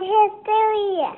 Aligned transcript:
Hysteria. 0.00 1.16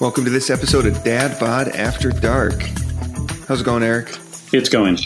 Welcome 0.00 0.24
to 0.24 0.30
this 0.30 0.50
episode 0.50 0.86
of 0.86 1.02
Dad 1.04 1.38
Bod 1.40 1.68
After 1.68 2.10
Dark. 2.10 2.62
How's 3.48 3.60
it 3.60 3.64
going, 3.64 3.82
Eric? 3.82 4.16
It's 4.52 4.68
going. 4.68 4.98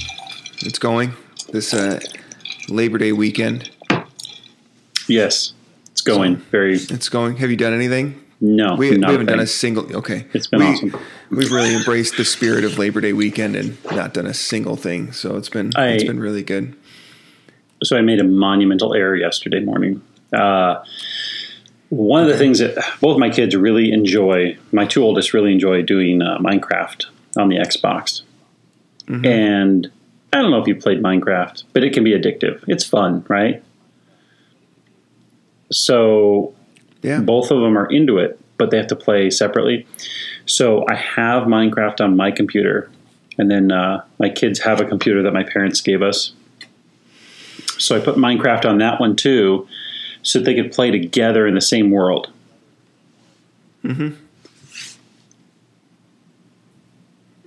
It's 0.67 0.81
going 0.81 1.13
this 1.53 1.73
uh, 1.73 2.01
Labor 2.69 2.99
Day 2.99 3.13
weekend. 3.13 3.71
Yes, 5.09 5.53
it's 5.93 6.01
going. 6.01 6.37
Very. 6.51 6.75
It's 6.75 7.09
going. 7.09 7.37
Have 7.37 7.51
you 7.51 7.57
done 7.57 7.73
anything? 7.73 8.21
No, 8.41 8.75
We, 8.75 8.91
we 8.91 9.01
haven't 9.01 9.27
done 9.27 9.39
a 9.41 9.47
single. 9.47 9.97
Okay, 9.97 10.27
It's 10.35 10.49
been 10.49 10.61
we, 10.61 10.67
awesome. 10.67 10.95
We've 11.31 11.51
really 11.53 11.75
embraced 11.75 12.17
the 12.17 12.25
spirit 12.25 12.65
of 12.65 12.79
Labor 12.79 13.01
Day 13.01 13.13
weekend 13.13 13.55
and 13.55 13.79
not 13.93 14.13
done 14.13 14.27
a 14.27 14.35
single 14.35 14.75
thing. 14.77 15.13
So 15.13 15.37
it's 15.37 15.49
been 15.49 15.71
I- 15.77 15.91
it's 15.91 16.05
been 16.05 16.19
really 16.21 16.43
good. 16.43 16.75
So 17.85 17.97
I 17.97 18.01
made 18.03 18.19
a 18.19 18.25
monumental 18.25 18.93
error 18.95 19.15
yesterday 19.15 19.61
morning. 19.61 20.03
Uh, 20.33 20.83
one 21.91 22.23
of 22.23 22.29
the 22.29 22.37
things 22.37 22.59
that 22.59 22.77
both 23.01 23.19
my 23.19 23.31
kids 23.31 23.55
really 23.55 23.93
enjoy, 23.93 24.59
my 24.73 24.85
two 24.85 25.05
oldest 25.05 25.33
really 25.33 25.53
enjoy 25.53 25.83
doing 25.83 26.23
uh, 26.23 26.39
Minecraft 26.39 27.05
on 27.37 27.49
the 27.51 27.57
Xbox. 27.57 28.23
Mm-hmm. 29.07 29.25
And 29.25 29.91
I 30.37 30.43
don't 30.43 30.51
know 30.51 30.61
if 30.61 30.69
you 30.69 30.77
played 30.77 31.03
Minecraft, 31.03 31.65
but 31.73 31.83
it 31.83 31.95
can 31.95 32.05
be 32.05 32.13
addictive. 32.13 32.63
It's 32.69 32.85
fun, 32.85 33.25
right? 33.27 33.63
So 35.71 36.53
Yeah. 37.03 37.21
both 37.21 37.51
of 37.51 37.61
them 37.63 37.77
are 37.79 37.87
into 37.87 38.19
it, 38.19 38.39
but 38.59 38.71
they 38.71 38.77
have 38.77 38.87
to 38.89 38.97
play 38.97 39.31
separately. 39.31 39.87
So 40.45 40.85
I 40.91 40.95
have 40.95 41.45
Minecraft 41.45 42.03
on 42.03 42.17
my 42.17 42.31
computer, 42.31 42.91
and 43.39 43.51
then 43.51 43.73
uh, 43.73 44.05
my 44.19 44.29
kids 44.29 44.61
have 44.61 44.79
a 44.79 44.85
computer 44.85 45.23
that 45.23 45.33
my 45.33 45.43
parents 45.43 45.81
gave 45.81 46.03
us. 46.03 46.33
So 47.79 47.97
I 47.97 48.01
put 48.01 48.17
Minecraft 48.17 48.67
on 48.69 48.77
that 48.79 49.01
one 49.01 49.17
too, 49.17 49.67
so 50.23 50.39
that 50.39 50.45
they 50.45 50.55
could 50.55 50.71
play 50.71 50.91
together 50.91 51.47
in 51.47 51.55
the 51.55 51.61
same 51.63 51.91
world. 51.91 52.31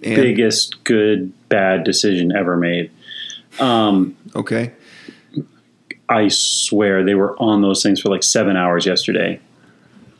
And, 0.03 0.15
Biggest 0.15 0.83
good 0.83 1.33
bad 1.49 1.83
decision 1.83 2.31
ever 2.35 2.55
made. 2.55 2.89
Um, 3.59 4.15
okay. 4.35 4.71
I 6.07 6.29
swear 6.29 7.03
they 7.03 7.15
were 7.15 7.35
on 7.37 7.61
those 7.61 7.83
things 7.83 7.99
for 8.01 8.09
like 8.09 8.23
seven 8.23 8.55
hours 8.55 8.85
yesterday. 8.85 9.39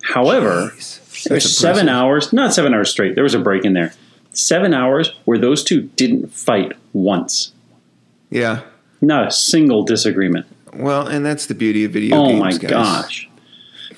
However. 0.04 0.74
There's 1.26 1.58
seven 1.58 1.90
hours, 1.90 2.32
not 2.32 2.54
seven 2.54 2.74
hours 2.74 2.90
straight. 2.90 3.16
There 3.16 3.24
was 3.24 3.34
a 3.34 3.40
break 3.40 3.66
in 3.66 3.74
there. 3.74 3.94
Seven 4.32 4.74
hours 4.74 5.14
where 5.26 5.38
those 5.38 5.64
two 5.64 5.82
didn't 5.82 6.32
fight 6.32 6.74
once. 6.94 7.52
Yeah. 8.30 8.62
Not 9.02 9.28
a 9.28 9.32
single 9.32 9.84
disagreement. 9.84 10.46
Well, 10.74 11.08
and 11.08 11.26
that's 11.26 11.48
the 11.48 11.56
beauty 11.56 11.84
of 11.84 11.92
video 11.92 12.18
Oh 12.18 12.28
games, 12.28 12.40
my 12.40 12.52
guys. 12.52 12.70
gosh. 12.72 13.30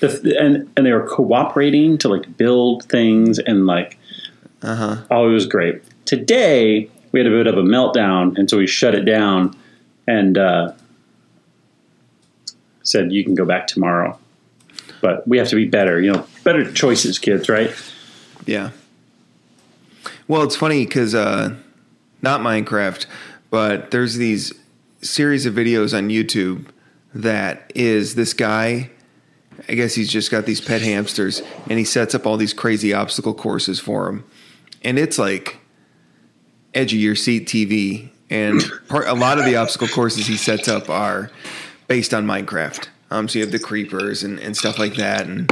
The 0.00 0.36
and 0.40 0.68
and 0.76 0.84
they 0.86 0.90
were 0.92 1.06
cooperating 1.06 1.96
to 1.98 2.08
like 2.08 2.36
build 2.36 2.84
things 2.86 3.38
and 3.38 3.66
like 3.66 3.98
Uh 4.62 4.76
huh. 4.76 4.96
oh 5.10 5.28
it 5.28 5.32
was 5.32 5.46
great. 5.46 5.82
Today 6.04 6.88
we 7.10 7.20
had 7.20 7.26
a 7.26 7.30
bit 7.30 7.46
of 7.46 7.56
a 7.56 7.62
meltdown 7.62 8.36
and 8.38 8.48
so 8.48 8.58
we 8.58 8.66
shut 8.66 8.94
it 8.94 9.04
down 9.04 9.56
and 10.06 10.38
uh, 10.38 10.72
said 12.82 13.12
you 13.12 13.24
can 13.24 13.34
go 13.34 13.44
back 13.44 13.66
tomorrow. 13.66 14.18
But 15.00 15.26
we 15.26 15.38
have 15.38 15.48
to 15.48 15.56
be 15.56 15.64
better, 15.66 16.00
you 16.00 16.12
know, 16.12 16.26
better 16.44 16.70
choices, 16.72 17.18
kids, 17.18 17.48
right? 17.48 17.74
Yeah. 18.46 18.70
Well, 20.28 20.42
it's 20.42 20.56
funny 20.56 20.84
because 20.84 21.14
uh, 21.14 21.56
not 22.22 22.40
Minecraft, 22.40 23.06
but 23.50 23.90
there's 23.90 24.14
these 24.16 24.52
series 25.00 25.44
of 25.46 25.54
videos 25.54 25.96
on 25.96 26.08
YouTube 26.08 26.66
that 27.14 27.70
is 27.74 28.14
this 28.14 28.32
guy. 28.32 28.90
I 29.68 29.74
guess 29.74 29.94
he's 29.94 30.10
just 30.10 30.30
got 30.30 30.46
these 30.46 30.60
pet 30.60 30.82
hamsters, 30.82 31.42
and 31.68 31.78
he 31.78 31.84
sets 31.84 32.14
up 32.14 32.26
all 32.26 32.36
these 32.36 32.54
crazy 32.54 32.92
obstacle 32.92 33.34
courses 33.34 33.78
for 33.78 34.06
them, 34.06 34.24
and 34.84 34.98
it's 34.98 35.18
like 35.18 35.58
edge 36.74 36.92
of 36.92 37.00
your 37.00 37.14
seat 37.16 37.46
TV. 37.46 38.08
And 38.30 38.62
part, 38.88 39.06
a 39.06 39.12
lot 39.14 39.38
of 39.38 39.44
the 39.44 39.56
obstacle 39.56 39.88
courses 39.88 40.26
he 40.26 40.36
sets 40.36 40.66
up 40.68 40.88
are 40.88 41.30
based 41.86 42.14
on 42.14 42.26
Minecraft. 42.26 42.88
Um, 43.10 43.28
so 43.28 43.38
you 43.38 43.44
have 43.44 43.52
the 43.52 43.58
creepers 43.58 44.22
and, 44.22 44.38
and 44.38 44.56
stuff 44.56 44.78
like 44.78 44.94
that, 44.94 45.26
and 45.26 45.50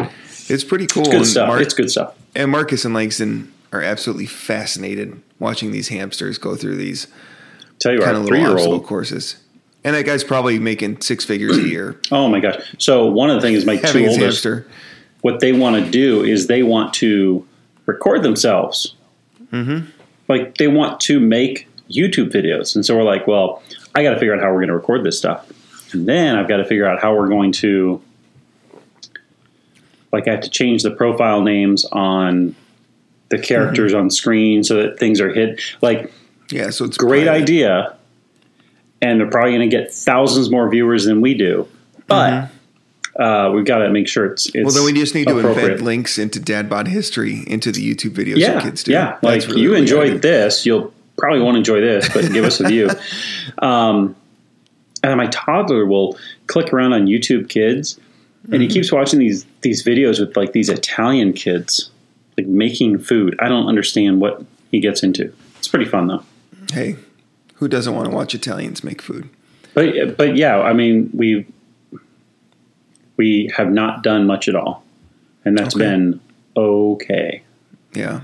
it's 0.48 0.64
pretty 0.64 0.86
cool. 0.86 1.04
Good 1.04 1.14
And 1.16 1.26
stuff. 1.26 1.48
Mar- 1.48 1.60
it's 1.60 1.74
good 1.74 1.90
stuff. 1.90 2.14
and 2.34 2.50
Marcus 2.50 2.86
and 2.86 2.94
Langston 2.94 3.52
are 3.72 3.82
absolutely 3.82 4.24
fascinated 4.26 5.20
watching 5.38 5.70
these 5.72 5.88
hamsters 5.88 6.38
go 6.38 6.56
through 6.56 6.76
these 6.76 7.06
Tell 7.80 7.92
you 7.92 8.00
kind 8.00 8.16
of 8.16 8.24
little 8.24 8.46
obstacle 8.52 8.74
old. 8.74 8.86
courses. 8.86 9.36
And 9.84 9.94
that 9.94 10.04
guy's 10.06 10.24
probably 10.24 10.58
making 10.58 11.00
six 11.02 11.24
figures 11.24 11.56
a 11.58 11.62
year. 11.69 12.00
Oh 12.12 12.28
my 12.28 12.40
gosh! 12.40 12.60
So 12.78 13.06
one 13.06 13.28
of 13.30 13.36
the 13.36 13.42
things 13.42 13.66
my 13.66 13.76
two 13.76 14.00
oldest, 14.06 14.19
hamster. 14.20 14.66
what 15.20 15.40
they 15.40 15.52
want 15.52 15.84
to 15.84 15.90
do 15.90 16.24
is 16.24 16.46
they 16.46 16.62
want 16.62 16.94
to 16.94 17.46
record 17.84 18.22
themselves. 18.22 18.94
Mm-hmm. 19.53 19.91
Like 20.28 20.56
they 20.59 20.69
want 20.69 21.00
to 21.03 21.19
make 21.21 21.69
YouTube 21.91 22.31
videos, 22.31 22.75
and 22.77 22.84
so 22.87 22.97
we're 22.97 23.03
like, 23.05 23.27
well, 23.27 23.62
I 23.94 24.03
got 24.03 24.11
to 24.11 24.19
figure 24.19 24.34
out 24.34 24.41
how 24.41 24.49
we're 24.49 24.61
going 24.61 24.69
to 24.69 24.75
record 24.75 25.05
this 25.05 25.19
stuff, 25.19 25.50
and 25.93 26.06
then 26.09 26.37
I've 26.37 26.49
got 26.49 26.59
to 26.59 26.65
figure 26.65 26.87
out 26.87 27.00
how 27.00 27.15
we're 27.16 27.28
going 27.28 27.53
to, 27.53 28.00
like, 30.12 30.28
I 30.28 30.33
have 30.33 30.41
to 30.43 30.50
change 30.50 30.83
the 30.83 30.91
profile 30.91 31.43
names 31.43 31.84
on 31.87 32.55
the 33.28 33.38
characters 33.38 33.94
on 33.94 34.11
screen 34.11 34.65
so 34.65 34.83
that 34.83 34.99
things 34.99 35.21
are 35.21 35.33
hid. 35.33 35.61
Like, 35.81 36.12
Yeah, 36.50 36.71
so 36.71 36.84
it's 36.84 36.97
great 36.97 37.27
private. 37.27 37.43
idea, 37.43 37.97
and 39.03 39.21
they're 39.21 39.31
probably 39.31 39.53
going 39.53 39.69
to 39.71 39.77
get 39.77 39.93
thousands 39.93 40.50
more 40.50 40.69
viewers 40.71 41.05
than 41.05 41.21
we 41.21 41.34
do. 41.34 41.69
But 42.06 42.50
uh, 43.19 43.50
we've 43.54 43.65
got 43.65 43.78
to 43.78 43.91
make 43.91 44.09
sure 44.09 44.26
it's, 44.26 44.47
it's. 44.54 44.65
Well, 44.65 44.71
then 44.72 44.84
we 44.84 44.93
just 44.98 45.15
need 45.15 45.26
to 45.28 45.34
embed 45.34 45.81
links 45.81 46.19
into 46.19 46.38
Dadbod 46.41 46.87
history 46.87 47.43
into 47.47 47.72
the 47.72 47.82
YouTube 47.94 48.10
videos 48.10 48.37
Yeah, 48.37 48.54
that 48.54 48.62
kids 48.62 48.82
do. 48.84 48.93
yeah. 48.93 49.19
That's 49.21 49.25
Like 49.25 49.47
really 49.48 49.60
you 49.62 49.75
enjoyed 49.75 50.22
this, 50.22 50.65
you'll 50.65 50.93
probably 51.19 51.41
won't 51.41 51.56
enjoy 51.56 51.81
this, 51.81 52.09
but 52.12 52.32
give 52.32 52.44
us 52.44 52.60
a 52.60 52.69
view. 52.69 52.88
Um, 53.59 54.15
and 55.03 55.16
my 55.16 55.26
toddler 55.26 55.87
will 55.87 56.19
click 56.47 56.72
around 56.72 56.93
on 56.93 57.06
YouTube 57.06 57.49
Kids, 57.49 57.99
and 58.44 58.54
he 58.62 58.69
Mm-hmm. 58.69 58.72
keeps 58.72 58.93
watching 58.93 59.19
these 59.19 59.44
these 59.62 59.82
videos 59.84 60.20
with 60.20 60.37
like 60.37 60.53
these 60.53 60.69
Italian 60.69 61.32
kids, 61.32 61.91
like 62.38 62.47
making 62.47 62.99
food. 63.00 63.34
I 63.41 63.49
don't 63.49 63.66
understand 63.66 64.20
what 64.20 64.43
he 64.70 64.78
gets 64.81 65.03
into. 65.03 65.32
It's 65.59 65.69
pretty 65.69 65.84
fun 65.87 66.06
though. 66.06 66.22
Hey, 66.72 66.97
who 67.54 67.66
doesn't 67.69 67.94
want 67.94 68.09
to 68.09 68.15
watch 68.15 68.34
Italians 68.34 68.84
make 68.84 69.03
food? 69.03 69.28
But 69.75 70.16
but 70.16 70.37
yeah, 70.37 70.60
I 70.60 70.72
mean 70.72 71.10
we 71.12 71.47
we 73.20 73.53
have 73.54 73.70
not 73.70 74.03
done 74.03 74.26
much 74.26 74.48
at 74.48 74.56
all, 74.56 74.82
and 75.44 75.58
that's 75.58 75.76
Okay. 75.76 75.84
been 75.84 76.20
okay. 76.56 77.42
Yeah. 77.92 78.20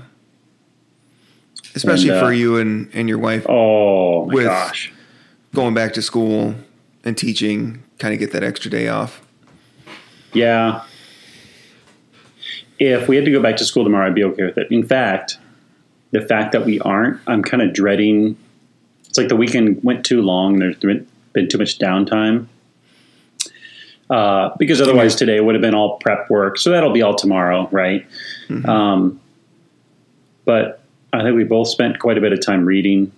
Especially 1.75 2.09
And, 2.09 2.17
uh, 2.17 2.25
for 2.25 2.33
you 2.33 2.57
and, 2.57 2.89
and 2.95 3.07
your 3.07 3.19
wife 3.19 3.45
Oh 3.47 4.25
my 4.25 4.41
gosh! 4.43 4.91
going 5.53 5.75
back 5.75 5.93
to 5.93 6.01
school 6.01 6.55
and 7.03 7.15
teaching, 7.15 7.83
kind 7.99 8.11
of 8.15 8.19
get 8.19 8.31
that 8.31 8.43
extra 8.43 8.71
day 8.71 8.87
off. 8.87 9.21
Yeah. 10.33 10.81
If 12.79 13.07
we 13.07 13.15
had 13.15 13.25
to 13.25 13.31
go 13.31 13.41
back 13.41 13.57
to 13.57 13.65
school 13.65 13.83
tomorrow, 13.83 14.07
I'd 14.07 14.15
be 14.15 14.23
okay 14.23 14.43
with 14.45 14.57
it. 14.57 14.67
In 14.71 14.83
fact, 14.83 15.37
the 16.11 16.21
fact 16.21 16.51
that 16.53 16.65
we 16.65 16.79
aren't, 16.79 17.19
I'm 17.27 17.43
kind 17.43 17.61
of 17.61 17.73
dreading. 17.73 18.35
It's 19.07 19.17
like 19.17 19.27
the 19.29 19.35
weekend 19.35 19.83
went 19.83 20.03
too 20.05 20.21
long. 20.21 20.57
There's 20.59 20.75
been 20.77 21.05
been 21.33 21.47
too 21.47 21.57
much 21.59 21.77
downtime. 21.77 22.47
Uh, 24.09 24.51
because 24.57 24.81
otherwise, 24.81 25.15
today 25.15 25.39
would 25.41 25.53
have 25.53 25.61
been 25.61 25.75
all 25.75 25.97
prep 25.97 26.29
work. 26.29 26.57
So 26.57 26.69
that'll 26.71 26.93
be 26.93 27.01
all 27.01 27.15
tomorrow, 27.15 27.67
right? 27.71 28.05
Um, 28.65 29.19
but 30.45 30.81
I 31.11 31.23
think 31.23 31.35
we 31.35 31.43
both 31.43 31.67
spent 31.67 31.99
quite 31.99 32.17
a 32.17 32.21
bit 32.21 32.31
of 32.31 32.39
time 32.39 32.65
reading. 32.65 33.11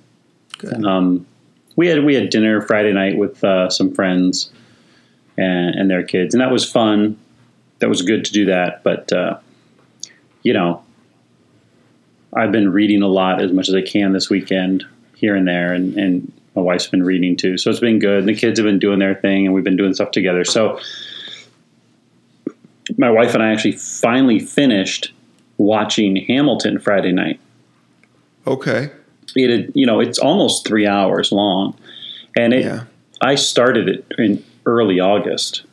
Um, 0.86 1.28
we 1.76 1.88
had 1.88 2.04
we 2.04 2.16
had 2.16 2.30
dinner 2.32 2.62
Friday 2.62 2.92
night 2.92 3.18
with 3.18 3.44
uh, 3.44 3.70
some 3.70 3.94
friends 3.94 4.52
and, 5.38 5.76
and 5.76 5.90
their 5.90 6.04
kids, 6.04 6.34
and 6.34 6.42
that 6.42 6.52
was 6.52 6.70
fun. 6.70 7.18
That 7.80 7.88
was 7.90 8.02
good 8.02 8.26
to 8.26 8.32
do 8.34 8.46
that, 8.46 8.84
but 8.84 9.14
uh, 9.14 9.38
you 10.44 10.54
know, 10.54 10.84
I've 12.34 12.52
been 12.52 12.72
reading 12.72 13.02
a 13.02 13.08
lot 13.08 13.42
as 13.42 13.52
much 13.52 13.70
as 13.70 13.76
I 13.76 13.82
can 13.82 14.12
this 14.12 14.30
weekend, 14.30 14.86
here 15.16 15.36
and 15.36 15.48
there, 15.48 15.72
and, 15.74 15.96
and 15.98 16.39
my 16.56 16.62
wife's 16.62 16.88
been 16.88 17.04
reading 17.04 17.36
too, 17.36 17.57
so 17.57 17.69
it's 17.69 17.80
been 17.80 18.00
good. 18.00 18.19
And 18.19 18.28
the 18.28 18.34
kids 18.36 18.60
have 18.60 18.66
been 18.66 18.80
doing 18.80 19.00
their 19.00 19.16
thing, 19.16 19.46
and 19.46 19.54
we've 19.54 19.63
been 19.63 19.78
doing 19.78 19.94
stuff 19.94 20.12
together. 20.12 20.44
So, 20.44 20.80
my 22.98 23.10
wife 23.12 23.34
and 23.34 23.44
I 23.44 23.51
actually 23.51 23.74
finally 23.74 24.40
finished 24.40 25.13
watching 25.57 26.16
Hamilton 26.28 26.80
Friday 26.80 27.12
night 27.12 27.40
Okay. 28.48 28.90
it 29.36 29.50
had, 29.50 29.72
you 29.75 29.86
know 29.86 30.00
it's 30.00 30.18
almost 30.18 30.66
three 30.66 30.88
hours 30.88 31.31
long 31.31 31.78
and 32.38 32.54
it. 32.54 32.63
Yeah. 32.66 32.84
I 33.22 33.36
started 33.36 33.90
it 33.90 34.06
in 34.18 34.44
early 34.66 35.00
August, 35.02 35.63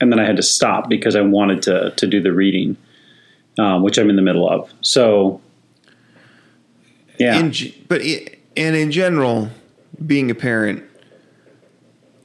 and 0.00 0.12
then 0.12 0.20
I 0.20 0.24
had 0.24 0.36
to 0.36 0.42
stop 0.42 0.88
because 0.88 1.16
I 1.16 1.20
wanted 1.22 1.62
to 1.62 1.92
to 1.96 2.06
do 2.06 2.20
the 2.22 2.32
reading, 2.32 2.76
um, 3.58 3.82
which 3.82 3.98
I'm 3.98 4.08
in 4.08 4.14
the 4.16 4.22
middle 4.22 4.48
of. 4.48 4.72
So, 4.82 5.40
yeah, 7.18 7.40
In, 7.40 7.52
but 7.88 8.02
i 8.02 8.35
and 8.56 8.76
in 8.76 8.90
general, 8.90 9.50
being 10.04 10.30
a 10.30 10.34
parent, 10.34 10.82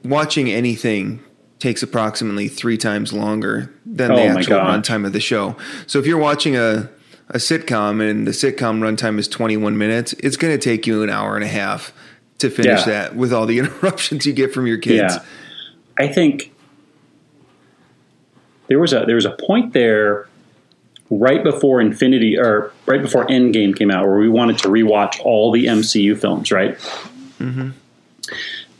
watching 0.04 0.50
anything 0.50 1.22
takes 1.58 1.82
approximately 1.82 2.48
three 2.48 2.76
times 2.76 3.12
longer 3.12 3.72
than 3.86 4.08
the 4.14 4.20
Oh 4.22 4.28
my 4.34 4.40
actual 4.40 4.58
runtime 4.58 5.06
of 5.06 5.12
the 5.12 5.20
show. 5.20 5.56
So 5.86 5.98
if 5.98 6.06
you're 6.06 6.18
watching 6.18 6.56
a 6.56 6.90
a 7.28 7.36
sitcom 7.38 8.06
and 8.06 8.26
the 8.26 8.32
sitcom 8.32 8.80
runtime 8.80 9.18
is 9.18 9.26
21 9.28 9.78
minutes, 9.78 10.12
it's 10.14 10.36
going 10.36 10.52
to 10.52 10.58
take 10.58 10.86
you 10.86 11.02
an 11.02 11.08
hour 11.08 11.34
and 11.34 11.44
a 11.44 11.48
half 11.48 11.92
to 12.38 12.50
finish 12.50 12.80
Yeah. 12.80 12.84
that 12.86 13.16
with 13.16 13.32
all 13.32 13.46
the 13.46 13.58
interruptions 13.60 14.26
you 14.26 14.32
get 14.34 14.52
from 14.52 14.66
your 14.66 14.76
kids. 14.78 15.14
Yeah, 15.14 15.22
I 15.98 16.08
think 16.08 16.52
there 18.66 18.78
was 18.80 18.92
a 18.92 19.04
there 19.06 19.14
was 19.14 19.24
a 19.24 19.30
point 19.46 19.72
there 19.72 20.26
right 21.18 21.42
before 21.42 21.80
Infinity 21.80 22.38
or 22.38 22.72
right 22.86 23.02
before 23.02 23.26
Endgame 23.26 23.76
came 23.76 23.90
out 23.90 24.06
where 24.06 24.18
we 24.18 24.28
wanted 24.28 24.58
to 24.58 24.68
rewatch 24.68 25.20
all 25.24 25.52
the 25.52 25.66
MCU 25.66 26.18
films, 26.18 26.50
right? 26.50 26.76
Mm-hmm. 27.38 27.70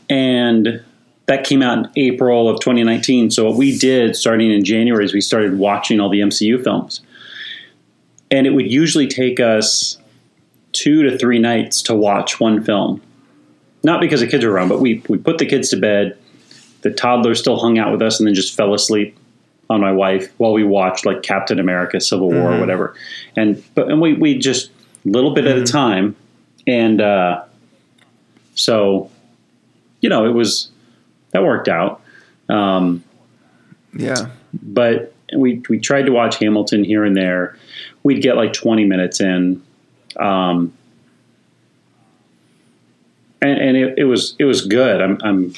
And 0.09 0.83
that 1.25 1.43
came 1.45 1.61
out 1.61 1.77
in 1.77 1.91
April 1.95 2.49
of 2.49 2.59
2019. 2.59 3.31
So 3.31 3.45
what 3.45 3.57
we 3.57 3.77
did 3.77 4.15
starting 4.15 4.51
in 4.51 4.63
January 4.63 5.05
is 5.05 5.13
we 5.13 5.21
started 5.21 5.57
watching 5.57 5.99
all 5.99 6.09
the 6.09 6.21
MCU 6.21 6.63
films, 6.63 7.01
and 8.29 8.45
it 8.47 8.51
would 8.51 8.69
usually 8.69 9.07
take 9.07 9.39
us 9.39 9.97
two 10.71 11.03
to 11.03 11.17
three 11.17 11.39
nights 11.39 11.81
to 11.83 11.95
watch 11.95 12.39
one 12.39 12.63
film 12.63 13.01
not 13.83 13.99
because 13.99 14.21
the 14.21 14.27
kids 14.27 14.45
were 14.45 14.51
around, 14.51 14.69
but 14.69 14.79
we 14.79 15.03
we 15.09 15.17
put 15.17 15.37
the 15.37 15.45
kids 15.45 15.69
to 15.69 15.77
bed. 15.77 16.17
The 16.81 16.91
toddler 16.91 17.35
still 17.35 17.59
hung 17.59 17.77
out 17.77 17.91
with 17.91 18.01
us 18.01 18.19
and 18.19 18.27
then 18.27 18.33
just 18.33 18.55
fell 18.55 18.73
asleep 18.73 19.17
on 19.69 19.79
my 19.81 19.91
wife 19.91 20.31
while 20.37 20.53
we 20.53 20.63
watched 20.63 21.05
like 21.05 21.23
Captain 21.23 21.59
America, 21.59 21.99
Civil 22.01 22.29
War, 22.31 22.53
or 22.53 22.59
whatever. 22.59 22.95
And 23.35 23.63
but 23.75 23.89
and 23.89 24.01
we 24.01 24.13
we 24.13 24.37
just 24.37 24.69
a 25.05 25.09
little 25.09 25.33
bit 25.33 25.45
at 25.45 25.57
a 25.57 25.63
time, 25.65 26.15
and 26.67 27.01
uh, 27.01 27.43
so 28.55 29.09
you 30.01 30.09
know 30.09 30.25
it 30.25 30.33
was 30.33 30.69
that 31.31 31.43
worked 31.43 31.67
out. 31.67 32.01
Um, 32.49 33.03
Yeah. 33.93 34.27
but 34.53 35.13
we 35.35 35.63
we 35.69 35.79
tried 35.79 36.03
to 36.07 36.11
watch 36.11 36.37
Hamilton 36.37 36.83
here 36.83 37.03
and 37.03 37.15
there. 37.15 37.57
We'd 38.03 38.21
get 38.21 38.35
like 38.35 38.53
twenty 38.53 38.85
minutes 38.85 39.21
in, 39.21 39.63
um, 40.19 40.73
and 43.41 43.59
and 43.59 43.77
it, 43.77 43.99
it 43.99 44.03
was 44.05 44.35
it 44.39 44.45
was 44.45 44.65
good. 44.65 45.01
I'm 45.01 45.17
I'm 45.23 45.53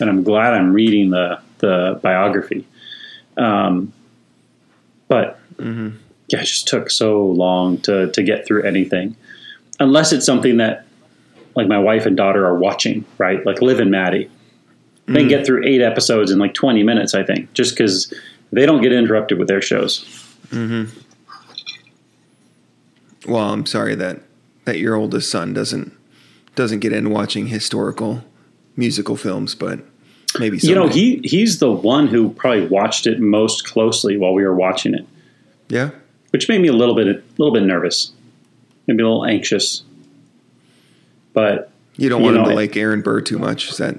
and 0.00 0.08
I'm 0.10 0.22
glad 0.22 0.54
I'm 0.54 0.72
reading 0.72 1.10
the 1.10 1.40
the 1.58 1.98
biography. 2.02 2.66
Um, 3.38 3.92
but 5.08 5.38
mm-hmm. 5.56 5.96
yeah, 6.28 6.40
it 6.40 6.44
just 6.44 6.68
took 6.68 6.90
so 6.90 7.24
long 7.24 7.78
to 7.82 8.10
to 8.12 8.22
get 8.22 8.46
through 8.46 8.64
anything, 8.64 9.16
unless 9.80 10.12
it's 10.12 10.26
something 10.26 10.58
that 10.58 10.84
like 11.54 11.66
my 11.66 11.78
wife 11.78 12.06
and 12.06 12.16
daughter 12.16 12.46
are 12.46 12.56
watching, 12.56 13.04
right? 13.18 13.44
Like 13.44 13.60
Liv 13.60 13.80
and 13.80 13.90
Maddie. 13.90 14.30
They 15.06 15.20
can 15.20 15.26
mm. 15.26 15.30
get 15.30 15.46
through 15.46 15.64
eight 15.66 15.80
episodes 15.80 16.30
in 16.30 16.38
like 16.38 16.52
20 16.52 16.82
minutes, 16.82 17.14
I 17.14 17.22
think, 17.22 17.50
just 17.54 17.74
because 17.74 18.12
they 18.52 18.66
don't 18.66 18.82
get 18.82 18.92
interrupted 18.92 19.38
with 19.38 19.48
their 19.48 19.62
shows. 19.62 20.04
Mm-hmm. 20.50 21.00
Well, 23.26 23.52
I'm 23.52 23.66
sorry 23.66 23.94
that 23.94 24.20
that 24.66 24.78
your 24.78 24.94
oldest 24.94 25.30
son 25.30 25.52
doesn't 25.54 25.92
doesn't 26.54 26.80
get 26.80 26.92
in 26.92 27.10
watching 27.10 27.48
historical 27.48 28.24
musical 28.76 29.16
films, 29.16 29.54
but 29.54 29.80
maybe 30.38 30.58
You 30.58 30.74
know, 30.74 30.88
he 30.88 31.20
he's 31.24 31.58
the 31.58 31.70
one 31.70 32.06
who 32.08 32.30
probably 32.30 32.66
watched 32.66 33.06
it 33.06 33.20
most 33.20 33.64
closely 33.66 34.16
while 34.16 34.32
we 34.32 34.44
were 34.44 34.54
watching 34.54 34.94
it, 34.94 35.06
yeah. 35.68 35.90
which 36.30 36.48
made 36.48 36.60
me 36.60 36.68
a 36.68 36.72
little 36.72 36.94
bit 36.94 37.08
a 37.08 37.22
little 37.38 37.52
bit 37.52 37.62
nervous, 37.62 38.12
maybe 38.86 39.02
a 39.02 39.06
little 39.06 39.24
anxious. 39.24 39.82
But 41.32 41.70
You 41.96 42.08
don't 42.08 42.20
You 42.20 42.26
want 42.26 42.36
him 42.38 42.44
to 42.44 42.54
like 42.54 42.76
Aaron 42.76 43.00
Burr 43.02 43.20
too 43.20 43.38
much. 43.38 43.70
Is 43.70 43.78
that 43.78 43.98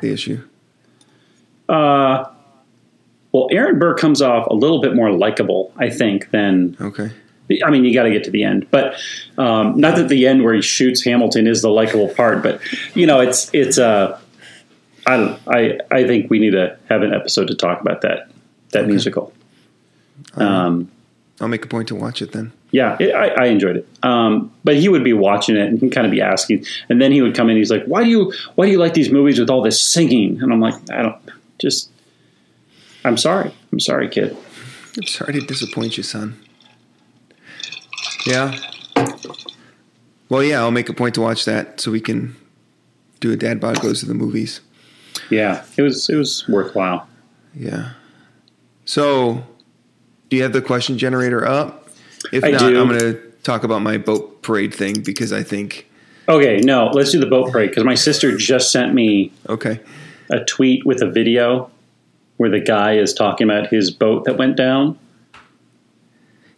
the 0.00 0.12
issue? 0.12 0.42
uh, 1.68 2.24
well, 3.32 3.48
Aaron 3.50 3.78
Burr 3.80 3.94
comes 3.94 4.22
off 4.22 4.46
a 4.46 4.54
little 4.54 4.80
bit 4.80 4.94
more 4.94 5.10
likable, 5.10 5.72
I 5.76 5.90
think, 5.90 6.30
than 6.30 6.76
Okay. 6.80 7.10
I 7.62 7.70
mean, 7.70 7.84
you 7.84 7.92
got 7.92 8.04
to 8.04 8.10
get 8.10 8.24
to 8.24 8.30
the 8.30 8.42
end, 8.42 8.68
but 8.70 8.94
um, 9.36 9.78
not 9.78 9.96
that 9.96 10.08
the 10.08 10.26
end 10.26 10.44
where 10.44 10.54
he 10.54 10.62
shoots 10.62 11.04
Hamilton 11.04 11.46
is 11.46 11.60
the 11.60 11.68
likable 11.68 12.08
part, 12.08 12.42
but 12.42 12.60
you 12.94 13.06
know, 13.06 13.20
it's 13.20 13.50
it's 13.52 13.76
uh, 13.76 14.18
I 15.06 15.16
don't 15.16 15.40
I 15.48 15.78
I 15.90 16.04
think 16.06 16.30
we 16.30 16.38
need 16.38 16.52
to 16.52 16.78
have 16.88 17.02
an 17.02 17.12
episode 17.12 17.48
to 17.48 17.54
talk 17.54 17.80
about 17.80 18.00
that 18.02 18.30
that 18.70 18.86
musical. 18.86 19.32
Um, 20.34 20.90
I'll 21.40 21.48
make 21.48 21.64
a 21.64 21.68
point 21.68 21.88
to 21.88 21.94
watch 21.94 22.22
it 22.22 22.32
then. 22.32 22.52
yeah, 22.70 22.96
it, 23.00 23.14
I, 23.14 23.28
I 23.28 23.46
enjoyed 23.46 23.76
it, 23.76 23.88
um, 24.04 24.52
but 24.62 24.76
he 24.76 24.88
would 24.88 25.02
be 25.02 25.12
watching 25.12 25.56
it 25.56 25.66
and 25.68 25.78
he'd 25.80 25.92
kind 25.92 26.06
of 26.06 26.10
be 26.12 26.20
asking, 26.20 26.64
and 26.88 27.00
then 27.02 27.10
he 27.10 27.22
would 27.22 27.34
come 27.34 27.50
in. 27.50 27.56
He's 27.56 27.70
like, 27.70 27.84
"Why 27.86 28.04
do 28.04 28.10
you 28.10 28.32
why 28.54 28.66
do 28.66 28.72
you 28.72 28.78
like 28.78 28.94
these 28.94 29.10
movies 29.10 29.38
with 29.38 29.50
all 29.50 29.62
this 29.62 29.92
singing?" 29.92 30.40
And 30.40 30.52
I'm 30.52 30.60
like, 30.60 30.74
"I 30.90 31.02
don't 31.02 31.16
just." 31.58 31.90
I'm 33.04 33.16
sorry. 33.18 33.52
I'm 33.70 33.80
sorry, 33.80 34.08
kid. 34.08 34.36
I'm 34.96 35.06
sorry 35.06 35.34
to 35.34 35.40
disappoint 35.40 35.96
you, 35.96 36.02
son. 36.02 36.40
Yeah. 38.26 38.56
Well, 40.28 40.42
yeah, 40.42 40.60
I'll 40.60 40.70
make 40.70 40.88
a 40.88 40.94
point 40.94 41.14
to 41.16 41.20
watch 41.20 41.44
that 41.44 41.80
so 41.80 41.90
we 41.90 42.00
can 42.00 42.34
do 43.20 43.30
a 43.30 43.36
dad 43.36 43.60
bod 43.60 43.80
goes 43.80 44.00
to 44.00 44.06
the 44.06 44.14
movies. 44.14 44.60
Yeah, 45.30 45.64
it 45.76 45.82
was 45.82 46.08
it 46.08 46.16
was 46.16 46.46
worthwhile. 46.48 47.08
Yeah. 47.54 47.90
So, 48.84 49.44
do 50.28 50.36
you 50.36 50.42
have 50.42 50.52
the 50.52 50.60
question 50.62 50.98
generator 50.98 51.46
up? 51.46 51.88
If 52.32 52.44
I 52.44 52.50
not, 52.50 52.58
do. 52.60 52.80
I'm 52.80 52.88
going 52.88 53.00
to 53.00 53.30
talk 53.42 53.64
about 53.64 53.82
my 53.82 53.98
boat 53.98 54.42
parade 54.42 54.74
thing 54.74 55.00
because 55.02 55.32
I 55.32 55.42
think 55.42 55.88
Okay, 56.28 56.56
no, 56.58 56.86
let's 56.92 57.12
do 57.12 57.20
the 57.20 57.26
boat 57.26 57.52
parade 57.52 57.70
because 57.70 57.84
my 57.84 57.94
sister 57.94 58.36
just 58.36 58.72
sent 58.72 58.94
me 58.94 59.30
okay. 59.48 59.80
a 60.30 60.42
tweet 60.44 60.86
with 60.86 61.02
a 61.02 61.10
video 61.10 61.70
where 62.38 62.50
the 62.50 62.60
guy 62.60 62.96
is 62.96 63.12
talking 63.12 63.48
about 63.48 63.68
his 63.68 63.90
boat 63.90 64.24
that 64.24 64.36
went 64.38 64.56
down. 64.56 64.98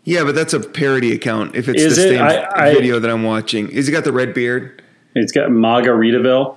Yeah, 0.04 0.22
but 0.22 0.36
that's 0.36 0.54
a 0.54 0.60
parody 0.60 1.12
account. 1.12 1.56
If 1.56 1.68
it's 1.68 1.82
Is 1.82 1.96
the 1.96 2.06
it? 2.06 2.08
same 2.10 2.22
I- 2.22 2.48
I- 2.54 2.74
video 2.74 3.00
that 3.00 3.10
I'm 3.10 3.24
watching, 3.24 3.68
is 3.70 3.86
he 3.86 3.92
got 3.92 4.04
the 4.04 4.12
red 4.12 4.32
beard? 4.34 4.82
It's 5.16 5.32
got 5.32 5.50
Margaritaville. 5.50 6.56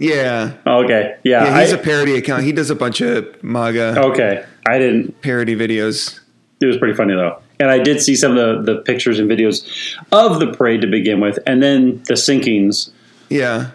Yeah, 0.00 0.52
oh, 0.64 0.84
Okay, 0.84 1.16
yeah, 1.24 1.44
yeah. 1.44 1.60
He's 1.60 1.72
I- 1.72 1.76
a 1.76 1.82
parody 1.82 2.16
account. 2.16 2.44
He 2.44 2.52
does 2.52 2.70
a 2.70 2.76
bunch 2.76 3.00
of 3.00 3.42
MAGA 3.42 4.00
okay. 4.12 4.44
I 4.66 4.78
didn't. 4.78 5.20
parody 5.22 5.56
videos. 5.56 6.20
It 6.60 6.66
was 6.66 6.76
pretty 6.76 6.94
funny 6.94 7.14
though, 7.14 7.40
and 7.58 7.70
I 7.70 7.78
did 7.78 8.00
see 8.00 8.14
some 8.16 8.36
of 8.36 8.64
the, 8.64 8.74
the 8.74 8.80
pictures 8.82 9.18
and 9.18 9.28
videos 9.30 9.96
of 10.12 10.38
the 10.40 10.52
parade 10.52 10.80
to 10.82 10.86
begin 10.86 11.20
with, 11.20 11.38
and 11.46 11.62
then 11.62 12.02
the 12.06 12.14
sinkings. 12.14 12.90
Yeah, 13.28 13.70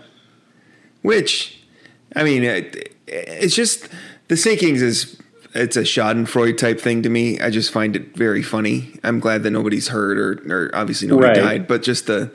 which 1.01 1.59
I 2.15 2.23
mean, 2.23 2.43
it, 2.43 2.95
it's 3.07 3.55
just 3.55 3.87
the 4.27 4.35
sinkings 4.35 4.81
is 4.81 5.19
it's 5.53 5.75
a 5.77 5.81
Schadenfreude 5.81 6.57
type 6.57 6.79
thing 6.79 7.03
to 7.03 7.09
me. 7.09 7.39
I 7.39 7.49
just 7.49 7.71
find 7.71 7.95
it 7.95 8.15
very 8.17 8.41
funny. 8.41 8.97
I'm 9.03 9.19
glad 9.19 9.43
that 9.43 9.51
nobody's 9.51 9.89
hurt 9.89 10.17
or, 10.17 10.41
or 10.51 10.71
obviously 10.73 11.07
nobody 11.07 11.39
Right. 11.39 11.45
died, 11.59 11.67
but 11.67 11.83
just 11.83 12.07
the 12.07 12.31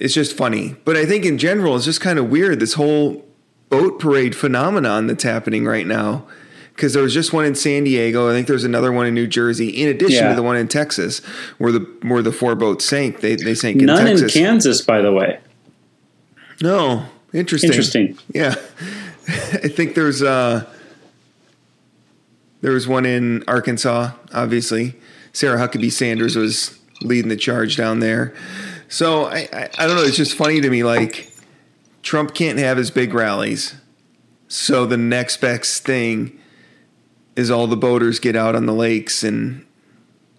it's 0.00 0.14
just 0.14 0.36
funny. 0.36 0.76
But 0.84 0.96
I 0.96 1.06
think 1.06 1.24
in 1.24 1.38
general, 1.38 1.76
it's 1.76 1.84
just 1.84 2.00
kind 2.00 2.18
of 2.18 2.28
weird 2.30 2.60
this 2.60 2.74
whole 2.74 3.24
boat 3.70 3.98
parade 3.98 4.34
phenomenon 4.36 5.06
that's 5.06 5.24
happening 5.24 5.64
right 5.64 5.86
now. 5.86 6.26
Because 6.74 6.92
there 6.92 7.04
was 7.04 7.14
just 7.14 7.32
one 7.32 7.44
in 7.44 7.54
San 7.54 7.84
Diego. 7.84 8.28
I 8.28 8.32
think 8.32 8.48
there's 8.48 8.64
another 8.64 8.90
one 8.90 9.06
in 9.06 9.14
New 9.14 9.28
Jersey, 9.28 9.68
in 9.68 9.88
addition 9.88 10.24
Yeah. 10.24 10.30
to 10.30 10.34
the 10.34 10.42
one 10.42 10.56
in 10.56 10.66
Texas, 10.66 11.20
where 11.58 11.70
the 11.70 11.86
where 12.02 12.20
the 12.20 12.32
four 12.32 12.56
boats 12.56 12.84
sank. 12.84 13.20
They 13.20 13.36
they 13.36 13.54
sank 13.54 13.78
in 13.78 13.86
None 13.86 14.04
Texas. 14.04 14.34
in 14.34 14.42
Kansas, 14.42 14.82
by 14.82 15.00
the 15.00 15.12
way. 15.12 15.38
No, 16.60 17.06
interesting. 17.32 17.70
Interesting. 17.70 18.18
Yeah, 18.34 18.54
I 19.28 19.68
think 19.68 19.94
there's 19.94 20.20
uh 20.20 20.64
there 22.60 22.72
was 22.72 22.88
one 22.88 23.06
in 23.06 23.44
Arkansas. 23.46 24.10
Obviously, 24.32 24.94
Sarah 25.32 25.58
Huckabee 25.58 25.92
Sanders 25.92 26.34
was 26.36 26.76
leading 27.02 27.28
the 27.28 27.36
charge 27.36 27.76
down 27.76 28.00
there. 28.00 28.34
So 28.94 29.24
I, 29.24 29.48
I 29.52 29.68
I 29.76 29.86
don't 29.88 29.96
know. 29.96 30.04
It's 30.04 30.16
just 30.16 30.36
funny 30.36 30.60
to 30.60 30.70
me. 30.70 30.84
Like 30.84 31.32
Trump 32.02 32.32
can't 32.32 32.60
have 32.60 32.76
his 32.76 32.92
big 32.92 33.12
rallies, 33.12 33.74
so 34.46 34.86
the 34.86 34.96
next 34.96 35.38
best 35.40 35.84
thing 35.84 36.38
is 37.34 37.50
all 37.50 37.66
the 37.66 37.76
boaters 37.76 38.20
get 38.20 38.36
out 38.36 38.54
on 38.54 38.66
the 38.66 38.72
lakes 38.72 39.24
and 39.24 39.66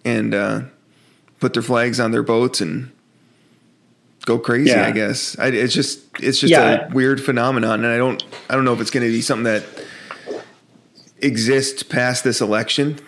and 0.06 0.34
uh, 0.34 0.62
put 1.38 1.52
their 1.52 1.62
flags 1.62 2.00
on 2.00 2.12
their 2.12 2.22
boats 2.22 2.62
and 2.62 2.90
go 4.24 4.38
crazy. 4.38 4.70
Yeah. 4.70 4.86
I 4.86 4.90
guess 4.90 5.38
I, 5.38 5.48
it's 5.48 5.74
just 5.74 6.00
it's 6.18 6.38
just 6.40 6.50
Yeah. 6.50 6.88
a 6.88 6.94
weird 6.94 7.22
phenomenon, 7.22 7.84
and 7.84 7.92
I 7.92 7.98
don't 7.98 8.24
I 8.48 8.54
don't 8.54 8.64
know 8.64 8.72
if 8.72 8.80
it's 8.80 8.90
going 8.90 9.04
to 9.04 9.12
be 9.12 9.20
something 9.20 9.44
that 9.44 9.64
exists 11.18 11.82
past 11.82 12.24
this 12.24 12.40
election. 12.40 12.98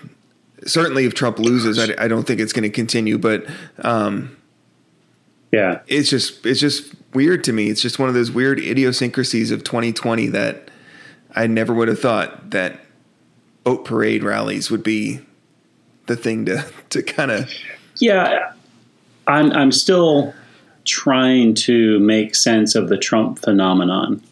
Certainly, 0.67 1.07
if 1.07 1.15
Trump 1.15 1.39
loses, 1.39 1.79
I, 1.79 2.05
I 2.05 2.07
don't 2.07 2.27
think 2.27 2.39
it's 2.39 2.53
going 2.53 2.65
to 2.65 2.71
continue. 2.71 3.17
But 3.17 3.47
um, 3.79 4.37
Yeah, 5.53 5.81
it's 5.87 6.11
just 6.11 6.45
it's 6.45 6.61
just 6.61 6.95
weird 7.15 7.45
to 7.45 7.53
me. 7.53 7.71
It's 7.71 7.81
just 7.81 7.99
one 7.99 8.09
of 8.09 8.15
those 8.15 8.31
weird 8.31 8.59
idiosyncrasies 8.59 9.51
of 9.51 9.65
2020 9.65 10.27
that 10.29 10.71
I 11.35 11.47
never 11.47 11.73
would 11.73 11.89
have 11.89 12.01
thought 12.01 12.51
that 12.51 12.81
boat 13.65 13.85
parade 13.85 14.23
rallies 14.23 14.71
would 14.71 14.83
be 14.83 15.21
the 16.07 16.17
thing 16.17 16.45
to 16.47 16.65
to 16.91 17.03
kind 17.03 17.31
of 17.31 17.51
yeah. 17.97 18.53
I'm 19.27 19.53
I'm 19.53 19.73
still 19.73 20.35
trying 20.85 21.55
to 21.55 21.99
make 22.01 22.35
sense 22.35 22.75
of 22.75 22.89
the 22.89 22.97
Trump 22.97 23.39
phenomenon, 23.39 24.23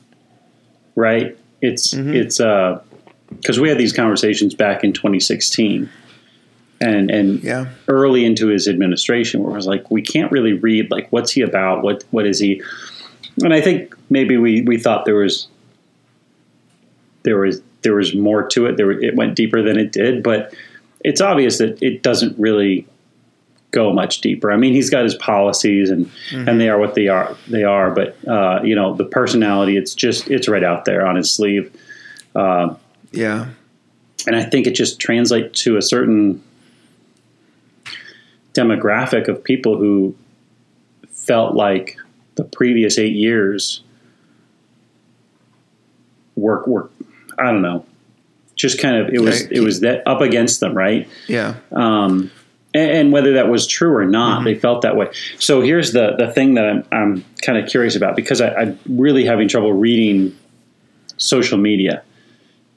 right? 0.94 1.37
It's 1.61 1.92
mm-hmm. 1.94 2.14
it's 2.14 2.40
uh 2.40 2.82
because 3.28 3.58
we 3.58 3.68
had 3.68 3.78
these 3.78 3.92
conversations 3.92 4.54
back 4.54 4.85
in 4.85 4.92
2016 4.92 5.90
and 6.80 7.11
and 7.11 7.42
yeah. 7.42 7.66
early 7.88 8.25
into 8.25 8.49
his 8.49 8.68
administration 8.68 9.42
where 9.42 9.52
it 9.52 9.56
was 9.56 9.66
like 9.66 9.90
we 9.90 10.02
can't 10.02 10.30
really 10.30 10.52
read 10.52 10.90
like 10.90 11.11
what's 11.11 11.33
he 11.33 11.42
about? 11.42 11.83
What 11.83 12.04
what 12.11 12.26
is 12.26 12.38
he? 12.38 12.62
And 13.42 13.52
I 13.52 13.61
think 13.61 13.95
maybe 14.11 14.37
we 14.37 14.62
we 14.62 14.78
thought 14.78 15.04
there 15.04 15.16
was 15.16 15.49
there 17.23 17.38
was 17.38 17.62
there 17.83 17.95
was 17.95 18.14
more 18.14 18.47
to 18.49 18.66
it. 18.66 18.76
There 18.76 18.90
it 18.90 19.16
went 19.16 19.35
deeper 19.35 19.62
than 19.62 19.78
it 19.78 19.92
did 19.92 20.23
but 20.23 20.54
it's 21.04 21.21
obvious 21.21 21.59
that 21.59 21.80
it 21.83 22.02
doesn't 22.02 22.38
really 22.38 22.87
go 23.71 23.92
much 23.92 24.21
deeper. 24.21 24.52
I 24.52 24.56
mean 24.56 24.73
he's 24.73 24.90
got 24.90 25.04
his 25.04 25.14
policies 25.14 25.90
and 25.90 26.06
mm-hmm. 26.30 26.49
and 26.49 26.61
they 26.61 26.68
are 26.68 26.78
what 26.78 26.95
they 26.95 27.09
are 27.09 27.37
they 27.49 27.64
are 27.64 27.90
but 27.90 28.16
uh, 28.26 28.61
you 28.62 28.75
know 28.75 28.95
the 28.95 29.04
personality 29.04 29.76
it's 29.76 29.95
just 29.95 30.30
it's 30.30 30.49
right 30.49 30.64
out 30.64 30.85
there 30.85 31.06
on 31.06 31.16
his 31.16 31.30
sleeve. 31.30 31.75
Uh, 32.35 32.75
yeah. 33.12 33.49
and 34.26 34.37
I 34.37 34.42
think 34.42 34.66
it 34.66 34.75
just 34.75 35.00
translates 35.00 35.62
to 35.62 35.78
a 35.78 35.83
certain 35.83 36.42
demographic 38.56 39.28
of 39.28 39.42
people 39.42 39.76
who 39.76 40.14
felt 41.10 41.54
like 41.54 41.96
the 42.36 42.44
previous 42.44 42.98
eight 42.98 43.14
years 43.14 43.82
were, 46.36 46.62
were 46.66 46.90
I 47.38 47.44
don't 47.44 47.62
know, 47.62 47.84
just 48.54 48.80
kind 48.80 48.96
of 48.96 49.12
it 49.12 49.20
was 49.20 49.42
it 49.42 49.60
was 49.60 49.80
that 49.80 50.06
up 50.06 50.20
against 50.20 50.60
them, 50.60 50.75
right? 50.75 51.08
Yeah. 51.28 51.56
Um, 51.72 52.30
and, 52.75 52.90
and, 52.90 53.12
whether 53.12 53.34
that 53.34 53.48
was 53.48 53.66
true 53.66 53.94
or 53.94 54.04
not, 54.04 54.36
mm-hmm. 54.36 54.44
they 54.44 54.54
felt 54.54 54.82
that 54.82 54.96
way. 54.96 55.10
So 55.38 55.60
here's 55.60 55.92
the 55.92 56.14
the 56.16 56.30
thing 56.32 56.54
that 56.54 56.64
I'm, 56.64 56.84
I'm 56.92 57.25
kind 57.42 57.58
of 57.58 57.68
curious 57.68 57.96
about 57.96 58.16
because 58.16 58.40
I, 58.40 58.54
I'm 58.54 58.78
really 58.86 59.25
having 59.25 59.48
trouble 59.48 59.72
reading 59.72 60.36
social 61.18 61.58
media 61.58 62.02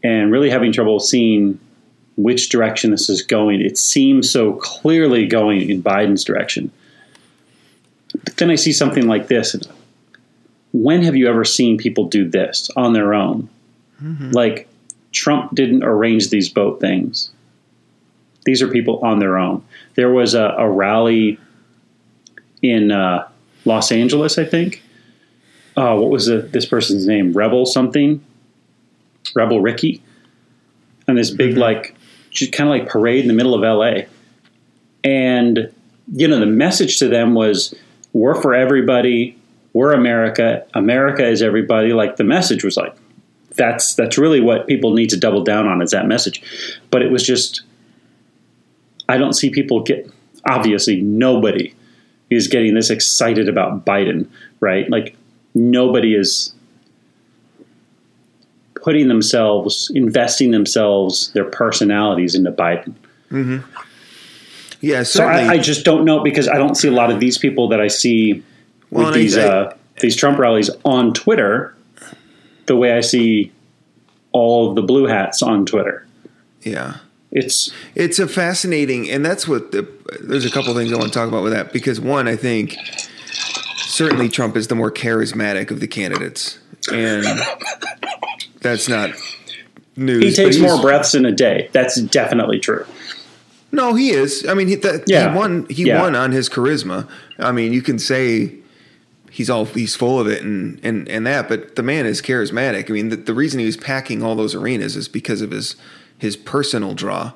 and 0.03 0.31
really 0.31 0.49
having 0.49 0.71
trouble 0.71 0.99
seeing 0.99 1.59
which 2.21 2.49
direction 2.49 2.91
this 2.91 3.09
is 3.09 3.21
going. 3.21 3.61
It 3.61 3.77
seems 3.77 4.29
so 4.29 4.53
clearly 4.53 5.25
going 5.25 5.69
in 5.69 5.81
Biden's 5.81 6.23
direction. 6.25 6.71
But 8.25 8.35
then 8.37 8.49
I 8.49 8.55
see 8.55 8.73
something 8.73 9.07
like 9.07 9.27
this. 9.27 9.55
when 10.71 11.01
have 11.03 11.15
you 11.15 11.27
ever 11.27 11.45
seen 11.45 11.77
people 11.77 12.05
do 12.05 12.27
this 12.29 12.69
on 12.75 12.93
their 12.93 13.13
own? 13.13 13.49
Mm-hmm. 14.03 14.31
Like 14.31 14.67
Trump 15.11 15.55
didn't 15.55 15.83
arrange 15.83 16.29
these 16.29 16.49
boat 16.49 16.79
things. 16.79 17.31
These 18.45 18.61
are 18.61 18.67
people 18.67 18.99
on 19.03 19.19
their 19.19 19.37
own. 19.37 19.63
There 19.95 20.11
was 20.11 20.33
a, 20.33 20.55
a 20.57 20.69
rally 20.69 21.39
in 22.61 22.91
uh, 22.91 23.27
Los 23.65 23.91
Angeles, 23.91 24.37
I 24.37 24.45
think. 24.45 24.83
Uh, 25.75 25.95
what 25.95 26.09
was 26.09 26.25
the, 26.25 26.39
this 26.39 26.65
person's 26.65 27.07
name? 27.07 27.33
Rebel 27.33 27.65
something? 27.65 28.23
Rebel 29.35 29.61
Ricky? 29.61 30.01
And 31.07 31.17
this 31.17 31.31
big, 31.31 31.51
mm-hmm. 31.51 31.59
like, 31.59 31.95
just 32.29 32.51
kind 32.51 32.69
of 32.69 32.75
like 32.77 32.89
parade 32.89 33.21
in 33.21 33.27
the 33.27 33.33
middle 33.33 33.53
of 33.53 33.61
LA. 33.61 34.03
And, 35.03 35.73
you 36.13 36.27
know, 36.27 36.39
the 36.39 36.45
message 36.45 36.99
to 36.99 37.07
them 37.07 37.33
was, 37.33 37.73
we're 38.13 38.41
for 38.41 38.53
everybody. 38.53 39.37
We're 39.73 39.93
America. 39.93 40.65
America 40.73 41.25
is 41.25 41.41
everybody. 41.41 41.93
Like 41.93 42.15
the 42.15 42.23
message 42.23 42.63
was 42.63 42.77
like, 42.77 42.95
that's, 43.55 43.93
that's 43.95 44.17
really 44.17 44.41
what 44.41 44.67
people 44.67 44.93
need 44.93 45.09
to 45.09 45.17
double 45.17 45.43
down 45.43 45.67
on 45.67 45.81
is 45.81 45.91
that 45.91 46.07
message. 46.07 46.41
But 46.91 47.01
it 47.01 47.11
was 47.11 47.25
just, 47.25 47.61
I 49.07 49.17
don't 49.17 49.33
see 49.33 49.49
people 49.49 49.83
get, 49.83 50.09
obviously 50.47 51.01
nobody 51.01 51.73
is 52.29 52.47
getting 52.47 52.75
this 52.75 52.89
excited 52.89 53.49
about 53.49 53.85
Biden, 53.85 54.27
right? 54.59 54.89
Like 54.89 55.15
nobody 55.53 56.15
is 56.15 56.53
putting 58.81 59.07
themselves, 59.07 59.91
investing 59.93 60.51
themselves, 60.51 61.31
their 61.33 61.45
personalities 61.45 62.35
into 62.35 62.51
Biden. 62.51 62.93
Mm-hmm. 63.31 63.59
Yeah, 64.81 65.03
certainly. 65.03 65.43
So 65.43 65.49
I, 65.49 65.53
I, 65.53 65.57
just 65.57 65.83
don't 65.83 66.05
know 66.05 66.21
because 66.21 66.47
I 66.47 66.57
don't 66.57 66.75
see 66.75 66.87
a 66.87 66.91
lot 66.91 67.11
of 67.11 67.19
these 67.19 67.37
people 67.37 67.67
that 67.69 67.81
I 67.81 67.87
see 67.87 68.43
well, 68.89 69.07
with 69.07 69.15
these 69.15 69.37
I, 69.37 69.43
uh, 69.43 69.77
these 69.99 70.15
Trump 70.15 70.39
rallies 70.39 70.69
on 70.85 71.13
Twitter 71.13 71.75
the 72.65 72.75
way 72.75 72.93
I 72.93 73.01
see 73.01 73.51
all 74.31 74.69
of 74.69 74.75
the 74.75 74.81
blue 74.81 75.05
hats 75.05 75.41
on 75.41 75.65
Twitter. 75.65 76.07
Yeah. 76.61 76.97
It's 77.31 77.71
it's 77.93 78.17
a 78.19 78.27
fascinating 78.27 79.09
and 79.09 79.23
that's 79.23 79.47
what 79.47 79.71
the 79.71 79.87
there's 80.21 80.45
a 80.45 80.49
couple 80.49 80.73
things 80.73 80.91
I 80.91 80.95
want 80.95 81.13
to 81.13 81.19
talk 81.19 81.27
about 81.27 81.43
with 81.43 81.53
that 81.53 81.71
because 81.71 81.99
one 81.99 82.27
I 82.27 82.35
think 82.35 82.75
certainly 83.75 84.29
Trump 84.29 84.55
is 84.55 84.67
the 84.67 84.75
more 84.75 84.91
charismatic 84.91 85.69
of 85.69 85.79
the 85.79 85.87
candidates 85.87 86.57
and 86.91 87.25
that's 88.61 88.89
not 88.89 89.11
news. 89.95 90.23
He 90.23 90.31
takes 90.31 90.57
more 90.57 90.81
breaths 90.81 91.15
in 91.15 91.25
a 91.25 91.31
day. 91.31 91.69
That's 91.73 92.01
definitely 92.01 92.59
true. 92.59 92.85
No, 93.71 93.93
he 93.93 94.09
is. 94.09 94.45
I 94.47 94.55
mean, 94.55 94.67
he, 94.67 94.75
that, 94.75 95.03
yeah. 95.05 95.31
he 95.31 95.37
won. 95.37 95.67
He 95.69 95.83
yeah. 95.83 96.01
won 96.01 96.15
on 96.15 96.31
his 96.31 96.49
charisma. 96.49 97.07
I 97.37 97.51
mean, 97.51 97.73
you 97.73 97.81
can 97.81 97.99
say 97.99 98.55
he's 99.29 99.49
all 99.49 99.65
he's 99.65 99.95
full 99.95 100.19
of 100.19 100.27
it 100.27 100.41
and 100.41 100.79
and 100.83 101.07
and 101.07 101.25
that, 101.27 101.47
but 101.47 101.75
the 101.75 101.83
man 101.83 102.05
is 102.05 102.21
charismatic. 102.21 102.89
I 102.89 102.93
mean, 102.93 103.09
the, 103.09 103.15
the 103.15 103.33
reason 103.33 103.59
he 103.59 103.65
was 103.65 103.77
packing 103.77 104.23
all 104.23 104.35
those 104.35 104.55
arenas 104.55 104.95
is 104.95 105.07
because 105.07 105.41
of 105.41 105.51
his 105.51 105.75
his 106.17 106.35
personal 106.35 106.93
draw. 106.93 107.33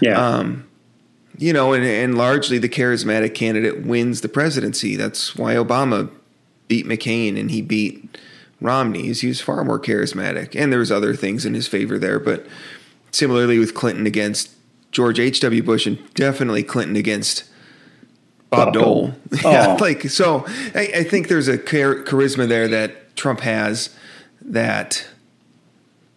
Yeah. 0.00 0.18
Um, 0.18 0.68
you 1.38 1.52
know, 1.52 1.72
and, 1.72 1.84
and 1.84 2.16
largely 2.16 2.58
the 2.58 2.68
charismatic 2.68 3.34
candidate 3.34 3.84
wins 3.84 4.20
the 4.20 4.28
presidency. 4.28 4.96
That's 4.96 5.34
why 5.34 5.54
Obama 5.54 6.10
beat 6.68 6.86
McCain 6.86 7.38
and 7.38 7.50
he 7.50 7.62
beat 7.62 8.18
Romney's, 8.62 9.20
he 9.20 9.28
was 9.28 9.40
far 9.40 9.64
more 9.64 9.80
charismatic, 9.80 10.54
and 10.54 10.72
there 10.72 10.78
was 10.78 10.92
other 10.92 11.14
things 11.14 11.44
in 11.44 11.54
his 11.54 11.66
favor 11.68 11.98
there. 11.98 12.18
But 12.18 12.46
similarly 13.10 13.58
with 13.58 13.74
Clinton 13.74 14.06
against 14.06 14.50
George 14.90 15.18
H. 15.18 15.40
W. 15.40 15.62
Bush, 15.62 15.86
and 15.86 15.98
definitely 16.14 16.62
Clinton 16.62 16.96
against 16.96 17.44
Bob, 18.50 18.66
Bob 18.66 18.74
Dole. 18.74 18.84
Dole. 18.84 19.14
yeah, 19.52 19.76
oh. 19.78 19.82
like 19.82 20.02
so. 20.10 20.44
I, 20.74 20.90
I, 20.96 21.04
think 21.04 21.28
there's 21.28 21.48
a 21.48 21.56
char- 21.56 22.04
charisma 22.04 22.46
there 22.46 22.68
that 22.68 23.16
Trump 23.16 23.40
has 23.40 23.94
that 24.42 25.06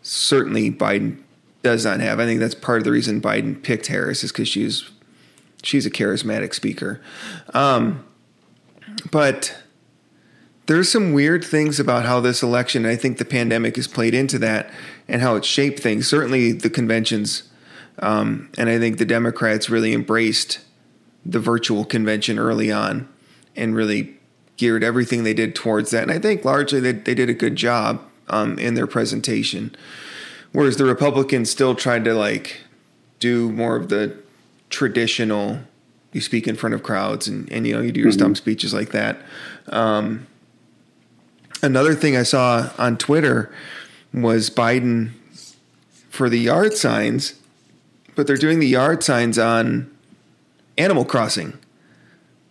certainly 0.01 0.69
Biden 0.69 1.21
does 1.63 1.85
not 1.85 1.99
have. 1.99 2.19
I 2.19 2.25
think 2.25 2.39
that's 2.39 2.55
part 2.55 2.79
of 2.79 2.83
the 2.83 2.91
reason 2.91 3.21
Biden 3.21 3.61
picked 3.61 3.87
Harris 3.87 4.23
is 4.23 4.31
because 4.31 4.47
she's 4.47 4.89
she's 5.63 5.85
a 5.85 5.91
charismatic 5.91 6.53
speaker. 6.53 7.01
Um, 7.53 8.05
but 9.11 9.57
there's 10.67 10.91
some 10.91 11.13
weird 11.13 11.43
things 11.43 11.79
about 11.79 12.05
how 12.05 12.19
this 12.19 12.41
election, 12.41 12.85
I 12.85 12.95
think 12.95 13.17
the 13.17 13.25
pandemic 13.25 13.75
has 13.75 13.87
played 13.87 14.13
into 14.13 14.39
that 14.39 14.71
and 15.07 15.21
how 15.21 15.35
it 15.35 15.45
shaped 15.45 15.79
things. 15.79 16.07
Certainly 16.07 16.53
the 16.53 16.69
conventions, 16.69 17.43
um, 17.99 18.49
and 18.57 18.69
I 18.69 18.79
think 18.79 18.97
the 18.97 19.05
Democrats 19.05 19.69
really 19.69 19.93
embraced 19.93 20.59
the 21.25 21.39
virtual 21.39 21.85
convention 21.85 22.39
early 22.39 22.71
on 22.71 23.07
and 23.55 23.75
really 23.75 24.15
geared 24.57 24.83
everything 24.83 25.23
they 25.23 25.33
did 25.33 25.53
towards 25.53 25.91
that. 25.91 26.03
And 26.03 26.11
I 26.11 26.19
think 26.19 26.45
largely 26.45 26.79
they, 26.79 26.93
they 26.93 27.13
did 27.13 27.29
a 27.29 27.33
good 27.33 27.55
job 27.55 28.01
um, 28.27 28.57
in 28.57 28.73
their 28.73 28.87
presentation. 28.87 29.75
Whereas 30.51 30.77
the 30.77 30.85
Republicans 30.85 31.49
still 31.49 31.75
tried 31.75 32.05
to 32.05 32.13
like 32.13 32.61
do 33.19 33.51
more 33.51 33.75
of 33.75 33.89
the 33.89 34.17
traditional, 34.69 35.59
you 36.11 36.21
speak 36.21 36.47
in 36.47 36.55
front 36.55 36.73
of 36.73 36.83
crowds 36.83 37.27
and, 37.27 37.51
and 37.51 37.67
you 37.67 37.75
know, 37.75 37.81
you 37.81 37.91
do 37.91 37.99
your 37.99 38.09
mm-hmm. 38.09 38.19
stump 38.19 38.37
speeches 38.37 38.73
like 38.73 38.91
that. 38.91 39.21
Um, 39.67 40.27
Another 41.65 41.95
thing 41.95 42.15
I 42.15 42.21
saw 42.21 42.69
on 42.77 42.95
Twitter 42.95 43.51
was 44.13 44.51
Biden 44.51 45.11
for 46.09 46.29
the 46.29 46.37
yard 46.37 46.73
signs, 46.73 47.33
but 48.13 48.27
they're 48.27 48.37
doing 48.37 48.59
the 48.59 48.67
yard 48.67 49.03
signs 49.03 49.39
on 49.39 49.91
Animal 50.77 51.05
Crossing, 51.05 51.57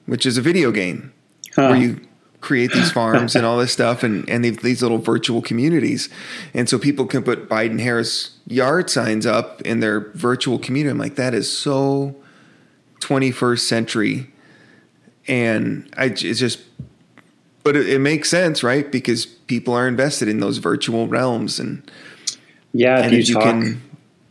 which 0.06 0.26
is 0.26 0.36
a 0.36 0.42
video 0.42 0.72
game 0.72 1.12
huh. 1.54 1.68
where 1.68 1.76
you 1.76 2.00
create 2.40 2.72
these 2.72 2.90
farms 3.00 3.36
and 3.36 3.46
all 3.46 3.56
this 3.56 3.72
stuff 3.72 4.02
and, 4.02 4.28
and 4.28 4.44
these 4.44 4.82
little 4.82 4.98
virtual 4.98 5.40
communities. 5.40 6.08
And 6.52 6.68
so 6.68 6.76
people 6.76 7.06
can 7.06 7.22
put 7.22 7.48
Biden 7.48 7.80
Harris 7.80 8.36
yard 8.48 8.90
signs 8.90 9.26
up 9.26 9.62
in 9.62 9.78
their 9.78 10.00
virtual 10.10 10.58
community. 10.58 10.90
I'm 10.90 10.98
like, 10.98 11.14
that 11.14 11.34
is 11.34 11.56
so 11.56 12.16
21st 12.98 13.60
century. 13.60 14.32
And 15.28 15.88
I, 15.96 16.06
it's 16.06 16.20
just 16.20 16.58
but 17.64 17.76
it, 17.76 17.88
it, 17.88 17.98
makes 17.98 18.30
sense, 18.30 18.62
right? 18.62 18.90
Because 18.90 19.26
people 19.26 19.74
are 19.74 19.88
invested 19.88 20.28
in 20.28 20.38
those 20.38 20.58
virtual 20.58 21.08
realms, 21.08 21.58
and 21.58 21.90
yeah, 22.72 23.00
and 23.02 23.12
you, 23.12 23.18
you 23.18 23.38
can 23.38 23.82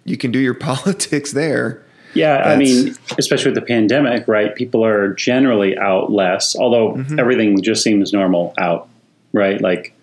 you 0.06 0.18
can 0.18 0.32
do 0.32 0.40
your 0.40 0.54
politics 0.70 1.34
there. 1.34 1.84
Yeah, 2.13 2.44
I 2.46 2.56
mean, 2.56 2.96
especially 3.18 3.52
with 3.52 3.60
the 3.60 3.66
pandemic, 3.66 4.28
right? 4.28 4.54
People 4.54 4.86
are 4.86 5.13
generally 5.16 5.75
out 5.78 6.12
less, 6.12 6.56
although 6.56 6.94
mm-hmm. 6.94 7.20
everything 7.20 7.60
just 7.62 7.82
seems 7.82 8.13
normal 8.13 8.54
out 8.60 8.88
right? 9.34 9.60
Like 9.60 9.94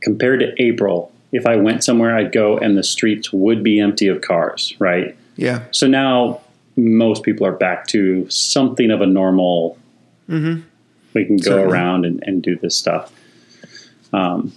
compared 0.00 0.40
to 0.40 0.62
April, 0.62 1.10
if 1.32 1.46
I 1.46 1.56
went 1.56 1.82
somewhere, 1.82 2.16
I'd 2.16 2.30
go 2.30 2.56
and 2.58 2.78
the 2.78 2.84
streets 2.84 3.32
would 3.32 3.64
be 3.64 3.80
empty 3.80 4.06
of 4.06 4.20
cars, 4.20 4.74
right? 4.78 5.16
Yeah. 5.36 5.64
So 5.72 5.86
now 5.88 6.40
most 6.76 7.24
people 7.24 7.46
are 7.46 7.52
back 7.52 7.88
to 7.88 8.28
something 8.30 8.90
of 8.90 9.00
a 9.00 9.06
normal. 9.06 9.76
Mm-hmm. 10.28 10.62
We 11.18 11.24
can 11.24 11.36
go 11.38 11.50
Certainly. 11.50 11.72
around 11.72 12.04
and, 12.06 12.22
and 12.24 12.40
do 12.40 12.56
this 12.56 12.76
stuff. 12.76 13.12
Um, 14.12 14.52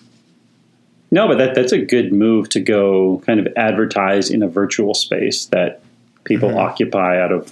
no, 1.09 1.27
but 1.27 1.39
that 1.39 1.55
that's 1.55 1.71
a 1.71 1.79
good 1.79 2.13
move 2.13 2.49
to 2.49 2.59
go 2.59 3.23
kind 3.25 3.39
of 3.39 3.47
advertise 3.57 4.29
in 4.29 4.43
a 4.43 4.47
virtual 4.47 4.93
space 4.93 5.45
that 5.47 5.81
people 6.23 6.49
Mhm. 6.49 6.57
occupy 6.57 7.19
out 7.19 7.31
of 7.31 7.51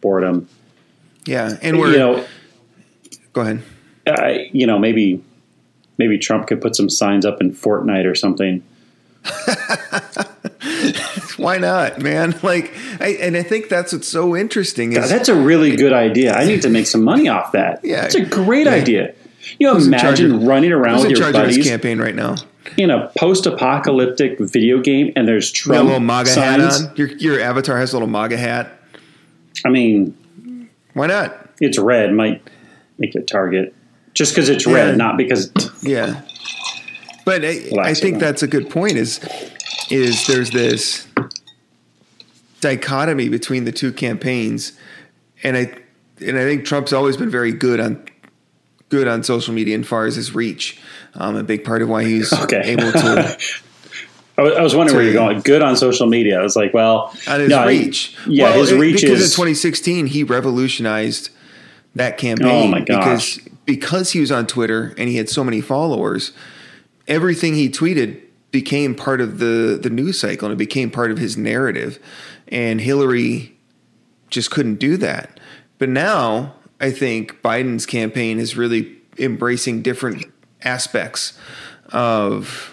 boredom. 0.00 0.48
Yeah. 1.26 1.56
And 1.62 1.78
we're 1.78 1.92
you 1.92 1.98
know, 1.98 2.24
go 3.32 3.42
ahead. 3.42 3.62
I, 4.08 4.50
you 4.52 4.66
know, 4.66 4.80
maybe 4.80 5.22
maybe 5.96 6.18
Trump 6.18 6.48
could 6.48 6.60
put 6.60 6.74
some 6.74 6.90
signs 6.90 7.24
up 7.24 7.40
in 7.40 7.52
Fortnite 7.52 8.04
or 8.04 8.16
something. 8.16 8.64
Why 11.36 11.58
not, 11.58 12.00
man? 12.00 12.38
Like, 12.42 12.74
I, 13.00 13.16
and 13.20 13.36
I 13.36 13.42
think 13.42 13.68
that's 13.68 13.92
what's 13.92 14.08
so 14.08 14.36
interesting 14.36 14.92
is 14.92 14.98
God, 14.98 15.08
that's 15.10 15.28
a 15.28 15.34
really 15.34 15.76
good 15.76 15.92
idea. 15.92 16.34
I 16.34 16.44
need 16.44 16.62
to 16.62 16.68
make 16.70 16.86
some 16.86 17.02
money 17.02 17.28
off 17.28 17.52
that. 17.52 17.80
Yeah. 17.82 18.02
That's 18.02 18.14
a 18.14 18.24
great 18.24 18.66
Yeah. 18.66 18.72
idea. 18.74 19.14
You 19.58 19.66
know, 19.68 19.74
Who's 19.74 19.86
in 19.86 19.92
charge 19.92 20.20
imagine 20.20 20.34
of- 20.36 20.42
running 20.44 20.72
around 20.72 21.00
with 21.02 21.10
your 21.10 21.20
charge 21.20 21.34
of 21.36 21.46
this 21.46 21.56
buddies 21.56 21.66
campaign 21.68 21.98
right 21.98 22.14
now? 22.14 22.36
in 22.78 22.90
a 22.90 23.08
post-apocalyptic 23.18 24.38
video 24.40 24.80
game, 24.80 25.12
and 25.16 25.28
there's 25.28 25.52
a 25.66 25.68
little 25.70 26.00
MAGA 26.00 26.30
signs. 26.30 26.62
hat 26.80 26.88
on. 26.90 26.96
Your 26.96 27.08
your 27.18 27.40
avatar 27.40 27.78
has 27.78 27.92
a 27.92 27.96
little 27.96 28.08
MAGA 28.08 28.36
hat. 28.38 28.72
I 29.64 29.68
mean, 29.68 30.16
Why 30.94 31.06
not? 31.06 31.50
it's 31.60 31.78
red 31.78 32.12
might 32.12 32.42
make 32.98 33.14
it 33.14 33.26
target 33.26 33.74
just 34.14 34.34
because 34.34 34.48
it's 34.48 34.66
Yeah. 34.66 34.72
red, 34.74 34.96
not 34.96 35.16
because 35.18 35.50
Yeah. 35.82 36.22
But 37.26 37.44
I, 37.44 37.60
I 37.80 37.94
think 37.94 38.18
that's 38.18 38.42
a 38.42 38.46
good 38.46 38.70
point. 38.70 38.96
Is 38.96 39.20
is 39.90 40.26
there's 40.26 40.50
this 40.50 41.03
dichotomy 42.64 43.28
between 43.28 43.64
the 43.64 43.72
two 43.72 43.92
campaigns, 43.92 44.72
and 45.42 45.56
I 45.56 45.72
and 46.24 46.38
I 46.38 46.44
think 46.44 46.64
Trump's 46.64 46.92
always 46.92 47.16
been 47.16 47.30
very 47.30 47.52
good 47.52 47.78
on 47.78 48.06
good 48.88 49.06
on 49.06 49.22
social 49.22 49.52
media 49.52 49.78
as 49.78 49.86
far 49.86 50.06
as 50.06 50.16
his 50.16 50.34
reach. 50.34 50.80
Um, 51.14 51.36
a 51.36 51.42
big 51.42 51.62
part 51.62 51.82
of 51.82 51.88
why 51.88 52.04
he's 52.04 52.32
okay. 52.32 52.62
able 52.62 52.90
to 52.90 53.38
I 54.38 54.42
was, 54.42 54.54
I 54.54 54.62
was 54.62 54.74
wondering 54.74 54.96
where 54.96 55.04
you're 55.04 55.12
going. 55.12 55.40
Good 55.40 55.62
on 55.62 55.76
social 55.76 56.06
media. 56.06 56.40
I 56.40 56.42
was 56.42 56.56
like, 56.56 56.74
well, 56.74 57.14
on 57.28 57.40
his 57.40 57.50
no, 57.50 57.66
reach. 57.66 58.16
yeah, 58.26 58.44
Well, 58.50 58.58
his 58.60 58.72
it- 58.72 58.80
reach 58.80 59.02
because 59.02 59.20
is 59.20 59.30
in 59.32 59.36
2016 59.36 60.06
he 60.06 60.24
revolutionized 60.24 61.30
that 61.94 62.18
campaign. 62.18 62.64
Oh, 62.64 62.66
my 62.66 62.80
gosh. 62.80 63.36
Because 63.36 63.54
because 63.66 64.10
he 64.12 64.20
was 64.20 64.32
on 64.32 64.46
Twitter 64.46 64.94
and 64.98 65.08
he 65.08 65.16
had 65.16 65.28
so 65.28 65.44
many 65.44 65.60
followers, 65.60 66.32
everything 67.06 67.54
he 67.54 67.68
tweeted 67.68 68.20
became 68.50 68.94
part 68.94 69.20
of 69.20 69.38
the 69.38 69.78
the 69.80 69.90
news 69.90 70.18
cycle 70.20 70.46
and 70.46 70.52
it 70.54 70.56
became 70.58 70.90
part 70.90 71.10
of 71.10 71.18
his 71.18 71.36
narrative. 71.36 71.98
And 72.48 72.80
Hillary 72.80 73.56
just 74.28 74.50
couldn't 74.50 74.76
do 74.76 74.96
that. 74.98 75.40
But 75.78 75.88
now 75.88 76.54
I 76.80 76.90
think 76.90 77.40
Biden's 77.42 77.86
campaign 77.86 78.38
is 78.38 78.56
really 78.56 78.96
embracing 79.18 79.82
different 79.82 80.26
aspects 80.62 81.38
of 81.92 82.70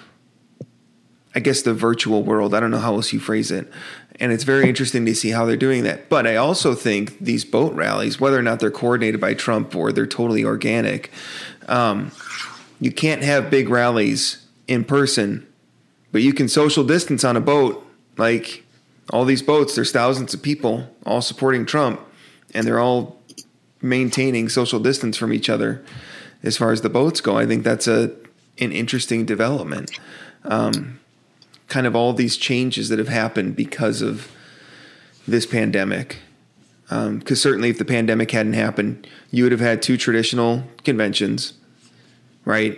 I 1.34 1.40
guess 1.40 1.62
the 1.62 1.74
virtual 1.74 2.24
world. 2.24 2.54
I 2.54 2.60
don't 2.60 2.72
know 2.72 2.80
how 2.80 2.96
else 2.96 3.14
you 3.14 3.20
phrase 3.20 3.52
it. 3.52 3.72
And 4.20 4.32
it's 4.32 4.44
very 4.44 4.68
interesting 4.68 5.06
to 5.06 5.16
see 5.16 5.30
how 5.30 5.46
they're 5.46 5.56
doing 5.56 5.84
that. 5.84 6.10
But 6.10 6.28
I 6.28 6.36
also 6.36 6.76
think 6.76 7.18
these 7.20 7.46
boat 7.46 7.74
rallies, 7.74 8.20
whether 8.20 8.38
or 8.38 8.42
not 8.42 8.60
they're 8.60 8.70
coordinated 8.70 9.22
by 9.22 9.34
Trump 9.34 9.76
or 9.76 9.92
they're 9.92 10.06
totally 10.06 10.44
organic, 10.44 11.10
um, 11.68 12.12
you 12.80 12.92
can't 12.92 13.24
have 13.24 13.50
big 13.50 13.70
rallies 13.70 14.46
in 14.68 14.84
person, 14.84 15.48
but 16.12 16.22
you 16.22 16.34
can 16.34 16.48
social 16.50 16.84
distance 16.84 17.24
on 17.24 17.38
a 17.38 17.42
boat. 17.42 17.86
Like 18.18 18.66
all 19.12 19.26
these 19.26 19.42
boats, 19.42 19.76
there's 19.76 19.92
thousands 19.92 20.34
of 20.34 20.42
people 20.42 20.88
all 21.06 21.22
supporting 21.22 21.66
Trump, 21.66 22.00
and 22.54 22.66
they're 22.66 22.80
all 22.80 23.20
maintaining 23.82 24.50
social 24.50 24.80
distance 24.80 25.18
from 25.18 25.34
each 25.34 25.50
other 25.50 25.84
as 26.44 26.58
far 26.58 26.72
as 26.72 26.82
the 26.82 26.90
boats 26.90 27.22
go. 27.22 27.38
I 27.38 27.46
think 27.46 27.64
that's 27.64 27.88
a 27.88 28.16
an 28.60 28.72
interesting 28.72 29.26
development. 29.26 30.00
Um, 30.44 31.00
kind 31.68 31.88
of 31.88 31.96
all 31.96 32.14
these 32.14 32.38
changes 32.38 32.90
that 32.90 33.00
have 33.00 33.08
happened 33.08 33.56
because 33.56 34.02
of 34.02 34.30
this 35.28 35.46
pandemic. 35.46 36.20
Because 36.90 37.42
certainly, 37.42 37.70
if 37.70 37.78
the 37.78 37.86
pandemic 37.86 38.32
hadn't 38.32 38.54
happened, 38.54 39.08
you 39.30 39.44
would 39.44 39.54
have 39.54 39.62
had 39.62 39.82
two 39.82 39.96
traditional 39.96 40.64
conventions, 40.84 41.54
right? 42.44 42.78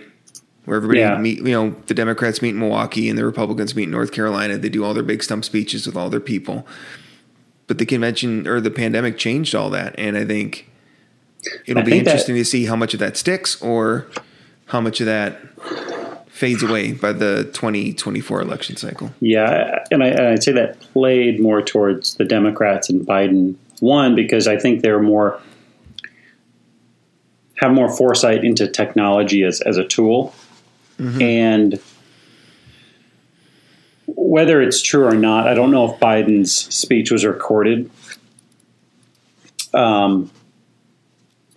Where 0.64 0.76
everybody 0.78 1.00
Yeah. 1.00 1.18
meet, 1.18 1.38
you 1.38 1.52
know, 1.52 1.76
the 1.86 1.94
Democrats 1.94 2.40
meet 2.40 2.50
in 2.50 2.58
Milwaukee 2.58 3.08
and 3.08 3.18
the 3.18 3.24
Republicans 3.24 3.76
meet 3.76 3.84
in 3.84 3.90
North 3.90 4.12
Carolina. 4.12 4.56
They 4.56 4.70
do 4.70 4.82
all 4.84 4.94
their 4.94 5.02
big 5.02 5.22
stump 5.22 5.44
speeches 5.44 5.86
with 5.86 5.96
all 5.96 6.08
their 6.08 6.20
people. 6.20 6.66
But 7.66 7.78
the 7.78 7.86
convention 7.86 8.46
or 8.46 8.60
the 8.60 8.70
pandemic 8.70 9.18
changed 9.18 9.54
all 9.54 9.68
that. 9.70 9.94
And 9.98 10.16
I 10.16 10.24
think 10.24 10.70
it'll 11.66 11.80
I 11.82 11.84
be 11.84 11.90
think 11.92 12.04
that- 12.04 12.10
interesting 12.12 12.36
to 12.36 12.44
see 12.44 12.64
how 12.64 12.76
much 12.76 12.94
of 12.94 13.00
that 13.00 13.16
sticks 13.16 13.60
or 13.60 14.06
how 14.66 14.80
much 14.80 15.00
of 15.00 15.06
that 15.06 15.38
fades 16.28 16.62
away 16.62 16.92
by 16.92 17.12
the 17.12 17.44
2024 17.52 18.40
election 18.40 18.76
cycle. 18.76 19.12
Yeah, 19.20 19.84
and, 19.90 20.02
I, 20.02 20.06
and 20.08 20.26
I'd 20.28 20.42
say 20.42 20.52
that 20.52 20.80
played 20.80 21.38
more 21.40 21.60
towards 21.62 22.14
the 22.14 22.24
Democrats 22.24 22.88
and 22.88 23.06
Biden. 23.06 23.54
One 23.80 24.14
because 24.14 24.48
I 24.48 24.56
think 24.56 24.80
they're 24.82 25.02
more 25.02 25.38
have 27.56 27.72
more 27.72 27.88
foresight 27.94 28.44
into 28.44 28.66
technology 28.66 29.44
as 29.44 29.60
as 29.60 29.76
a 29.76 29.84
tool, 29.84 30.34
and 30.98 31.80
whether 34.06 34.60
it's 34.60 34.82
true 34.82 35.06
or 35.06 35.14
not, 35.14 35.48
I 35.48 35.54
don't 35.54 35.70
know 35.70 35.92
if 35.92 36.00
Biden's 36.00 36.52
speech 36.74 37.10
was 37.10 37.24
recorded. 37.24 37.90
Um, 39.72 40.30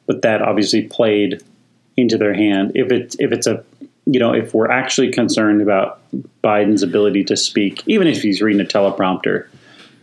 but 0.07 0.21
that 0.23 0.41
obviously 0.41 0.83
played 0.83 1.43
into 1.97 2.17
their 2.17 2.33
hand. 2.33 2.71
If 2.75 2.91
it 2.91 3.15
if 3.19 3.31
it's 3.31 3.45
a 3.47 3.63
you 4.05 4.19
know 4.19 4.33
if 4.33 4.53
we're 4.53 4.71
actually 4.71 5.11
concerned 5.11 5.61
about 5.61 5.99
Biden's 6.43 6.81
ability 6.81 7.25
to 7.25 7.35
speak, 7.37 7.83
even 7.87 8.07
if 8.07 8.21
he's 8.21 8.41
reading 8.41 8.61
a 8.61 8.65
teleprompter, 8.65 9.47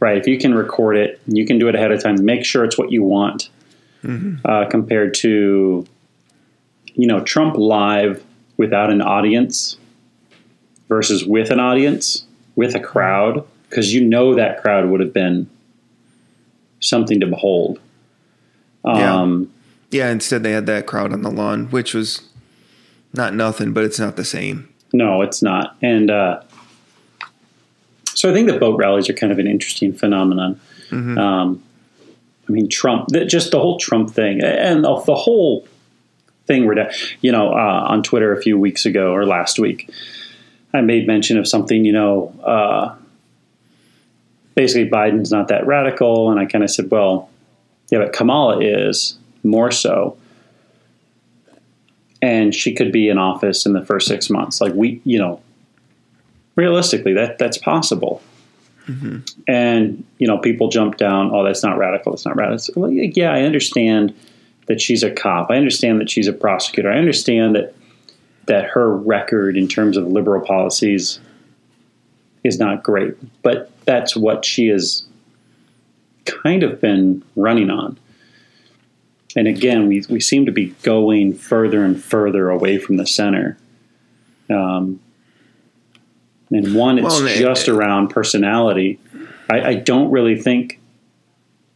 right? 0.00 0.18
If 0.18 0.26
you 0.26 0.38
can 0.38 0.54
record 0.54 0.96
it, 0.96 1.20
you 1.26 1.46
can 1.46 1.58
do 1.58 1.68
it 1.68 1.74
ahead 1.74 1.90
of 1.90 2.02
time. 2.02 2.24
Make 2.24 2.44
sure 2.44 2.64
it's 2.64 2.78
what 2.78 2.92
you 2.92 3.02
want, 3.02 3.48
uh, 4.44 4.66
compared 4.70 5.14
to 5.14 5.86
you 6.94 7.06
know 7.06 7.20
Trump 7.20 7.56
live 7.56 8.22
without 8.56 8.90
an 8.90 9.00
audience 9.02 9.76
versus 10.88 11.24
with 11.24 11.50
an 11.50 11.60
audience 11.60 12.26
with 12.56 12.74
a 12.74 12.80
crowd 12.80 13.44
because 13.68 13.92
you 13.92 14.00
know 14.04 14.34
that 14.34 14.62
crowd 14.62 14.88
would 14.88 15.00
have 15.00 15.12
been 15.12 15.48
something 16.80 17.20
to 17.20 17.26
behold. 17.26 17.80
Yeah. 18.84 19.14
Um, 19.14 19.52
Yeah, 19.90 20.10
instead 20.10 20.42
they 20.42 20.52
had 20.52 20.66
that 20.66 20.86
crowd 20.86 21.12
on 21.12 21.22
the 21.22 21.30
lawn, 21.30 21.66
which 21.70 21.94
was 21.94 22.22
not 23.12 23.34
nothing, 23.34 23.72
but 23.72 23.84
it's 23.84 23.98
not 23.98 24.16
the 24.16 24.24
same. 24.24 24.68
No, 24.92 25.22
it's 25.22 25.42
not. 25.42 25.76
And 25.82 26.10
uh, 26.10 26.42
so 28.14 28.30
I 28.30 28.32
think 28.32 28.48
the 28.48 28.58
boat 28.58 28.78
rallies 28.78 29.08
are 29.08 29.14
kind 29.14 29.32
of 29.32 29.38
an 29.38 29.46
interesting 29.46 29.92
phenomenon. 29.92 30.60
Um, 31.18 31.62
I 32.48 32.52
mean, 32.52 32.68
Trump, 32.68 33.08
just 33.26 33.50
the 33.50 33.58
whole 33.58 33.78
Trump 33.78 34.10
thing, 34.10 34.40
and 34.42 34.84
the 34.84 35.14
whole 35.14 35.66
thing. 36.46 36.66
Where, 36.66 36.90
you 37.20 37.33
know, 37.33 37.50
uh, 37.50 37.87
on 37.88 38.02
Twitter 38.02 38.33
a 38.33 38.40
few 38.40 38.59
weeks 38.59 38.87
ago 38.87 39.12
or 39.12 39.26
last 39.26 39.59
week, 39.59 39.90
I 40.72 40.80
made 40.80 41.07
mention 41.07 41.38
of 41.38 41.46
something. 41.46 41.85
You 41.85 41.92
know, 41.92 42.35
uh, 42.44 42.94
basically 44.54 44.90
Biden's 44.90 45.30
not 45.30 45.48
that 45.48 45.66
radical, 45.66 46.30
and 46.30 46.40
I 46.40 46.46
kind 46.46 46.64
of 46.64 46.70
said, 46.70 46.90
well, 46.90 47.30
yeah, 47.90 47.98
but 47.98 48.12
Kamala 48.12 48.61
is 48.61 49.18
more 49.42 49.70
so 49.70 50.16
and 52.24 52.54
she 52.54 52.72
could 52.72 52.90
be 52.90 53.11
in 53.11 53.18
office 53.18 53.66
in 53.66 53.74
the 53.74 53.85
first 53.85 54.09
six 54.09 54.30
months. 54.30 54.59
Like 54.59 54.72
we, 54.72 55.02
you 55.04 55.18
know, 55.18 55.42
realistically, 56.57 57.12
that 57.12 57.38
that's 57.38 57.59
possible. 57.59 58.22
And 59.46 60.04
you 60.18 60.26
know, 60.26 60.38
people 60.38 60.68
jump 60.68 60.96
down. 60.96 61.30
Oh, 61.35 61.44
that's 61.44 61.62
not 61.62 61.76
radical. 61.76 62.12
That's 62.12 62.24
not 62.24 62.37
radical. 62.37 62.83
Well, 62.83 62.90
yeah, 62.90 63.30
I 63.30 63.42
understand 63.42 64.14
that 64.66 64.81
she's 64.81 65.03
a 65.03 65.11
cop. 65.11 65.50
I 65.50 65.57
understand 65.57 66.00
that 66.00 66.11
she's 66.11 66.27
a 66.27 66.33
prosecutor. 66.33 66.90
I 66.90 66.98
understand 66.98 67.55
that 67.55 67.74
that 68.46 68.66
her 68.66 68.94
record 68.94 69.57
in 69.57 69.68
terms 69.68 69.96
of 69.96 70.07
liberal 70.07 70.44
policies 70.44 71.18
is 72.42 72.59
not 72.59 72.83
great, 72.83 73.14
but 73.42 73.70
that's 73.87 74.14
what 74.14 74.44
she 74.44 74.68
has 74.68 75.07
kind 76.27 76.62
of 76.62 76.81
been 76.81 77.24
running 77.37 77.70
on. 77.70 77.98
And 79.37 79.48
again, 79.48 79.88
we, 79.88 80.05
we 80.09 80.20
seem 80.20 80.46
to 80.46 80.53
be 80.53 80.66
going 80.83 81.35
further 81.35 81.85
and 81.85 82.03
further 82.03 82.50
away 82.50 82.79
from 82.79 82.98
the 82.98 83.07
center. 83.07 83.59
Um, 84.50 85.00
and 86.50 86.74
one, 86.74 86.98
it's 86.98 87.20
Well, 87.20 87.37
just 87.37 87.68
around 87.68 88.09
personality. 88.09 89.00
I, 89.50 89.61
I 89.62 89.74
don't 89.74 90.11
really 90.11 90.40
think 90.40 90.81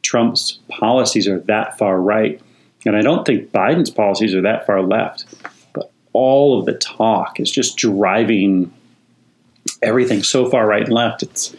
Trump's 0.02 0.60
policies 0.68 1.26
are 1.26 1.40
that 1.40 1.78
far 1.78 2.00
right. 2.00 2.40
And 2.86 2.96
I 2.96 3.02
don't 3.02 3.26
think 3.26 3.50
Biden's 3.50 3.90
policies 3.90 4.34
are 4.34 4.42
that 4.42 4.66
far 4.66 4.82
left. 4.82 5.24
But 5.72 5.90
all 6.12 6.58
of 6.58 6.66
the 6.66 6.74
talk 6.74 7.40
is 7.40 7.50
just 7.50 7.76
driving 7.76 8.72
everything 9.82 10.22
so 10.22 10.48
far 10.48 10.66
right 10.66 10.82
and 10.82 10.92
left. 10.92 11.22
It's, 11.22 11.54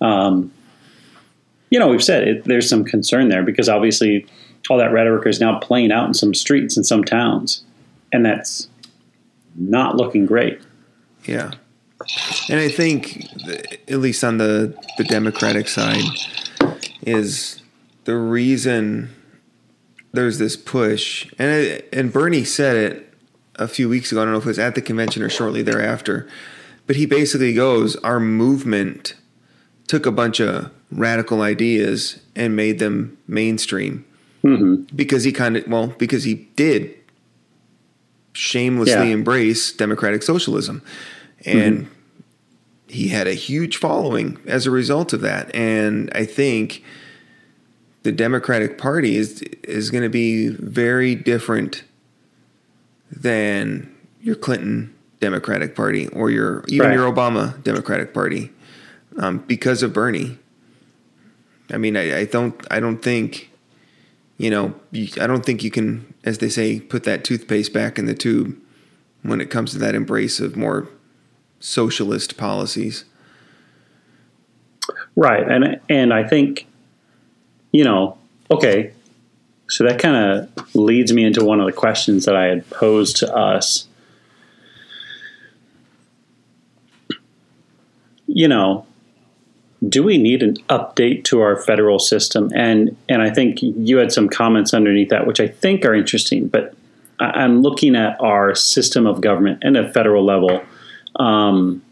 um, 0.00 0.52
you 1.70 1.78
know, 1.78 1.88
we've 1.88 2.04
said 2.04 2.26
it, 2.26 2.44
there's 2.44 2.68
some 2.68 2.84
concern 2.84 3.28
there 3.28 3.42
because 3.42 3.68
obviously 3.68 4.26
all 4.68 4.78
that 4.78 4.92
rhetoric 4.92 5.26
is 5.26 5.40
now 5.40 5.58
playing 5.58 5.92
out 5.92 6.06
in 6.06 6.14
some 6.14 6.34
streets 6.34 6.76
in 6.76 6.84
some 6.84 7.02
towns, 7.02 7.64
and 8.12 8.24
that's 8.24 8.68
not 9.56 9.96
looking 9.96 10.26
great. 10.26 10.60
Yeah. 11.24 11.52
And 12.48 12.60
I 12.60 12.68
think, 12.68 13.26
at 13.88 13.98
least 13.98 14.24
on 14.24 14.38
the, 14.38 14.74
the 14.96 15.04
Democratic 15.04 15.68
side, 15.68 16.02
is 17.02 17.62
the 18.04 18.16
reason 18.16 19.10
there's 20.12 20.38
this 20.38 20.56
push, 20.56 21.30
and 21.38 21.50
it, 21.50 21.88
and 21.92 22.12
Bernie 22.12 22.44
said 22.44 22.76
it 22.76 23.14
a 23.56 23.68
few 23.68 23.88
weeks 23.88 24.10
ago. 24.10 24.22
I 24.22 24.24
don't 24.24 24.32
know 24.32 24.38
if 24.38 24.44
it 24.44 24.48
was 24.48 24.58
at 24.58 24.74
the 24.74 24.82
convention 24.82 25.22
or 25.22 25.28
shortly 25.28 25.62
thereafter, 25.62 26.28
but 26.86 26.96
he 26.96 27.06
basically 27.06 27.54
goes, 27.54 27.96
"Our 27.96 28.18
movement 28.18 29.14
took 29.86 30.06
a 30.06 30.12
bunch 30.12 30.40
of 30.40 30.70
radical 30.90 31.42
ideas 31.42 32.20
and 32.34 32.56
made 32.56 32.78
them 32.78 33.18
mainstream." 33.28 34.04
Mm-hmm. 34.42 34.96
Because 34.96 35.24
he 35.24 35.32
kind 35.32 35.56
of 35.56 35.66
well, 35.68 35.88
because 35.98 36.24
he 36.24 36.48
did 36.56 36.94
shamelessly 38.32 39.08
yeah. 39.08 39.14
embrace 39.14 39.72
democratic 39.72 40.22
socialism, 40.22 40.82
and 41.44 41.84
mm-hmm. 41.84 41.92
he 42.88 43.08
had 43.08 43.28
a 43.28 43.34
huge 43.34 43.76
following 43.76 44.38
as 44.46 44.66
a 44.66 44.70
result 44.70 45.12
of 45.12 45.20
that. 45.20 45.54
And 45.54 46.10
I 46.14 46.24
think 46.24 46.82
the 48.02 48.12
Democratic 48.12 48.78
Party 48.78 49.16
is 49.16 49.42
is 49.62 49.90
going 49.90 50.02
to 50.02 50.08
be 50.08 50.48
very 50.48 51.14
different 51.14 51.84
than 53.10 53.94
your 54.20 54.36
Clinton 54.36 54.94
Democratic 55.20 55.74
Party 55.74 56.08
or 56.08 56.30
your 56.30 56.64
even 56.68 56.88
right. 56.88 56.94
your 56.94 57.10
Obama 57.10 57.62
Democratic 57.62 58.14
Party 58.14 58.50
um, 59.18 59.38
because 59.38 59.82
of 59.82 59.92
Bernie. 59.92 60.38
I 61.72 61.78
mean, 61.78 61.96
I, 61.96 62.20
I, 62.20 62.24
don't 62.24 62.66
I 62.70 62.80
don't 62.80 63.02
think 63.02 63.50
you 64.38 64.50
know 64.50 64.74
I 64.92 65.26
don't 65.26 65.44
think 65.44 65.62
you 65.62 65.70
can, 65.70 66.14
as 66.24 66.38
they 66.38 66.48
say, 66.48 66.80
put 66.80 67.04
that 67.04 67.24
toothpaste 67.24 67.72
back 67.72 67.98
in 67.98 68.06
the 68.06 68.14
tube 68.14 68.56
when 69.22 69.40
it 69.40 69.50
comes 69.50 69.72
to 69.72 69.78
that 69.78 69.94
embrace 69.94 70.40
of 70.40 70.56
more 70.56 70.88
socialist 71.60 72.36
policies. 72.36 73.04
Right, 75.16 75.46
and 75.46 75.78
and 75.88 76.14
I 76.14 76.26
think 76.26 76.66
you 77.72 77.84
know, 77.84 78.18
okay, 78.50 78.92
so 79.68 79.84
that 79.84 80.00
kind 80.00 80.16
of 80.16 80.74
leads 80.74 81.12
me 81.12 81.24
into 81.24 81.44
one 81.44 81.60
of 81.60 81.66
the 81.66 81.72
questions 81.72 82.24
that 82.24 82.34
I 82.34 82.46
had 82.46 82.68
posed 82.70 83.18
to 83.18 83.34
us. 83.34 83.86
You 88.26 88.48
know, 88.48 88.86
do 89.88 90.02
we 90.02 90.18
need 90.18 90.42
an 90.42 90.56
update 90.68 91.24
to 91.24 91.40
our 91.40 91.56
federal 91.56 91.98
system? 91.98 92.50
And 92.54 92.96
and 93.08 93.22
I 93.22 93.30
think 93.30 93.58
you 93.62 93.98
had 93.98 94.12
some 94.12 94.28
comments 94.28 94.74
underneath 94.74 95.10
that, 95.10 95.26
which 95.26 95.40
I 95.40 95.46
think 95.46 95.84
are 95.84 95.94
interesting. 95.94 96.48
But 96.48 96.74
I'm 97.20 97.62
looking 97.62 97.94
at 97.94 98.20
our 98.20 98.54
system 98.54 99.06
of 99.06 99.20
government 99.20 99.60
and 99.62 99.76
a 99.76 99.92
federal 99.92 100.24
level. 100.24 100.62
Um, 101.16 101.82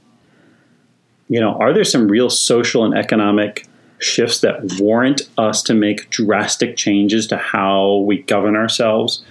you 1.28 1.40
know, 1.40 1.54
are 1.54 1.72
there 1.72 1.84
some 1.84 2.08
real 2.08 2.30
social 2.30 2.84
and 2.84 2.96
economic 2.96 3.67
shifts 4.00 4.40
that 4.40 4.60
warrant 4.78 5.22
us 5.36 5.62
to 5.64 5.74
make 5.74 6.10
drastic 6.10 6.76
changes 6.76 7.26
to 7.28 7.36
how 7.36 7.96
we 7.98 8.22
govern 8.22 8.56
ourselves. 8.56 9.24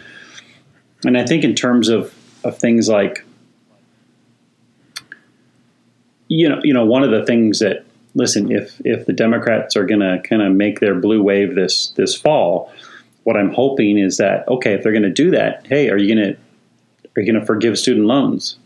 And 1.04 1.18
I 1.18 1.26
think 1.26 1.44
in 1.44 1.56
terms 1.56 1.90
of, 1.90 2.14
of 2.44 2.58
things 2.58 2.90
like 2.90 3.24
you 6.30 6.50
know, 6.50 6.60
you 6.64 6.74
know, 6.74 6.86
one 6.86 7.04
of 7.04 7.12
the 7.12 7.26
things 7.26 7.60
that 7.60 7.86
listen, 8.16 8.52
if 8.52 8.80
if 8.84 9.06
the 9.06 9.14
Democrats 9.14 9.76
are 9.76 9.86
going 9.86 10.02
to 10.02 10.22
kind 10.28 10.42
of 10.42 10.52
make 10.54 10.80
their 10.80 10.96
blue 10.96 11.22
wave 11.22 11.56
this 11.56 11.90
this 11.92 12.16
fall, 12.16 12.72
what 13.24 13.38
I'm 13.38 13.54
hoping 13.54 13.98
is 13.98 14.18
that 14.18 14.48
okay, 14.48 14.74
if 14.74 14.84
they're 14.84 14.92
going 14.92 15.04
to 15.04 15.10
do 15.10 15.32
that, 15.32 15.66
hey, 15.68 15.90
are 15.90 15.98
you 15.98 16.14
going 16.14 16.34
to 16.34 16.40
are 17.16 17.22
you 17.22 17.32
going 17.32 17.40
to 17.40 17.46
forgive 17.46 17.78
student 17.78 18.06
loans 18.06 18.58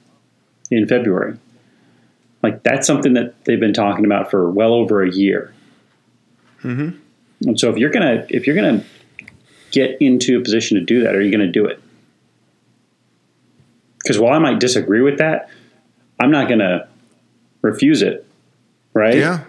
in 0.70 0.88
February? 0.88 1.38
Like 2.42 2.64
that's 2.64 2.88
something 2.88 3.14
that 3.14 3.46
they've 3.46 3.60
been 3.60 3.74
talking 3.74 4.06
about 4.06 4.32
for 4.32 4.50
well 4.50 4.74
over 4.74 5.04
a 5.04 5.12
year. 5.12 5.54
Mm-hmm. 6.63 7.47
And 7.47 7.60
so 7.60 7.69
if 7.69 7.78
you're 7.78 7.89
gonna 7.89 8.26
if 8.30 8.45
you're 8.45 8.56
gonna 8.56 8.84
get 9.71 9.97
into 10.02 10.38
a 10.38 10.41
position 10.41 10.78
to 10.78 10.84
do 10.84 11.04
that, 11.04 11.15
are 11.15 11.21
you 11.21 11.32
going 11.32 11.45
to 11.45 11.52
do 11.52 11.65
it? 11.65 11.82
Because 13.97 14.19
while 14.19 14.34
I 14.34 14.39
might 14.39 14.60
disagree 14.60 15.02
with 15.02 15.17
that, 15.17 15.50
I'm 16.19 16.32
not 16.32 16.47
going 16.47 16.60
to 16.60 16.88
refuse 17.62 18.02
it, 18.02 18.28
right? 18.93 19.15
Yeah. 19.15 19.43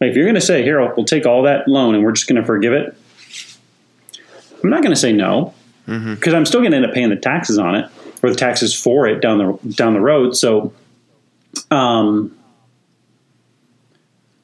Like 0.00 0.10
if 0.10 0.16
you're 0.16 0.24
going 0.24 0.34
to 0.34 0.40
say, 0.40 0.62
"Here, 0.62 0.80
we'll 0.94 1.04
take 1.04 1.26
all 1.26 1.42
that 1.42 1.68
loan 1.68 1.94
and 1.94 2.04
we're 2.04 2.12
just 2.12 2.28
going 2.28 2.40
to 2.40 2.46
forgive 2.46 2.72
it," 2.72 2.96
I'm 4.62 4.70
not 4.70 4.82
going 4.82 4.94
to 4.94 5.00
say 5.00 5.12
no 5.12 5.54
because 5.86 6.00
mm-hmm. 6.02 6.34
I'm 6.34 6.46
still 6.46 6.60
going 6.60 6.72
to 6.72 6.76
end 6.76 6.86
up 6.86 6.94
paying 6.94 7.10
the 7.10 7.16
taxes 7.16 7.58
on 7.58 7.74
it 7.74 7.90
or 8.22 8.30
the 8.30 8.36
taxes 8.36 8.78
for 8.78 9.06
it 9.06 9.20
down 9.20 9.38
the 9.38 9.74
down 9.74 9.94
the 9.94 10.00
road. 10.00 10.36
So, 10.36 10.72
um, 11.70 12.36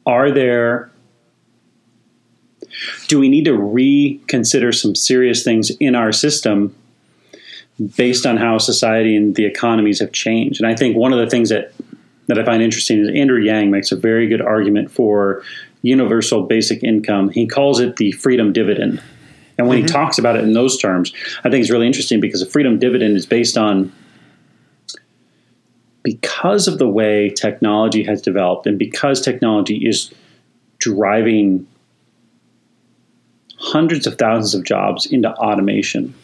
are 0.06 0.30
there 0.30 0.89
do 3.10 3.18
we 3.18 3.28
need 3.28 3.44
to 3.44 3.56
reconsider 3.56 4.70
some 4.70 4.94
serious 4.94 5.42
things 5.42 5.70
in 5.80 5.96
our 5.96 6.12
system 6.12 6.72
based 7.96 8.24
on 8.24 8.36
how 8.36 8.56
society 8.56 9.16
and 9.16 9.34
the 9.34 9.44
economies 9.44 9.98
have 9.98 10.12
changed? 10.12 10.60
And 10.60 10.70
I 10.70 10.76
think 10.76 10.96
one 10.96 11.12
of 11.12 11.18
the 11.18 11.26
things 11.26 11.48
that 11.48 11.72
that 12.28 12.38
I 12.38 12.44
find 12.44 12.62
interesting 12.62 13.00
is 13.00 13.08
Andrew 13.08 13.40
Yang 13.40 13.72
makes 13.72 13.90
a 13.90 13.96
very 13.96 14.28
good 14.28 14.40
argument 14.40 14.92
for 14.92 15.42
universal 15.82 16.44
basic 16.44 16.84
income. 16.84 17.30
He 17.30 17.48
calls 17.48 17.80
it 17.80 17.96
the 17.96 18.12
freedom 18.12 18.52
dividend. 18.52 19.02
And 19.58 19.66
when 19.66 19.78
mm-hmm. 19.78 19.88
he 19.88 19.92
talks 19.92 20.16
about 20.16 20.36
it 20.36 20.44
in 20.44 20.52
those 20.52 20.78
terms, 20.78 21.12
I 21.42 21.50
think 21.50 21.62
it's 21.62 21.70
really 21.70 21.88
interesting 21.88 22.20
because 22.20 22.38
the 22.38 22.46
freedom 22.46 22.78
dividend 22.78 23.16
is 23.16 23.26
based 23.26 23.58
on 23.58 23.92
because 26.04 26.68
of 26.68 26.78
the 26.78 26.88
way 26.88 27.30
technology 27.30 28.04
has 28.04 28.22
developed 28.22 28.68
and 28.68 28.78
because 28.78 29.20
technology 29.20 29.78
is 29.84 30.14
driving 30.78 31.66
hundreds 33.60 34.06
of 34.06 34.18
thousands 34.18 34.54
of 34.54 34.64
jobs 34.64 35.06
into 35.06 35.30
automation, 35.34 36.14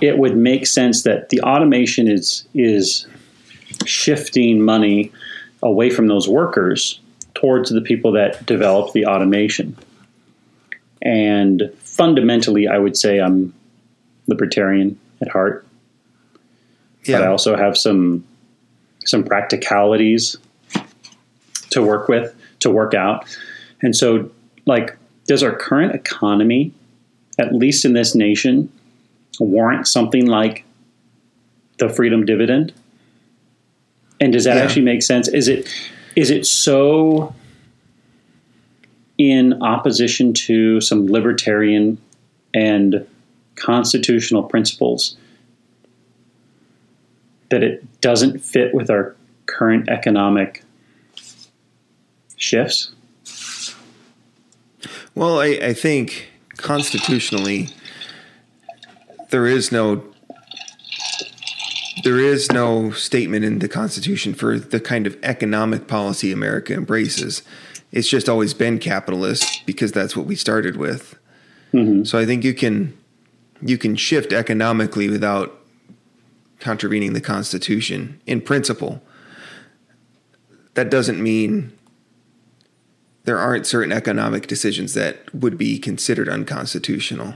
it 0.00 0.18
would 0.18 0.36
make 0.36 0.66
sense 0.66 1.02
that 1.02 1.30
the 1.30 1.40
automation 1.40 2.08
is 2.08 2.46
is 2.54 3.06
shifting 3.86 4.60
money 4.60 5.10
away 5.62 5.90
from 5.90 6.06
those 6.06 6.28
workers 6.28 7.00
towards 7.34 7.70
the 7.70 7.80
people 7.80 8.12
that 8.12 8.44
develop 8.46 8.92
the 8.92 9.06
automation. 9.06 9.76
And 11.02 11.70
fundamentally, 11.78 12.68
I 12.68 12.78
would 12.78 12.96
say 12.96 13.18
I'm 13.18 13.54
libertarian 14.26 14.98
at 15.20 15.28
heart. 15.28 15.66
Yeah. 17.04 17.18
But 17.18 17.28
I 17.28 17.30
also 17.30 17.56
have 17.56 17.76
some 17.76 18.24
some 19.04 19.24
practicalities 19.24 20.36
to 21.70 21.82
work 21.82 22.08
with, 22.08 22.34
to 22.60 22.70
work 22.70 22.94
out. 22.94 23.26
And 23.82 23.94
so 23.94 24.30
like 24.64 24.96
does 25.26 25.42
our 25.42 25.54
current 25.54 25.94
economy, 25.94 26.72
at 27.38 27.54
least 27.54 27.84
in 27.84 27.92
this 27.92 28.14
nation, 28.14 28.70
warrant 29.40 29.86
something 29.86 30.26
like 30.26 30.64
the 31.78 31.88
freedom 31.88 32.24
dividend? 32.24 32.72
And 34.20 34.32
does 34.32 34.44
that 34.44 34.56
yeah. 34.56 34.62
actually 34.62 34.82
make 34.82 35.02
sense? 35.02 35.28
Is 35.28 35.48
it 35.48 35.68
is 36.16 36.30
it 36.30 36.46
so 36.46 37.34
in 39.18 39.62
opposition 39.62 40.32
to 40.32 40.80
some 40.80 41.06
libertarian 41.06 41.98
and 42.52 43.06
constitutional 43.56 44.42
principles 44.42 45.16
that 47.50 47.62
it 47.62 48.00
doesn't 48.00 48.38
fit 48.40 48.74
with 48.74 48.90
our 48.90 49.16
current 49.46 49.88
economic 49.88 50.62
shifts? 52.36 52.92
Well, 55.14 55.40
I, 55.40 55.46
I 55.62 55.72
think 55.74 56.28
constitutionally 56.56 57.68
there 59.30 59.46
is 59.46 59.72
no 59.72 60.02
there 62.02 62.18
is 62.18 62.50
no 62.52 62.90
statement 62.90 63.44
in 63.44 63.60
the 63.60 63.68
Constitution 63.68 64.34
for 64.34 64.58
the 64.58 64.80
kind 64.80 65.06
of 65.06 65.16
economic 65.22 65.86
policy 65.86 66.32
America 66.32 66.74
embraces. 66.74 67.42
It's 67.92 68.08
just 68.08 68.28
always 68.28 68.52
been 68.52 68.78
capitalist 68.78 69.64
because 69.64 69.92
that's 69.92 70.16
what 70.16 70.26
we 70.26 70.36
started 70.36 70.76
with. 70.76 71.16
Mm-hmm. 71.72 72.04
So 72.04 72.18
I 72.18 72.26
think 72.26 72.44
you 72.44 72.52
can 72.52 72.96
you 73.62 73.78
can 73.78 73.96
shift 73.96 74.32
economically 74.32 75.08
without 75.08 75.60
contravening 76.58 77.12
the 77.12 77.20
Constitution 77.20 78.20
in 78.26 78.40
principle. 78.40 79.02
That 80.74 80.90
doesn't 80.90 81.22
mean 81.22 81.72
there 83.24 83.38
aren't 83.38 83.66
certain 83.66 83.92
economic 83.92 84.46
decisions 84.46 84.94
that 84.94 85.32
would 85.34 85.58
be 85.58 85.78
considered 85.78 86.28
unconstitutional. 86.28 87.34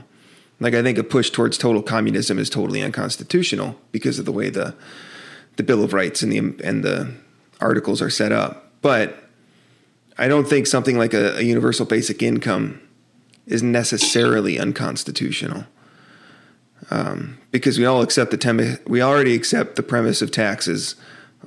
Like 0.59 0.73
I 0.73 0.83
think 0.83 0.97
a 0.97 1.03
push 1.03 1.29
towards 1.29 1.57
total 1.57 1.81
communism 1.81 2.37
is 2.37 2.49
totally 2.49 2.81
unconstitutional 2.81 3.75
because 3.91 4.19
of 4.19 4.25
the 4.25 4.31
way 4.31 4.49
the 4.49 4.75
the 5.55 5.63
Bill 5.63 5.83
of 5.83 5.93
Rights 5.93 6.21
and 6.21 6.31
the 6.31 6.63
and 6.63 6.83
the 6.83 7.13
articles 7.59 8.01
are 8.01 8.09
set 8.09 8.31
up. 8.31 8.71
But 8.81 9.23
I 10.17 10.27
don't 10.27 10.47
think 10.47 10.67
something 10.67 10.97
like 10.97 11.13
a, 11.13 11.37
a 11.37 11.41
universal 11.41 11.85
basic 11.85 12.21
income 12.21 12.81
is 13.45 13.63
necessarily 13.63 14.59
unconstitutional. 14.59 15.65
Um, 16.91 17.37
because 17.51 17.77
we 17.77 17.85
all 17.85 18.01
accept 18.01 18.31
the 18.31 18.37
tem- 18.37 18.77
we 18.85 19.01
already 19.01 19.33
accept 19.35 19.75
the 19.75 19.83
premise 19.83 20.21
of 20.21 20.31
taxes, 20.31 20.95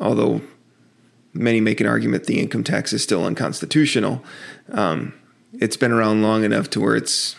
although 0.00 0.42
many 1.34 1.60
make 1.60 1.80
an 1.80 1.86
argument 1.86 2.24
the 2.24 2.40
income 2.40 2.64
tax 2.64 2.92
is 2.92 3.02
still 3.02 3.24
unconstitutional. 3.24 4.22
Um, 4.70 5.14
it's 5.54 5.76
been 5.76 5.92
around 5.92 6.22
long 6.22 6.44
enough 6.44 6.70
to 6.70 6.80
where 6.80 6.96
it's 6.96 7.36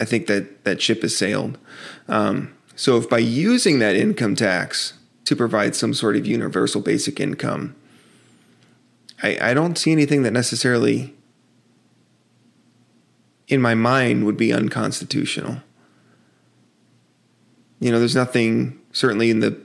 I 0.00 0.04
think 0.04 0.26
that 0.26 0.64
that 0.64 0.82
ship 0.82 1.02
has 1.02 1.16
sailed. 1.16 1.58
Um, 2.08 2.54
so 2.74 2.96
if 2.96 3.08
by 3.08 3.18
using 3.18 3.78
that 3.78 3.94
income 3.94 4.34
tax 4.34 4.94
to 5.24 5.36
provide 5.36 5.74
some 5.74 5.94
sort 5.94 6.16
of 6.16 6.26
universal 6.26 6.80
basic 6.80 7.20
income, 7.20 7.76
I, 9.22 9.38
I 9.40 9.54
don't 9.54 9.78
see 9.78 9.92
anything 9.92 10.22
that 10.22 10.32
necessarily 10.32 11.14
in 13.48 13.60
my 13.60 13.74
mind 13.74 14.24
would 14.26 14.36
be 14.36 14.52
unconstitutional. 14.52 15.58
You 17.78 17.92
know, 17.92 17.98
there's 17.98 18.16
nothing 18.16 18.80
certainly 18.92 19.30
in 19.30 19.40
the 19.40 19.60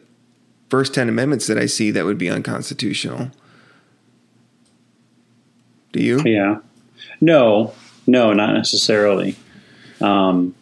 first 0.70 0.94
10 0.94 1.10
amendments 1.10 1.48
that 1.48 1.58
I 1.58 1.66
see 1.66 1.92
that 1.92 2.06
would 2.06 2.18
be 2.18 2.30
unconstitutional. 2.30 3.32
Do 5.92 6.02
you? 6.02 6.22
Yeah. 6.24 6.60
No, 7.22 7.74
no, 8.06 8.34
not 8.34 8.54
necessarily. 8.54 9.36
Um, 10.02 10.56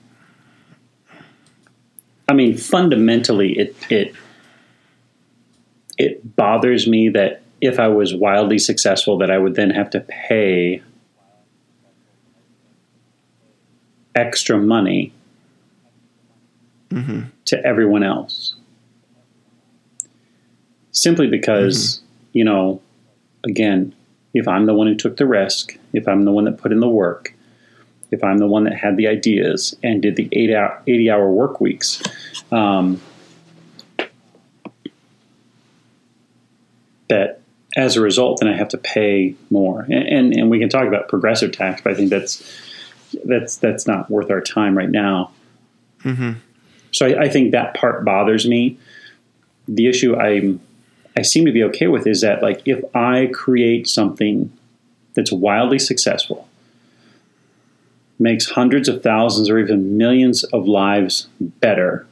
I 2.28 2.34
mean, 2.34 2.58
fundamentally, 2.58 3.58
it 3.58 3.76
it 3.89 4.15
it 5.98 6.36
bothers 6.36 6.88
me 6.88 7.10
that 7.10 7.41
if 7.62 7.80
I 7.80 7.88
was 7.88 8.13
wildly 8.13 8.60
successful, 8.60 9.17
that 9.20 9.32
I 9.32 9.38
would 9.38 9.56
then 9.56 9.70
have 9.70 9.89
to 9.91 10.02
pay 10.02 10.82
extra 14.13 14.58
money 14.58 15.13
mm-hmm. 16.89 17.22
to 17.46 17.65
everyone 17.65 18.04
else, 18.04 18.56
simply 20.98 21.28
because 21.28 21.98
mm-hmm. 21.98 22.08
you 22.34 22.44
know, 22.44 22.82
again, 23.46 23.94
if 24.34 24.48
I'm 24.48 24.66
the 24.66 24.74
one 24.74 24.88
who 24.88 24.96
took 24.96 25.18
the 25.18 25.26
risk, 25.26 25.78
if 25.94 26.08
I'm 26.08 26.26
the 26.26 26.32
one 26.32 26.46
that 26.46 26.58
put 26.58 26.72
in 26.72 26.80
the 26.80 26.90
work, 26.90 27.34
if 28.12 28.24
I'm 28.24 28.38
the 28.38 28.48
one 28.48 28.64
that 28.66 28.74
had 28.74 28.98
the 28.98 29.08
ideas 29.08 29.76
and 29.84 30.02
did 30.02 30.16
the 30.16 30.30
eight 30.32 30.54
hour, 30.54 30.82
80 30.88 31.12
hour 31.12 31.32
work 31.32 31.60
weeks. 31.60 32.02
Um, 32.52 33.02
that 37.10 37.42
as 37.76 37.96
a 37.96 38.02
result, 38.02 38.40
then 38.40 38.50
I 38.50 38.56
have 38.56 38.70
to 38.70 38.78
pay 38.78 39.36
more. 39.50 39.82
And, 39.82 39.94
and, 39.94 40.34
and, 40.34 40.50
we 40.50 40.60
can 40.60 40.68
talk 40.68 40.88
about 40.88 41.08
progressive 41.08 41.52
tax, 41.52 41.82
but 41.82 41.94
I 41.94 41.96
think 41.96 42.10
that's, 42.10 42.44
that's, 43.24 43.58
that's 43.58 43.88
not 43.88 44.10
worth 44.10 44.30
our 44.30 44.42
time 44.42 44.78
right 44.78 44.90
now. 44.90 45.32
Mm-hmm. 46.04 46.34
So 46.92 47.06
I, 47.06 47.24
I 47.24 47.30
think 47.30 47.52
that 47.52 47.76
part 47.76 48.04
bothers 48.04 48.48
me. 48.48 48.78
The 49.68 49.88
issue 49.88 50.16
I'm, 50.16 50.60
I 51.18 51.24
seem 51.24 51.46
to 51.46 51.52
be 51.52 51.64
okay 51.64 51.88
with 51.88 52.06
is 52.06 52.22
that 52.22 52.44
like 52.44 52.62
if 52.66 52.84
I 52.96 53.30
create 53.34 53.88
something 53.88 54.56
that's 55.16 55.32
wildly 55.32 55.80
successful, 55.80 56.48
makes 58.20 58.52
hundreds 58.52 58.88
of 58.88 59.02
thousands 59.02 59.50
or 59.50 59.58
even 59.58 59.98
millions 59.98 60.44
of 60.46 60.68
lives 60.68 61.28
better. 61.40 62.06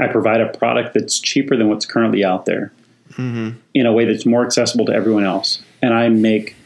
I 0.00 0.08
provide 0.08 0.40
a 0.40 0.48
product 0.48 0.94
that's 0.94 1.20
cheaper 1.20 1.56
than 1.56 1.68
what's 1.68 1.84
currently 1.84 2.24
out 2.24 2.46
there 2.46 2.72
mm-hmm. 3.10 3.58
in 3.74 3.86
a 3.86 3.92
way 3.92 4.06
that's 4.06 4.24
more 4.24 4.44
accessible 4.44 4.86
to 4.86 4.92
everyone 4.92 5.24
else. 5.24 5.62
And 5.82 5.92
I 5.92 6.08
make 6.08 6.56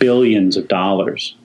billions 0.00 0.56
of 0.56 0.66
dollars. 0.66 1.36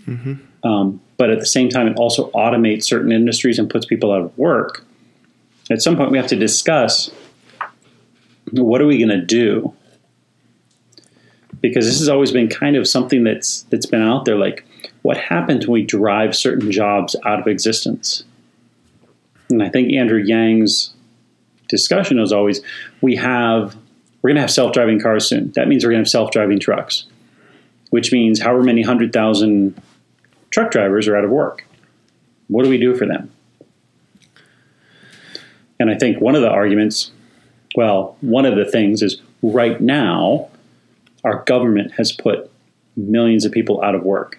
Mm-hmm. 0.00 0.66
Um, 0.66 1.00
but 1.18 1.30
at 1.30 1.40
the 1.40 1.46
same 1.46 1.68
time, 1.68 1.86
it 1.88 1.96
also 1.96 2.30
automates 2.30 2.84
certain 2.84 3.12
industries 3.12 3.58
and 3.58 3.68
puts 3.68 3.84
people 3.84 4.12
out 4.12 4.22
of 4.22 4.38
work. 4.38 4.84
At 5.70 5.82
some 5.82 5.96
point, 5.96 6.10
we 6.10 6.16
have 6.16 6.28
to 6.28 6.36
discuss 6.36 7.10
what 8.52 8.80
are 8.80 8.86
we 8.86 8.98
going 8.98 9.08
to 9.08 9.24
do 9.24 9.74
because 11.60 11.86
this 11.86 11.98
has 11.98 12.08
always 12.08 12.30
been 12.30 12.48
kind 12.48 12.76
of 12.76 12.86
something 12.86 13.24
that's 13.24 13.62
that's 13.64 13.86
been 13.86 14.02
out 14.02 14.24
there 14.24 14.36
like 14.36 14.64
what 15.02 15.16
happens 15.16 15.66
when 15.66 15.74
we 15.74 15.84
drive 15.84 16.36
certain 16.36 16.70
jobs 16.70 17.16
out 17.24 17.40
of 17.40 17.46
existence? 17.46 18.24
And 19.50 19.62
I 19.62 19.68
think 19.68 19.92
Andrew 19.92 20.22
Yang's 20.22 20.92
discussion 21.68 22.20
was 22.20 22.32
always 22.32 22.60
we 23.00 23.16
have 23.16 23.76
we're 24.20 24.30
going 24.30 24.36
to 24.36 24.42
have 24.42 24.50
self-driving 24.50 25.00
cars 25.00 25.28
soon. 25.28 25.52
That 25.52 25.68
means 25.68 25.84
we're 25.84 25.92
going 25.92 26.04
to 26.04 26.08
have 26.08 26.10
self-driving 26.10 26.58
trucks, 26.58 27.06
which 27.90 28.12
means 28.12 28.40
however 28.40 28.62
many 28.62 28.82
hundred 28.82 29.12
thousand 29.12 29.80
truck 30.50 30.70
drivers 30.70 31.06
are 31.08 31.16
out 31.16 31.24
of 31.24 31.30
work. 31.30 31.64
What 32.48 32.64
do 32.64 32.70
we 32.70 32.78
do 32.78 32.94
for 32.96 33.06
them? 33.06 33.30
And 35.80 35.90
I 35.90 35.94
think 35.96 36.20
one 36.20 36.34
of 36.34 36.42
the 36.42 36.50
arguments, 36.50 37.12
well, 37.78 38.16
one 38.20 38.44
of 38.44 38.56
the 38.56 38.64
things 38.64 39.02
is 39.02 39.20
right 39.42 39.80
now, 39.80 40.48
our 41.24 41.44
government 41.44 41.92
has 41.92 42.10
put 42.12 42.50
millions 42.96 43.44
of 43.44 43.52
people 43.52 43.82
out 43.82 43.94
of 43.94 44.02
work 44.02 44.38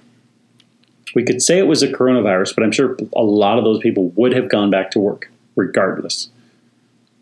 we 1.16 1.24
could 1.24 1.42
say 1.42 1.58
it 1.58 1.68
was 1.68 1.82
a 1.84 1.88
coronavirus, 1.88 2.56
but 2.56 2.64
I'm 2.64 2.72
sure 2.72 2.98
a 3.16 3.24
lot 3.24 3.58
of 3.58 3.64
those 3.64 3.80
people 3.80 4.10
would 4.10 4.34
have 4.34 4.50
gone 4.50 4.70
back 4.70 4.92
to 4.92 5.00
work 5.00 5.32
regardless. 5.56 6.30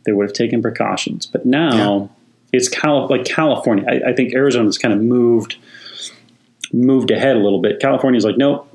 They 0.06 0.12
would 0.12 0.28
have 0.28 0.34
taken 0.34 0.62
precautions. 0.62 1.26
But 1.26 1.46
now 1.46 1.98
yeah. 2.02 2.08
it's 2.54 2.70
Cal- 2.70 3.08
like 3.08 3.26
California. 3.26 3.86
I, 3.88 4.12
I 4.12 4.14
think 4.14 4.34
Arizona's 4.34 4.78
kind 4.78 4.94
of 4.94 5.02
moved 5.02 5.58
moved 6.74 7.12
ahead 7.12 7.38
a 7.38 7.40
little 7.40 7.62
bit. 7.62 7.80
California's 7.80 8.26
like, 8.26 8.38
nope, 8.38 8.70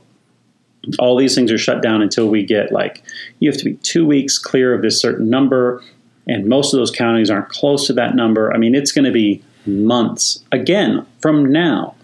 all 0.99 1.17
these 1.17 1.35
things 1.35 1.53
are 1.53 1.59
shut 1.59 1.83
down 1.83 2.01
until 2.01 2.29
we 2.29 2.43
get 2.43 2.73
like 2.73 3.03
you 3.39 3.51
have 3.51 3.59
to 3.59 3.65
be 3.65 3.75
two 3.77 4.07
weeks 4.07 4.39
clear 4.39 4.75
of 4.75 4.83
this 4.83 4.99
certain 5.01 5.29
number, 5.29 5.83
and 6.27 6.47
most 6.47 6.73
of 6.73 6.79
those 6.79 6.91
counties 6.91 7.31
aren't 7.31 7.49
close 7.49 7.87
to 7.87 7.93
that 7.95 8.15
number. 8.15 8.53
I 8.53 8.59
mean, 8.59 8.75
it's 8.75 8.93
going 8.93 9.05
to 9.05 9.13
be 9.13 9.43
months 9.67 10.43
again 10.53 11.07
from 11.21 11.51
now 11.51 11.95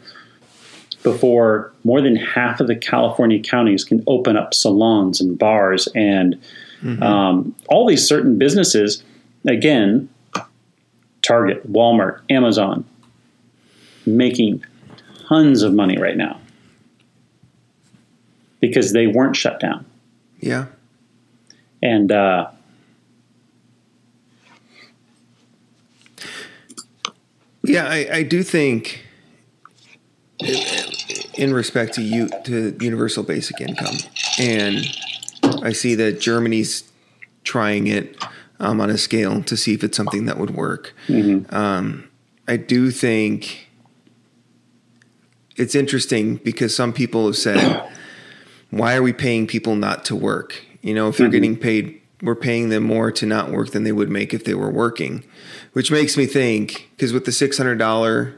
before 1.02 1.72
more 1.84 2.00
than 2.00 2.16
half 2.16 2.60
of 2.60 2.66
the 2.66 2.76
California 2.76 3.40
counties 3.40 3.84
can 3.84 4.02
open 4.06 4.36
up 4.36 4.52
salons 4.52 5.20
and 5.20 5.38
bars 5.38 5.88
and 5.94 6.40
mm-hmm. 6.82 7.02
um, 7.02 7.54
all 7.68 7.86
these 7.86 8.06
certain 8.06 8.38
businesses. 8.38 9.02
Again, 9.46 10.08
Target, 11.22 11.70
Walmart, 11.70 12.20
Amazon, 12.30 12.84
making 14.06 14.64
tons 15.28 15.62
of 15.62 15.72
money 15.72 15.98
right 15.98 16.16
now 16.16 16.40
because 18.60 18.92
they 18.92 19.06
weren't 19.06 19.36
shut 19.36 19.60
down. 19.60 19.84
Yeah. 20.40 20.66
And 21.82 22.10
uh, 22.10 22.50
yeah, 27.68 27.86
I, 27.86 28.08
I 28.12 28.22
do 28.22 28.42
think 28.42 29.04
in 31.34 31.52
respect 31.52 31.94
to 31.94 32.02
you 32.02 32.28
to 32.44 32.76
universal 32.80 33.22
basic 33.22 33.60
income, 33.60 33.96
and 34.38 34.86
I 35.62 35.72
see 35.72 35.94
that 35.96 36.20
Germany's 36.20 36.84
trying 37.44 37.86
it 37.86 38.22
um, 38.60 38.80
on 38.80 38.90
a 38.90 38.98
scale 38.98 39.42
to 39.44 39.56
see 39.56 39.74
if 39.74 39.82
it's 39.82 39.96
something 39.96 40.26
that 40.26 40.38
would 40.38 40.50
work. 40.50 40.94
Mm-hmm. 41.06 41.54
Um, 41.54 42.08
I 42.46 42.56
do 42.56 42.90
think 42.90 43.68
it's 45.56 45.74
interesting 45.74 46.36
because 46.36 46.74
some 46.74 46.92
people 46.92 47.26
have 47.26 47.36
said, 47.36 47.88
"Why 48.70 48.94
are 48.96 49.02
we 49.02 49.12
paying 49.12 49.46
people 49.46 49.74
not 49.74 50.04
to 50.06 50.16
work? 50.16 50.64
You 50.82 50.94
know, 50.94 51.08
if 51.08 51.16
they're 51.16 51.26
mm-hmm. 51.26 51.32
getting 51.32 51.56
paid, 51.56 52.00
we're 52.22 52.34
paying 52.34 52.68
them 52.68 52.84
more 52.84 53.10
to 53.12 53.26
not 53.26 53.50
work 53.50 53.70
than 53.70 53.84
they 53.84 53.92
would 53.92 54.08
make 54.08 54.32
if 54.32 54.44
they 54.44 54.54
were 54.54 54.70
working." 54.70 55.24
Which 55.78 55.92
makes 55.92 56.16
me 56.16 56.26
think, 56.26 56.90
because 56.96 57.12
with 57.12 57.24
the 57.24 57.30
six 57.30 57.56
hundred 57.56 57.78
dollar 57.78 58.34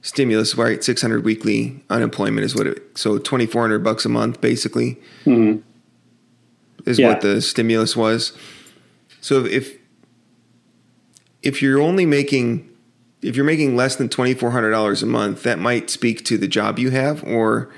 stimulus, 0.00 0.54
right? 0.54 0.82
Six 0.82 1.02
hundred 1.02 1.22
weekly 1.22 1.84
unemployment 1.90 2.46
is 2.46 2.54
what 2.54 2.66
it. 2.66 2.96
So 2.96 3.18
twenty 3.18 3.44
four 3.44 3.60
hundred 3.60 3.84
bucks 3.84 4.06
a 4.06 4.08
month, 4.08 4.40
basically, 4.40 4.94
mm-hmm. 5.26 5.60
is 6.88 6.98
yeah. 6.98 7.08
what 7.08 7.20
the 7.20 7.42
stimulus 7.42 7.94
was. 7.94 8.32
So 9.20 9.44
if 9.44 9.76
if 11.42 11.60
you're 11.60 11.78
only 11.78 12.06
making 12.06 12.66
if 13.20 13.36
you're 13.36 13.44
making 13.44 13.76
less 13.76 13.96
than 13.96 14.08
twenty 14.08 14.32
four 14.32 14.52
hundred 14.52 14.70
dollars 14.70 15.02
a 15.02 15.06
month, 15.06 15.42
that 15.42 15.58
might 15.58 15.90
speak 15.90 16.24
to 16.24 16.38
the 16.38 16.48
job 16.48 16.78
you 16.78 16.88
have, 16.90 17.22
or 17.24 17.70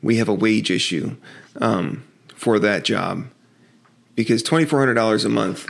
we 0.00 0.18
have 0.18 0.28
a 0.28 0.34
wage 0.34 0.70
issue 0.70 1.16
um, 1.60 2.04
for 2.36 2.60
that 2.60 2.84
job 2.84 3.24
because 4.14 4.44
twenty 4.44 4.64
four 4.64 4.78
hundred 4.78 4.94
dollars 4.94 5.24
a 5.24 5.28
month 5.28 5.66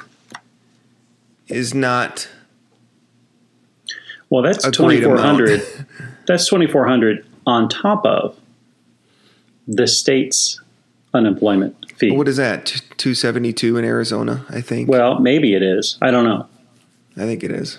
is 1.48 1.72
not 1.72 2.28
well, 4.32 4.42
that's 4.42 4.64
twenty 4.70 5.00
four 5.02 5.18
hundred. 5.18 5.62
that's 6.26 6.46
twenty 6.46 6.66
four 6.66 6.86
hundred 6.86 7.26
on 7.46 7.68
top 7.68 8.06
of 8.06 8.38
the 9.68 9.86
state's 9.86 10.60
unemployment 11.14 11.76
fee. 11.96 12.10
What 12.12 12.28
is 12.28 12.38
that? 12.38 12.80
Two 12.96 13.14
seventy 13.14 13.52
two 13.52 13.76
in 13.76 13.84
Arizona, 13.84 14.44
I 14.48 14.60
think. 14.60 14.88
well, 14.88 15.20
maybe 15.20 15.54
it 15.54 15.62
is. 15.62 15.98
I 16.00 16.10
don't 16.10 16.24
know. 16.24 16.46
I 17.16 17.20
think 17.26 17.44
it 17.44 17.50
is. 17.50 17.78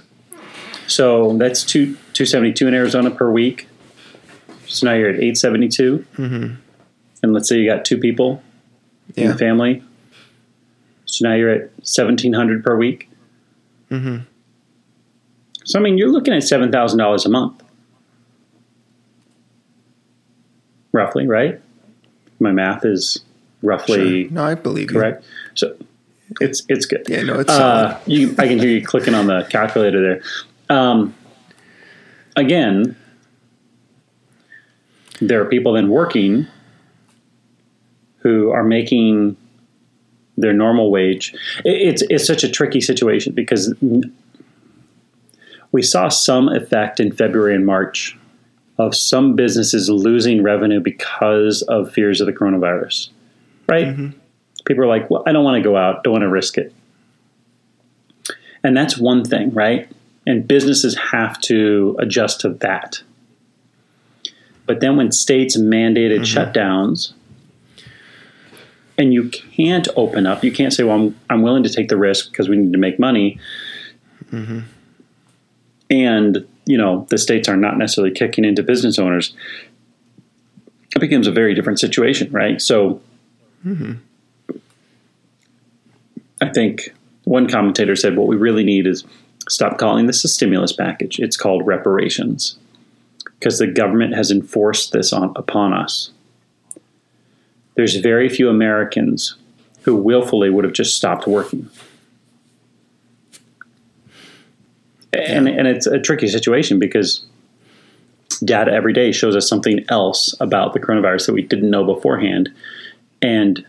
So 0.87 1.35
that's 1.37 1.63
two 1.63 1.97
two 2.13 2.25
seventy 2.25 2.53
two 2.53 2.67
in 2.67 2.73
Arizona 2.73 3.09
per 3.09 3.31
week. 3.31 3.67
So 4.67 4.85
now 4.87 4.93
you're 4.93 5.09
at 5.09 5.19
eight 5.19 5.37
seventy 5.37 5.67
two, 5.69 6.05
Mm-hmm. 6.17 6.55
and 7.23 7.33
let's 7.33 7.49
say 7.49 7.57
you 7.57 7.67
got 7.69 7.83
two 7.85 7.97
people 7.97 8.43
in 9.15 9.29
the 9.29 9.37
family. 9.37 9.83
So 11.05 11.27
now 11.27 11.35
you're 11.35 11.49
at 11.49 11.71
seventeen 11.83 12.33
hundred 12.33 12.63
per 12.63 12.75
week. 12.77 13.09
Mm-hmm. 13.89 14.17
So 15.65 15.79
I 15.79 15.81
mean, 15.81 15.97
you're 15.97 16.11
looking 16.11 16.33
at 16.33 16.43
seven 16.43 16.71
thousand 16.71 16.99
dollars 16.99 17.25
a 17.25 17.29
month, 17.29 17.61
roughly, 20.91 21.27
right? 21.27 21.59
My 22.39 22.51
math 22.51 22.85
is 22.85 23.19
roughly 23.61 24.23
Sure. 24.25 24.31
No, 24.31 24.43
I 24.43 24.55
believe 24.55 24.91
you. 24.91 24.97
correct. 24.97 25.23
So 25.55 25.75
it's 26.41 26.63
it's 26.69 26.85
good. 26.85 27.05
Yeah, 27.07 27.23
no, 27.23 27.39
it's 27.39 27.49
Uh, 27.51 27.99
you, 28.05 28.35
I 28.37 28.47
can 28.47 28.59
hear 28.59 28.69
you 28.69 28.85
clicking 28.85 29.13
on 29.13 29.27
the 29.27 29.47
calculator 29.49 30.01
there. 30.01 30.75
Um, 30.75 31.13
again, 32.35 32.95
there 35.21 35.41
are 35.41 35.45
people 35.45 35.73
then 35.73 35.89
working 35.89 36.47
who 38.19 38.51
are 38.51 38.63
making 38.63 39.37
their 40.37 40.53
normal 40.53 40.89
wage. 40.91 41.33
It, 41.63 41.75
it's 41.87 42.01
it's 42.09 42.25
such 42.25 42.43
a 42.43 42.49
tricky 42.49 42.81
situation 42.81 43.33
because 43.33 43.73
we 45.73 45.81
saw 45.81 46.07
some 46.07 46.47
effect 46.47 47.01
in 47.01 47.11
February 47.11 47.53
and 47.53 47.65
March 47.65 48.17
of 48.77 48.95
some 48.95 49.35
businesses 49.35 49.89
losing 49.89 50.41
revenue 50.41 50.79
because 50.79 51.61
of 51.63 51.91
fears 51.91 52.21
of 52.21 52.27
the 52.27 52.33
coronavirus, 52.33 53.09
right? 53.67 53.87
Mm-hmm. 53.87 54.17
People 54.65 54.83
are 54.85 54.87
like, 54.87 55.09
well, 55.09 55.23
I 55.27 55.33
don't 55.33 55.43
want 55.43 55.61
to 55.61 55.69
go 55.69 55.75
out, 55.75 56.03
don't 56.03 56.13
want 56.13 56.21
to 56.21 56.29
risk 56.29 56.57
it. 56.57 56.73
And 58.63 58.77
that's 58.77 58.97
one 58.97 59.25
thing, 59.25 59.53
right? 59.53 59.91
And 60.25 60.47
businesses 60.47 60.95
have 61.11 61.41
to 61.41 61.97
adjust 61.99 62.39
to 62.41 62.49
that. 62.49 63.03
But 64.65 64.79
then 64.79 64.95
when 64.95 65.11
states 65.11 65.57
mandated 65.57 66.21
mm-hmm. 66.21 66.37
shutdowns, 66.37 67.13
and 68.97 69.11
you 69.11 69.27
can't 69.29 69.87
open 69.95 70.27
up, 70.27 70.43
you 70.43 70.51
can't 70.51 70.71
say, 70.71 70.83
well, 70.83 70.95
I'm, 70.95 71.19
I'm 71.29 71.41
willing 71.41 71.63
to 71.63 71.69
take 71.69 71.89
the 71.89 71.97
risk 71.97 72.31
because 72.31 72.47
we 72.47 72.55
need 72.57 72.73
to 72.73 72.79
make 72.79 72.99
money. 72.99 73.39
Mm-hmm. 74.31 74.59
And, 75.89 76.47
you 76.65 76.77
know, 76.77 77.05
the 77.09 77.17
states 77.17 77.47
are 77.47 77.57
not 77.57 77.77
necessarily 77.77 78.13
kicking 78.13 78.45
into 78.45 78.63
business 78.63 78.97
owners. 78.97 79.35
It 80.95 80.99
becomes 80.99 81.27
a 81.27 81.31
very 81.31 81.53
different 81.53 81.79
situation, 81.79 82.31
right? 82.31 82.61
So, 82.61 83.01
I 86.41 86.49
think 86.49 86.93
one 87.23 87.47
commentator 87.49 87.95
said 87.95 88.17
what 88.17 88.27
we 88.27 88.35
really 88.35 88.63
need 88.63 88.85
is 88.85 89.03
stop 89.49 89.77
calling 89.77 90.07
this 90.07 90.23
a 90.23 90.27
stimulus 90.27 90.73
package. 90.73 91.19
It's 91.19 91.37
called 91.37 91.65
reparations 91.65 92.57
because 93.39 93.59
the 93.59 93.67
government 93.67 94.13
has 94.15 94.31
enforced 94.31 94.91
this 94.91 95.11
on 95.13 95.33
upon 95.35 95.73
us. 95.73 96.11
There's 97.75 97.95
very 97.95 98.29
few 98.29 98.49
Americans 98.49 99.35
who 99.81 99.95
willfully 99.95 100.49
would 100.49 100.63
have 100.63 100.73
just 100.73 100.95
stopped 100.95 101.27
working. 101.27 101.69
And, 105.13 105.47
and 105.47 105.67
it's 105.67 105.85
a 105.85 105.99
tricky 105.99 106.27
situation 106.27 106.79
because 106.79 107.25
data 108.43 108.71
every 108.71 108.93
day 108.93 109.11
shows 109.11 109.35
us 109.35 109.47
something 109.47 109.85
else 109.89 110.35
about 110.39 110.73
the 110.73 110.79
coronavirus 110.79 111.27
that 111.27 111.33
we 111.33 111.41
didn't 111.41 111.69
know 111.69 111.83
beforehand. 111.83 112.49
And 113.21 113.65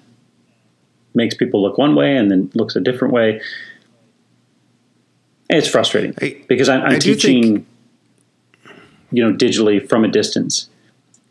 makes 1.15 1.35
people 1.35 1.63
look 1.63 1.79
one 1.79 1.95
way 1.95 2.17
and 2.17 2.31
then 2.31 2.51
looks 2.55 2.77
a 2.77 2.81
different 2.81 3.15
way. 3.15 3.41
It's 5.49 5.69
frustrating 5.69 6.15
I- 6.21 6.43
because 6.49 6.69
I'm, 6.69 6.83
I'm 6.83 6.99
teaching, 6.99 7.67
you 9.13 9.23
know, 9.23 9.37
digitally 9.37 9.87
from 9.89 10.05
a 10.05 10.09
distance, 10.09 10.69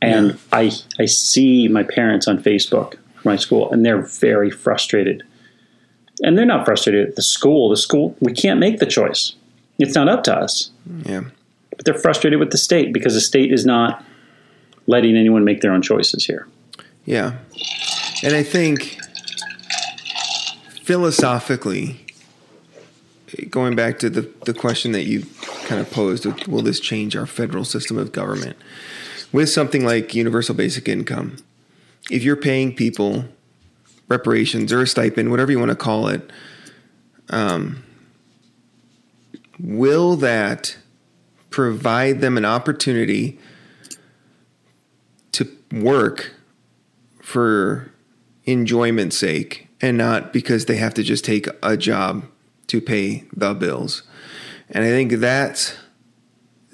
and 0.02 0.38
I 0.52 0.72
I 1.00 1.06
see 1.06 1.68
my 1.68 1.84
parents 1.84 2.28
on 2.28 2.42
Facebook, 2.42 2.96
my 3.26 3.36
school, 3.36 3.72
and 3.72 3.86
they're 3.86 4.02
very 4.02 4.50
frustrated. 4.50 5.24
And 6.22 6.38
they're 6.38 6.46
not 6.46 6.64
frustrated 6.64 7.10
at 7.10 7.16
the 7.16 7.24
school. 7.24 7.70
The 7.70 7.78
school 7.78 8.16
we 8.22 8.32
can't 8.32 8.60
make 8.60 8.80
the 8.80 8.86
choice. 8.86 9.34
It's 9.84 9.96
not 9.96 10.08
up 10.08 10.24
to 10.24 10.34
us. 10.36 10.72
Yeah. 11.06 11.24
But 11.76 11.86
they're 11.86 11.94
frustrated 11.94 12.40
with 12.40 12.52
the 12.52 12.58
state 12.58 12.94
because 12.94 13.14
the 13.14 13.22
state 13.22 13.52
is 13.52 13.66
not 13.66 14.04
letting 14.88 15.18
anyone 15.18 15.44
make 15.44 15.62
their 15.62 15.74
own 15.74 15.82
choices 15.82 16.26
here. 16.26 16.48
Yeah. 17.06 17.38
And 18.24 18.34
I 18.34 18.44
think 18.44 18.98
philosophically, 20.84 22.06
going 23.50 23.76
back 23.76 24.00
to 24.00 24.10
the, 24.10 24.32
the 24.46 24.54
question 24.54 24.94
that 24.94 25.04
you 25.04 25.26
kind 25.66 25.82
of 25.82 25.92
posed, 25.92 26.26
will 26.48 26.62
this 26.62 26.80
change 26.80 27.16
our 27.16 27.26
federal 27.26 27.66
system 27.66 27.98
of 27.98 28.14
government? 28.14 28.56
With 29.34 29.50
something 29.50 29.84
like 29.84 30.16
universal 30.16 30.56
basic 30.56 30.88
income, 30.88 31.38
if 32.10 32.24
you're 32.24 32.38
paying 32.38 32.74
people 32.74 33.26
reparations 34.08 34.72
or 34.72 34.82
a 34.82 34.88
stipend, 34.88 35.32
whatever 35.32 35.52
you 35.52 35.60
want 35.60 35.72
to 35.72 35.76
call 35.76 36.08
it, 36.08 36.30
um, 37.30 37.84
will 39.60 40.16
that 40.18 40.78
provide 41.50 42.22
them 42.22 42.38
an 42.38 42.46
opportunity 42.46 43.40
to 45.32 45.48
work 45.72 46.34
for 47.22 47.92
enjoyment's 48.46 49.18
sake 49.18 49.68
and 49.82 49.98
not 49.98 50.34
because 50.34 50.66
they 50.66 50.78
have 50.78 50.94
to 50.94 51.04
just 51.04 51.24
take 51.24 51.48
a 51.62 51.78
job 51.78 52.26
to 52.68 52.82
pay 52.82 53.24
the 53.36 53.54
bills. 53.54 54.04
And 54.70 54.84
I 54.84 54.88
think 54.88 55.14
that's 55.14 55.76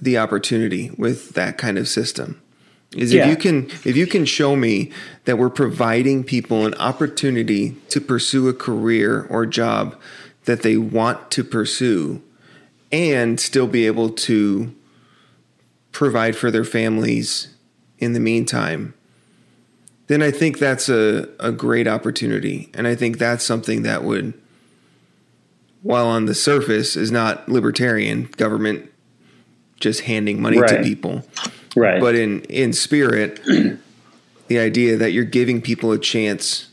the 0.01 0.17
opportunity 0.17 0.91
with 0.97 1.33
that 1.33 1.57
kind 1.57 1.77
of 1.77 1.87
system. 1.87 2.41
Is 2.95 3.13
Yeah. 3.13 3.23
if 3.23 3.29
you 3.29 3.35
can 3.35 3.67
if 3.85 3.95
you 3.95 4.07
can 4.07 4.25
show 4.25 4.55
me 4.55 4.91
that 5.25 5.37
we're 5.37 5.49
providing 5.49 6.23
people 6.23 6.65
an 6.65 6.73
opportunity 6.75 7.75
to 7.89 8.01
pursue 8.01 8.47
a 8.47 8.53
career 8.53 9.27
or 9.29 9.45
job 9.45 9.95
that 10.45 10.63
they 10.63 10.77
want 10.77 11.29
to 11.31 11.43
pursue 11.43 12.21
and 12.91 13.39
still 13.39 13.67
be 13.67 13.85
able 13.85 14.09
to 14.09 14.73
provide 15.91 16.35
for 16.35 16.49
their 16.51 16.63
families 16.63 17.53
in 17.97 18.13
the 18.13 18.19
meantime, 18.19 18.93
then 20.07 20.21
I 20.23 20.31
think 20.31 20.57
that's 20.57 20.89
a, 20.89 21.29
a 21.39 21.51
great 21.51 21.87
opportunity. 21.87 22.69
And 22.73 22.87
I 22.87 22.95
think 22.95 23.17
that's 23.17 23.43
something 23.43 23.83
that 23.83 24.03
would, 24.03 24.33
while 25.83 26.07
on 26.07 26.25
the 26.25 26.33
surface, 26.33 26.95
is 26.95 27.11
not 27.11 27.47
libertarian 27.47 28.25
government 28.37 28.91
just 29.79 30.01
handing 30.01 30.41
money 30.41 30.57
to 30.57 30.81
people. 30.83 31.23
Right. 31.75 32.01
But 32.01 32.15
in, 32.15 32.41
in 32.43 32.73
spirit, 32.73 33.39
the 34.47 34.59
idea 34.59 34.97
that 34.97 35.11
you're 35.11 35.25
giving 35.25 35.61
people 35.61 35.91
a 35.91 35.99
chance 35.99 36.69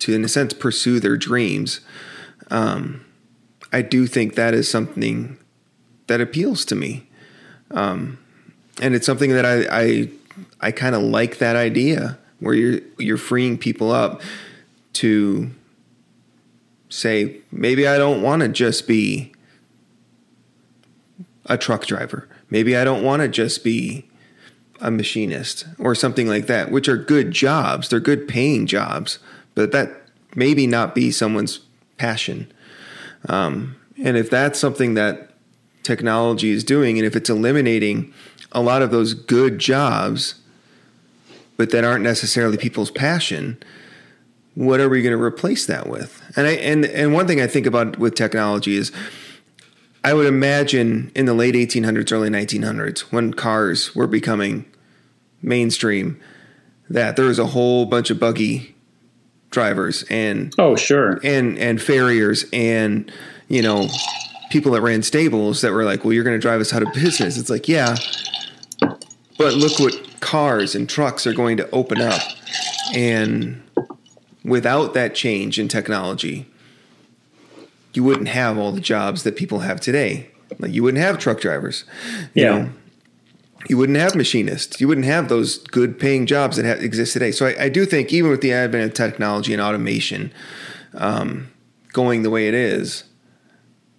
to, 0.00 0.12
in 0.12 0.24
a 0.24 0.28
sense, 0.28 0.52
pursue 0.52 1.00
their 1.00 1.16
dreams, 1.16 1.80
um, 2.50 3.04
I 3.74 3.82
do 3.82 4.06
think 4.06 4.36
that 4.36 4.54
is 4.54 4.70
something 4.70 5.36
that 6.06 6.20
appeals 6.20 6.64
to 6.66 6.76
me. 6.76 7.08
Um, 7.72 8.20
and 8.80 8.94
it's 8.94 9.04
something 9.04 9.30
that 9.30 9.44
I, 9.44 9.66
I, 9.68 10.08
I 10.60 10.70
kind 10.70 10.94
of 10.94 11.02
like 11.02 11.38
that 11.38 11.56
idea 11.56 12.16
where 12.38 12.54
you're, 12.54 12.80
you're 12.98 13.16
freeing 13.16 13.58
people 13.58 13.90
up 13.90 14.22
to 14.92 15.50
say, 16.88 17.38
maybe 17.50 17.88
I 17.88 17.98
don't 17.98 18.22
want 18.22 18.42
to 18.42 18.48
just 18.48 18.86
be 18.86 19.32
a 21.46 21.58
truck 21.58 21.84
driver. 21.84 22.28
Maybe 22.50 22.76
I 22.76 22.84
don't 22.84 23.02
want 23.02 23.22
to 23.22 23.28
just 23.28 23.64
be 23.64 24.08
a 24.80 24.92
machinist 24.92 25.66
or 25.80 25.96
something 25.96 26.28
like 26.28 26.46
that, 26.46 26.70
which 26.70 26.86
are 26.86 26.96
good 26.96 27.32
jobs. 27.32 27.88
They're 27.88 27.98
good 27.98 28.28
paying 28.28 28.68
jobs, 28.68 29.18
but 29.56 29.72
that 29.72 29.90
maybe 30.36 30.68
not 30.68 30.94
be 30.94 31.10
someone's 31.10 31.58
passion. 31.98 32.52
Um, 33.28 33.76
and 34.02 34.16
if 34.16 34.30
that's 34.30 34.58
something 34.58 34.94
that 34.94 35.30
technology 35.82 36.50
is 36.50 36.64
doing, 36.64 36.98
and 36.98 37.06
if 37.06 37.16
it's 37.16 37.30
eliminating 37.30 38.12
a 38.52 38.60
lot 38.60 38.82
of 38.82 38.90
those 38.90 39.14
good 39.14 39.58
jobs, 39.58 40.36
but 41.56 41.70
that 41.70 41.84
aren't 41.84 42.04
necessarily 42.04 42.56
people's 42.56 42.90
passion, 42.90 43.62
what 44.54 44.80
are 44.80 44.88
we 44.88 45.02
going 45.02 45.16
to 45.16 45.22
replace 45.22 45.66
that 45.66 45.88
with? 45.88 46.22
And 46.36 46.46
I 46.46 46.52
and 46.52 46.84
and 46.84 47.12
one 47.12 47.26
thing 47.26 47.40
I 47.40 47.46
think 47.46 47.66
about 47.66 47.98
with 47.98 48.14
technology 48.14 48.76
is 48.76 48.92
I 50.04 50.14
would 50.14 50.26
imagine 50.26 51.10
in 51.14 51.24
the 51.24 51.34
late 51.34 51.54
1800s, 51.54 52.12
early 52.12 52.28
1900s, 52.28 53.00
when 53.12 53.32
cars 53.32 53.94
were 53.94 54.06
becoming 54.06 54.66
mainstream, 55.42 56.20
that 56.90 57.16
there 57.16 57.24
was 57.24 57.38
a 57.38 57.46
whole 57.46 57.86
bunch 57.86 58.10
of 58.10 58.20
buggy 58.20 58.73
drivers 59.54 60.04
and 60.10 60.54
oh, 60.58 60.76
sure. 60.76 61.18
and 61.24 61.58
and 61.58 61.80
farriers 61.80 62.44
and 62.52 63.10
you 63.48 63.62
know 63.62 63.88
people 64.50 64.72
that 64.72 64.82
ran 64.82 65.02
stables 65.02 65.62
that 65.62 65.72
were 65.72 65.84
like, 65.84 66.04
well, 66.04 66.12
you're 66.12 66.22
going 66.24 66.36
to 66.36 66.40
drive 66.40 66.60
us 66.60 66.72
out 66.74 66.82
of 66.82 66.92
business. 66.92 67.38
It's 67.38 67.48
like, 67.50 67.66
yeah, 67.68 67.96
but 69.38 69.54
look 69.54 69.78
what 69.80 70.20
cars 70.20 70.74
and 70.74 70.88
trucks 70.88 71.26
are 71.26 71.32
going 71.32 71.56
to 71.56 71.70
open 71.70 72.00
up, 72.00 72.20
and 72.94 73.62
without 74.44 74.94
that 74.94 75.14
change 75.14 75.58
in 75.58 75.68
technology, 75.68 76.46
you 77.94 78.04
wouldn't 78.04 78.28
have 78.28 78.58
all 78.58 78.72
the 78.72 78.80
jobs 78.80 79.22
that 79.22 79.36
people 79.36 79.60
have 79.60 79.80
today. 79.80 80.30
Like 80.58 80.72
you 80.72 80.82
wouldn't 80.82 81.02
have 81.02 81.18
truck 81.18 81.40
drivers. 81.40 81.84
You 82.34 82.44
Yeah. 82.44 82.58
know, 82.58 82.70
you 83.68 83.76
wouldn't 83.78 83.98
have 83.98 84.14
machinists. 84.14 84.80
You 84.80 84.88
wouldn't 84.88 85.06
have 85.06 85.28
those 85.28 85.58
good 85.58 85.98
paying 85.98 86.26
jobs 86.26 86.56
that 86.56 86.66
ha- 86.66 86.82
exist 86.84 87.12
today. 87.14 87.30
So 87.32 87.46
I, 87.46 87.64
I 87.64 87.68
do 87.68 87.86
think 87.86 88.12
even 88.12 88.30
with 88.30 88.40
the 88.42 88.52
advent 88.52 88.84
of 88.84 88.94
technology 88.94 89.52
and 89.52 89.62
automation 89.62 90.32
um, 90.94 91.50
going 91.92 92.22
the 92.22 92.30
way 92.30 92.46
it 92.48 92.54
is, 92.54 93.04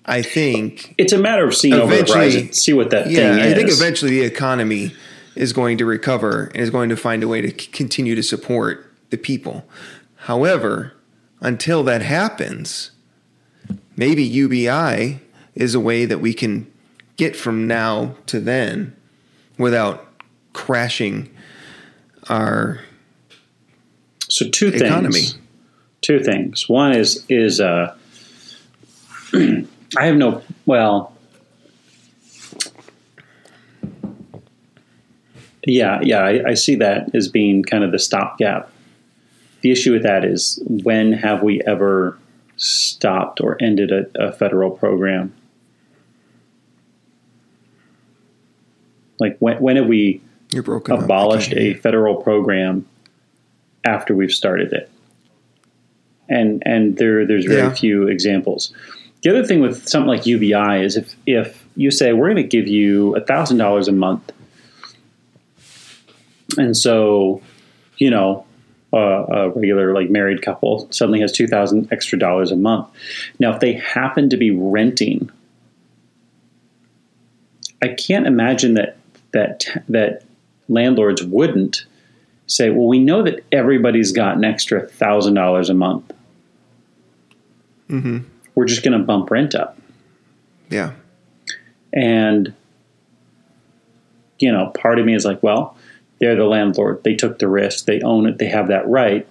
I 0.05 0.21
think 0.21 0.93
It's 0.97 1.13
a 1.13 1.17
matter 1.17 1.45
of 1.45 1.55
seeing 1.55 1.73
over 1.73 1.87
the 1.87 1.93
Eventually- 1.93 2.19
horizon, 2.19 2.53
see 2.53 2.73
what 2.73 2.91
that 2.91 3.09
yeah, 3.09 3.35
thing 3.35 3.45
is. 3.45 3.51
I 3.53 3.55
think 3.55 3.69
eventually 3.71 4.11
the 4.19 4.25
economy 4.25 4.93
is 5.35 5.51
going 5.51 5.77
to 5.79 5.85
recover 5.85 6.45
and 6.53 6.57
is 6.57 6.69
going 6.69 6.89
to 6.89 6.95
find 6.95 7.23
a 7.23 7.27
way 7.27 7.41
to 7.41 7.49
c- 7.49 7.69
continue 7.71 8.15
to 8.15 8.23
support 8.23 8.93
the 9.09 9.17
people. 9.17 9.65
However, 10.15 10.93
until 11.41 11.83
that 11.83 12.01
happens, 12.03 12.91
maybe 13.97 14.23
UBI 14.23 15.19
is 15.55 15.73
a 15.75 15.79
way 15.79 16.05
that 16.05 16.19
we 16.21 16.33
can 16.33 16.71
get 17.17 17.35
from 17.35 17.65
now 17.67 18.15
to 18.27 18.39
then 18.39 18.95
without 19.57 20.05
crashing 20.53 21.29
our 22.29 22.79
So 24.29 24.49
two 24.49 24.71
things. 24.71 24.81
economy. 24.83 25.21
Two 26.01 26.19
things. 26.19 26.67
One 26.69 26.93
is 26.95 27.25
is 27.29 27.59
uh, 27.59 27.95
I 29.33 29.65
have 30.05 30.15
no 30.15 30.41
well. 30.65 31.11
Yeah, 35.67 35.99
yeah, 36.03 36.19
I, 36.19 36.49
I 36.49 36.53
see 36.53 36.75
that 36.75 37.13
as 37.15 37.27
being 37.27 37.63
kind 37.63 37.83
of 37.83 37.91
the 37.91 37.97
stopgap. 37.97 38.69
The 39.61 39.71
issue 39.71 39.93
with 39.93 40.03
that 40.03 40.23
is 40.23 40.61
when 40.67 41.11
have 41.13 41.41
we 41.41 41.59
ever 41.65 42.19
stopped 42.57 43.41
or 43.41 43.57
ended 43.59 43.91
a, 43.91 44.05
a 44.15 44.31
federal 44.31 44.69
program? 44.69 45.33
Like 49.19 49.37
when 49.39 49.57
when 49.61 49.75
have 49.77 49.87
we 49.87 50.21
You're 50.51 50.63
broken. 50.63 50.93
up. 50.93 51.01
I 51.01 51.03
abolished 51.05 51.53
a 51.53 51.73
federal 51.75 52.15
program 52.15 52.85
after 53.85 54.15
we've 54.15 54.31
started 54.31 54.73
it. 54.73 54.89
And 56.27 56.63
and 56.65 56.97
there 56.97 57.25
there's 57.25 57.45
very 57.45 57.59
Yeah. 57.67 57.73
few 57.73 58.07
examples. 58.07 58.73
The 59.23 59.29
other 59.31 59.45
thing 59.45 59.59
with 59.61 59.87
something 59.87 60.07
like 60.07 60.25
UBI 60.25 60.83
is 60.83 60.97
if 60.97 61.15
if 61.25 61.63
you 61.75 61.91
say 61.91 62.13
we're 62.13 62.27
going 62.33 62.37
to 62.37 62.43
give 62.57 62.67
you 62.67 63.19
thousand 63.27 63.57
dollars 63.57 63.87
a 63.87 63.91
month, 63.91 64.31
and 66.57 66.75
so 66.75 67.41
you 67.97 68.09
know 68.09 68.45
a, 68.93 68.97
a 68.97 69.49
regular 69.49 69.93
like 69.93 70.09
married 70.09 70.41
couple 70.41 70.87
suddenly 70.91 71.19
has 71.21 71.31
two 71.31 71.47
thousand 71.47 71.87
extra 71.91 72.17
dollars 72.19 72.51
a 72.51 72.55
month. 72.55 72.87
Now, 73.39 73.53
if 73.53 73.59
they 73.59 73.73
happen 73.73 74.29
to 74.29 74.37
be 74.37 74.51
renting, 74.51 75.29
I 77.81 77.89
can't 77.89 78.25
imagine 78.27 78.75
that 78.75 78.97
that 79.35 79.65
that 79.89 80.23
landlords 80.69 81.21
wouldn't 81.23 81.85
say, 82.47 82.69
"Well, 82.69 82.87
we 82.87 82.99
know 82.99 83.21
that 83.21 83.43
everybody's 83.51 84.11
got 84.11 84.37
an 84.37 84.45
extra 84.45 84.81
thousand 84.81 85.33
dollars 85.35 85.69
a 85.69 85.73
month. 85.73 86.11
Mhm. 87.89 88.23
We're 88.55 88.65
just 88.65 88.83
going 88.83 88.97
to 88.97 89.05
bump 89.05 89.29
rent 89.29 89.53
up." 89.53 89.77
Yeah. 90.69 90.93
And 91.93 92.53
you 94.39 94.51
know, 94.51 94.71
part 94.73 94.99
of 94.99 95.05
me 95.05 95.13
is 95.13 95.25
like, 95.25 95.43
"Well, 95.43 95.77
they're 96.19 96.35
the 96.35 96.45
landlord. 96.45 97.03
They 97.03 97.15
took 97.15 97.39
the 97.39 97.47
risk. 97.47 97.85
They 97.85 98.01
own 98.01 98.25
it. 98.25 98.37
They 98.37 98.47
have 98.47 98.69
that 98.69 98.87
right." 98.87 99.27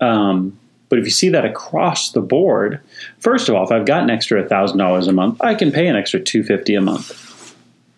Um, 0.00 0.58
but 0.88 1.00
if 1.00 1.04
you 1.04 1.10
see 1.10 1.30
that 1.30 1.44
across 1.44 2.12
the 2.12 2.20
board, 2.20 2.80
first 3.18 3.48
of 3.48 3.56
all, 3.56 3.64
if 3.64 3.72
I've 3.72 3.86
got 3.86 4.04
an 4.04 4.10
extra 4.10 4.48
thousand 4.48 4.78
dollars 4.78 5.08
a 5.08 5.12
month, 5.12 5.42
I 5.42 5.56
can 5.56 5.72
pay 5.72 5.88
an 5.88 5.96
extra 5.96 6.20
two 6.20 6.44
fifty 6.44 6.76
a 6.76 6.80
month 6.80 7.35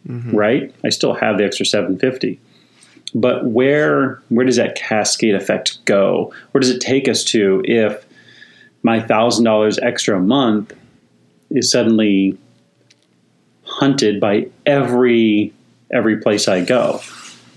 Mm-hmm. 0.07 0.34
right? 0.36 0.74
I 0.84 0.88
still 0.90 1.12
have 1.14 1.38
the 1.38 1.44
extra 1.44 1.66
750. 1.66 2.40
But 3.14 3.46
where 3.46 4.22
where 4.28 4.44
does 4.44 4.57
that 4.57 4.74
cascade 4.74 5.34
effect 5.34 5.84
go? 5.86 6.32
Where 6.51 6.61
does 6.61 6.70
it 6.70 6.80
take 6.80 7.09
us 7.09 7.24
to 7.24 7.62
if 7.64 8.05
my 8.82 9.01
thousand 9.01 9.44
dollars 9.44 9.78
extra 9.78 10.18
a 10.18 10.20
month 10.20 10.74
is 11.51 11.70
suddenly 11.70 12.36
hunted 13.64 14.20
by 14.20 14.49
every 14.66 15.53
every 15.90 16.18
place 16.18 16.49
I 16.49 16.62
go, 16.64 17.01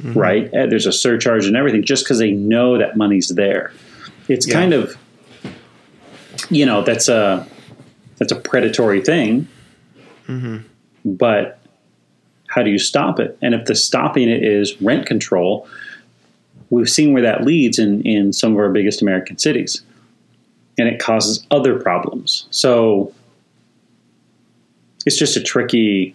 mm-hmm. 0.01 0.13
right? 0.13 0.53
Uh, 0.53 0.67
There's 0.67 0.85
a 0.87 0.91
surcharge 0.93 1.45
and 1.45 1.57
everything 1.57 1.83
just 1.83 2.05
because 2.05 2.19
they 2.19 2.31
know 2.31 2.77
that 2.77 2.95
money's 2.95 3.27
there. 3.29 3.73
It's 4.29 4.47
Yeah. 4.47 4.53
kind 4.53 4.73
of 4.73 4.97
you 6.49 6.65
know 6.65 6.81
that's 6.81 7.09
a 7.09 7.45
that's 8.17 8.31
a 8.31 8.37
predatory 8.37 9.01
thing, 9.01 9.47
mm-hmm. 10.27 10.57
but 11.03 11.60
how 12.51 12.61
do 12.61 12.69
you 12.69 12.77
stop 12.77 13.19
it? 13.19 13.37
And 13.41 13.55
if 13.55 13.65
the 13.65 13.75
stopping 13.75 14.29
it 14.29 14.43
is 14.43 14.79
rent 14.81 15.05
control, 15.05 15.67
we've 16.69 16.89
seen 16.89 17.13
where 17.13 17.21
that 17.21 17.45
leads 17.45 17.79
in, 17.79 18.01
in 18.05 18.33
some 18.33 18.51
of 18.51 18.59
our 18.59 18.69
biggest 18.69 19.01
American 19.01 19.37
cities. 19.37 19.81
And 20.77 20.89
it 20.89 20.99
causes 20.99 21.45
other 21.49 21.79
problems. 21.79 22.47
So 22.51 23.13
it's 25.05 25.17
just 25.17 25.37
a 25.37 25.41
tricky 25.41 26.13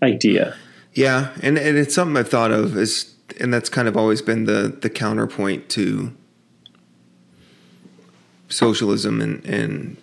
idea. 0.00 0.56
Yeah, 0.94 1.32
and, 1.42 1.58
and 1.58 1.76
it's 1.76 1.94
something 1.94 2.16
I've 2.16 2.28
thought 2.28 2.52
of 2.52 2.76
is, 2.76 3.12
and 3.40 3.52
that's 3.52 3.68
kind 3.68 3.88
of 3.88 3.96
always 3.96 4.22
been 4.22 4.44
the 4.44 4.76
the 4.80 4.90
counterpoint 4.90 5.68
to 5.70 6.12
socialism 8.48 9.20
and 9.20 9.44
and 9.44 9.96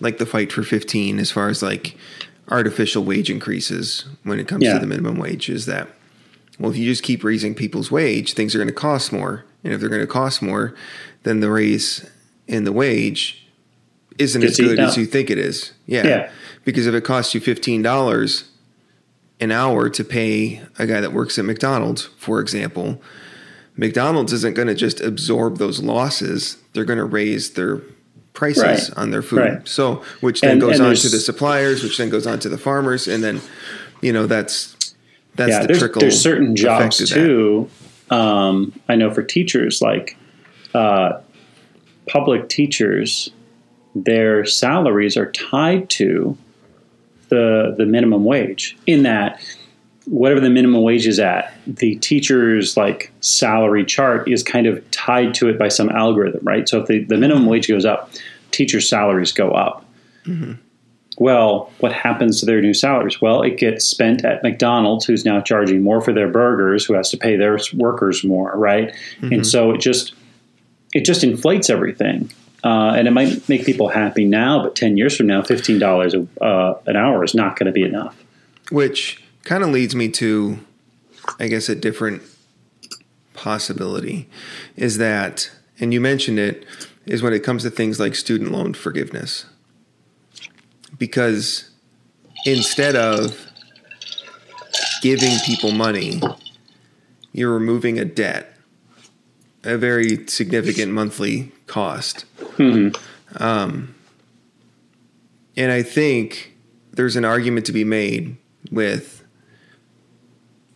like 0.00 0.18
the 0.18 0.26
fight 0.26 0.50
for 0.50 0.62
fifteen 0.62 1.18
as 1.18 1.30
far 1.30 1.48
as 1.48 1.62
like 1.62 1.96
artificial 2.48 3.04
wage 3.04 3.30
increases 3.30 4.06
when 4.24 4.38
it 4.40 4.48
comes 4.48 4.64
Yeah. 4.64 4.74
to 4.74 4.78
the 4.80 4.86
minimum 4.86 5.16
wage 5.18 5.48
is 5.48 5.66
that 5.66 5.88
well 6.58 6.70
if 6.70 6.76
you 6.76 6.84
just 6.86 7.02
keep 7.02 7.22
raising 7.24 7.54
people's 7.54 7.90
wage 7.90 8.34
things 8.34 8.54
are 8.54 8.58
going 8.58 8.68
to 8.68 8.74
cost 8.74 9.12
more 9.12 9.44
and 9.62 9.72
if 9.72 9.80
they're 9.80 9.88
going 9.88 10.00
to 10.00 10.06
cost 10.06 10.42
more 10.42 10.74
then 11.22 11.40
the 11.40 11.50
raise 11.50 12.08
in 12.48 12.64
the 12.64 12.72
wage 12.72 13.46
isn't 14.18 14.40
Gets 14.40 14.58
as 14.58 14.66
good 14.66 14.78
as 14.80 14.96
you 14.96 15.06
think 15.06 15.30
it 15.30 15.38
is 15.38 15.72
yeah. 15.86 16.06
Yeah. 16.06 16.30
because 16.64 16.86
if 16.86 16.94
it 16.94 17.04
costs 17.04 17.34
you 17.34 17.40
fifteen 17.40 17.82
dollars 17.82 18.50
an 19.40 19.50
hour 19.52 19.88
to 19.88 20.04
pay 20.04 20.60
a 20.78 20.86
guy 20.86 21.00
that 21.00 21.14
works 21.14 21.38
at 21.38 21.46
McDonald's, 21.46 22.04
for 22.18 22.40
example, 22.40 23.00
McDonald's 23.74 24.34
isn't 24.34 24.54
going 24.54 24.68
to 24.68 24.74
just 24.74 25.00
absorb 25.00 25.56
those 25.56 25.80
losses. 25.82 26.58
They're 26.74 26.84
going 26.84 26.98
to 26.98 27.06
raise 27.06 27.52
their 27.54 27.80
prices 28.32 28.62
Right. 28.62 28.90
on 28.96 29.10
their 29.10 29.22
food. 29.22 29.38
Right. 29.38 29.68
So, 29.68 30.02
which 30.20 30.40
then 30.40 30.52
And- 30.52 30.60
goes 30.60 30.78
and 30.78 30.88
on 30.88 30.94
to 30.94 31.08
the 31.08 31.18
suppliers, 31.20 31.82
which 31.82 31.98
then 31.98 32.08
goes 32.10 32.26
on 32.26 32.38
to 32.40 32.48
the 32.48 32.58
farmers, 32.58 33.08
and 33.08 33.22
then, 33.24 33.40
you 34.00 34.12
know, 34.12 34.26
that's 34.26 34.76
that's 35.36 35.50
yeah, 35.50 35.60
the 35.60 35.66
there's, 35.68 35.78
trickle. 35.78 36.00
there's 36.00 36.20
certain 36.20 36.56
jobs 36.56 37.08
too. 37.08 37.68
Um, 38.10 38.72
I 38.88 38.96
know 38.96 39.10
for 39.12 39.22
teachers, 39.22 39.80
like 39.80 40.16
uh, 40.74 41.20
public 42.08 42.48
teachers, 42.48 43.30
their 43.94 44.44
salaries 44.44 45.16
are 45.16 45.30
tied 45.30 45.88
to 45.90 46.36
the 47.28 47.74
the 47.78 47.86
minimum 47.86 48.24
wage. 48.24 48.76
In 48.86 49.04
that, 49.04 49.40
whatever 50.10 50.40
the 50.40 50.50
minimum 50.50 50.82
wage 50.82 51.06
is 51.06 51.20
at, 51.20 51.54
the 51.68 51.94
teacher's 51.96 52.76
like 52.76 53.12
salary 53.20 53.84
chart 53.84 54.28
is 54.28 54.42
kind 54.42 54.66
of 54.66 54.90
tied 54.90 55.32
to 55.34 55.48
it 55.48 55.56
by 55.56 55.68
some 55.68 55.88
algorithm, 55.88 56.40
right? 56.42 56.68
So 56.68 56.80
if 56.80 56.88
the, 56.88 57.04
the 57.04 57.16
minimum 57.16 57.46
wage 57.46 57.68
goes 57.68 57.84
up, 57.84 58.10
teachers' 58.50 58.88
salaries 58.88 59.30
go 59.30 59.52
up. 59.52 59.84
Well, 61.18 61.70
what 61.78 61.92
happens 61.92 62.40
to 62.40 62.46
their 62.46 62.60
new 62.60 62.74
salaries? 62.74 63.20
Well, 63.20 63.42
it 63.42 63.56
gets 63.56 63.84
spent 63.86 64.24
at 64.24 64.42
McDonald's, 64.42 65.04
who's 65.04 65.24
now 65.24 65.40
charging 65.40 65.82
more 65.82 66.00
for 66.00 66.12
their 66.12 66.28
burgers, 66.28 66.84
who 66.84 66.94
has 66.94 67.10
to 67.10 67.16
pay 67.16 67.36
their 67.36 67.58
workers 67.74 68.24
more, 68.24 68.56
right? 68.56 68.92
And 69.34 69.46
so 69.46 69.70
it 69.70 69.80
just 69.80 70.14
it 70.92 71.04
just 71.04 71.22
inflates 71.22 71.70
everything, 71.70 72.30
uh, 72.64 72.94
and 72.96 73.06
it 73.06 73.12
might 73.12 73.48
make 73.48 73.64
people 73.64 73.88
happy 73.88 74.24
now, 74.24 74.62
but 74.62 74.74
ten 74.74 74.96
years 74.96 75.16
from 75.16 75.28
now, 75.28 75.42
fifteen 75.42 75.78
dollars 75.78 76.14
uh, 76.40 76.74
an 76.86 76.96
hour 76.96 77.22
is 77.22 77.34
not 77.34 77.56
going 77.56 77.66
to 77.66 77.72
be 77.72 77.84
enough. 77.84 78.16
Which 78.72 79.22
kind 79.44 79.62
of 79.62 79.70
leads 79.70 79.94
me 79.94 80.08
to, 80.08 80.58
I 81.38 81.48
guess, 81.48 81.68
a 81.68 81.74
different 81.74 82.22
possibility 83.34 84.28
is 84.76 84.98
that, 84.98 85.50
and 85.78 85.94
you 85.94 86.00
mentioned 86.00 86.38
it, 86.38 86.64
is 87.06 87.22
when 87.22 87.32
it 87.32 87.40
comes 87.40 87.62
to 87.62 87.70
things 87.70 87.98
like 87.98 88.14
student 88.14 88.52
loan 88.52 88.74
forgiveness. 88.74 89.46
Because 90.98 91.70
instead 92.44 92.96
of 92.96 93.46
giving 95.02 95.38
people 95.46 95.72
money, 95.72 96.20
you're 97.32 97.52
removing 97.52 97.98
a 97.98 98.04
debt, 98.04 98.54
a 99.64 99.78
very 99.78 100.26
significant 100.26 100.92
monthly 100.92 101.52
cost. 101.66 102.26
Um, 103.36 103.94
and 105.56 105.72
I 105.72 105.82
think 105.82 106.54
there's 106.92 107.16
an 107.16 107.24
argument 107.24 107.66
to 107.66 107.72
be 107.72 107.84
made 107.84 108.36
with 108.70 109.19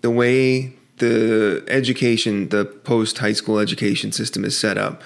the 0.04 0.10
way 0.10 0.70
the 0.98 1.64
education, 1.66 2.50
the 2.50 2.66
post 2.66 3.16
high 3.16 3.32
school 3.32 3.58
education 3.58 4.12
system 4.12 4.44
is 4.44 4.56
set 4.56 4.76
up. 4.76 5.02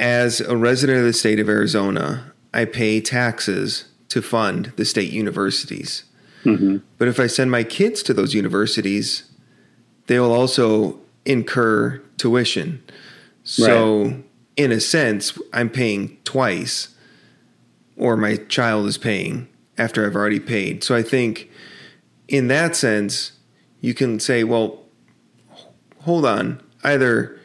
As 0.00 0.40
a 0.40 0.56
resident 0.56 0.98
of 0.98 1.04
the 1.04 1.12
state 1.12 1.38
of 1.38 1.48
Arizona, 1.48 2.32
I 2.52 2.64
pay 2.64 3.00
taxes 3.00 3.84
to 4.08 4.20
fund 4.20 4.72
the 4.74 4.84
state 4.84 5.12
universities. 5.12 6.02
Mm-hmm. 6.42 6.78
But 6.98 7.06
if 7.06 7.20
I 7.20 7.28
send 7.28 7.52
my 7.52 7.62
kids 7.62 8.02
to 8.02 8.12
those 8.12 8.34
universities, 8.34 9.30
they 10.08 10.18
will 10.18 10.32
also 10.32 10.98
incur 11.24 12.02
tuition. 12.16 12.82
So, 13.44 14.24
in 14.56 14.72
a 14.72 14.80
sense, 14.80 15.38
I'm 15.52 15.70
paying 15.70 16.18
twice, 16.24 16.88
or 17.96 18.16
my 18.16 18.38
child 18.48 18.86
is 18.88 18.98
paying 18.98 19.46
after 19.78 20.04
I've 20.04 20.16
already 20.16 20.40
paid. 20.40 20.82
So, 20.82 20.96
I 20.96 21.02
think 21.02 21.48
in 22.26 22.48
that 22.48 22.74
sense, 22.74 23.33
you 23.84 23.92
can 23.94 24.18
say, 24.18 24.44
well, 24.44 24.80
hold 26.00 26.24
on, 26.24 26.60
either 26.82 27.38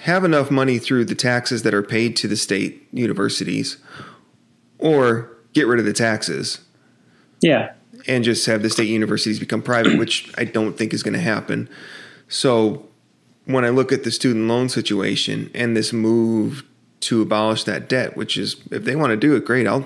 have 0.00 0.24
enough 0.24 0.50
money 0.50 0.78
through 0.78 1.04
the 1.04 1.14
taxes 1.14 1.62
that 1.62 1.74
are 1.74 1.82
paid 1.82 2.16
to 2.16 2.26
the 2.28 2.36
state 2.36 2.86
universities, 2.92 3.76
or 4.78 5.30
get 5.52 5.66
rid 5.66 5.78
of 5.78 5.84
the 5.84 5.92
taxes 5.92 6.60
Yeah. 7.40 7.72
and 8.08 8.24
just 8.24 8.46
have 8.46 8.62
the 8.62 8.70
state 8.70 8.88
universities 8.88 9.38
become 9.38 9.62
private, 9.62 9.98
which 9.98 10.32
I 10.36 10.44
don't 10.44 10.76
think 10.76 10.92
is 10.92 11.02
going 11.02 11.14
to 11.14 11.20
happen. 11.20 11.68
So 12.28 12.86
when 13.44 13.64
I 13.64 13.68
look 13.68 13.92
at 13.92 14.02
the 14.04 14.10
student 14.10 14.48
loan 14.48 14.68
situation 14.68 15.50
and 15.54 15.76
this 15.76 15.92
move 15.92 16.64
to 17.00 17.22
abolish 17.22 17.64
that 17.64 17.88
debt, 17.88 18.16
which 18.16 18.36
is 18.36 18.56
if 18.70 18.84
they 18.84 18.96
want 18.96 19.10
to 19.10 19.16
do 19.16 19.34
it, 19.36 19.44
great. 19.44 19.66
I'll 19.66 19.84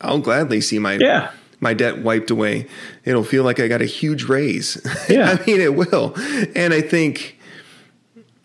I'll 0.00 0.18
gladly 0.20 0.60
see 0.60 0.78
my 0.78 0.98
Yeah. 1.00 1.30
My 1.62 1.72
debt 1.72 1.98
wiped 2.02 2.30
away. 2.30 2.66
It'll 3.04 3.24
feel 3.24 3.44
like 3.44 3.60
I 3.60 3.68
got 3.68 3.80
a 3.80 3.86
huge 3.86 4.24
raise. 4.24 4.76
Yeah. 5.08 5.30
I 5.40 5.46
mean 5.46 5.60
it 5.60 5.74
will. 5.74 6.14
And 6.54 6.74
I 6.74 6.80
think 6.82 7.38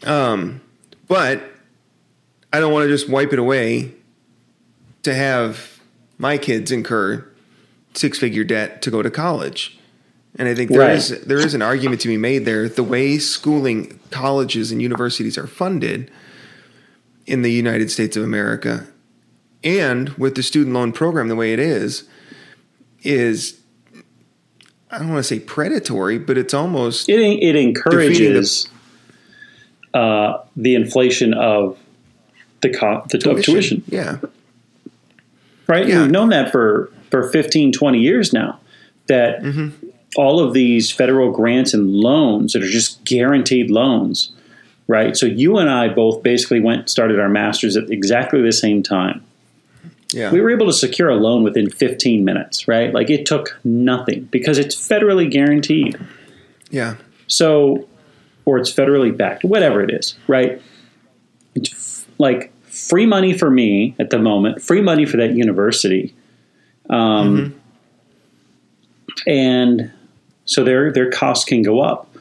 um 0.06 0.62
but 1.08 1.42
I 2.54 2.60
don't 2.60 2.72
want 2.72 2.84
to 2.86 2.90
just 2.90 3.10
wipe 3.10 3.34
it 3.34 3.40
away 3.40 3.94
to 5.04 5.14
have 5.14 5.80
my 6.18 6.38
kids 6.38 6.72
incur 6.72 7.28
six 7.94 8.18
figure 8.20 8.44
debt 8.44 8.82
to 8.84 8.92
go 8.92 9.02
to 9.02 9.10
college. 9.10 9.78
And 10.40 10.48
I 10.48 10.54
think 10.54 10.70
there 10.70 10.82
Right. 10.82 10.96
is 10.98 11.10
there 11.26 11.40
is 11.40 11.54
an 11.56 11.62
argument 11.64 12.02
to 12.02 12.08
be 12.08 12.18
made 12.18 12.46
there. 12.46 12.70
The 12.70 12.84
way 12.84 13.18
schooling, 13.18 14.00
colleges, 14.12 14.72
and 14.72 14.82
universities 14.82 15.38
are 15.38 15.48
funded 15.48 16.12
in 17.26 17.42
the 17.42 17.52
United 17.52 17.90
States 17.92 18.16
of 18.16 18.24
America, 18.24 18.88
and 19.64 20.10
with 20.10 20.36
the 20.36 20.44
student 20.44 20.74
loan 20.76 20.92
program 20.94 21.28
the 21.28 21.36
way 21.36 21.52
it 21.54 21.60
is, 21.60 22.04
is 23.04 23.60
I 24.90 25.00
don't 25.00 25.10
want 25.10 25.20
to 25.20 25.24
say 25.24 25.40
predatory, 25.40 26.18
but 26.18 26.38
it's 26.38 26.54
almost 26.54 27.10
It, 27.10 27.20
it 27.20 27.56
encourages 27.56 28.70
uh, 29.94 30.40
the 30.56 30.76
inflation 30.76 31.34
of 31.34 31.78
the 32.62 32.70
co- 32.70 33.06
the 33.10 33.18
tuition. 33.18 33.40
Of 33.40 33.46
tuition 33.46 33.84
Yeah, 33.88 34.18
right? 35.68 35.88
Yeah. 35.88 36.02
We've 36.02 36.12
known 36.12 36.30
that 36.30 36.52
for, 36.52 36.92
for 37.12 37.30
15, 37.30 37.74
20 37.74 38.00
years 38.00 38.34
now, 38.34 38.60
that 39.08 39.44
all 40.16 40.40
of 40.40 40.54
these 40.54 40.92
federal 40.92 41.32
grants 41.32 41.74
and 41.74 41.92
loans 41.92 42.54
that 42.54 42.64
are 42.64 42.68
just 42.68 43.04
guaranteed 43.04 43.70
loans, 43.70 44.32
right? 44.88 45.16
So 45.16 45.26
you 45.26 45.58
and 45.58 45.70
I 45.70 45.90
both 45.90 46.24
basically 46.24 46.60
went 46.60 46.90
started 46.90 47.20
our 47.20 47.30
masters 47.30 47.76
at 47.76 47.90
exactly 47.90 48.42
the 48.42 48.54
same 48.54 48.82
time. 48.84 49.24
Yeah, 50.14 50.32
We 50.32 50.40
were 50.42 50.50
able 50.52 50.66
to 50.68 50.74
secure 50.74 51.10
a 51.10 51.16
loan 51.16 51.44
within 51.44 51.70
15 51.70 52.24
minutes, 52.24 52.68
right? 52.68 52.94
Like 52.94 53.10
it 53.10 53.26
took 53.26 53.60
nothing 53.64 54.24
because 54.32 54.58
it's 54.58 54.76
federally 54.76 55.30
guaranteed. 55.30 55.98
yeah, 56.70 56.96
So, 57.28 57.88
or 58.46 58.58
it's 58.58 58.72
federally 58.74 59.16
backed, 59.16 59.44
whatever 59.44 59.82
it 59.84 59.92
is, 59.92 60.16
right? 60.28 60.62
It's 61.56 61.72
f- 61.74 62.08
like 62.18 62.54
free 62.72 63.06
money 63.06 63.38
for 63.38 63.50
me 63.50 63.96
at 64.00 64.10
the 64.10 64.20
moment, 64.20 64.62
free 64.62 64.82
money 64.82 65.06
for 65.06 65.18
that 65.18 65.34
university, 65.34 66.16
um, 66.90 67.60
and 69.26 69.92
so 70.46 70.64
their 70.64 70.92
their 70.94 71.10
costs 71.12 71.44
can 71.46 71.62
go 71.64 71.82
up. 71.82 72.16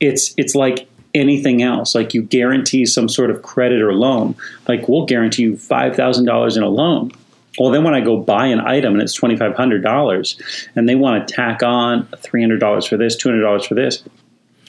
It's 0.00 0.34
it's 0.36 0.54
like 0.54 0.88
anything 1.14 1.62
else. 1.62 1.94
Like 1.94 2.14
you 2.14 2.22
guarantee 2.22 2.86
some 2.86 3.08
sort 3.08 3.30
of 3.30 3.42
credit 3.42 3.80
or 3.80 3.94
loan. 3.94 4.34
Like 4.66 4.88
we'll 4.88 5.06
guarantee 5.06 5.42
you 5.42 5.56
five 5.56 5.96
thousand 5.96 6.26
dollars 6.26 6.56
in 6.56 6.62
a 6.62 6.68
loan. 6.68 7.12
Well, 7.58 7.70
then 7.70 7.82
when 7.82 7.94
I 7.94 8.00
go 8.00 8.16
buy 8.16 8.46
an 8.46 8.60
item 8.60 8.92
and 8.92 9.02
it's 9.02 9.14
twenty 9.14 9.36
five 9.36 9.56
hundred 9.56 9.82
dollars, 9.82 10.40
and 10.76 10.88
they 10.88 10.94
want 10.94 11.26
to 11.26 11.34
tack 11.34 11.62
on 11.62 12.06
three 12.18 12.40
hundred 12.40 12.60
dollars 12.60 12.86
for 12.86 12.96
this, 12.96 13.16
two 13.16 13.28
hundred 13.28 13.42
dollars 13.42 13.66
for 13.66 13.74
this, 13.74 14.04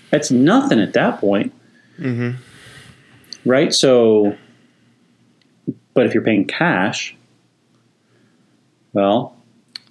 that's 0.10 0.32
nothing 0.32 0.80
at 0.80 0.94
that 0.94 1.20
point, 1.20 1.54
mm-hmm. 2.00 2.38
right? 3.48 3.74
So, 3.74 4.36
but 5.94 6.08
if 6.08 6.14
you're 6.14 6.24
paying 6.24 6.46
cash, 6.46 7.16
well, 8.94 9.36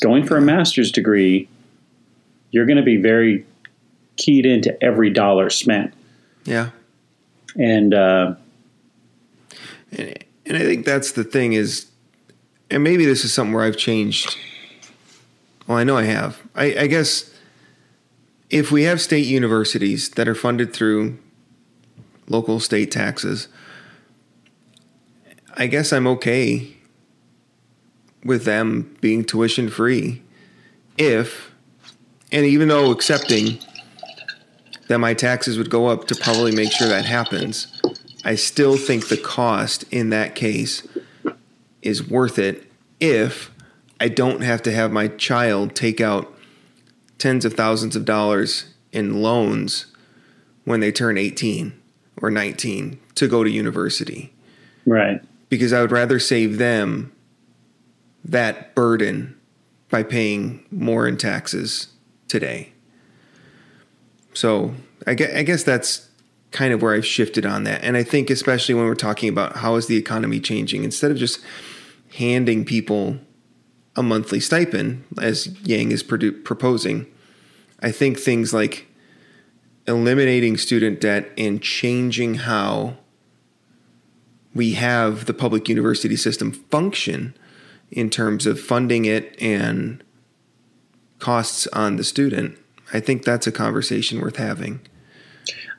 going 0.01 0.26
for 0.26 0.36
a 0.36 0.40
master's 0.40 0.90
degree, 0.90 1.49
you're 2.51 2.66
going 2.66 2.78
to 2.78 2.82
be 2.82 2.96
very 2.96 3.46
keyed 4.16 4.44
into 4.44 4.82
every 4.82 5.11
dollar 5.11 5.51
spent, 5.51 5.94
yeah. 6.49 6.70
and 7.57 7.94
uh, 7.94 8.34
And, 9.92 10.24
and 10.46 10.57
I 10.57 10.61
think 10.61 10.84
that's 10.84 11.12
the 11.12 11.24
thing 11.24 11.53
is, 11.53 11.86
and 12.70 12.82
maybe 12.82 13.05
this 13.05 13.24
is 13.24 13.32
something 13.32 13.55
where 13.55 13.64
I've 13.64 13.76
changed. 13.76 14.36
Well, 15.66 15.78
I 15.78 15.84
know 15.84 15.96
I 15.96 16.05
have. 16.05 16.40
I, 16.55 16.64
I 16.80 16.86
guess 16.86 17.30
if 18.51 18.70
we 18.70 18.84
have 18.84 19.01
state 19.01 19.26
universities 19.26 20.11
that 20.11 20.28
are 20.28 20.34
funded 20.34 20.72
through 20.72 21.18
local 22.28 22.61
state 22.61 22.90
taxes, 22.90 23.49
I 25.57 25.66
guess 25.66 25.92
I'm 25.92 26.07
okay 26.07 26.74
with 28.24 28.44
them 28.44 28.96
being 29.01 29.24
tuition 29.24 29.68
free 29.68 30.22
if, 30.96 31.53
and 32.32 32.44
even 32.44 32.68
though 32.68 32.90
accepting 32.90 33.59
that 34.89 34.99
my 34.99 35.14
taxes 35.14 35.57
would 35.57 35.70
go 35.70 35.86
up 35.86 36.07
to 36.09 36.14
probably 36.16 36.55
make 36.55 36.72
sure 36.72 36.89
that 36.89 37.05
happens, 37.05 37.80
I 38.24 38.34
still 38.34 38.76
think 38.76 39.09
the 39.09 39.16
cost 39.16 39.84
in 39.93 40.11
that 40.11 40.34
case 40.34 40.86
is 41.82 42.09
worth 42.09 42.39
it 42.39 42.64
if 43.01 43.51
I 44.01 44.09
don't 44.09 44.43
have 44.43 44.62
to 44.62 44.72
have 44.72 44.91
my 44.91 45.09
child 45.09 45.74
take 45.74 46.01
out 46.01 46.34
tens 47.18 47.45
of 47.45 47.55
thousands 47.55 47.97
of 47.97 48.05
dollars 48.05 48.74
in 48.93 49.22
loans 49.22 49.86
when 50.64 50.80
they 50.80 50.93
turn 50.93 51.18
18 51.18 51.72
or 52.20 52.30
19 52.30 52.99
to 53.14 53.28
go 53.28 53.45
to 53.45 53.51
university. 53.51 54.32
right, 54.86 55.20
Because 55.49 55.72
I 55.72 55.80
would 55.80 55.93
rather 55.93 56.18
save 56.18 56.59
them 56.59 57.12
that 58.24 58.74
burden 58.74 59.39
by 59.91 60.03
paying 60.03 60.64
more 60.70 61.07
in 61.09 61.16
taxes 61.16 61.89
today. 62.28 62.72
So 64.39 64.72
I 65.05 65.14
guess, 65.14 65.34
I 65.34 65.43
guess 65.43 65.64
that's 65.64 66.09
kind 66.53 66.72
of 66.72 66.80
where 66.80 66.95
I've 66.95 67.05
shifted 67.05 67.45
on 67.45 67.64
that. 67.64 67.82
And 67.82 67.97
I 67.97 68.05
think 68.05 68.30
especially 68.30 68.72
when 68.72 68.84
we're 68.84 68.95
talking 68.95 69.28
about 69.28 69.57
how 69.57 69.74
is 69.74 69.89
the 69.89 69.97
economy 69.97 70.39
changing, 70.39 70.84
instead 70.84 71.11
of 71.11 71.16
just 71.16 71.41
handing 72.14 72.64
people 72.64 73.18
a 73.97 74.03
monthly 74.05 74.39
stipend, 74.39 75.05
as 75.20 75.49
Yang 75.66 75.91
is 75.91 76.05
produ- 76.05 76.45
proposing, 76.45 77.09
I 77.82 77.91
think 77.91 78.16
things 78.16 78.55
like 78.55 78.86
eliminating 79.89 80.57
student 80.57 81.01
debt 81.01 81.28
and 81.36 81.61
changing 81.61 82.36
how 82.36 82.97
we 84.55 84.74
have 84.74 85.24
the 85.24 85.34
public 85.34 85.68
university 85.68 86.14
system 86.14 86.53
function 86.53 87.34
in 87.91 88.09
terms 88.09 88.47
of 88.47 88.61
funding 88.61 89.05
it 89.05 89.34
and 89.43 90.05
costs 91.18 91.66
on 91.72 91.97
the 91.97 92.05
student. 92.05 92.57
I 92.93 93.01
think 93.01 93.24
that's 93.24 93.47
a 93.47 93.53
conversation 93.53 94.20
worth 94.20 94.36
having. 94.36 94.80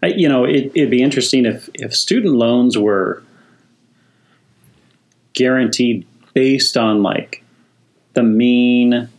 I, 0.01 0.07
you 0.07 0.29
know, 0.29 0.45
it, 0.45 0.71
it'd 0.75 0.89
be 0.89 1.01
interesting 1.01 1.45
if 1.45 1.69
if 1.73 1.95
student 1.95 2.35
loans 2.35 2.77
were 2.77 3.23
guaranteed 5.33 6.05
based 6.33 6.77
on 6.77 7.03
like 7.03 7.43
the 8.13 8.23
mean 8.23 9.09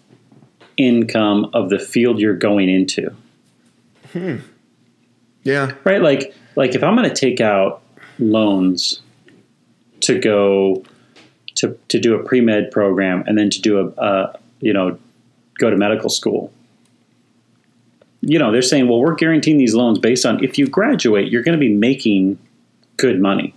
income 0.76 1.50
of 1.52 1.68
the 1.70 1.78
field 1.78 2.18
you're 2.20 2.34
going 2.36 2.68
into. 2.68 3.14
Hmm. 4.12 4.36
Yeah. 5.42 5.72
right 5.84 6.02
like 6.02 6.34
like 6.56 6.74
if 6.74 6.82
i'm 6.82 6.94
going 6.96 7.08
to 7.08 7.14
take 7.14 7.40
out 7.40 7.82
loans 8.18 9.00
to 10.00 10.18
go 10.18 10.84
to 11.54 11.78
to 11.88 11.98
do 11.98 12.14
a 12.14 12.22
pre-med 12.22 12.70
program 12.70 13.24
and 13.26 13.38
then 13.38 13.48
to 13.50 13.60
do 13.60 13.78
a, 13.78 14.04
a 14.04 14.38
you 14.60 14.72
know 14.72 14.98
go 15.58 15.70
to 15.70 15.76
medical 15.76 16.10
school 16.10 16.52
you 18.20 18.38
know 18.38 18.52
they're 18.52 18.62
saying 18.62 18.88
well 18.88 18.98
we're 18.98 19.14
guaranteeing 19.14 19.58
these 19.58 19.74
loans 19.74 19.98
based 19.98 20.26
on 20.26 20.42
if 20.42 20.58
you 20.58 20.66
graduate 20.66 21.30
you're 21.30 21.42
going 21.42 21.58
to 21.58 21.60
be 21.60 21.74
making 21.74 22.38
good 22.96 23.20
money 23.20 23.54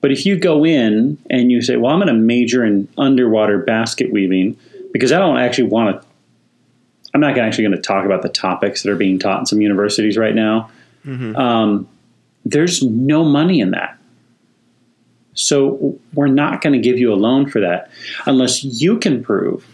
but 0.00 0.12
if 0.12 0.26
you 0.26 0.38
go 0.38 0.64
in 0.64 1.18
and 1.30 1.50
you 1.50 1.60
say 1.62 1.76
well 1.76 1.92
i'm 1.92 1.98
going 1.98 2.08
to 2.08 2.14
major 2.14 2.64
in 2.64 2.88
underwater 2.98 3.58
basket 3.58 4.12
weaving 4.12 4.56
because 4.92 5.12
i 5.12 5.18
don't 5.18 5.38
actually 5.38 5.68
want 5.68 6.00
to 6.00 6.06
I'm 7.12 7.20
not 7.20 7.36
actually 7.38 7.64
going 7.64 7.76
to 7.76 7.82
talk 7.82 8.04
about 8.04 8.22
the 8.22 8.28
topics 8.28 8.82
that 8.82 8.90
are 8.90 8.96
being 8.96 9.18
taught 9.18 9.40
in 9.40 9.46
some 9.46 9.60
universities 9.60 10.16
right 10.16 10.34
now. 10.34 10.70
Um, 11.36 11.88
there's 12.44 12.82
no 12.82 13.24
money 13.24 13.60
in 13.60 13.72
that. 13.72 13.98
So 15.34 15.98
we're 16.14 16.28
not 16.28 16.60
going 16.60 16.74
to 16.74 16.78
give 16.78 16.98
you 16.98 17.12
a 17.12 17.16
loan 17.16 17.48
for 17.48 17.60
that 17.60 17.90
unless 18.26 18.62
you 18.62 18.98
can 18.98 19.22
prove 19.24 19.66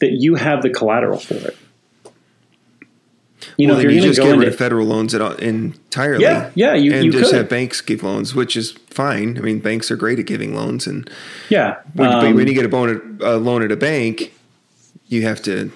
that 0.00 0.12
you 0.12 0.34
have 0.34 0.62
the 0.62 0.70
collateral 0.70 1.18
for 1.18 1.34
it. 1.34 1.56
You 3.60 3.66
know, 3.66 3.74
well, 3.74 3.80
if 3.80 3.84
you're 3.84 3.92
you 3.92 4.00
going 4.00 4.12
just 4.14 4.20
get 4.22 4.38
rid 4.38 4.48
of 4.48 4.56
federal 4.56 4.86
loans 4.86 5.14
at 5.14 5.20
all, 5.20 5.32
entirely. 5.32 6.24
Yeah, 6.24 6.50
yeah, 6.54 6.74
you- 6.74 6.92
and 6.94 7.04
you 7.04 7.12
just 7.12 7.30
could. 7.30 7.36
have 7.36 7.48
banks 7.48 7.80
give 7.80 8.02
loans, 8.02 8.34
which 8.34 8.56
is 8.56 8.72
fine. 8.72 9.36
I 9.38 9.40
mean, 9.40 9.58
banks 9.58 9.90
are 9.90 9.96
great 9.96 10.18
at 10.18 10.26
giving 10.26 10.54
loans, 10.54 10.86
and 10.86 11.08
yeah, 11.48 11.76
when, 11.94 12.10
but 12.10 12.24
um, 12.26 12.34
when 12.34 12.46
you 12.46 12.54
get 12.54 12.64
a, 12.64 12.68
loan 12.68 12.88
at, 13.20 13.26
a 13.26 13.36
loan 13.36 13.62
at 13.62 13.70
a 13.72 13.76
bank, 13.76 14.32
you 15.08 15.22
have 15.22 15.42
to 15.42 15.70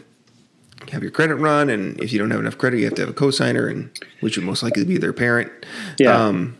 have 0.92 1.02
your 1.02 1.10
credit 1.10 1.36
run, 1.36 1.70
and 1.70 2.00
if 2.00 2.12
you 2.12 2.18
don't 2.18 2.30
have 2.30 2.40
enough 2.40 2.58
credit, 2.58 2.78
you 2.78 2.84
have 2.84 2.94
to 2.94 3.02
have 3.02 3.10
a 3.10 3.14
cosigner, 3.14 3.70
and 3.70 3.90
which 4.20 4.36
would 4.36 4.46
most 4.46 4.62
likely 4.62 4.84
be 4.84 4.98
their 4.98 5.12
parent. 5.12 5.50
Yeah. 5.98 6.16
Um, 6.16 6.56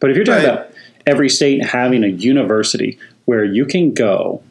But 0.00 0.10
if 0.10 0.16
you're 0.16 0.24
talking 0.24 0.48
about 0.48 0.72
every 1.06 1.28
state 1.28 1.64
having 1.64 2.04
a 2.04 2.08
university 2.08 2.98
where 3.24 3.44
you 3.44 3.64
can 3.66 3.92
go 3.92 4.42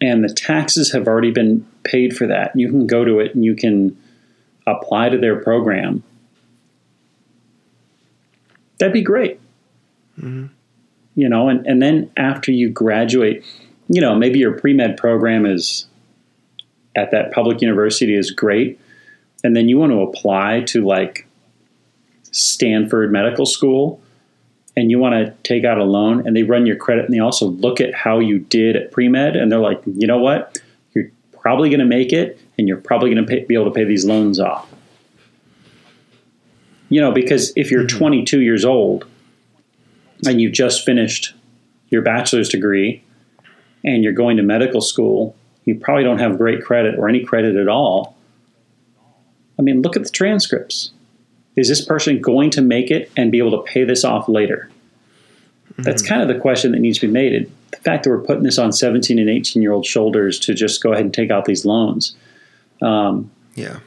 and 0.00 0.22
the 0.24 0.32
taxes 0.32 0.92
have 0.92 1.06
already 1.06 1.30
been 1.30 1.66
paid 1.84 2.16
for 2.16 2.26
that, 2.26 2.52
you 2.54 2.68
can 2.68 2.86
go 2.86 3.04
to 3.04 3.20
it 3.20 3.34
and 3.34 3.44
you 3.44 3.54
can 3.54 3.96
apply 4.66 5.10
to 5.10 5.18
their 5.18 5.36
program, 5.36 6.02
that'd 8.78 8.92
be 8.92 9.02
great. 9.02 9.40
Mm-hmm. 10.18 10.46
You 11.14 11.28
know, 11.28 11.48
and, 11.48 11.66
and 11.66 11.80
then 11.80 12.10
after 12.16 12.52
you 12.52 12.68
graduate, 12.68 13.44
you 13.88 14.00
know, 14.00 14.14
maybe 14.14 14.38
your 14.38 14.52
pre 14.52 14.74
med 14.74 14.96
program 14.96 15.46
is 15.46 15.86
at 16.94 17.10
that 17.10 17.32
public 17.32 17.60
university 17.60 18.14
is 18.14 18.30
great. 18.30 18.80
And 19.44 19.56
then 19.56 19.68
you 19.68 19.78
want 19.78 19.92
to 19.92 20.00
apply 20.00 20.62
to 20.68 20.84
like 20.84 21.26
Stanford 22.32 23.12
Medical 23.12 23.46
School 23.46 24.00
and 24.76 24.90
you 24.90 24.98
want 24.98 25.14
to 25.14 25.32
take 25.42 25.64
out 25.64 25.78
a 25.78 25.84
loan 25.84 26.26
and 26.26 26.36
they 26.36 26.42
run 26.42 26.66
your 26.66 26.76
credit 26.76 27.06
and 27.06 27.14
they 27.14 27.18
also 27.18 27.46
look 27.46 27.80
at 27.80 27.94
how 27.94 28.18
you 28.18 28.38
did 28.38 28.76
at 28.76 28.92
pre-med 28.92 29.36
and 29.36 29.50
they're 29.50 29.58
like 29.58 29.80
you 29.86 30.06
know 30.06 30.18
what 30.18 30.58
you're 30.94 31.10
probably 31.32 31.70
going 31.70 31.80
to 31.80 31.86
make 31.86 32.12
it 32.12 32.38
and 32.58 32.68
you're 32.68 32.76
probably 32.78 33.12
going 33.12 33.26
to 33.26 33.46
be 33.46 33.54
able 33.54 33.66
to 33.66 33.70
pay 33.70 33.84
these 33.84 34.04
loans 34.04 34.40
off. 34.40 34.72
You 36.88 37.00
know 37.00 37.12
because 37.12 37.52
if 37.56 37.70
you're 37.70 37.84
mm-hmm. 37.84 37.98
22 37.98 38.40
years 38.40 38.64
old 38.64 39.06
and 40.26 40.40
you've 40.40 40.52
just 40.52 40.84
finished 40.84 41.34
your 41.88 42.02
bachelor's 42.02 42.48
degree 42.48 43.02
and 43.84 44.04
you're 44.04 44.12
going 44.12 44.36
to 44.36 44.42
medical 44.42 44.80
school 44.80 45.36
you 45.64 45.74
probably 45.74 46.04
don't 46.04 46.20
have 46.20 46.38
great 46.38 46.62
credit 46.62 46.96
or 46.96 47.08
any 47.08 47.24
credit 47.24 47.56
at 47.56 47.68
all. 47.68 48.16
I 49.58 49.62
mean 49.62 49.82
look 49.82 49.96
at 49.96 50.04
the 50.04 50.10
transcripts. 50.10 50.92
Is 51.56 51.68
this 51.68 51.84
person 51.84 52.20
going 52.20 52.50
to 52.50 52.62
make 52.62 52.90
it 52.90 53.10
and 53.16 53.32
be 53.32 53.38
able 53.38 53.50
to 53.52 53.70
pay 53.70 53.82
this 53.82 54.04
off 54.04 54.28
later? 54.28 54.70
That's 55.78 56.02
mm-hmm. 56.02 56.08
kind 56.08 56.22
of 56.22 56.28
the 56.28 56.40
question 56.40 56.72
that 56.72 56.78
needs 56.78 56.98
to 56.98 57.06
be 57.06 57.12
made. 57.12 57.50
The 57.70 57.76
fact 57.78 58.04
that 58.04 58.10
we're 58.10 58.22
putting 58.22 58.44
this 58.44 58.58
on 58.58 58.72
17 58.72 59.18
and 59.18 59.28
18 59.28 59.62
year 59.62 59.72
old 59.72 59.84
shoulders 59.84 60.38
to 60.40 60.54
just 60.54 60.82
go 60.82 60.92
ahead 60.92 61.04
and 61.04 61.12
take 61.12 61.30
out 61.30 61.44
these 61.46 61.64
loans, 61.64 62.16
um, 62.82 63.30
yeah. 63.54 63.78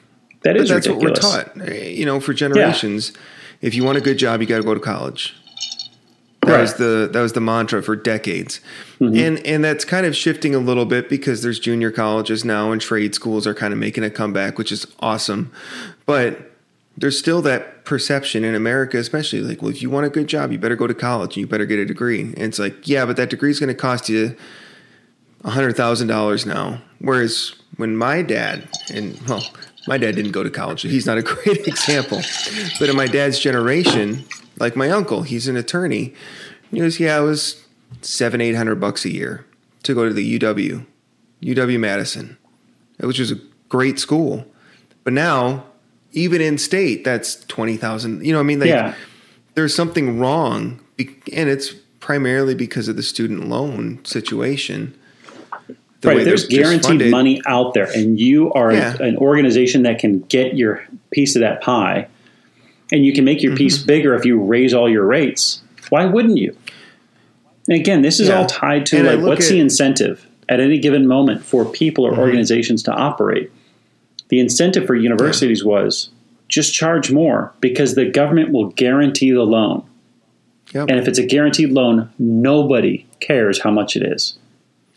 that 0.42 0.54
But 0.54 0.58
is 0.58 0.70
that's 0.70 0.88
ridiculous. 0.88 1.24
what 1.24 1.56
we're 1.56 1.64
taught. 1.66 1.70
Eh, 1.70 1.90
You 1.90 2.06
know, 2.06 2.20
for 2.20 2.34
generations, 2.34 3.14
if 3.62 3.74
you 3.76 3.84
want 3.84 3.98
a 3.98 4.02
good 4.02 4.18
job, 4.18 4.42
you 4.42 4.48
got 4.48 4.58
to 4.58 4.64
go 4.64 4.74
to 4.74 4.80
college. 4.80 5.36
That 6.44 6.54
Right. 6.54 6.62
was 6.62 6.76
the 6.76 7.10
that 7.12 7.22
was 7.22 7.34
the 7.34 7.42
mantra 7.42 7.84
for 7.84 7.96
decades, 7.98 8.62
and 9.02 9.46
and 9.46 9.64
that's 9.64 9.84
kind 9.86 10.06
of 10.06 10.16
shifting 10.16 10.56
a 10.56 10.60
little 10.60 10.86
bit 10.86 11.10
because 11.10 11.44
there's 11.44 11.60
junior 11.60 11.92
colleges 11.92 12.44
now 12.46 12.72
and 12.72 12.82
trade 12.82 13.14
schools 13.14 13.46
are 13.46 13.54
kind 13.54 13.74
of 13.74 13.78
making 13.80 14.04
a 14.06 14.10
comeback, 14.10 14.58
which 14.58 14.72
is 14.72 14.88
awesome. 15.02 15.52
But 16.06 16.50
there's 16.98 17.20
still 17.20 17.42
that 17.44 17.84
perception 17.86 18.44
in 18.46 18.56
America, 18.56 18.98
especially 18.98 19.42
like, 19.42 19.62
well, 19.62 19.70
if 19.70 19.82
you 19.82 19.90
want 19.90 20.06
a 20.06 20.10
good 20.10 20.28
job, 20.28 20.52
you 20.52 20.58
better 20.58 20.76
go 20.78 20.88
to 20.88 20.94
college 20.94 21.36
and 21.36 21.42
you 21.42 21.48
better 21.48 21.66
get 21.66 21.78
a 21.78 21.86
degree. 21.86 22.22
And 22.22 22.38
it's 22.40 22.58
like, 22.60 22.88
yeah, 22.88 23.06
but 23.06 23.16
that 23.18 23.30
degree 23.30 23.52
is 23.52 23.60
going 23.60 23.68
to 23.68 23.74
cost 23.80 24.10
you 24.10 24.36
hundred 25.46 25.76
thousand 25.76 26.08
dollars 26.08 26.46
now. 26.46 26.82
Whereas 27.00 27.54
when 27.78 27.96
my 27.96 28.22
dad 28.22 28.68
and 28.94 29.20
well, 29.28 29.44
my 29.88 29.98
dad 29.98 30.16
didn't 30.16 30.32
go 30.32 30.44
to 30.44 30.50
college, 30.50 30.82
so 30.82 30.88
he's 30.88 31.06
not 31.06 31.18
a 31.18 31.22
great 31.24 31.68
example. 31.68 32.22
But 32.80 32.90
in 32.90 32.96
my 32.96 33.08
dad's 33.08 33.40
generation, 33.40 34.26
like 34.60 34.76
my 34.76 34.90
uncle, 34.90 35.24
he's 35.24 35.48
an 35.48 35.58
attorney. 35.58 36.14
He 36.72 36.80
goes, 36.80 37.00
yeah, 37.00 37.20
it 37.20 37.24
was 37.24 37.66
seven, 38.02 38.42
eight 38.42 38.56
hundred 38.56 38.76
bucks 38.76 39.06
a 39.06 39.12
year 39.12 39.46
to 39.84 39.96
go 39.96 40.08
to 40.08 40.14
the 40.14 40.40
UW, 40.40 40.86
UW 41.42 41.80
Madison, 41.80 42.38
which 43.00 43.20
is 43.20 43.32
a 43.32 43.40
great 43.70 44.00
school. 44.00 44.46
But 45.04 45.14
now, 45.14 45.66
even 46.12 46.42
in 46.42 46.58
state, 46.58 47.04
that's 47.04 47.44
twenty 47.46 47.78
thousand. 47.78 48.26
You 48.26 48.34
know, 48.34 48.40
what 48.40 48.44
I 48.44 48.48
mean, 48.48 48.60
like 48.60 48.70
yeah. 48.70 48.94
there's 49.56 49.74
something 49.74 50.20
wrong, 50.20 50.82
and 50.98 51.50
it's 51.50 51.74
primarily 52.00 52.56
because 52.56 52.88
of 52.88 52.96
the 52.96 53.04
student 53.04 53.48
loan 53.48 54.04
situation. 54.04 54.96
The 56.02 56.08
Right. 56.08 56.24
There's 56.24 56.48
guaranteed 56.48 56.86
funded. 56.86 57.12
money 57.12 57.42
out 57.46 57.74
there, 57.74 57.90
and 57.94 58.20
you 58.20 58.52
are 58.54 58.72
Yeah. 58.72 58.96
an 59.02 59.18
organization 59.18 59.84
that 59.84 60.00
can 60.00 60.20
get 60.30 60.56
your 60.56 60.84
piece 61.12 61.36
of 61.36 61.42
that 61.42 61.62
pie, 61.62 62.08
and 62.92 63.06
you 63.06 63.12
can 63.14 63.26
make 63.26 63.44
your 63.44 63.52
Mm-hmm. 63.52 63.58
piece 63.58 63.78
bigger 63.80 64.16
if 64.16 64.24
you 64.26 64.40
raise 64.40 64.74
all 64.74 64.90
your 64.90 65.06
rates. 65.06 65.62
Why 65.90 66.06
wouldn't 66.06 66.38
you? 66.38 66.56
And 67.68 67.78
again, 67.80 68.02
this 68.02 68.20
is 68.20 68.30
Yeah. 68.30 68.38
all 68.40 68.46
tied 68.46 68.86
to 68.88 68.98
And 68.98 69.08
like 69.08 69.20
what's 69.20 69.48
at- 69.48 69.54
the 69.54 69.60
incentive 69.60 70.26
at 70.48 70.60
any 70.60 70.78
given 70.80 71.06
moment 71.06 71.44
for 71.44 71.66
people 71.66 72.06
Mm-hmm. 72.06 72.20
or 72.20 72.24
organizations 72.24 72.82
to 72.84 72.92
operate. 72.94 73.52
The 74.30 74.40
incentive 74.40 74.86
for 74.86 74.96
universities 74.96 75.64
was 75.66 76.10
just 76.48 76.74
charge 76.74 77.12
more 77.12 77.52
because 77.62 77.96
the 77.96 78.06
government 78.06 78.52
will 78.52 78.68
guarantee 78.70 79.32
the 79.32 79.44
loan. 79.44 79.84
Yep. 80.74 80.90
And 80.90 81.00
if 81.00 81.08
it's 81.08 81.20
a 81.20 81.26
guaranteed 81.26 81.72
loan, 81.72 82.10
nobody 82.18 83.06
cares 83.20 83.60
how 83.62 83.72
much 83.72 83.96
it 83.96 84.04
is. 84.04 84.36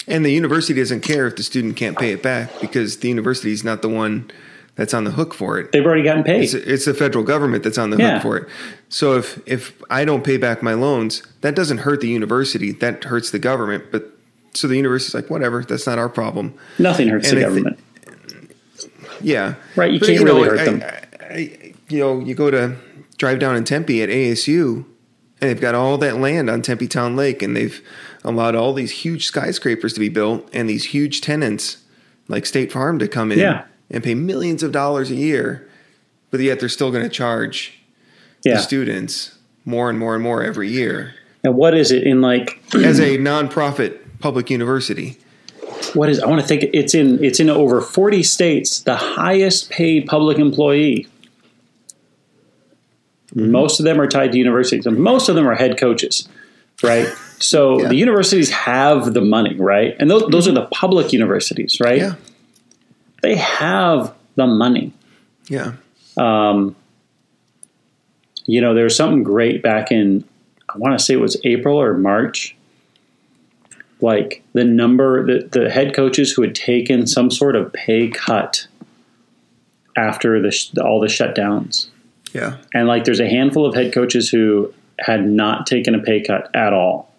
And 0.09 0.25
the 0.25 0.33
university 0.33 0.79
doesn't 0.79 1.03
care 1.03 1.27
if 1.27 1.37
the 1.37 1.43
student 1.43 1.77
can't 1.77 1.97
pay 1.97 2.13
it 2.13 2.23
back 2.23 2.51
because 2.61 2.99
the 2.99 3.09
university 3.09 3.53
is 3.53 3.63
not 3.63 3.83
the 3.83 3.89
one 3.89 4.31
that's 4.75 4.95
on 4.95 5.05
the 5.05 5.11
hook 5.13 5.33
for 5.35 5.59
it. 5.61 5.71
They've 5.73 5.85
already 5.85 6.03
gotten 6.03 6.25
paid. 6.25 6.43
It's, 6.43 6.55
it's 6.55 6.85
the 6.87 6.95
federal 6.95 7.23
government 7.25 7.63
that's 7.63 7.79
on 7.79 7.91
the 7.91 7.99
Yeah. 7.99 8.15
hook 8.15 8.23
for 8.23 8.37
it. 8.39 8.49
So 8.89 9.17
if 9.17 9.41
if 9.47 9.81
I 9.91 10.05
don't 10.05 10.25
pay 10.25 10.39
back 10.39 10.63
my 10.63 10.75
loans, 10.75 11.23
that 11.43 11.55
doesn't 11.55 11.79
hurt 11.79 12.01
the 12.01 12.09
university. 12.09 12.73
That 12.73 13.05
hurts 13.05 13.31
the 13.31 13.39
government. 13.39 13.85
But 13.93 14.11
so 14.55 14.67
the 14.69 14.77
university's 14.77 15.15
like, 15.15 15.31
whatever, 15.31 15.63
that's 15.63 15.87
not 15.87 15.99
our 15.99 16.09
problem. 16.09 16.55
Nothing 16.79 17.09
hurts 17.09 17.29
And 17.31 17.39
the 17.39 17.43
government. 17.45 17.79
Yeah, 19.21 19.55
Right, 19.77 19.93
you 19.93 20.01
But, 20.01 20.09
can't 20.09 20.25
really 20.25 20.49
hurt 20.49 20.59
I, 20.59 20.65
them. 20.65 20.83
I, 20.83 21.25
I, 21.35 21.75
you 21.89 21.99
know, 22.01 22.21
you 22.21 22.35
go 22.35 22.51
to 22.51 22.77
drive 23.19 23.39
down 23.39 23.55
in 23.57 23.63
Tempe 23.65 24.03
at 24.03 24.09
ASU, 24.09 24.85
and 25.41 25.51
they've 25.51 25.61
got 25.61 25.75
all 25.75 25.97
that 25.99 26.17
land 26.17 26.51
on 26.51 26.61
Tempe 26.63 26.89
Town 26.89 27.15
Lake, 27.15 27.41
and 27.43 27.55
they've 27.57 27.81
allowed 28.25 28.55
all 28.55 28.73
these 28.73 28.91
huge 28.91 29.27
skyscrapers 29.27 29.93
to 29.95 30.01
be 30.01 30.09
built, 30.09 30.49
and 30.53 30.68
these 30.68 30.85
huge 30.87 31.20
tenants 31.20 31.79
like 32.29 32.47
State 32.47 32.70
Farm 32.73 32.99
to 32.99 33.09
come 33.09 33.33
in 33.33 33.39
Yeah. 33.39 33.64
and 33.91 34.03
pay 34.03 34.14
millions 34.14 34.62
of 34.62 34.73
dollars 34.73 35.11
a 35.11 35.14
year, 35.14 35.68
but 36.31 36.41
yet 36.41 36.61
they're 36.61 36.68
still 36.68 36.91
going 36.91 37.03
to 37.03 37.09
charge 37.11 37.79
Yeah. 38.45 38.55
the 38.57 38.61
students 38.62 39.37
more 39.64 39.91
and 39.91 39.99
more 39.99 40.14
and 40.14 40.23
more 40.23 40.43
every 40.43 40.68
year 40.70 41.14
And 41.45 41.55
what 41.55 41.75
is 41.77 41.91
it 41.91 42.05
in 42.05 42.20
like? 42.20 42.61
as 42.75 42.99
a 43.01 43.18
nonprofit 43.18 43.99
public 44.20 44.51
university. 44.51 45.18
What 45.95 46.09
is? 46.09 46.20
I 46.20 46.27
want 46.29 46.41
to 46.41 46.47
think. 46.47 46.70
It's 46.73 46.95
in. 46.95 47.23
It's 47.25 47.41
in 47.41 47.51
over 47.51 47.81
forty 47.81 48.23
states. 48.23 48.81
The 48.81 48.95
highest 48.95 49.68
paid 49.68 50.07
public 50.07 50.39
employee. 50.39 51.09
Mm-hmm. 53.35 53.51
Most 53.51 53.81
of 53.81 53.85
them 53.85 54.01
are 54.01 54.07
tied 54.07 54.33
to 54.33 54.39
universities, 54.39 54.87
and 54.87 54.97
most 54.99 55.29
of 55.29 55.35
them 55.35 55.47
are 55.49 55.55
head 55.55 55.79
coaches, 55.79 56.29
right? 56.83 57.09
So 57.43 57.80
Yeah. 57.80 57.88
the 57.88 57.97
universities 57.97 58.51
have 58.51 59.12
the 59.14 59.20
money, 59.20 59.55
right? 59.57 59.97
And 59.99 60.11
those, 60.11 60.24
those 60.30 60.49
are 60.49 60.53
the 60.53 60.66
public 60.66 61.12
universities, 61.12 61.78
right? 61.80 61.99
Yeah, 61.99 62.14
They 63.22 63.36
have 63.36 64.14
the 64.36 64.47
money. 64.47 64.93
yeah, 65.49 65.72
Um, 66.16 66.76
you 68.47 68.61
know, 68.61 68.74
there 68.74 68.84
was 68.84 68.97
something 68.97 69.22
great 69.22 69.62
back 69.62 69.93
in, 69.93 70.24
I 70.68 70.78
want 70.78 70.99
to 70.99 71.05
say 71.05 71.14
it 71.14 71.20
was 71.20 71.36
April 71.45 71.80
or 71.80 71.97
March. 71.97 72.57
Like 74.01 74.43
the 74.53 74.64
number, 74.64 75.24
the, 75.26 75.47
the 75.61 75.70
head 75.70 75.95
coaches 75.95 76.32
who 76.32 76.43
had 76.43 76.55
taken 76.55 77.07
some 77.07 77.30
sort 77.30 77.55
of 77.55 77.72
pay 77.72 78.09
cut 78.09 78.66
after 79.97 80.40
the 80.43 80.51
sh- 80.51 80.76
all 80.78 80.99
the 81.01 81.07
shutdowns. 81.07 81.86
yeah. 82.32 82.57
And 82.74 82.88
like 82.88 83.05
there's 83.05 83.20
a 83.20 83.28
handful 83.28 83.64
of 83.66 83.74
head 83.74 83.93
coaches 83.93 84.28
who 84.28 84.72
had 84.99 85.26
not 85.28 85.66
taken 85.66 85.95
a 85.95 85.99
pay 86.01 86.20
cut 86.20 86.51
at 86.55 86.72
all. 86.72 87.12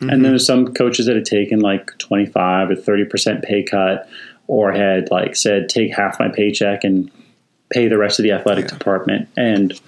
And 0.00 0.10
then 0.10 0.22
there's 0.22 0.46
some 0.46 0.72
coaches 0.74 1.06
that 1.06 1.16
had 1.16 1.24
taken 1.24 1.58
like 1.60 1.96
25 1.98 2.70
or 2.70 2.74
30% 2.76 3.42
pay 3.42 3.62
cut 3.64 4.08
or 4.46 4.70
had 4.72 5.10
like 5.10 5.34
said, 5.34 5.68
take 5.68 5.92
half 5.94 6.20
my 6.20 6.28
paycheck 6.28 6.84
and 6.84 7.10
pay 7.70 7.88
the 7.88 7.98
rest 7.98 8.18
of 8.18 8.22
the 8.22 8.30
athletic 8.32 8.66
Yeah. 8.66 8.78
department. 8.78 9.28
And 9.36 9.78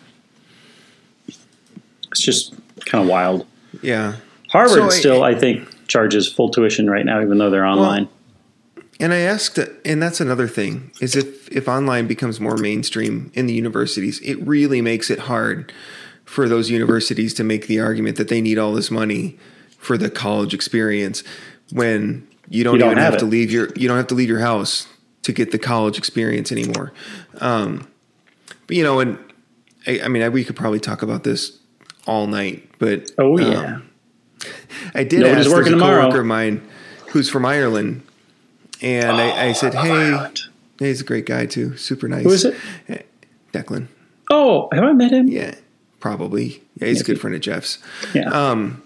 it's 1.28 2.20
just 2.22 2.54
kind 2.86 3.02
of 3.04 3.08
wild. 3.10 3.46
Yeah. 3.82 4.16
Harvard 4.48 4.70
So 4.78 4.86
I- 4.86 4.88
still, 4.90 5.22
I 5.22 5.34
think, 5.34 5.68
charges 5.86 6.30
full 6.30 6.50
tuition 6.50 6.88
right 6.90 7.04
now, 7.04 7.22
even 7.22 7.38
though 7.38 7.50
they're 7.50 7.66
online. 7.66 8.08
and 8.98 9.14
I 9.14 9.18
asked, 9.18 9.58
and 9.84 10.02
that's 10.02 10.20
another 10.20 10.46
thing 10.46 10.90
is 11.00 11.16
if 11.16 11.48
if 11.50 11.66
online 11.68 12.06
becomes 12.06 12.38
more 12.38 12.56
mainstream 12.58 13.30
in 13.34 13.46
the 13.46 13.54
universities, 13.54 14.20
it 14.22 14.34
really 14.46 14.82
makes 14.82 15.08
it 15.10 15.20
hard 15.20 15.72
for 16.24 16.48
those 16.48 16.68
universities 16.70 17.32
to 17.34 17.42
make 17.44 17.66
the 17.66 17.80
argument 17.80 18.16
that 18.18 18.28
they 18.28 18.40
need 18.42 18.58
all 18.58 18.72
this 18.74 18.90
money 18.90 19.36
for 19.80 19.98
the 19.98 20.08
college 20.10 20.54
experience 20.54 21.24
when 21.72 22.26
you 22.48 22.62
don't, 22.64 22.74
You 22.74 22.80
don't 22.80 22.90
even 22.92 23.02
have 23.02 23.14
have, 23.14 23.20
to 23.20 23.26
leave 23.26 23.50
your 23.50 23.68
you 23.76 23.88
don't 23.88 23.96
have 23.96 24.06
to 24.08 24.14
leave 24.14 24.28
your 24.28 24.40
house 24.40 24.86
to 25.22 25.32
get 25.32 25.50
the 25.50 25.58
college 25.58 25.98
experience 25.98 26.52
anymore. 26.52 26.92
Um, 27.40 27.88
but 28.66 28.76
you 28.76 28.82
know, 28.84 29.00
and 29.00 29.18
I, 29.86 30.00
I 30.04 30.08
mean, 30.08 30.22
I, 30.22 30.28
we 30.28 30.44
could 30.44 30.56
probably 30.56 30.80
talk 30.80 31.02
about 31.02 31.24
this 31.24 31.58
all 32.06 32.26
night, 32.26 32.68
but 32.78 33.10
Oh 33.18 33.38
um, 33.38 33.52
yeah. 33.52 33.78
I 34.94 35.04
did 35.04 35.20
Nobody's 35.20 35.46
ask 35.46 35.54
working 35.54 35.72
a 35.74 35.76
tomorrow. 35.76 36.02
coworker 36.02 36.20
of 36.20 36.26
mine 36.26 36.66
who's 37.08 37.28
from 37.28 37.44
Ireland, 37.44 38.02
and 38.80 39.12
I, 39.20 39.48
I 39.48 39.52
said, 39.52 39.74
"Hey, 39.74 39.90
Ireland. 39.90 40.40
hey, 40.78 40.86
he's 40.88 41.00
a 41.00 41.04
great 41.04 41.26
guy 41.26 41.44
too, 41.46 41.76
super 41.76 42.08
nice." 42.08 42.24
Who 42.24 42.30
is 42.32 42.44
it? 42.46 43.06
Declan. 43.52 43.88
Oh, 44.30 44.68
have 44.72 44.84
I 44.84 44.92
met 44.92 45.10
him? 45.12 45.28
Yeah, 45.28 45.54
probably. 46.00 46.62
Yeah, 46.76 46.88
he's 46.88 47.00
a 47.00 47.04
good 47.04 47.20
friend 47.20 47.34
of 47.36 47.42
Jeff's. 47.42 47.78
Yeah. 48.14 48.30
Um, 48.30 48.82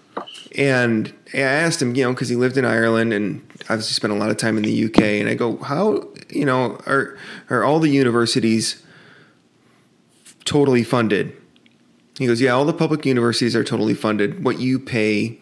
and 0.57 1.13
I 1.33 1.39
asked 1.39 1.81
him, 1.81 1.95
you 1.95 2.03
know, 2.03 2.13
because 2.13 2.29
he 2.29 2.35
lived 2.35 2.57
in 2.57 2.65
Ireland 2.65 3.13
and 3.13 3.41
obviously 3.69 3.93
spent 3.93 4.13
a 4.13 4.15
lot 4.15 4.29
of 4.29 4.37
time 4.37 4.57
in 4.57 4.63
the 4.63 4.85
UK. 4.85 4.99
And 4.99 5.27
I 5.29 5.33
go, 5.33 5.57
how, 5.57 6.07
you 6.29 6.45
know, 6.45 6.79
are 6.85 7.17
are 7.49 7.63
all 7.63 7.79
the 7.79 7.89
universities 7.89 8.81
totally 10.45 10.83
funded? 10.83 11.35
He 12.17 12.27
goes, 12.27 12.39
yeah, 12.39 12.51
all 12.51 12.63
the 12.63 12.73
public 12.73 13.05
universities 13.05 13.55
are 13.55 13.63
totally 13.63 13.93
funded. 13.93 14.45
What 14.45 14.59
you 14.59 14.79
pay 14.79 15.39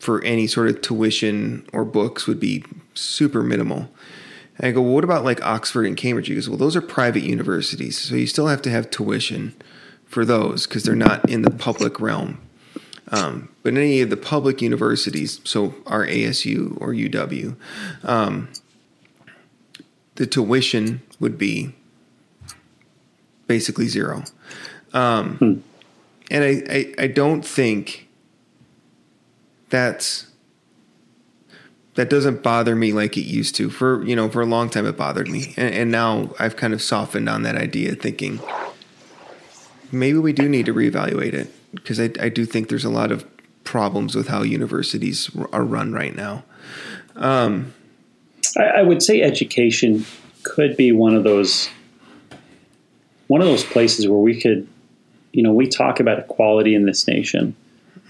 for 0.00 0.22
any 0.24 0.48
sort 0.48 0.68
of 0.68 0.80
tuition 0.80 1.64
or 1.72 1.84
books 1.84 2.26
would 2.26 2.40
be 2.40 2.64
super 2.94 3.44
minimal. 3.44 3.88
And 4.58 4.66
I 4.66 4.72
go, 4.72 4.82
well, 4.82 4.94
what 4.94 5.04
about 5.04 5.24
like 5.24 5.40
Oxford 5.42 5.86
and 5.86 5.96
Cambridge? 5.96 6.26
He 6.26 6.34
goes, 6.34 6.48
well, 6.48 6.58
those 6.58 6.74
are 6.74 6.82
private 6.82 7.22
universities, 7.22 7.98
so 7.98 8.16
you 8.16 8.26
still 8.26 8.48
have 8.48 8.62
to 8.62 8.70
have 8.70 8.90
tuition 8.90 9.54
for 10.04 10.24
those 10.24 10.66
because 10.66 10.82
they're 10.82 10.96
not 10.96 11.30
in 11.30 11.42
the 11.42 11.50
public 11.50 12.00
realm. 12.00 12.40
Um, 13.12 13.50
but 13.62 13.74
any 13.74 14.00
of 14.00 14.10
the 14.10 14.16
public 14.16 14.62
universities, 14.62 15.40
so 15.44 15.74
our 15.86 16.06
ASU 16.06 16.76
or 16.80 16.92
UW, 16.94 17.54
um, 18.02 18.48
the 20.14 20.26
tuition 20.26 21.02
would 21.20 21.36
be 21.38 21.74
basically 23.46 23.86
zero. 23.86 24.24
Um, 24.94 25.62
And 26.30 26.44
I, 26.44 26.62
I, 26.70 26.94
I 27.04 27.06
don't 27.08 27.44
think 27.44 28.08
that's 29.68 30.26
that 31.94 32.08
doesn't 32.08 32.42
bother 32.42 32.74
me 32.74 32.92
like 32.92 33.18
it 33.18 33.26
used 33.26 33.54
to. 33.56 33.68
For 33.68 34.02
you 34.04 34.16
know, 34.16 34.30
for 34.30 34.40
a 34.40 34.46
long 34.46 34.70
time 34.70 34.86
it 34.86 34.96
bothered 34.96 35.28
me, 35.28 35.52
and, 35.58 35.74
and 35.74 35.90
now 35.90 36.30
I've 36.38 36.56
kind 36.56 36.72
of 36.72 36.80
softened 36.80 37.28
on 37.28 37.42
that 37.42 37.56
idea, 37.56 37.94
thinking 37.94 38.40
maybe 39.90 40.16
we 40.18 40.32
do 40.32 40.48
need 40.48 40.64
to 40.66 40.72
reevaluate 40.72 41.34
it 41.34 41.52
because 41.74 42.00
I, 42.00 42.10
I 42.20 42.28
do 42.28 42.44
think 42.44 42.68
there's 42.68 42.84
a 42.84 42.90
lot 42.90 43.12
of 43.12 43.26
problems 43.64 44.14
with 44.14 44.28
how 44.28 44.42
universities 44.42 45.30
are 45.52 45.64
run 45.64 45.92
right 45.92 46.14
now. 46.14 46.44
Um, 47.16 47.72
I, 48.58 48.64
I 48.64 48.82
would 48.82 49.02
say 49.02 49.22
education 49.22 50.04
could 50.42 50.76
be 50.76 50.92
one 50.92 51.14
of 51.14 51.24
those 51.24 51.68
one 53.28 53.40
of 53.40 53.46
those 53.46 53.64
places 53.64 54.06
where 54.06 54.18
we 54.18 54.38
could, 54.38 54.68
you 55.32 55.42
know, 55.42 55.52
we 55.52 55.66
talk 55.66 56.00
about 56.00 56.18
equality 56.18 56.74
in 56.74 56.84
this 56.84 57.06
nation. 57.08 57.56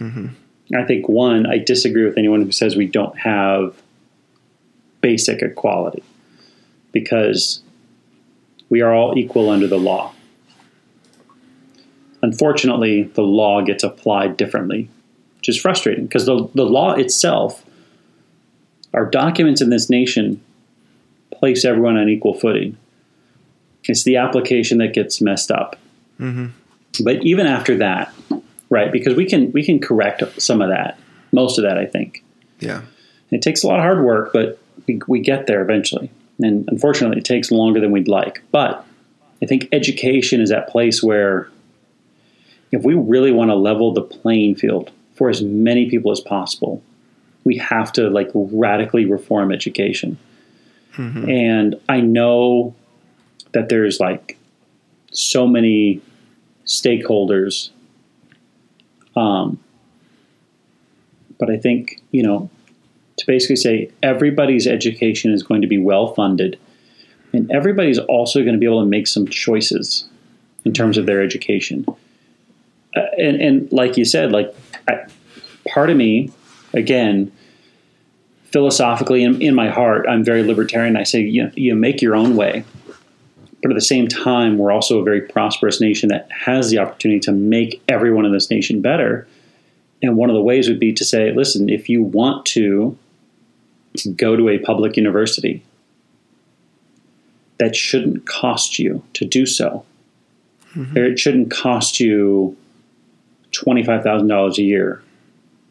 Mm-hmm. 0.00 0.28
I 0.74 0.84
think 0.84 1.08
one, 1.08 1.46
I 1.46 1.58
disagree 1.58 2.04
with 2.04 2.18
anyone 2.18 2.42
who 2.42 2.50
says 2.50 2.74
we 2.74 2.86
don't 2.86 3.16
have 3.18 3.80
basic 5.00 5.42
equality 5.42 6.02
because 6.90 7.62
we 8.68 8.80
are 8.80 8.92
all 8.92 9.16
equal 9.16 9.50
under 9.50 9.66
the 9.66 9.78
law. 9.78 10.12
Unfortunately, 12.22 13.04
the 13.14 13.22
law 13.22 13.60
gets 13.62 13.82
applied 13.82 14.36
differently, 14.36 14.88
which 15.38 15.48
is 15.48 15.60
frustrating 15.60 16.06
because 16.06 16.26
the, 16.26 16.48
the 16.54 16.64
law 16.64 16.92
itself, 16.92 17.64
our 18.94 19.06
documents 19.06 19.60
in 19.60 19.70
this 19.70 19.90
nation 19.90 20.40
place 21.32 21.64
everyone 21.64 21.96
on 21.96 22.08
equal 22.08 22.34
footing. 22.34 22.76
It's 23.84 24.04
the 24.04 24.16
application 24.16 24.78
that 24.78 24.94
gets 24.94 25.20
messed 25.20 25.50
up. 25.50 25.76
Mm-hmm. 26.20 26.46
But 27.02 27.24
even 27.24 27.46
after 27.46 27.76
that, 27.78 28.14
right? 28.70 28.92
Because 28.92 29.16
we 29.16 29.26
can 29.26 29.50
we 29.52 29.64
can 29.64 29.80
correct 29.80 30.22
some 30.40 30.62
of 30.62 30.68
that, 30.68 30.98
most 31.32 31.58
of 31.58 31.64
that, 31.64 31.78
I 31.78 31.86
think. 31.86 32.22
Yeah, 32.60 32.82
It 33.32 33.42
takes 33.42 33.64
a 33.64 33.66
lot 33.66 33.80
of 33.80 33.82
hard 33.82 34.04
work, 34.04 34.32
but 34.32 34.60
we, 34.86 35.00
we 35.08 35.18
get 35.20 35.48
there 35.48 35.62
eventually. 35.62 36.10
And 36.38 36.64
unfortunately, 36.68 37.18
it 37.18 37.24
takes 37.24 37.50
longer 37.50 37.80
than 37.80 37.90
we'd 37.90 38.06
like. 38.06 38.42
But 38.52 38.86
I 39.42 39.46
think 39.46 39.68
education 39.72 40.40
is 40.40 40.50
that 40.50 40.68
place 40.68 41.02
where 41.02 41.48
if 42.72 42.82
we 42.82 42.94
really 42.94 43.30
want 43.30 43.50
to 43.50 43.54
level 43.54 43.92
the 43.92 44.02
playing 44.02 44.56
field 44.56 44.90
for 45.14 45.28
as 45.28 45.42
many 45.42 45.88
people 45.88 46.10
as 46.10 46.20
possible, 46.20 46.82
we 47.44 47.56
have 47.58 47.92
to 47.92 48.08
like 48.08 48.30
radically 48.34 49.04
reform 49.04 49.52
education. 49.52 50.18
And 51.30 51.80
I 51.88 52.00
know 52.00 52.74
that 53.52 53.68
there's 53.68 54.00
like 54.00 54.38
so 55.12 55.46
many 55.46 56.00
stakeholders. 56.66 57.70
Um, 59.14 59.58
but 61.38 61.50
I 61.50 61.58
think, 61.58 62.02
you 62.10 62.22
know, 62.22 62.50
to 63.18 63.26
basically 63.26 63.56
say 63.56 63.90
everybody's 64.02 64.66
education 64.66 65.32
is 65.32 65.42
going 65.42 65.60
to 65.60 65.68
be 65.68 65.78
well 65.78 66.14
funded 66.14 66.58
and 67.32 67.50
everybody's 67.50 67.98
also 67.98 68.40
going 68.40 68.54
to 68.54 68.58
be 68.58 68.66
able 68.66 68.80
to 68.80 68.86
make 68.86 69.06
some 69.06 69.26
choices 69.26 70.08
in 70.64 70.72
terms 70.72 70.98
of 70.98 71.06
their 71.06 71.22
education. 71.22 71.86
Uh, 72.94 73.00
and, 73.18 73.40
and 73.40 73.72
like 73.72 73.96
you 73.96 74.04
said, 74.04 74.32
like 74.32 74.54
I, 74.88 75.06
part 75.68 75.90
of 75.90 75.96
me, 75.96 76.30
again, 76.72 77.32
philosophically 78.44 79.22
in, 79.22 79.40
in 79.40 79.54
my 79.54 79.68
heart, 79.70 80.06
I'm 80.08 80.22
very 80.24 80.42
libertarian. 80.42 80.96
I 80.96 81.04
say, 81.04 81.20
you, 81.20 81.50
you 81.54 81.74
make 81.74 82.02
your 82.02 82.14
own 82.14 82.36
way. 82.36 82.64
But 83.62 83.70
at 83.70 83.74
the 83.74 83.80
same 83.80 84.08
time, 84.08 84.58
we're 84.58 84.72
also 84.72 84.98
a 84.98 85.04
very 85.04 85.20
prosperous 85.20 85.80
nation 85.80 86.08
that 86.08 86.28
has 86.32 86.70
the 86.70 86.78
opportunity 86.78 87.20
to 87.20 87.32
make 87.32 87.80
everyone 87.88 88.26
in 88.26 88.32
this 88.32 88.50
nation 88.50 88.82
better. 88.82 89.26
And 90.02 90.16
one 90.16 90.30
of 90.30 90.34
the 90.34 90.42
ways 90.42 90.68
would 90.68 90.80
be 90.80 90.92
to 90.94 91.04
say, 91.04 91.32
listen, 91.32 91.68
if 91.68 91.88
you 91.88 92.02
want 92.02 92.44
to 92.46 92.98
go 94.16 94.34
to 94.36 94.48
a 94.48 94.58
public 94.58 94.96
university, 94.96 95.62
that 97.58 97.76
shouldn't 97.76 98.26
cost 98.26 98.80
you 98.80 99.04
to 99.12 99.24
do 99.24 99.46
so. 99.46 99.84
Or 100.96 101.04
it 101.04 101.20
shouldn't 101.20 101.52
cost 101.52 102.00
you 102.00 102.56
$25,000 103.52 104.58
a 104.58 104.62
year 104.62 105.02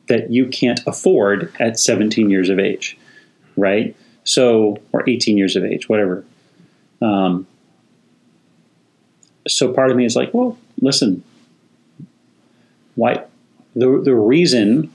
that 0.07 0.32
you 0.32 0.47
can't 0.47 0.79
afford 0.86 1.53
at 1.59 1.79
17 1.79 2.29
years 2.29 2.49
of 2.49 2.59
age, 2.59 2.97
right? 3.55 3.95
So, 4.23 4.77
or 4.91 5.07
18 5.09 5.38
years 5.38 5.55
of 5.55 5.63
age, 5.63 5.89
whatever. 5.89 6.23
Um, 7.01 7.47
so 9.47 9.73
part 9.73 9.89
of 9.89 9.97
me 9.97 10.05
is 10.05 10.15
like, 10.15 10.34
well, 10.34 10.57
listen, 10.82 11.23
why 12.95 13.23
the 13.75 14.01
the 14.03 14.15
reason 14.15 14.93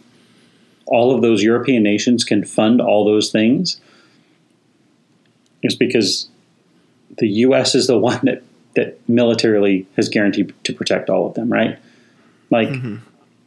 all 0.86 1.14
of 1.14 1.22
those 1.22 1.42
European 1.42 1.82
nations 1.82 2.24
can 2.24 2.44
fund 2.44 2.80
all 2.80 3.04
those 3.04 3.30
things 3.30 3.80
is 5.62 5.74
because 5.74 6.28
the 7.18 7.28
U.S. 7.28 7.74
is 7.74 7.86
the 7.86 7.98
one 8.10 8.20
that 8.24 8.42
that 8.74 9.00
militarily 9.08 9.86
has 9.96 10.08
guaranteed 10.08 10.52
to 10.64 10.72
protect 10.74 11.08
all 11.08 11.26
of 11.26 11.34
them, 11.34 11.50
right? 11.50 11.78
Like 12.50 12.68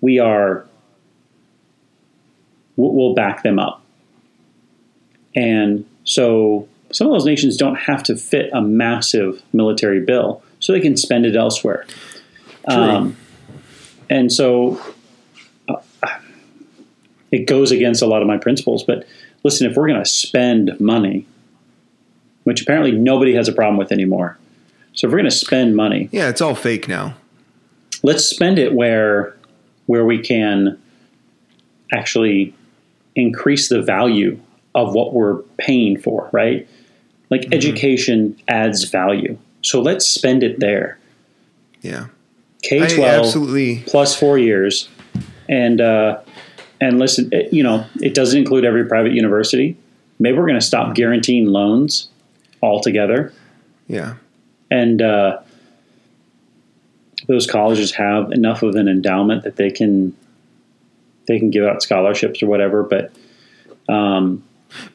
we 0.02 0.20
are, 0.20 0.66
we'll 2.76 2.94
we'll 2.94 3.14
back 3.14 3.44
them 3.44 3.60
up, 3.60 3.82
and 5.36 5.86
so 6.04 6.68
some 6.92 7.08
of 7.08 7.14
those 7.14 7.26
nations 7.26 7.56
don't 7.56 7.76
have 7.76 8.04
to 8.04 8.16
fit 8.16 8.50
a 8.54 8.62
massive 8.62 9.42
military 9.54 10.02
bill, 10.02 10.42
so 10.60 10.74
they 10.74 10.80
can 10.80 10.98
spend 10.98 11.26
it 11.26 11.36
elsewhere. 11.36 11.86
Um, 12.68 13.16
and 14.10 14.32
so 14.32 14.82
uh, 15.68 15.78
it 17.32 17.48
goes 17.48 17.72
against 17.72 18.02
a 18.02 18.06
lot 18.06 18.22
of 18.22 18.28
my 18.28 18.38
principles. 18.38 18.84
But 18.84 19.06
listen, 19.44 19.70
if 19.70 19.78
we're 19.78 19.88
going 19.88 20.04
to 20.04 20.10
spend 20.10 20.80
money, 20.80 21.26
which 22.44 22.62
apparently 22.62 22.92
nobody 22.92 23.34
has 23.36 23.48
a 23.48 23.54
problem 23.54 23.78
with 23.78 23.92
anymore, 23.92 24.38
so 24.94 25.08
if 25.08 25.12
we're 25.12 25.20
going 25.20 25.30
to 25.30 25.36
spend 25.36 25.76
money, 25.76 26.10
yeah, 26.12 26.30
it's 26.30 26.42
all 26.42 26.56
fake 26.56 26.88
now. 26.88 27.16
Let's 28.04 28.26
spend 28.26 28.60
it 28.60 28.74
where 28.74 29.36
where 29.86 30.06
we 30.06 30.20
can 30.20 30.80
actually 31.92 32.54
increase 33.16 33.70
the 33.70 33.82
value 33.82 34.40
of 34.76 34.94
what 34.94 35.14
we're 35.14 35.38
paying 35.58 36.00
for, 36.00 36.30
right? 36.32 36.68
Like 37.30 37.48
education 37.52 38.40
adds 38.48 38.84
value. 38.86 39.38
So 39.62 39.82
let's 39.82 40.08
spend 40.08 40.44
it 40.44 40.60
there. 40.60 41.00
Yeah, 41.82 42.08
K 42.62 42.88
twelve 42.96 43.34
plus 43.86 44.18
four 44.18 44.38
years, 44.38 44.90
and 45.48 45.82
uh, 45.82 46.22
and 46.82 47.00
listen, 47.00 47.30
it, 47.32 47.54
you 47.54 47.64
know, 47.64 47.86
it 48.02 48.14
doesn't 48.14 48.38
include 48.38 48.66
every 48.66 48.86
private 48.86 49.14
university, 49.14 49.78
maybe 50.20 50.38
we're 50.38 50.46
going 50.46 50.60
to 50.60 50.66
stop 50.66 50.96
guaranteeing 50.96 51.48
loans 51.48 52.10
altogether. 52.62 53.34
Yeah. 53.88 54.16
And 54.70 55.02
uh, 55.02 55.40
those 57.30 57.46
colleges 57.46 57.92
have 57.94 58.32
enough 58.32 58.64
of 58.64 58.76
an 58.76 58.90
endowment 58.90 59.44
that 59.44 59.56
they 59.56 59.70
can 59.70 60.18
they 61.28 61.38
can 61.38 61.52
give 61.52 61.64
out 61.64 61.82
scholarships 61.84 62.42
or 62.42 62.48
whatever. 62.48 62.84
But 62.84 63.12
um, 63.88 64.44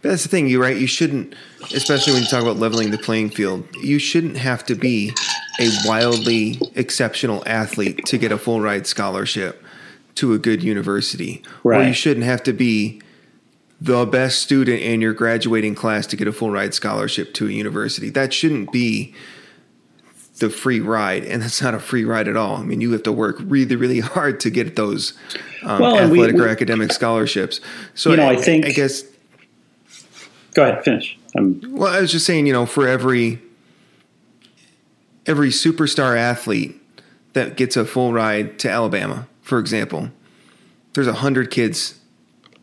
But 0.03 0.11
that's 0.11 0.24
the 0.24 0.28
thing, 0.28 0.49
you 0.49 0.61
right. 0.61 0.76
You 0.76 0.89
shouldn't, 0.89 1.35
especially 1.72 2.12
when 2.12 2.22
you 2.22 2.28
talk 2.28 2.43
about 2.43 2.57
leveling 2.57 2.91
the 2.91 2.99
playing 2.99 3.30
field. 3.30 3.66
You 3.80 4.01
shouldn't 4.01 4.37
have 4.37 4.66
to 4.66 4.74
be 4.74 5.12
a 5.61 5.70
wildly 5.85 6.61
exceptional 6.74 7.45
athlete 7.47 8.05
to 8.07 8.18
get 8.18 8.32
a 8.32 8.39
full 8.39 8.61
ride 8.61 8.89
scholarship 8.89 9.62
to 10.16 10.32
a 10.32 10.39
good 10.39 10.62
university, 10.62 11.43
or 11.62 11.85
you 11.85 11.93
shouldn't 11.93 12.26
have 12.26 12.43
to 12.43 12.53
be 12.53 13.01
the 13.80 14.07
best 14.07 14.41
student 14.41 14.80
in 14.82 15.01
your 15.01 15.12
graduating 15.12 15.76
class 15.76 16.07
to 16.09 16.16
get 16.16 16.26
a 16.26 16.32
full 16.32 16.51
ride 16.51 16.74
scholarship 16.74 17.32
to 17.35 17.47
a 17.47 17.51
university. 17.51 18.11
That 18.11 18.32
shouldn't 18.32 18.72
be 18.72 19.14
the 20.45 20.51
free 20.51 20.80
ride, 20.80 21.24
and 21.24 21.42
that's 21.42 21.62
not 21.62 21.72
a 21.74 21.78
free 21.78 22.05
ride 22.05 22.28
at 22.28 22.36
all. 22.36 22.57
I 22.57 22.62
mean, 22.62 22.80
you 22.82 22.92
have 22.92 23.03
to 23.05 23.12
work 23.12 23.36
really, 23.40 23.76
really 23.76 24.01
hard 24.01 24.40
to 24.40 24.51
get 24.51 24.76
those 24.76 25.14
um, 25.62 25.80
Well, 25.80 25.97
and 25.97 26.11
we- 26.12 26.18
athletic 26.18 26.36
or 26.40 26.45
we- 26.45 26.51
academic 26.51 26.92
scholarships. 26.92 27.61
So, 27.95 28.11
You 28.11 28.18
know, 28.18 28.28
I 28.28 28.36
think- 28.36 28.66
I 28.66 28.70
guess 28.72 29.05
go 30.55 30.62
ahead, 30.64 30.84
finish. 30.84 31.18
Um, 31.36 31.61
well, 31.68 31.92
I 31.92 32.01
was 32.01 32.12
just 32.12 32.26
saying, 32.26 32.47
you 32.47 32.53
know, 32.53 32.66
for 32.66 32.86
every 32.86 33.40
every 35.26 35.49
superstar 35.49 36.16
athlete 36.18 36.80
that 37.32 37.57
gets 37.57 37.76
a 37.76 37.84
full 37.84 38.12
ride 38.12 38.59
to 38.61 38.70
Alabama, 38.70 39.26
for 39.40 39.59
example, 39.59 40.11
there's 40.92 41.07
a 41.07 41.14
hundred 41.14 41.51
kids 41.51 41.99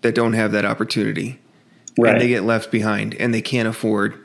that 0.02 0.14
don't 0.16 0.34
have 0.34 0.52
that 0.52 0.64
opportunity, 0.64 1.40
right. 1.98 2.14
and 2.14 2.22
they 2.22 2.28
get 2.28 2.44
left 2.44 2.72
behind, 2.72 3.16
and 3.16 3.34
they 3.34 3.42
can't 3.42 3.68
afford 3.68 4.16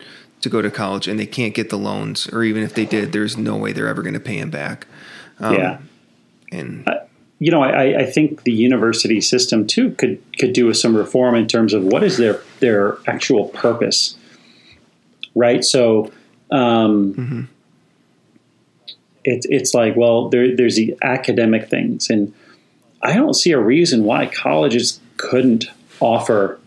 to 0.46 0.50
go 0.50 0.62
to 0.62 0.70
college, 0.70 1.08
and 1.08 1.18
they 1.18 1.26
can't 1.26 1.54
get 1.54 1.70
the 1.70 1.76
loans, 1.76 2.28
or 2.28 2.44
even 2.44 2.62
if 2.62 2.74
they 2.74 2.84
did, 2.84 3.12
there's 3.12 3.36
no 3.36 3.56
way 3.56 3.72
they're 3.72 3.88
ever 3.88 4.02
going 4.02 4.14
to 4.14 4.20
pay 4.20 4.38
them 4.38 4.50
back. 4.50 4.86
Um, 5.40 5.54
yeah. 5.54 5.78
and 6.52 6.88
you 7.38 7.50
know, 7.50 7.62
I, 7.62 8.00
I 8.00 8.04
think 8.06 8.44
the 8.44 8.52
university 8.52 9.20
system 9.20 9.66
too 9.66 9.90
could 9.92 10.22
could 10.38 10.52
do 10.52 10.66
with 10.66 10.78
some 10.78 10.96
reform 10.96 11.34
in 11.34 11.46
terms 11.46 11.74
of 11.74 11.84
what 11.84 12.02
is 12.02 12.16
their 12.16 12.40
their 12.60 12.98
actual 13.06 13.48
purpose, 13.48 14.16
right? 15.34 15.62
So, 15.62 16.12
um, 16.50 17.48
it's 19.24 19.46
it's 19.50 19.74
like 19.74 19.96
well, 19.96 20.30
there, 20.30 20.56
there's 20.56 20.76
the 20.76 20.96
academic 21.02 21.68
things, 21.68 22.08
and 22.08 22.32
I 23.02 23.14
don't 23.14 23.34
see 23.34 23.52
a 23.52 23.60
reason 23.60 24.04
why 24.04 24.26
colleges 24.26 25.00
couldn't 25.18 25.66
offer 26.00 26.58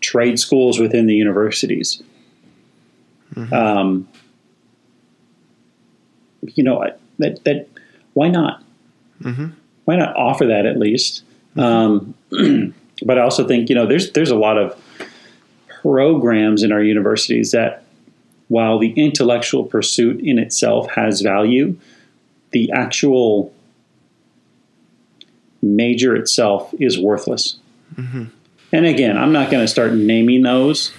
trade 0.00 0.38
schools 0.38 0.78
within 0.78 1.06
the 1.06 1.14
universities. 1.14 2.02
Um, 3.52 4.08
you 6.54 6.62
know, 6.64 6.82
I- 6.82 6.92
that 7.18 7.44
that 7.44 7.68
why 8.14 8.28
not? 8.28 8.62
why 9.84 9.96
not 9.96 10.14
offer 10.16 10.46
that 10.46 10.66
at 10.66 10.78
least? 10.78 11.22
Um, 11.56 12.14
but 13.04 13.18
I 13.18 13.22
also 13.22 13.46
think 13.46 13.68
you 13.68 13.74
know 13.74 13.86
there's 13.86 14.12
there's 14.12 14.30
a 14.30 14.36
lot 14.36 14.58
of 14.58 14.78
programs 15.82 16.62
in 16.62 16.72
our 16.72 16.82
universities 16.82 17.52
that 17.52 17.84
while 18.48 18.78
the 18.78 18.90
intellectual 18.92 19.64
pursuit 19.64 20.20
in 20.20 20.38
itself 20.38 20.90
has 20.90 21.20
value, 21.20 21.76
the 22.52 22.70
actual 22.72 23.52
major 25.62 26.14
itself 26.14 26.72
is 26.78 26.98
worthless. 26.98 27.56
And 28.72 28.84
again, 28.86 29.16
I'm 29.16 29.32
not 29.32 29.50
going 29.50 29.62
to 29.64 29.68
start 29.68 29.94
naming 29.94 30.42
those. 30.42 30.92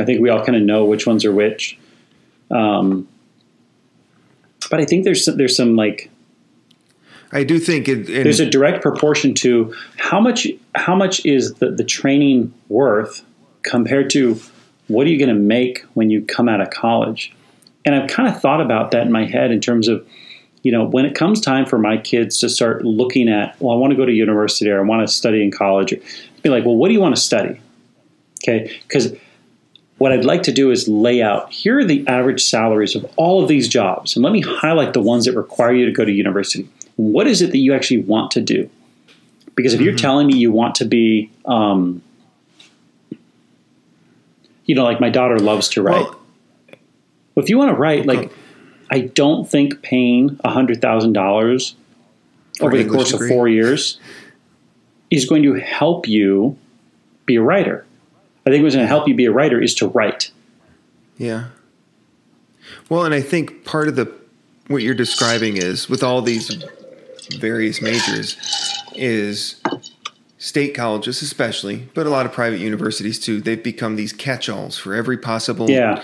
I 0.00 0.04
think 0.04 0.20
we 0.20 0.30
all 0.30 0.44
kind 0.44 0.56
of 0.56 0.62
know 0.62 0.84
which 0.84 1.06
ones 1.06 1.24
are 1.24 1.32
which. 1.32 1.78
Um, 2.50 3.08
but 4.70 4.80
I 4.80 4.84
think 4.84 5.04
there's 5.04 5.24
some, 5.24 5.36
there's 5.36 5.56
some 5.56 5.76
like 5.76 6.10
I 7.30 7.44
do 7.44 7.58
think 7.58 7.88
it, 7.88 8.06
there's 8.06 8.40
a 8.40 8.48
direct 8.48 8.82
proportion 8.82 9.34
to 9.34 9.74
how 9.98 10.20
much 10.20 10.46
how 10.74 10.94
much 10.94 11.24
is 11.26 11.54
the, 11.54 11.70
the 11.70 11.84
training 11.84 12.52
worth 12.68 13.22
compared 13.62 14.10
to 14.10 14.40
what 14.88 15.06
are 15.06 15.10
you 15.10 15.18
going 15.18 15.28
to 15.28 15.40
make 15.40 15.84
when 15.94 16.10
you 16.10 16.24
come 16.24 16.48
out 16.48 16.60
of 16.60 16.70
college 16.70 17.34
and 17.84 17.94
i've 17.94 18.08
kind 18.08 18.28
of 18.28 18.40
thought 18.40 18.60
about 18.60 18.90
that 18.90 19.06
in 19.06 19.12
my 19.12 19.24
head 19.24 19.50
in 19.50 19.60
terms 19.60 19.88
of 19.88 20.06
you 20.62 20.72
know 20.72 20.84
when 20.84 21.04
it 21.04 21.14
comes 21.14 21.40
time 21.40 21.66
for 21.66 21.78
my 21.78 21.96
kids 21.96 22.38
to 22.38 22.48
start 22.48 22.84
looking 22.84 23.28
at 23.28 23.60
well 23.60 23.76
i 23.76 23.78
want 23.78 23.90
to 23.90 23.96
go 23.96 24.06
to 24.06 24.12
university 24.12 24.70
or 24.70 24.78
i 24.78 24.82
want 24.82 25.06
to 25.06 25.12
study 25.12 25.42
in 25.42 25.50
college 25.50 25.94
be 26.42 26.48
like 26.48 26.64
well 26.64 26.76
what 26.76 26.88
do 26.88 26.94
you 26.94 27.00
want 27.00 27.14
to 27.14 27.20
study 27.20 27.60
okay 28.42 28.78
because 28.82 29.14
what 29.98 30.12
I'd 30.12 30.24
like 30.24 30.44
to 30.44 30.52
do 30.52 30.70
is 30.70 30.88
lay 30.88 31.20
out 31.22 31.52
here 31.52 31.80
are 31.80 31.84
the 31.84 32.06
average 32.06 32.42
salaries 32.44 32.94
of 32.94 33.04
all 33.16 33.42
of 33.42 33.48
these 33.48 33.68
jobs, 33.68 34.16
and 34.16 34.24
let 34.24 34.32
me 34.32 34.40
highlight 34.40 34.92
the 34.92 35.02
ones 35.02 35.24
that 35.26 35.36
require 35.36 35.74
you 35.74 35.86
to 35.86 35.92
go 35.92 36.04
to 36.04 36.12
university. 36.12 36.68
What 36.96 37.26
is 37.26 37.42
it 37.42 37.50
that 37.50 37.58
you 37.58 37.74
actually 37.74 38.02
want 38.02 38.30
to 38.32 38.40
do? 38.40 38.70
Because 39.54 39.74
if 39.74 39.80
you're 39.80 39.96
telling 39.96 40.28
me 40.28 40.36
you 40.36 40.52
want 40.52 40.76
to 40.76 40.84
be, 40.84 41.32
um, 41.44 42.00
you 44.66 44.76
know, 44.76 44.84
like 44.84 45.00
my 45.00 45.10
daughter 45.10 45.38
loves 45.40 45.68
to 45.70 45.82
write. 45.82 46.06
well, 47.34 47.44
if 47.44 47.50
you 47.50 47.58
want 47.58 47.70
to 47.70 47.76
write, 47.76 48.06
like, 48.06 48.30
I 48.90 49.00
don't 49.00 49.48
think 49.48 49.82
paying 49.82 50.38
hundred 50.44 50.80
thousand 50.80 51.12
dollars 51.12 51.74
over 52.60 52.76
an 52.76 52.86
the 52.86 52.92
course 52.92 53.10
degree. 53.10 53.28
of 53.28 53.34
four 53.34 53.48
years 53.48 53.98
is 55.10 55.24
going 55.24 55.42
to 55.42 55.54
help 55.54 56.06
you 56.06 56.56
be 57.26 57.34
a 57.34 57.42
writer. 57.42 57.84
I 58.48 58.50
think 58.50 58.62
what's 58.62 58.74
going 58.74 58.84
to 58.84 58.88
help 58.88 59.06
you 59.06 59.14
be 59.14 59.26
a 59.26 59.32
writer 59.32 59.60
is 59.60 59.74
to 59.76 59.88
write. 59.88 60.30
Yeah. 61.16 61.48
Well, 62.88 63.04
and 63.04 63.14
I 63.14 63.20
think 63.20 63.64
part 63.64 63.88
of 63.88 63.96
the 63.96 64.12
what 64.68 64.82
you're 64.82 64.94
describing 64.94 65.56
is 65.56 65.88
with 65.88 66.02
all 66.02 66.20
these 66.22 66.62
various 67.38 67.80
majors 67.80 68.36
is 68.94 69.60
state 70.38 70.74
colleges 70.74 71.22
especially, 71.22 71.88
but 71.94 72.06
a 72.06 72.10
lot 72.10 72.26
of 72.26 72.32
private 72.32 72.58
universities 72.60 73.18
too. 73.18 73.40
They've 73.40 73.62
become 73.62 73.96
these 73.96 74.12
catch-alls 74.12 74.76
for 74.78 74.94
every 74.94 75.16
possible 75.18 75.70
Yeah. 75.70 76.02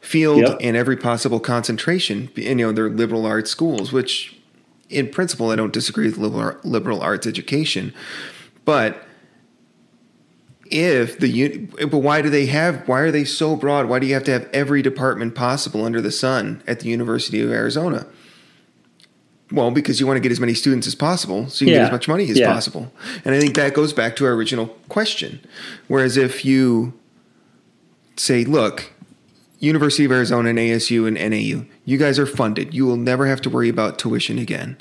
field 0.00 0.40
Yep. 0.40 0.58
and 0.60 0.76
every 0.76 0.96
possible 0.96 1.40
concentration. 1.40 2.28
And 2.36 2.60
you 2.60 2.66
know, 2.66 2.72
they're 2.72 2.90
liberal 2.90 3.24
arts 3.26 3.50
schools, 3.50 3.92
which 3.92 4.36
in 4.90 5.08
principle 5.08 5.50
I 5.50 5.56
don't 5.56 5.72
disagree 5.72 6.06
with 6.06 6.18
liberal 6.18 6.56
liberal 6.64 7.00
arts 7.00 7.26
education, 7.26 7.94
but 8.64 9.06
if 10.72 11.18
the 11.18 11.58
but 11.86 11.98
why 11.98 12.22
do 12.22 12.30
they 12.30 12.46
have 12.46 12.86
why 12.88 13.00
are 13.00 13.10
they 13.10 13.24
so 13.24 13.56
broad? 13.56 13.86
Why 13.86 13.98
do 13.98 14.06
you 14.06 14.14
have 14.14 14.24
to 14.24 14.30
have 14.30 14.48
every 14.52 14.82
department 14.82 15.34
possible 15.34 15.84
under 15.84 16.00
the 16.00 16.10
sun 16.12 16.62
at 16.66 16.80
the 16.80 16.88
university 16.88 17.40
of 17.40 17.50
arizona? 17.50 18.06
Well 19.50 19.70
because 19.70 20.00
you 20.00 20.06
want 20.06 20.16
to 20.16 20.20
get 20.20 20.32
as 20.32 20.40
many 20.40 20.54
students 20.54 20.86
as 20.86 20.94
possible 20.94 21.48
so 21.48 21.64
you 21.64 21.70
can 21.70 21.74
Yeah. 21.74 21.80
get 21.80 21.86
as 21.88 21.92
much 21.92 22.08
money 22.08 22.30
as 22.30 22.38
Yeah. 22.38 22.52
possible. 22.52 22.92
And 23.24 23.34
i 23.34 23.40
think 23.40 23.54
that 23.56 23.74
goes 23.74 23.92
back 23.92 24.16
to 24.16 24.24
our 24.24 24.32
original 24.32 24.66
question. 24.88 25.40
Whereas 25.88 26.16
if 26.16 26.44
you 26.44 26.94
say 28.16 28.44
look 28.44 28.90
university 29.58 30.04
of 30.04 30.12
arizona 30.12 30.50
and 30.50 30.58
asu 30.58 31.06
and 31.06 31.16
nau 31.18 31.64
you 31.84 31.98
guys 31.98 32.18
are 32.18 32.26
funded. 32.26 32.72
You 32.74 32.86
will 32.86 32.96
never 32.96 33.26
have 33.26 33.40
to 33.42 33.50
worry 33.50 33.68
about 33.68 33.98
tuition 33.98 34.38
again. 34.38 34.76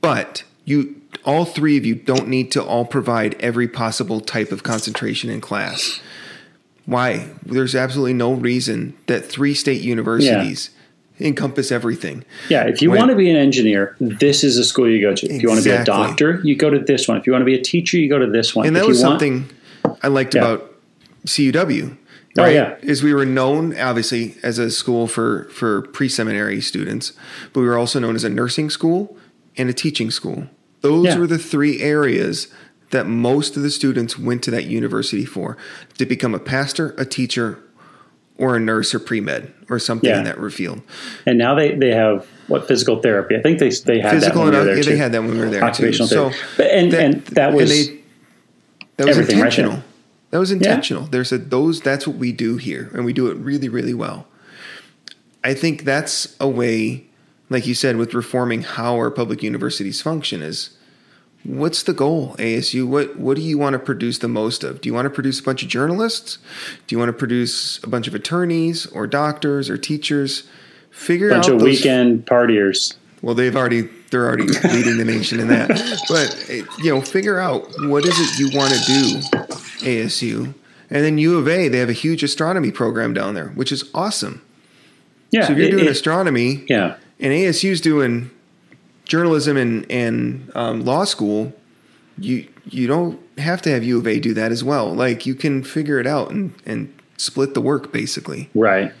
But 0.00 0.44
you 0.64 0.99
all 1.24 1.44
three 1.44 1.76
of 1.76 1.84
you 1.84 1.94
don't 1.94 2.28
need 2.28 2.50
to 2.52 2.62
all 2.62 2.84
provide 2.84 3.34
every 3.40 3.68
possible 3.68 4.20
type 4.20 4.52
of 4.52 4.62
concentration 4.62 5.30
in 5.30 5.40
class. 5.40 6.00
Why? 6.86 7.28
There's 7.44 7.74
absolutely 7.74 8.14
no 8.14 8.32
reason 8.32 8.96
that 9.06 9.24
three 9.26 9.54
state 9.54 9.82
universities 9.82 10.70
encompass 11.20 11.70
everything. 11.70 12.24
Yeah, 12.48 12.66
if 12.66 12.80
you 12.80 12.90
When- 12.90 12.98
want 12.98 13.10
to 13.10 13.16
be 13.16 13.28
an 13.30 13.36
engineer, 13.36 13.94
this 14.00 14.42
is 14.42 14.56
the 14.56 14.64
school 14.64 14.88
you 14.88 15.00
go 15.00 15.14
to. 15.14 15.26
If 15.26 15.42
you 15.42 15.48
want 15.48 15.62
to 15.62 15.68
be 15.68 15.74
a 15.74 15.84
doctor, 15.84 16.40
you 16.42 16.56
go 16.56 16.70
to 16.70 16.78
this 16.78 17.06
one. 17.06 17.18
If 17.18 17.26
you 17.26 17.32
want 17.32 17.42
to 17.42 17.46
be 17.46 17.54
a 17.54 17.62
teacher, 17.62 17.98
you 17.98 18.08
go 18.08 18.18
to 18.18 18.26
this 18.26 18.56
one. 18.56 18.66
And 18.66 18.76
if 18.76 18.80
that 18.80 18.86
you 18.86 18.88
was 18.88 19.02
want, 19.02 19.20
something 19.20 19.50
I 20.02 20.08
liked 20.08 20.34
Yeah. 20.34 20.40
about 20.40 20.74
CUW. 21.26 21.96
Oh, 22.38 22.46
yeah. 22.46 22.76
Is 22.80 23.02
we 23.02 23.12
were 23.12 23.26
known 23.26 23.76
obviously 23.78 24.36
as 24.42 24.58
a 24.58 24.70
school 24.70 25.06
for 25.06 25.48
for 25.52 25.82
pre-seminary 25.82 26.60
students, 26.60 27.12
but 27.52 27.60
we 27.60 27.66
were 27.66 27.76
also 27.76 27.98
known 27.98 28.14
as 28.14 28.24
a 28.24 28.30
nursing 28.30 28.70
school 28.70 29.16
and 29.58 29.68
a 29.68 29.72
teaching 29.74 30.10
school. 30.10 30.46
Those 30.80 31.06
Yeah. 31.06 31.18
were 31.18 31.26
the 31.26 31.38
three 31.38 31.80
areas 31.80 32.48
that 32.90 33.06
most 33.06 33.56
of 33.56 33.62
the 33.62 33.70
students 33.70 34.18
went 34.18 34.42
to 34.44 34.50
that 34.50 34.64
university 34.66 35.24
for 35.24 35.56
to 35.98 36.06
become 36.06 36.34
a 36.34 36.38
pastor, 36.38 36.94
a 36.98 37.04
teacher, 37.04 37.58
or 38.36 38.56
a 38.56 38.60
nurse 38.60 38.94
or 38.94 38.98
pre-med 38.98 39.52
or 39.68 39.78
something 39.78 40.08
Yeah. 40.10 40.18
in 40.18 40.24
that 40.24 40.52
field. 40.52 40.80
and 41.26 41.38
now 41.38 41.54
they, 41.54 41.74
they 41.74 41.90
have 41.92 42.26
what 42.48 42.66
physical 42.66 43.00
therapy. 43.02 43.36
I 43.36 43.42
think 43.42 43.58
they 43.58 43.68
they 43.84 44.00
had 44.00 44.12
Physical 44.12 44.44
that 44.46 44.52
when 44.52 44.54
and 44.54 44.54
we 44.54 44.58
were 44.58 44.64
there 44.64 44.76
yeah, 44.76 44.82
too. 44.82 44.90
they 44.90 44.96
had 44.96 45.12
that 45.12 45.22
when 45.22 45.32
we 45.32 45.38
were 45.38 45.50
there 45.50 45.62
occupational 45.62 46.08
too. 46.08 46.14
therapy. 46.16 46.38
but 46.56 46.66
and 46.70 46.94
and 46.94 47.24
that 47.26 47.52
was 47.52 47.68
they- 47.70 47.98
that 48.96 49.06
was 49.06 49.16
everything 49.18 49.38
right 49.40 49.52
intentional. 49.52 49.82
that 50.30 50.38
was 50.38 50.50
intentional. 50.50 51.04
There's 51.04 51.30
a 51.32 51.38
those 51.38 51.80
that's 51.82 52.06
what 52.08 52.16
we 52.16 52.32
do 52.32 52.56
here, 52.56 52.90
and 52.94 53.04
we 53.04 53.12
do 53.12 53.28
it 53.28 53.36
really, 53.36 53.68
really 53.68 53.94
well. 53.94 54.26
I 55.44 55.54
think 55.54 55.84
that's 55.84 56.34
a 56.40 56.48
way, 56.48 57.04
like 57.50 57.66
you 57.66 57.74
said, 57.74 57.96
with 57.96 58.14
reforming 58.14 58.62
how 58.62 58.94
our 58.94 59.10
public 59.10 59.42
universities 59.42 60.00
function 60.00 60.40
is 60.40 60.70
what's 61.44 61.82
the 61.82 61.92
goal, 61.94 62.34
ASU? 62.38 62.86
What 62.86 63.18
what 63.18 63.36
do 63.36 63.42
you 63.42 63.58
want 63.58 63.74
to 63.74 63.78
produce 63.78 64.18
the 64.18 64.28
most 64.28 64.62
of? 64.64 64.80
Do 64.80 64.88
you 64.88 64.94
want 64.94 65.06
to 65.06 65.10
produce 65.10 65.40
a 65.40 65.42
bunch 65.42 65.62
of 65.62 65.68
journalists? 65.68 66.38
Do 66.86 66.94
you 66.94 66.98
want 66.98 67.08
to 67.08 67.12
produce 67.14 67.82
a 67.82 67.88
bunch 67.88 68.06
of 68.08 68.14
attorneys 68.14 68.86
or 68.86 69.06
doctors 69.06 69.68
or 69.70 69.76
teachers? 69.76 70.44
Figure 70.90 71.30
Bunch 71.30 71.46
out 71.46 71.52
of 71.54 71.60
those 71.60 71.78
weekend 71.78 72.26
partiers. 72.26 72.96
well, 73.22 73.34
they've 73.34 73.54
already 73.56 73.82
they're 74.10 74.26
already 74.26 74.46
leading 74.48 74.98
the 74.98 75.04
nation 75.04 75.38
in 75.40 75.46
that. 75.48 75.68
But 76.08 76.78
you 76.84 76.92
know, 76.92 77.00
figure 77.00 77.38
out 77.38 77.68
what 77.88 78.04
is 78.04 78.18
it 78.18 78.38
you 78.40 78.56
want 78.58 78.74
to 78.74 78.80
do, 78.86 79.20
ASU, 79.86 80.52
and 80.90 81.04
then 81.04 81.16
U 81.18 81.38
of 81.38 81.48
A. 81.48 81.68
They 81.68 81.78
have 81.78 81.88
a 81.88 81.92
huge 81.94 82.22
astronomy 82.22 82.70
program 82.72 83.14
down 83.14 83.34
there, 83.34 83.48
which 83.50 83.70
is 83.72 83.88
awesome. 83.94 84.42
Yeah. 85.30 85.46
So 85.46 85.52
if 85.52 85.58
you're 85.58 85.68
it- 85.68 85.70
doing 85.70 85.84
it- 85.86 85.90
astronomy, 85.90 86.64
yeah. 86.68 86.96
And 87.20 87.32
ASU's 87.32 87.80
doing 87.80 88.30
journalism 89.04 89.56
and 89.56 89.90
and 89.90 90.50
um, 90.54 90.84
law 90.84 91.04
school, 91.04 91.52
you 92.18 92.48
you 92.66 92.86
don't 92.86 93.20
have 93.38 93.62
to 93.62 93.70
have 93.70 93.82
U 93.84 93.98
of 93.98 94.06
A 94.06 94.18
do 94.20 94.34
that 94.34 94.52
as 94.52 94.62
well. 94.64 94.92
Like 94.94 95.26
you 95.26 95.34
can 95.34 95.62
figure 95.62 95.98
it 95.98 96.06
out 96.06 96.30
and 96.30 96.54
and 96.66 96.92
split 97.16 97.54
the 97.54 97.60
work 97.60 97.92
basically. 97.92 98.48
Right. 98.54 98.92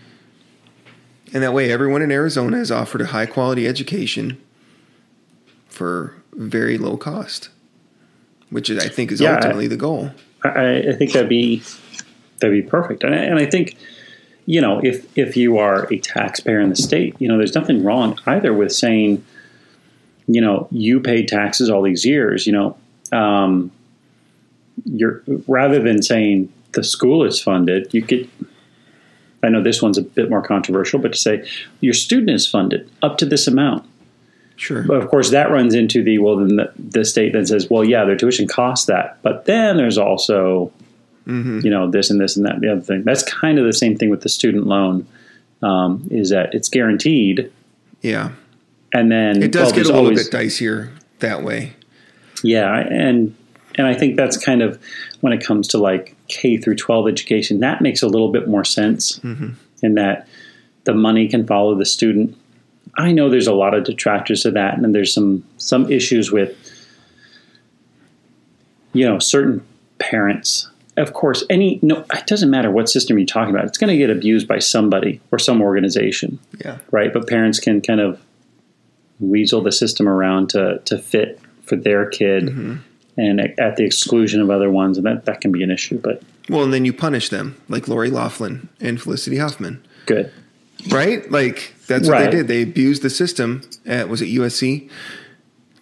And 1.32 1.42
that 1.44 1.52
way, 1.52 1.70
everyone 1.70 2.02
in 2.02 2.10
Arizona 2.10 2.56
is 2.58 2.72
offered 2.72 3.00
a 3.02 3.06
high 3.06 3.26
quality 3.26 3.68
education 3.68 4.36
for 5.68 6.14
very 6.32 6.76
low 6.76 6.96
cost, 6.96 7.50
which 8.50 8.68
I 8.70 8.88
think 8.88 9.12
is 9.12 9.20
Yeah, 9.20 9.32
I- 9.32 9.34
ultimately 9.36 9.68
the 9.68 9.76
goal. 9.76 10.10
I, 10.42 10.78
I 10.88 10.92
think 10.96 11.12
that'd 11.12 11.28
be 11.28 11.62
that'd 12.40 12.64
be 12.64 12.68
perfect, 12.68 13.04
and 13.04 13.14
I, 13.14 13.18
and 13.18 13.38
I 13.38 13.46
think 13.46 13.76
you 14.50 14.60
know 14.60 14.80
if 14.82 15.06
if 15.16 15.36
you 15.36 15.58
are 15.58 15.86
a 15.92 15.98
taxpayer 16.00 16.58
in 16.58 16.70
the 16.70 16.76
state, 16.76 17.14
you 17.20 17.28
know, 17.28 17.38
there's 17.38 17.54
nothing 17.54 17.84
wrong 17.84 18.18
either 18.26 18.52
with 18.52 18.72
saying, 18.72 19.24
you 20.26 20.40
know, 20.40 20.66
you 20.72 20.98
paid 20.98 21.28
taxes 21.28 21.70
all 21.70 21.82
these 21.82 22.04
years, 22.04 22.48
you 22.48 22.52
know, 22.52 22.76
um, 23.12 23.70
you're 24.84 25.22
rather 25.46 25.80
than 25.80 26.02
saying 26.02 26.52
the 26.72 26.82
school 26.82 27.22
is 27.24 27.40
funded, 27.40 27.94
you 27.94 28.02
could. 28.02 28.28
I 29.44 29.50
know 29.50 29.62
this 29.62 29.80
one's 29.80 29.98
a 29.98 30.02
bit 30.02 30.28
more 30.28 30.42
controversial, 30.42 30.98
but 30.98 31.12
to 31.12 31.18
say 31.18 31.48
your 31.80 31.94
student 31.94 32.30
is 32.30 32.48
funded 32.48 32.90
up 33.02 33.18
to 33.18 33.26
this 33.26 33.46
amount. 33.46 33.88
Sure. 34.56 34.82
But 34.82 34.96
of 34.96 35.08
course, 35.08 35.30
that 35.30 35.52
runs 35.52 35.74
into 35.74 36.02
the 36.02 36.18
well. 36.18 36.36
Then 36.36 36.56
the, 36.56 36.72
the 36.76 37.04
state 37.04 37.34
then 37.34 37.46
says, 37.46 37.70
"Well, 37.70 37.84
yeah, 37.84 38.04
their 38.04 38.16
tuition 38.16 38.48
costs 38.48 38.86
that, 38.86 39.22
but 39.22 39.44
then 39.44 39.76
there's 39.76 39.96
also, 39.96 40.72
you 41.26 41.70
know, 41.70 41.90
this 41.90 42.10
and 42.10 42.20
this 42.20 42.36
and 42.36 42.44
that 42.46 42.54
and 42.54 42.62
the 42.62 42.72
other 42.72 42.80
thing." 42.80 43.02
That's 43.04 43.22
kind 43.22 43.58
of 43.58 43.64
the 43.64 43.72
same 43.72 43.96
thing 43.96 44.10
with 44.10 44.22
the 44.22 44.28
student 44.28 44.66
loan. 44.66 45.06
Um, 45.62 46.08
is 46.10 46.30
that 46.30 46.54
it's 46.54 46.70
guaranteed, 46.70 47.52
yeah. 48.00 48.30
and 48.94 49.12
then 49.12 49.42
It 49.42 49.52
does 49.52 49.66
well, 49.66 49.72
get 49.74 49.84
a 49.84 49.88
little 49.88 50.00
always- 50.06 50.28
bit 50.28 50.40
dicier 50.40 50.88
that 51.18 51.42
way. 51.42 51.72
yeah, 52.42 52.78
and 52.78 53.34
and 53.74 53.86
I 53.86 53.92
think 53.92 54.16
that's 54.16 54.36
kind 54.42 54.62
of 54.62 54.78
when 55.20 55.32
it 55.34 55.44
comes 55.44 55.68
to 55.68 55.78
like 55.78 56.16
K 56.28 56.56
through 56.56 56.76
12 56.76 57.08
education, 57.08 57.60
that 57.60 57.82
makes 57.82 58.02
a 58.02 58.06
little 58.08 58.32
bit 58.32 58.48
more 58.48 58.64
sense 58.64 59.18
in 59.82 59.94
that 59.96 60.26
the 60.84 60.94
money 60.94 61.28
can 61.28 61.46
follow 61.46 61.74
the 61.74 61.84
student. 61.84 62.34
I 62.96 63.12
know 63.12 63.28
there's 63.28 63.46
a 63.46 63.52
lot 63.52 63.74
of 63.74 63.84
detractors 63.84 64.42
to 64.44 64.50
that, 64.52 64.78
and 64.78 64.94
there's 64.94 65.12
some 65.12 65.44
some 65.58 65.92
issues 65.92 66.32
with 66.32 66.56
you 68.94 69.06
know 69.06 69.18
certain 69.18 69.60
parents. 69.98 70.69
Of 71.00 71.12
course, 71.12 71.44
any 71.50 71.78
no, 71.82 72.04
it 72.12 72.26
doesn't 72.26 72.50
matter 72.50 72.70
what 72.70 72.88
system 72.88 73.18
you're 73.18 73.26
talking 73.26 73.54
about. 73.54 73.66
It's 73.66 73.78
going 73.78 73.90
to 73.90 73.96
get 73.96 74.10
abused 74.10 74.46
by 74.46 74.58
somebody 74.58 75.20
or 75.30 75.38
some 75.38 75.62
organization 75.62 76.38
Yeah. 76.64 76.78
right? 76.90 77.12
But 77.12 77.26
parents 77.26 77.58
can 77.58 77.80
kind 77.80 78.00
of 78.00 78.20
weasel 79.18 79.60
the 79.62 79.72
system 79.72 80.08
around 80.08 80.50
to 80.50 80.80
to 80.84 80.98
fit 80.98 81.40
for 81.64 81.76
their 81.76 82.06
kid, 82.08 82.44
mm-hmm. 82.44 82.76
and 83.16 83.40
at, 83.58 83.76
the 83.76 83.84
exclusion 83.84 84.40
of 84.40 84.50
other 84.50 84.70
ones, 84.70 84.96
and 84.96 85.06
that 85.06 85.24
that 85.26 85.40
can 85.40 85.52
be 85.52 85.62
an 85.62 85.70
issue. 85.70 85.98
But 85.98 86.22
Well, 86.48 86.64
and 86.64 86.72
then 86.72 86.84
you 86.84 86.92
punish 86.92 87.28
them, 87.28 87.56
like 87.68 87.86
Lori 87.86 88.10
Loughlin 88.10 88.68
and 88.80 89.00
Felicity 89.00 89.36
Huffman, 89.38 89.84
good, 90.06 90.32
right? 90.88 91.30
Like 91.30 91.74
that's 91.86 92.08
what 92.08 92.14
Right. 92.14 92.30
they 92.30 92.38
did. 92.38 92.48
They 92.48 92.62
abused 92.62 93.02
the 93.02 93.10
system 93.10 93.62
at 93.86 94.08
was 94.08 94.20
it 94.22 94.26
USC 94.26 94.88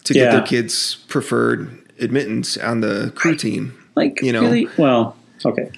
to 0.03 0.13
get 0.13 0.31
their 0.31 0.41
kids 0.41 0.95
preferred 1.07 1.79
admittance 1.99 2.57
on 2.57 2.81
the 2.81 3.11
crew 3.15 3.35
team. 3.35 3.73
Like 3.99 4.21
You 4.21 4.31
know. 4.33 4.41
really 4.41 4.67
well, 4.77 5.15
okay. 5.45 5.71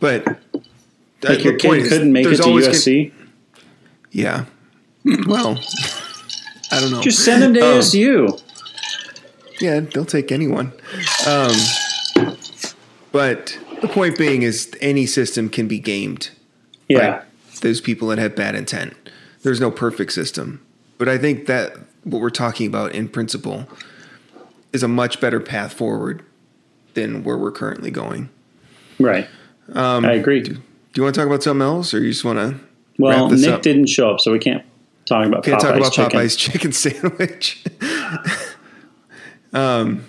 But 0.00 0.26
Like 1.22 1.44
your 1.44 1.56
kid 1.56 1.72
is, 1.78 1.88
couldn't 1.88 2.12
make 2.12 2.26
it 2.26 2.36
to 2.36 2.42
always 2.44 2.66
gonna- 2.66 2.76
USC. 2.78 3.12
yeah. 4.10 4.44
Well, 5.26 5.58
I 6.72 6.80
don't 6.80 6.90
know. 6.90 7.00
Just 7.00 7.24
send 7.24 7.42
him 7.42 7.54
to 7.54 7.60
Oh. 7.60 7.78
ASU. 7.78 8.40
Yeah, 9.60 9.80
they'll 9.80 10.04
take 10.04 10.32
anyone. 10.32 10.72
Um, 11.26 11.52
but 13.12 13.56
the 13.80 13.88
point 13.88 14.18
being 14.18 14.42
is, 14.42 14.70
any 14.80 15.06
system 15.06 15.48
can 15.48 15.68
be 15.68 15.78
gamed. 15.78 16.30
Yeah, 16.88 17.18
by 17.18 17.22
those 17.62 17.80
people 17.80 18.08
that 18.08 18.18
have 18.18 18.34
bad 18.36 18.54
intent. 18.54 18.94
There's 19.42 19.60
no 19.60 19.70
perfect 19.70 20.12
system, 20.12 20.60
but 20.98 21.08
I 21.08 21.16
think 21.18 21.46
that 21.46 21.76
what 22.02 22.20
we're 22.20 22.30
talking 22.30 22.66
about 22.66 22.92
in 22.94 23.08
principle 23.08 23.66
is 24.72 24.82
a 24.82 24.88
much 24.88 25.20
better 25.20 25.40
path 25.40 25.72
forward 25.72 26.22
than 26.94 27.24
where 27.24 27.36
we're 27.38 27.52
currently 27.52 27.90
going. 27.90 28.28
right. 28.98 29.28
Um, 29.72 30.04
I 30.04 30.12
agree. 30.12 30.40
Do 30.42 30.60
you 30.94 31.02
want 31.02 31.14
to 31.14 31.20
talk 31.20 31.26
about 31.26 31.42
something 31.42 31.62
else, 31.62 31.94
or 31.94 32.00
you 32.00 32.10
just 32.10 32.24
want 32.24 32.38
to 32.38 32.60
well, 32.98 33.30
Nick 33.30 33.48
up? 33.50 33.62
didn't 33.62 33.86
show 33.86 34.10
up, 34.10 34.20
so 34.20 34.30
we 34.30 34.38
can't 34.38 34.62
talk 35.06 35.26
about 35.26 35.42
Can't 35.42 35.60
Popeye's 35.60 35.62
talk 35.62 35.76
about 35.76 35.92
chicken. 35.92 36.20
Popeye's 36.20 36.36
chicken 36.36 36.72
sandwich. 36.82 37.64
um, 39.52 40.04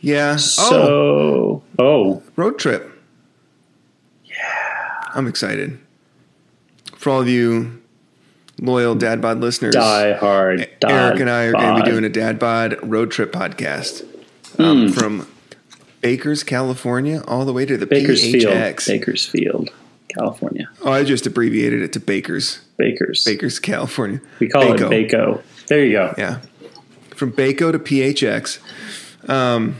yeah. 0.00 0.32
oh, 0.34 0.36
So, 0.38 1.62
oh, 1.78 2.22
road 2.36 2.58
trip. 2.58 2.90
Yeah, 4.24 5.00
I'm 5.14 5.26
excited. 5.26 5.78
For 6.96 7.10
all 7.10 7.20
of 7.20 7.28
you 7.28 7.80
loyal 8.60 8.94
Dad 8.94 9.20
Bod 9.20 9.40
listeners, 9.40 9.74
die 9.74 10.12
hard. 10.14 10.68
Die 10.80 10.90
Eric 10.90 11.20
and 11.20 11.30
I 11.30 11.44
are 11.44 11.52
going 11.52 11.76
to 11.76 11.82
be 11.84 11.90
doing 11.90 12.04
a 12.04 12.08
Dad 12.08 12.38
Bod 12.38 12.76
road 12.82 13.10
trip 13.10 13.32
podcast 13.32 14.02
um, 14.58 14.86
Hmm. 14.86 14.92
from 14.92 15.26
Bakers, 16.00 16.42
California, 16.44 17.22
all 17.28 17.44
the 17.44 17.52
way 17.52 17.66
to 17.66 17.76
the 17.76 17.86
Bakersfield, 17.86 18.52
PHX. 18.54 18.86
Bakersfield, 18.86 19.70
California. 20.08 20.68
Oh, 20.82 20.92
I 20.92 21.04
just 21.04 21.26
abbreviated 21.26 21.82
it 21.82 21.92
to 21.94 22.00
Bakers, 22.00 22.60
Bakers. 22.76 23.24
Bakers, 23.24 23.58
California. 23.58 24.20
We 24.38 24.48
call 24.48 24.62
Baco. 24.62 24.90
it 24.92 25.10
Baco. 25.10 25.42
There 25.66 25.84
you 25.84 25.92
go. 25.92 26.14
Yeah, 26.16 26.40
from 27.14 27.32
Baco 27.32 27.70
to 27.72 27.78
PHX. 27.78 28.58
Um, 29.28 29.76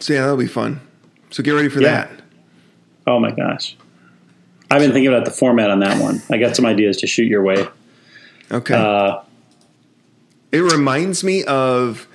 so 0.00 0.12
yeah, 0.12 0.20
that'll 0.22 0.36
be 0.36 0.46
fun. 0.46 0.80
So 1.30 1.42
get 1.42 1.52
ready 1.52 1.68
for 1.68 1.80
Yeah. 1.80 2.06
that. 2.06 2.10
Oh 3.06 3.18
my 3.18 3.30
gosh. 3.30 3.76
I've 4.70 4.80
been 4.80 4.92
thinking 4.92 5.08
about 5.12 5.24
the 5.24 5.30
format 5.30 5.70
on 5.70 5.78
that 5.80 6.02
one. 6.02 6.20
I 6.28 6.38
got 6.38 6.56
some 6.56 6.66
ideas 6.66 6.96
to 6.98 7.06
shoot 7.06 7.24
your 7.28 7.42
way. 7.42 7.66
Okay. 8.50 8.74
Uh, 8.74 9.20
it 10.52 10.58
reminds 10.58 11.22
me 11.22 11.44
of 11.44 12.06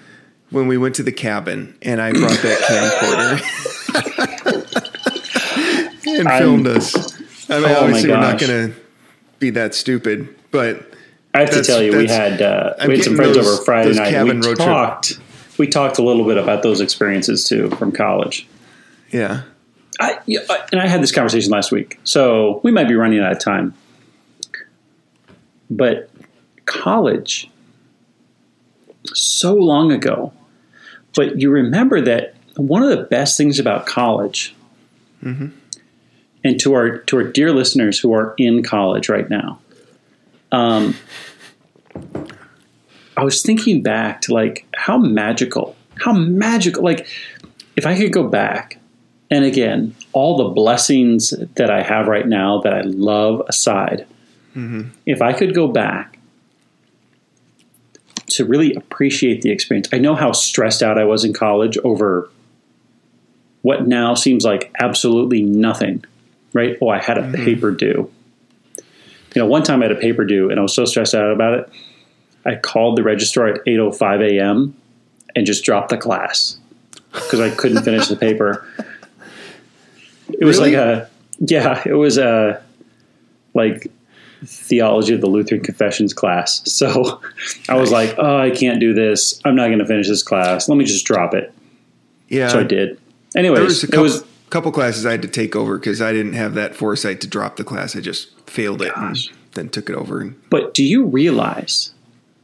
when 0.51 0.67
we 0.67 0.77
went 0.77 0.95
to 0.95 1.03
the 1.03 1.11
cabin 1.11 1.75
and 1.81 2.01
I 2.01 2.11
brought 2.11 2.39
that 2.41 2.59
camcorder 6.03 6.19
and 6.19 6.27
I'm- 6.27 6.41
filmed 6.41 6.67
us. 6.67 6.95
I 7.49 7.59
mean, 7.59 7.65
Oh 7.69 7.81
obviously, 7.83 8.09
we're 8.11 8.17
not 8.21 8.39
going 8.39 8.71
to 8.71 8.79
be 9.39 9.49
that 9.51 9.75
stupid, 9.75 10.33
but 10.51 10.89
I 11.33 11.41
have 11.41 11.49
to 11.51 11.63
tell 11.63 11.81
you, 11.81 11.97
we 11.97 12.07
had 12.07 12.41
uh, 12.41 12.73
we 12.87 12.95
had 12.95 13.03
some 13.03 13.15
friends 13.15 13.35
those- 13.35 13.47
over 13.47 13.63
Friday 13.65 13.93
night. 13.93 14.23
We 14.23 14.31
road 14.31 14.43
trip- 14.43 14.57
talked. 14.57 15.19
We 15.57 15.67
talked 15.67 15.97
a 15.99 16.03
little 16.03 16.25
bit 16.25 16.37
about 16.37 16.63
those 16.63 16.79
experiences 16.81 17.47
too 17.47 17.69
from 17.71 17.91
college. 17.91 18.47
yeah. 19.11 19.43
Yeah, 20.25 20.39
I- 20.49 20.67
and 20.71 20.81
I 20.81 20.87
had 20.87 21.03
this 21.03 21.11
conversation 21.11 21.51
last 21.51 21.71
week, 21.71 21.99
so 22.03 22.59
we 22.63 22.71
might 22.71 22.87
be 22.87 22.95
running 22.95 23.19
out 23.19 23.31
of 23.33 23.39
time. 23.39 23.75
But 25.69 26.09
college, 26.65 27.47
so 29.13 29.53
long 29.53 29.91
ago. 29.91 30.33
But 31.15 31.39
you 31.39 31.49
remember 31.49 32.01
that 32.01 32.35
one 32.55 32.83
of 32.83 32.89
the 32.89 33.03
best 33.03 33.37
things 33.37 33.59
about 33.59 33.85
college, 33.85 34.55
and 36.43 36.59
to 36.59 36.73
our 36.73 36.97
to 36.99 37.17
our 37.17 37.23
dear 37.23 37.51
listeners 37.53 37.99
who 37.99 38.13
are 38.13 38.33
in 38.37 38.63
college 38.63 39.09
right 39.09 39.29
now, 39.29 39.59
um, 40.51 40.95
I 43.17 43.23
was 43.23 43.41
thinking 43.43 43.83
back 43.83 44.21
to 44.21 44.33
like 44.33 44.65
how 44.75 44.97
magical, 44.97 45.75
how 46.03 46.13
magical. 46.13 46.83
Like 46.83 47.07
if 47.75 47.85
I 47.85 47.95
could 47.97 48.11
go 48.11 48.27
back 48.27 48.79
and 49.29 49.45
again, 49.45 49.95
all 50.11 50.37
the 50.37 50.49
blessings 50.49 51.29
that 51.55 51.69
I 51.69 51.83
have 51.83 52.07
right 52.07 52.27
now 52.27 52.61
that 52.61 52.73
I 52.73 52.81
love 52.81 53.43
aside, 53.47 54.05
if 55.05 55.21
I 55.21 55.33
could 55.33 55.55
go 55.55 55.67
back 55.67 56.10
to 58.35 58.45
really 58.45 58.73
appreciate 58.73 59.41
the 59.41 59.51
experience, 59.51 59.89
I 59.91 59.97
know 59.97 60.15
how 60.15 60.31
stressed 60.31 60.83
out 60.83 60.97
I 60.97 61.03
was 61.03 61.23
in 61.23 61.33
college 61.33 61.77
over 61.79 62.29
what 63.61 63.87
now 63.87 64.15
seems 64.15 64.43
like 64.43 64.71
absolutely 64.79 65.43
nothing, 65.43 66.03
right? 66.53 66.77
Oh, 66.81 66.89
I 66.89 66.99
had 66.99 67.17
a 67.17 67.21
mm-hmm. 67.21 67.43
paper 67.43 67.71
due. 67.71 68.11
You 69.35 69.41
know, 69.41 69.45
one 69.45 69.63
time 69.63 69.81
I 69.81 69.85
had 69.85 69.91
a 69.95 69.99
paper 69.99 70.25
due 70.25 70.49
and 70.49 70.59
I 70.59 70.63
was 70.63 70.73
so 70.73 70.85
stressed 70.85 71.15
out 71.15 71.31
about 71.31 71.53
it. 71.53 71.69
I 72.45 72.55
called 72.55 72.97
the 72.97 73.03
registrar 73.03 73.47
at 73.47 73.65
8:05 73.65 74.31
a.m. 74.31 74.75
and 75.35 75.45
just 75.45 75.63
dropped 75.63 75.89
the 75.89 75.97
class 75.97 76.57
because 77.13 77.39
I 77.39 77.49
couldn't 77.51 77.83
finish 77.83 78.07
the 78.07 78.15
paper. 78.15 78.65
It 80.39 80.45
was 80.45 80.57
Really? 80.57 80.75
like 80.75 80.85
a 80.85 81.09
yeah, 81.39 81.81
it 81.85 81.93
was 81.93 82.17
a 82.17 82.61
like 83.53 83.91
theology 84.43 85.13
of 85.13 85.21
the 85.21 85.27
Lutheran 85.27 85.61
Confessions 85.61 86.13
class. 86.13 86.61
So 86.65 87.21
I 87.69 87.75
was 87.75 87.91
like, 87.91 88.15
oh, 88.17 88.37
I 88.37 88.49
can't 88.49 88.79
do 88.79 88.93
this. 88.93 89.39
I'm 89.45 89.55
not 89.55 89.67
going 89.67 89.79
to 89.79 89.85
finish 89.85 90.07
this 90.07 90.23
class. 90.23 90.67
Let 90.67 90.77
me 90.77 90.85
just 90.85 91.05
drop 91.05 91.33
it. 91.33 91.53
Yeah. 92.27 92.47
So 92.47 92.61
I 92.61 92.63
did. 92.63 92.99
Anyway, 93.35 93.55
there 93.55 93.63
was 93.63 93.83
Anyways, 93.83 93.83
a 93.83 93.87
couple, 93.87 94.03
was 94.03 94.23
couple 94.51 94.71
classes 94.71 95.05
I 95.05 95.11
had 95.11 95.21
to 95.23 95.27
take 95.27 95.55
over 95.55 95.77
because 95.77 96.01
I 96.01 96.11
didn't 96.11 96.33
have 96.33 96.53
that 96.55 96.75
foresight 96.75 97.21
to 97.21 97.27
drop 97.27 97.55
the 97.55 97.63
class. 97.63 97.95
I 97.95 98.01
just 98.01 98.37
failed 98.49 98.81
it 98.81 98.93
Gosh. 98.93 99.29
and 99.29 99.37
then 99.53 99.69
took 99.69 99.89
it 99.89 99.95
over. 99.95 100.21
And, 100.21 100.49
But 100.49 100.73
do 100.73 100.83
you 100.83 101.05
realize 101.05 101.91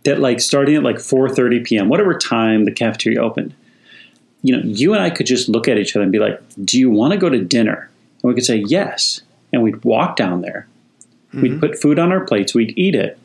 that 0.06 0.20
like 0.20 0.40
starting 0.40 0.76
at 0.76 0.84
like 0.84 0.98
4:30 0.98 1.66
p.m., 1.66 1.90
whatever 1.90 2.18
time 2.18 2.66
the 2.66 2.72
cafeteria 2.72 3.22
opened, 3.22 3.54
you 4.42 4.56
know, 4.56 4.64
you 4.64 4.94
and 4.94 5.04
I 5.04 5.10
could 5.10 5.26
just 5.26 5.50
look 5.50 5.68
at 5.68 5.78
each 5.78 5.96
other 5.96 6.04
and 6.04 6.12
be 6.12 6.20
like, 6.20 6.42
"Do 6.64 6.80
you 6.80 6.90
want 6.90 7.12
to 7.12 7.18
go 7.18 7.30
to 7.30 7.44
dinner?" 7.44 7.90
And 8.24 8.30
we 8.30 8.34
could 8.34 8.46
say 8.46 8.64
yes, 8.66 9.22
and 9.52 9.62
we'd 9.62 9.84
walk 9.84 10.16
down 10.16 10.42
there. 10.42 10.68
We'd 11.34 11.52
mm-hmm. 11.52 11.60
put 11.60 11.82
food 11.82 12.00
on 12.00 12.12
our 12.12 12.26
plates, 12.26 12.54
we'd 12.54 12.74
eat 12.78 12.96
it. 12.96 13.20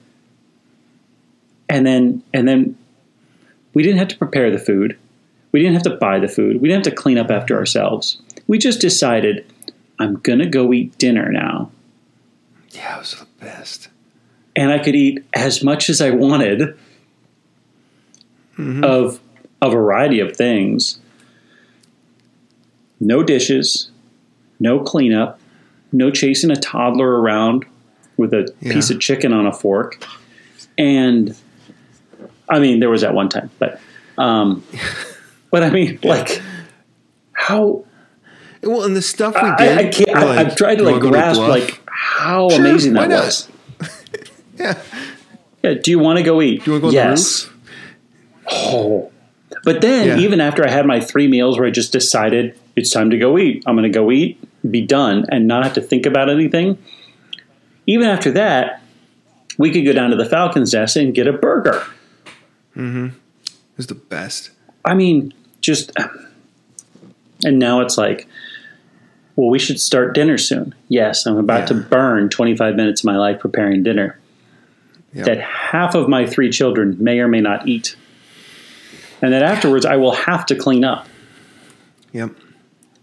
And 1.68 1.86
then 1.86 2.22
and 2.34 2.46
then 2.46 2.76
we 3.74 3.82
didn't 3.82 3.98
have 3.98 4.08
to 4.08 4.18
prepare 4.18 4.50
the 4.50 4.58
food. 4.58 4.98
We 5.52 5.60
didn't 5.60 5.74
have 5.74 5.82
to 5.84 5.96
buy 5.96 6.18
the 6.18 6.28
food. 6.28 6.60
We 6.60 6.68
didn't 6.68 6.86
have 6.86 6.94
to 6.94 7.00
clean 7.00 7.18
up 7.18 7.30
after 7.30 7.56
ourselves. 7.56 8.20
We 8.46 8.58
just 8.58 8.80
decided, 8.80 9.46
I'm 9.98 10.14
going 10.16 10.38
to 10.38 10.46
go 10.46 10.72
eat 10.72 10.96
dinner 10.98 11.30
now 11.30 11.70
yeah, 12.72 12.96
it 12.96 13.00
was 13.00 13.14
the 13.14 13.26
best. 13.40 13.88
and 14.56 14.70
I 14.70 14.78
could 14.78 14.94
eat 14.94 15.24
as 15.34 15.62
much 15.62 15.88
as 15.88 16.00
I 16.00 16.10
wanted 16.10 16.60
mm-hmm. 18.58 18.84
of 18.84 19.20
a 19.60 19.70
variety 19.70 20.20
of 20.20 20.36
things. 20.36 20.98
No 23.00 23.22
dishes, 23.22 23.90
no 24.60 24.80
cleanup, 24.80 25.40
no 25.90 26.10
chasing 26.10 26.50
a 26.50 26.56
toddler 26.56 27.20
around 27.20 27.64
with 28.16 28.32
a 28.32 28.52
Yeah. 28.60 28.72
piece 28.74 28.90
of 28.90 29.00
chicken 29.00 29.32
on 29.32 29.46
a 29.46 29.52
fork. 29.52 30.04
And 30.78 31.34
I 32.48 32.58
mean, 32.58 32.80
there 32.80 32.90
was 32.90 33.00
that 33.02 33.14
one 33.14 33.28
time, 33.28 33.50
but 33.58 33.80
um, 34.18 34.62
but 35.50 35.62
I 35.62 35.70
mean, 35.70 35.98
like 36.02 36.42
how 37.32 37.84
Well, 38.62 38.84
and 38.84 38.94
the 38.96 39.02
stuff 39.02 39.34
we 39.34 39.48
did. 39.64 39.78
I, 39.78 39.80
I 39.80 39.84
can't. 39.88 40.08
Like, 40.12 40.38
I, 40.38 40.42
have 40.44 40.56
tried 40.56 40.76
to 40.76 40.84
like 40.84 41.00
grasp 41.00 41.40
like 41.40 41.80
how 41.86 42.48
Sure, 42.50 42.60
amazing 42.60 42.94
that 42.94 43.08
was. 43.08 43.48
yeah. 44.58 44.80
Yeah, 45.62 45.74
do 45.74 45.90
you 45.92 45.98
want 46.00 46.18
to 46.18 46.24
go 46.24 46.42
eat? 46.42 46.64
Do 46.64 46.72
you 46.72 46.72
wanna 46.72 46.80
go 46.80 46.86
on 46.88 46.92
the 46.94 46.98
yes. 47.10 47.48
Oh. 48.50 49.10
But 49.64 49.80
then, 49.80 50.06
Yeah. 50.08 50.18
even 50.24 50.40
after 50.40 50.66
I 50.66 50.70
had 50.70 50.86
my 50.86 50.98
three 51.00 51.28
meals 51.28 51.56
where 51.58 51.68
I 51.68 51.70
just 51.70 51.92
decided 51.92 52.58
it's 52.74 52.90
time 52.90 53.10
to 53.10 53.18
go 53.18 53.38
eat, 53.38 53.62
I'm 53.66 53.76
going 53.76 53.90
to 53.90 53.96
go 53.96 54.10
eat, 54.10 54.38
be 54.68 54.80
done, 54.80 55.24
and 55.30 55.46
not 55.46 55.62
have 55.62 55.74
to 55.74 55.80
think 55.80 56.04
about 56.04 56.28
anything, 56.28 56.78
even 57.86 58.06
after 58.06 58.30
that, 58.32 58.82
we 59.58 59.70
could 59.72 59.84
go 59.84 59.92
down 59.92 60.10
to 60.10 60.16
the 60.16 60.24
Falcon's 60.26 60.72
Nest 60.72 60.96
and 60.96 61.14
get 61.14 61.26
a 61.26 61.32
burger. 61.32 61.84
Mm-hmm. 62.76 63.06
It 63.06 63.76
was 63.76 63.86
the 63.86 63.94
best. 63.94 64.50
I 64.84 64.94
mean, 64.94 65.34
just. 65.60 65.92
And 67.44 67.58
now 67.58 67.80
it's 67.80 67.98
like, 67.98 68.28
well, 69.34 69.50
we 69.50 69.58
should 69.58 69.80
start 69.80 70.14
dinner 70.14 70.38
soon. 70.38 70.74
Yes, 70.88 71.26
I'm 71.26 71.36
about 71.38 71.66
to 71.68 71.74
burn 71.74 72.28
25 72.28 72.76
minutes 72.76 73.00
of 73.00 73.06
my 73.06 73.16
life 73.16 73.40
preparing 73.40 73.82
dinner 73.82 74.18
Yep. 75.14 75.26
that 75.26 75.40
half 75.40 75.94
of 75.94 76.08
my 76.08 76.24
three 76.26 76.50
children 76.50 76.96
may 76.98 77.18
or 77.20 77.28
may 77.28 77.40
not 77.42 77.68
eat. 77.68 77.96
And 79.20 79.32
that 79.34 79.42
afterwards, 79.42 79.84
I 79.84 79.96
will 79.96 80.14
have 80.14 80.46
to 80.46 80.54
clean 80.56 80.84
up. 80.84 81.06
Yep. 82.12 82.30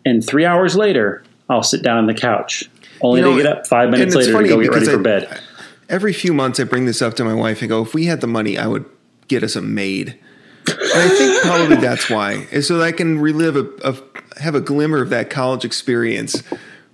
And 0.06 0.26
three 0.26 0.44
hours 0.44 0.76
later, 0.76 1.24
I'll 1.50 1.62
sit 1.62 1.84
down 1.84 1.98
on 1.98 2.08
the 2.08 2.16
couch, 2.16 2.68
only 3.02 3.22
You 3.22 3.26
know, 3.26 3.38
to 3.38 3.44
get 3.44 3.52
up 3.58 3.68
five 3.68 3.90
minutes 3.90 4.16
later 4.16 4.32
to 4.32 4.48
go 4.48 4.62
get 4.62 4.70
ready 4.70 4.70
because 4.70 4.90
for 4.90 4.98
bed. 5.00 5.42
Every 5.90 6.14
few 6.14 6.34
months, 6.34 6.60
I 6.60 6.66
bring 6.66 6.86
this 6.86 7.02
up 7.02 7.16
to 7.16 7.24
my 7.24 7.34
wife 7.34 7.62
and 7.62 7.70
go, 7.70 7.82
if 7.82 7.94
we 7.94 8.06
had 8.06 8.22
the 8.22 8.28
money, 8.28 8.58
I 8.58 8.68
would 8.68 8.86
get 9.28 9.44
us 9.44 9.56
a 9.56 9.62
maid. 9.62 10.18
And 10.68 10.78
I 10.94 11.10
think 11.10 11.42
probably 11.42 11.78
that's 11.78 12.10
why, 12.10 12.48
is 12.52 12.68
so 12.68 12.78
that 12.78 12.84
I 12.84 12.92
can 12.92 13.20
relive 13.20 13.56
a, 13.56 13.68
a 13.84 13.96
have 14.42 14.54
a 14.56 14.62
glimmer 14.62 15.02
of 15.02 15.10
that 15.10 15.30
college 15.32 15.66
experience 15.66 16.44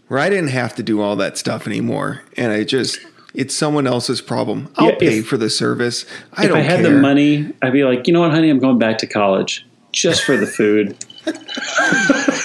where 0.07 0.19
I 0.19 0.29
didn't 0.29 0.49
have 0.49 0.75
to 0.75 0.83
do 0.83 1.01
all 1.01 1.15
that 1.17 1.37
stuff 1.37 1.67
anymore, 1.67 2.21
and 2.37 2.51
I 2.53 2.63
just 2.63 2.99
it's 3.33 3.53
someone 3.53 3.85
else's 3.85 4.21
problem. 4.21 4.69
I'll 4.77 4.87
Yeah, 4.91 4.95
pay 4.97 5.17
if- 5.19 5.27
for 5.27 5.35
the 5.35 5.49
service. 5.49 6.05
I 6.33 6.43
If 6.43 6.49
don't 6.49 6.57
I 6.59 6.61
had 6.61 6.79
care. 6.81 6.93
the 6.93 6.97
money, 7.01 7.51
I'd 7.61 7.73
be 7.73 7.83
like, 7.83 8.07
you 8.07 8.13
know 8.13 8.21
what, 8.21 8.31
honey, 8.31 8.49
I'm 8.49 8.59
going 8.59 8.79
back 8.79 8.97
to 8.99 9.07
college 9.07 9.65
just 9.91 10.23
for 10.23 10.37
the 10.37 10.47
food. 10.47 10.95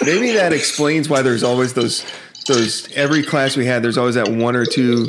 Maybe 0.05 0.33
that 0.33 0.53
explains 0.53 1.09
why 1.09 1.23
there's 1.23 1.43
always 1.43 1.75
those 1.75 2.05
those 2.51 2.91
every 2.95 3.23
class 3.23 3.57
we 3.57 3.67
had. 3.67 3.83
There's 3.83 3.99
always 3.99 4.17
that 4.17 4.29
one 4.29 4.57
or 4.57 4.67
two 4.67 5.07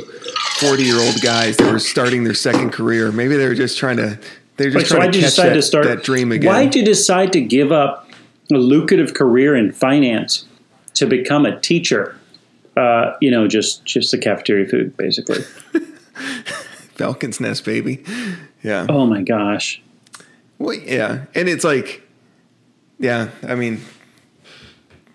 40 0.60 0.82
year 0.82 0.98
old 1.00 1.20
guys 1.20 1.56
that 1.56 1.70
were 1.70 1.78
starting 1.78 2.24
their 2.24 2.34
second 2.34 2.72
career. 2.72 3.12
Maybe 3.12 3.36
they 3.36 3.48
were 3.48 3.54
just 3.54 3.78
trying 3.78 3.96
to 3.96 4.18
they're 4.56 4.70
just 4.70 4.86
trying 4.86 5.02
why'd 5.02 5.12
to 5.12 5.18
you 5.18 5.24
catch 5.24 5.32
decide 5.32 5.48
that, 5.50 5.54
to 5.54 5.62
start 5.62 5.84
that 5.86 6.04
dream 6.04 6.30
again. 6.30 6.52
Why'd 6.52 6.74
you 6.74 6.84
decide 6.84 7.32
to 7.32 7.40
give 7.40 7.72
up 7.72 8.08
a 8.52 8.56
lucrative 8.56 9.14
career 9.14 9.56
in 9.56 9.72
finance 9.72 10.44
to 10.94 11.06
become 11.06 11.46
a 11.46 11.58
teacher? 11.60 12.18
Uh, 12.76 13.14
you 13.20 13.30
know, 13.30 13.48
just 13.48 13.84
just 13.84 14.10
the 14.12 14.18
cafeteria 14.18 14.66
food, 14.66 14.96
basically. 14.96 15.42
Falcon's 16.96 17.40
Nest, 17.40 17.64
baby. 17.64 18.04
Yeah. 18.62 18.86
Oh 18.88 19.06
my 19.06 19.22
gosh. 19.22 19.82
Well, 20.58 20.74
yeah. 20.74 21.24
And 21.34 21.48
it's 21.48 21.64
like, 21.64 22.06
yeah, 22.98 23.30
I 23.42 23.56
mean, 23.56 23.80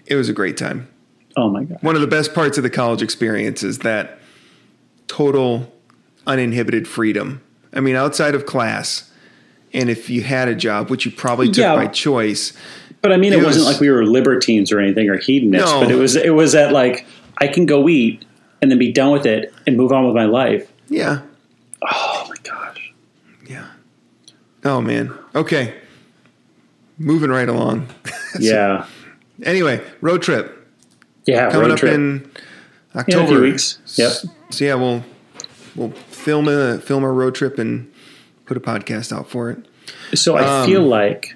it 0.05 0.15
was 0.15 0.28
a 0.28 0.34
great 0.34 0.57
time. 0.57 0.89
Oh 1.38 1.49
my 1.49 1.63
god. 1.63 1.77
One 1.81 1.95
of 1.95 2.01
the 2.01 2.07
best 2.07 2.33
parts 2.33 2.57
of 2.57 2.63
the 2.63 2.69
college 2.69 3.01
experience 3.01 3.61
is 3.63 3.79
that 3.79 4.19
total 5.07 5.71
uninhibited 6.25 6.88
freedom. 6.88 7.41
I 7.73 7.79
mean, 7.79 7.95
outside 7.95 8.33
of 8.35 8.45
class, 8.45 9.09
and 9.73 9.89
if 9.89 10.09
you 10.09 10.21
had 10.23 10.47
a 10.47 10.55
job, 10.55 10.89
which 10.89 11.05
you 11.05 11.11
probably 11.11 11.47
took 11.47 11.57
Yeah. 11.61 11.75
by 11.75 11.88
choice, 11.88 12.53
But 13.01 13.11
I 13.13 13.17
mean, 13.17 13.31
it, 13.31 13.39
It 13.39 13.45
wasn't 13.45 13.65
was- 13.67 13.73
like 13.75 13.79
we 13.81 13.89
were 13.91 14.05
libertines 14.05 14.71
or 14.71 14.79
anything 14.79 15.07
or 15.09 15.17
hedonists. 15.17 15.71
No. 15.71 15.79
But 15.81 15.91
it 15.91 15.95
was 15.95 16.15
it 16.15 16.33
was 16.33 16.53
that 16.53 16.73
like 16.73 17.05
I 17.38 17.47
can 17.47 17.67
go 17.67 17.88
eat 17.88 18.25
and 18.61 18.71
then 18.71 18.79
be 18.79 18.91
done 18.91 19.11
with 19.11 19.25
it 19.27 19.53
and 19.67 19.77
move 19.77 19.91
on 19.91 20.05
with 20.07 20.15
my 20.15 20.25
life. 20.25 20.67
yeah, 20.89 21.19
Oh 21.83 22.25
my 22.27 22.35
gosh. 22.43 22.91
yeah. 23.47 23.65
Oh 24.65 24.81
man. 24.81 25.13
Okay. 25.35 25.75
Moving 26.97 27.29
right 27.29 27.47
along. 27.47 27.88
Yeah. 28.39 28.85
Anyway, 29.43 29.82
road 30.01 30.21
trip 30.24 30.57
Yeah. 31.28 31.51
coming 31.51 31.71
up 31.71 31.78
trip. 31.78 31.93
in 31.93 32.32
October. 32.95 33.24
a 33.24 33.28
few 33.28 33.41
weeks. 33.41 33.79
Yep. 33.95 34.12
So 34.51 34.66
yeah, 34.66 34.75
we'll 34.75 35.04
we'll 35.75 35.91
film 35.91 36.47
a 36.47 36.79
film 36.79 37.04
a 37.04 37.12
road 37.12 37.36
trip 37.36 37.59
and 37.59 37.91
put 38.45 38.58
a 38.58 38.59
podcast 38.62 39.16
out 39.16 39.29
for 39.29 39.51
it. 39.51 39.59
So 40.17 40.36
I 40.37 40.62
Um, 40.62 40.66
feel 40.66 40.82
like 40.82 41.36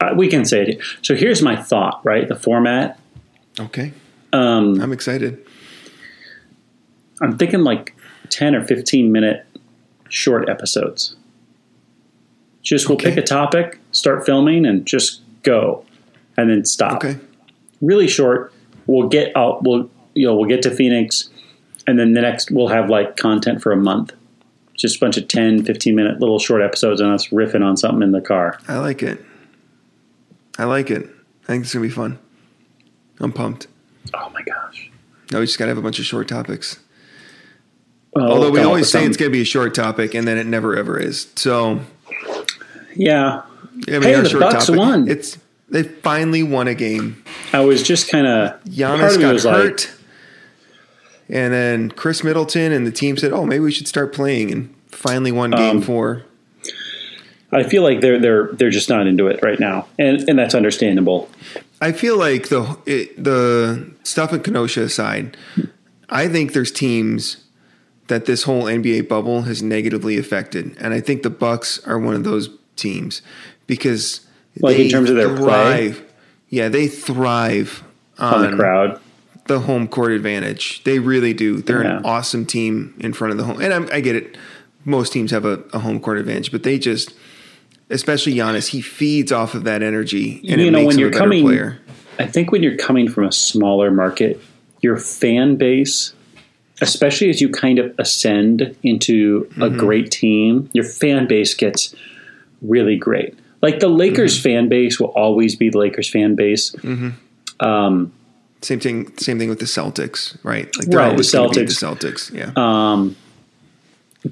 uh, 0.00 0.14
we 0.16 0.28
can 0.28 0.44
say 0.44 0.62
it. 0.64 0.82
So 1.02 1.14
here's 1.14 1.42
my 1.42 1.56
thought. 1.60 2.00
Right, 2.04 2.26
the 2.28 2.36
format. 2.36 2.98
Okay, 3.58 3.92
Um, 4.32 4.80
I'm 4.80 4.92
excited. 4.92 5.38
I'm 7.20 7.36
thinking 7.36 7.60
like 7.60 7.94
10 8.30 8.54
or 8.54 8.64
15 8.64 9.12
minute 9.12 9.44
short 10.08 10.48
episodes. 10.48 11.16
Just 12.62 12.88
we'll 12.88 12.94
Okay. 12.96 13.10
pick 13.10 13.18
a 13.18 13.22
topic, 13.26 13.78
start 13.92 14.24
filming, 14.24 14.64
and 14.66 14.86
just 14.86 15.20
go, 15.42 15.84
and 16.36 16.48
then 16.48 16.64
stop. 16.64 16.96
Okay, 17.04 17.18
Really 17.80 18.06
short. 18.08 18.52
We'll 18.90 19.08
get 19.08 19.36
out. 19.36 19.62
We'll 19.62 19.88
you 20.14 20.26
know 20.26 20.34
we'll 20.34 20.48
get 20.48 20.62
to 20.62 20.70
Phoenix, 20.70 21.30
and 21.86 21.96
then 21.96 22.12
the 22.12 22.20
next 22.20 22.50
we'll 22.50 22.68
have 22.68 22.90
like 22.90 23.16
content 23.16 23.62
for 23.62 23.70
a 23.70 23.76
month. 23.76 24.12
Just 24.76 24.96
a 24.96 25.00
bunch 25.00 25.16
of 25.16 25.28
10, 25.28 25.64
15 25.64 25.94
minute 25.94 26.18
little 26.20 26.38
short 26.40 26.60
episodes, 26.60 27.00
and 27.00 27.12
us 27.12 27.28
riffing 27.28 27.62
on 27.64 27.76
something 27.76 28.02
in 28.02 28.12
the 28.12 28.20
car. 28.20 28.58
I 28.66 28.78
like 28.78 29.02
it. 29.02 29.24
I 30.58 30.64
like 30.64 30.90
it. 30.90 31.08
I 31.44 31.46
think 31.46 31.64
it's 31.64 31.72
gonna 31.72 31.84
be 31.84 31.90
fun. 31.90 32.18
I'm 33.20 33.32
pumped. 33.32 33.68
Oh 34.12 34.28
my 34.30 34.42
gosh! 34.42 34.90
No, 35.30 35.38
we 35.38 35.46
just 35.46 35.58
gotta 35.58 35.68
have 35.68 35.78
a 35.78 35.82
bunch 35.82 35.98
of 36.00 36.04
short 36.04 36.26
topics. 36.26 36.80
Well, 38.12 38.32
Although 38.32 38.50
we 38.50 38.60
always 38.60 38.90
say 38.90 39.04
it's 39.04 39.16
gonna 39.16 39.30
be 39.30 39.42
a 39.42 39.44
short 39.44 39.72
topic, 39.74 40.14
and 40.14 40.26
then 40.26 40.36
it 40.36 40.46
never 40.46 40.76
ever 40.76 40.98
is. 40.98 41.28
So 41.36 41.80
yeah. 42.96 43.42
I 43.86 43.92
mean, 43.92 44.02
Hey, 44.02 44.20
the 44.20 44.28
short 44.28 44.42
Bucks 44.42 44.66
topic. 44.66 44.78
won. 44.80 45.08
It's 45.08 45.38
they 45.70 45.82
finally 45.82 46.42
won 46.42 46.68
a 46.68 46.74
game. 46.74 47.22
I 47.52 47.60
was 47.60 47.82
just 47.82 48.10
kind 48.10 48.26
of 48.26 48.62
Giannis 48.64 49.20
got 49.20 49.32
was 49.32 49.44
like, 49.44 49.54
hurt, 49.54 49.94
and 51.28 51.52
then 51.52 51.90
Khris 51.90 52.24
Middleton 52.24 52.72
and 52.72 52.86
the 52.86 52.90
team 52.92 53.16
said, 53.16 53.32
"Oh, 53.32 53.46
maybe 53.46 53.60
we 53.60 53.72
should 53.72 53.88
start 53.88 54.12
playing." 54.12 54.52
And 54.52 54.74
finally 54.88 55.32
won 55.32 55.50
Game 55.50 55.76
Um, 55.76 55.82
Four. 55.82 56.24
I 57.52 57.64
feel 57.64 57.82
like 57.82 58.00
they're 58.00 58.18
they're 58.20 58.48
they're 58.52 58.70
just 58.70 58.88
not 58.88 59.06
into 59.06 59.26
it 59.26 59.40
right 59.42 59.58
now, 59.58 59.86
and 59.98 60.28
and 60.28 60.38
that's 60.38 60.54
understandable. 60.54 61.28
I 61.80 61.92
feel 61.92 62.16
like 62.16 62.48
the 62.48 62.78
it, 62.86 63.22
the 63.22 63.92
stuff 64.02 64.32
in 64.32 64.42
Kenosha 64.42 64.82
aside, 64.82 65.36
I 66.08 66.28
think 66.28 66.52
there's 66.52 66.70
teams 66.70 67.44
that 68.08 68.26
this 68.26 68.42
whole 68.42 68.64
NBA 68.64 69.08
bubble 69.08 69.42
has 69.42 69.62
negatively 69.62 70.18
affected, 70.18 70.76
and 70.78 70.92
I 70.94 71.00
think 71.00 71.22
the 71.22 71.30
Bucks 71.30 71.84
are 71.86 71.98
one 71.98 72.14
of 72.14 72.24
those 72.24 72.50
teams 72.76 73.22
because 73.66 74.26
Like 74.58 74.78
in 74.78 74.88
terms 74.88 75.10
of 75.10 75.16
their 75.16 75.36
play? 75.36 75.94
Yeah, 76.48 76.68
they 76.68 76.88
thrive 76.88 77.84
on, 78.18 78.34
on 78.44 78.50
the 78.50 78.56
crowd. 78.56 79.00
the 79.46 79.60
home 79.60 79.86
court 79.88 80.12
advantage. 80.12 80.82
They 80.84 80.98
really 80.98 81.32
do. 81.32 81.62
They're 81.62 81.82
an 81.82 82.04
awesome 82.04 82.44
team 82.46 82.94
in 82.98 83.12
front 83.12 83.32
of 83.32 83.38
the 83.38 83.44
home. 83.44 83.60
And 83.60 83.72
I'm, 83.72 83.88
I 83.92 84.00
get 84.00 84.16
it. 84.16 84.36
Most 84.84 85.12
teams 85.12 85.30
have 85.30 85.44
a, 85.44 85.62
a 85.72 85.78
home 85.78 86.00
court 86.00 86.18
advantage, 86.18 86.50
but 86.50 86.62
they 86.64 86.78
just, 86.78 87.14
especially 87.90 88.34
Giannis, 88.34 88.68
he 88.68 88.80
feeds 88.80 89.30
off 89.30 89.54
of 89.54 89.64
that 89.64 89.82
energy, 89.82 90.38
and 90.48 90.60
You 90.60 90.68
it 90.68 90.70
know, 90.70 90.78
makes 90.78 90.88
when 90.88 90.98
you're 90.98 91.10
coming- 91.12 91.44
player. 91.44 91.78
I 92.18 92.26
think 92.26 92.50
when 92.52 92.62
you're 92.62 92.76
coming 92.76 93.08
from 93.08 93.24
a 93.24 93.32
smaller 93.32 93.90
market, 93.90 94.40
your 94.82 94.96
fan 94.98 95.56
base, 95.56 96.12
especially 96.82 97.30
as 97.30 97.40
you 97.40 97.48
kind 97.50 97.78
of 97.78 97.94
ascend 97.98 98.76
into 98.82 99.46
a 99.56 99.60
Mm-hmm. 99.68 99.78
great 99.78 100.10
team, 100.10 100.68
your 100.72 100.84
fan 100.84 101.26
base 101.26 101.54
gets 101.54 101.94
really 102.62 102.96
great. 102.96 103.38
Like 103.62 103.80
the 103.80 103.88
Lakers 103.88 104.34
Mm-hmm. 104.36 104.42
fan 104.42 104.68
base 104.68 104.98
will 105.00 105.08
always 105.08 105.56
be 105.56 105.68
the 105.70 105.78
Lakers 105.78 106.08
fan 106.08 106.34
base. 106.34 106.74
Um, 107.60 108.12
Same 108.62 108.80
thing. 108.80 109.16
Same 109.18 109.38
thing 109.38 109.48
with 109.50 109.58
the 109.58 109.66
Celtics, 109.66 110.36
right? 110.44 110.66
Like 110.78 110.88
Right, 110.88 111.04
the 111.04 111.10
always 111.10 111.30
going 111.32 111.52
to 111.52 111.60
be 111.60 111.66
the 111.66 111.72
Celtics. 111.72 112.30
Celtics. 112.30 112.34
Yeah. 112.34 112.52
um, 112.92 113.16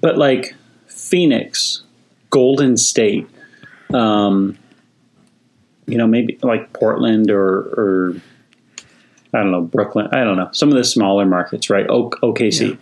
but 0.01 0.17
like 0.19 0.55
Phoenix, 0.87 1.83
Golden 2.31 2.77
State, 2.77 3.27
um, 3.93 4.59
you 5.87 5.97
know, 5.99 6.07
maybe 6.07 6.39
like 6.43 6.73
Portland 6.75 7.31
or, 7.31 7.59
or 7.59 8.15
I 9.35 9.39
don't 9.39 9.51
know, 9.51 9.63
Brooklyn. 9.63 10.09
I 10.13 10.25
don't 10.25 10.37
know. 10.37 10.49
Some 10.53 10.69
of 10.71 10.75
the 10.75 10.85
smaller 10.85 11.25
markets, 11.27 11.71
right? 11.71 11.87
O- 11.89 12.11
OKC, 12.23 12.71
Yeah. 12.71 12.77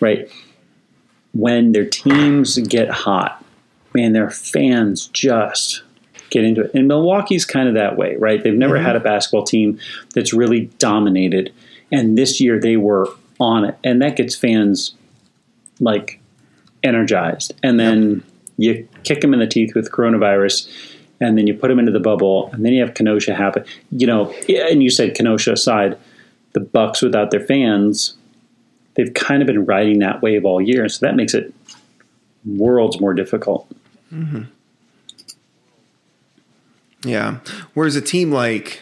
right? 0.00 0.28
When 1.32 1.72
their 1.72 1.86
teams 1.86 2.58
get 2.58 2.90
hot, 2.90 3.44
man, 3.94 4.12
their 4.12 4.30
fans 4.30 5.06
just 5.08 5.82
get 6.32 6.44
into 6.44 6.62
it. 6.62 6.72
And 6.74 6.88
Milwaukee's 6.88 7.44
kind 7.44 7.68
of 7.68 7.74
that 7.74 7.96
way, 7.96 8.16
right? 8.16 8.42
They've 8.42 8.54
never 8.54 8.76
mm-hmm. 8.76 8.86
had 8.86 8.96
a 8.96 9.00
basketball 9.00 9.44
team 9.44 9.78
that's 10.14 10.32
really 10.32 10.66
dominated. 10.78 11.52
And 11.92 12.18
this 12.18 12.40
year 12.40 12.58
they 12.58 12.76
were 12.76 13.08
on 13.38 13.64
it. 13.64 13.76
And 13.84 14.02
that 14.02 14.16
gets 14.16 14.34
fans 14.34 14.94
like 15.78 16.20
energized. 16.82 17.52
And 17.62 17.78
then 17.78 18.22
you 18.56 18.88
kick 19.04 19.20
them 19.20 19.32
in 19.32 19.40
the 19.40 19.46
teeth 19.46 19.74
with 19.74 19.92
coronavirus. 19.92 20.68
And 21.20 21.38
then 21.38 21.46
you 21.46 21.54
put 21.54 21.68
them 21.68 21.78
into 21.78 21.92
the 21.92 22.00
bubble, 22.00 22.50
and 22.52 22.64
then 22.64 22.72
you 22.72 22.84
have 22.84 22.94
Kenosha 22.94 23.32
happen. 23.32 23.64
You 23.92 24.08
know, 24.08 24.32
and 24.48 24.82
you 24.82 24.90
said 24.90 25.14
Kenosha 25.14 25.52
aside, 25.52 25.96
the 26.52 26.58
Bucks 26.58 27.00
without 27.00 27.30
their 27.30 27.38
fans, 27.46 28.16
they've 28.94 29.14
kind 29.14 29.40
of 29.40 29.46
been 29.46 29.64
riding 29.64 30.00
that 30.00 30.20
wave 30.20 30.44
all 30.44 30.60
year, 30.60 30.88
so 30.88 31.06
that 31.06 31.14
makes 31.14 31.32
it 31.32 31.54
worlds 32.44 33.00
more 33.00 33.14
difficult. 33.14 33.70
Mm-hmm. 34.12 34.42
Yeah. 37.04 37.38
Whereas 37.74 37.96
a 37.96 38.00
team 38.00 38.30
like 38.32 38.80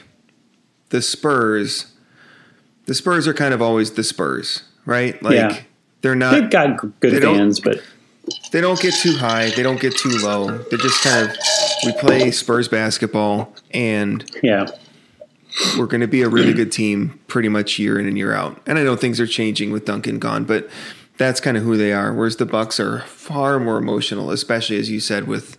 the 0.90 1.02
Spurs, 1.02 1.92
the 2.86 2.94
Spurs 2.94 3.26
are 3.26 3.34
kind 3.34 3.54
of 3.54 3.62
always 3.62 3.92
the 3.92 4.04
Spurs, 4.04 4.62
right? 4.84 5.20
Like 5.22 5.34
Yeah. 5.34 5.60
they're 6.02 6.14
not 6.14 6.32
They've 6.32 6.50
got 6.50 7.00
good 7.00 7.14
they 7.14 7.20
fans, 7.20 7.60
but 7.60 7.80
they 8.52 8.60
don't 8.60 8.80
get 8.80 8.94
too 8.94 9.16
high, 9.16 9.50
they 9.50 9.62
don't 9.62 9.80
get 9.80 9.96
too 9.96 10.10
low. 10.22 10.58
They're 10.58 10.78
just 10.78 11.02
kind 11.02 11.30
of 11.30 11.36
we 11.84 11.92
play 11.92 12.30
Spurs 12.30 12.68
basketball 12.68 13.54
and 13.70 14.24
yeah, 14.42 14.66
we're 15.78 15.86
going 15.86 16.02
to 16.02 16.06
be 16.06 16.22
a 16.22 16.28
really 16.28 16.52
good 16.52 16.70
team 16.70 17.18
pretty 17.26 17.48
much 17.48 17.78
year 17.78 17.98
in 17.98 18.06
and 18.06 18.16
year 18.18 18.32
out. 18.34 18.60
And 18.66 18.78
I 18.78 18.82
know 18.82 18.96
things 18.96 19.18
are 19.20 19.26
changing 19.26 19.70
with 19.72 19.84
Duncan 19.84 20.18
gone, 20.18 20.44
but 20.44 20.68
that's 21.16 21.40
kind 21.40 21.56
of 21.56 21.62
who 21.62 21.76
they 21.76 21.92
are. 21.92 22.12
Whereas 22.12 22.36
the 22.36 22.46
Bucks 22.46 22.78
are 22.78 23.00
far 23.00 23.58
more 23.58 23.78
emotional, 23.78 24.30
especially 24.30 24.78
as 24.78 24.90
you 24.90 25.00
said 25.00 25.26
with 25.26 25.56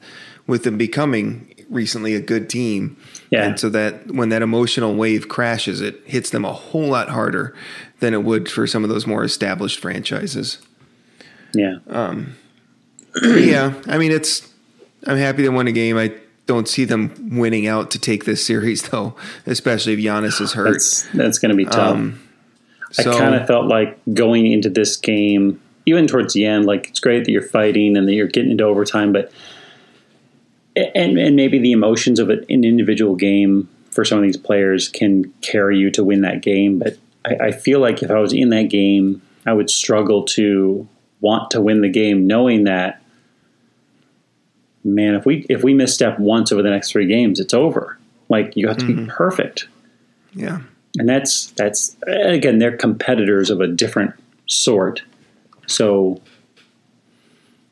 with 0.47 0.63
them 0.63 0.77
becoming 0.77 1.50
recently 1.71 2.13
a 2.13 2.21
good 2.21 2.49
team. 2.49 2.97
Yeah. 3.31 3.45
And 3.45 3.59
so 3.59 3.69
that 3.69 4.11
when 4.11 4.29
that 4.29 4.41
emotional 4.41 4.93
wave 4.93 5.27
crashes, 5.29 5.81
it 5.81 6.01
hits 6.05 6.29
them 6.29 6.45
a 6.45 6.53
whole 6.53 6.89
lot 6.89 7.09
harder 7.09 7.55
than 7.99 8.13
it 8.13 8.23
would 8.23 8.49
for 8.49 8.67
some 8.67 8.83
of 8.83 8.89
those 8.89 9.07
more 9.07 9.23
established 9.23 9.79
franchises. 9.79 10.59
yeah, 11.53 11.77
But 11.85 12.27
yeah, 13.23 13.73
I 13.87 13.97
mean 13.97 14.11
it's 14.11 14.47
I'm 15.07 15.17
happy 15.17 15.41
they 15.41 15.49
won 15.49 15.67
a 15.67 15.71
game. 15.71 15.97
I 15.97 16.13
don't 16.45 16.67
see 16.67 16.85
them 16.85 17.37
winning 17.37 17.67
out 17.67 17.91
to 17.91 17.99
take 17.99 18.25
this 18.25 18.45
series 18.45 18.83
though, 18.89 19.15
especially 19.45 19.93
if 19.93 19.99
Giannis 19.99 20.41
is 20.41 20.53
hurt. 20.53 20.73
that's 20.73 21.07
that's 21.13 21.39
going 21.39 21.51
to 21.51 21.55
be 21.55 21.65
tough. 21.65 21.95
Um, 21.95 22.21
I 22.99 23.03
kind 23.03 23.35
of 23.35 23.47
felt 23.47 23.67
like 23.67 23.97
going 24.13 24.51
into 24.51 24.69
this 24.69 24.97
game, 24.97 25.61
even 25.85 26.07
towards 26.07 26.33
the 26.33 26.45
end, 26.45 26.65
like 26.65 26.89
it's 26.89 26.99
great 26.99 27.23
that 27.23 27.31
you're 27.31 27.41
fighting 27.41 27.95
and 27.95 28.05
that 28.07 28.13
you're 28.13 28.27
getting 28.27 28.51
into 28.51 28.65
overtime, 28.65 29.13
but 29.13 29.31
and 30.75 31.17
and 31.17 31.35
maybe 31.35 31.59
the 31.59 31.71
emotions 31.71 32.19
of 32.19 32.29
an 32.29 32.45
individual 32.47 33.15
game 33.15 33.69
for 33.91 34.05
some 34.05 34.17
of 34.17 34.23
these 34.23 34.37
players 34.37 34.87
can 34.87 35.33
carry 35.41 35.77
you 35.77 35.91
to 35.91 36.03
win 36.03 36.21
that 36.21 36.41
game. 36.41 36.79
But 36.79 36.97
I, 37.25 37.47
I 37.47 37.51
feel 37.51 37.79
like 37.79 38.01
if 38.01 38.09
I 38.09 38.19
was 38.19 38.33
in 38.33 38.49
that 38.49 38.69
game, 38.69 39.21
I 39.45 39.53
would 39.53 39.69
struggle 39.69 40.23
to 40.27 40.87
want 41.19 41.51
to 41.51 41.61
win 41.61 41.81
the 41.81 41.89
game, 41.89 42.25
knowing 42.25 42.63
that 42.63 43.01
man, 44.83 45.15
if 45.15 45.25
we 45.25 45.45
if 45.49 45.63
we 45.63 45.73
misstep 45.73 46.19
once 46.19 46.51
over 46.51 46.61
the 46.61 46.69
next 46.69 46.91
three 46.91 47.05
games, 47.05 47.39
it's 47.39 47.53
over. 47.53 47.97
Like 48.29 48.55
you 48.55 48.67
have 48.69 48.77
to 48.77 48.85
be 48.85 48.93
mm-hmm. 48.93 49.11
perfect 49.11 49.67
Yeah. 50.33 50.61
and 50.97 51.09
that's 51.09 51.47
that's 51.51 51.97
again 52.07 52.59
they're 52.59 52.77
competitors 52.77 53.49
of 53.49 53.59
a 53.59 53.67
different 53.67 54.13
sort 54.47 55.03
so 55.67 56.21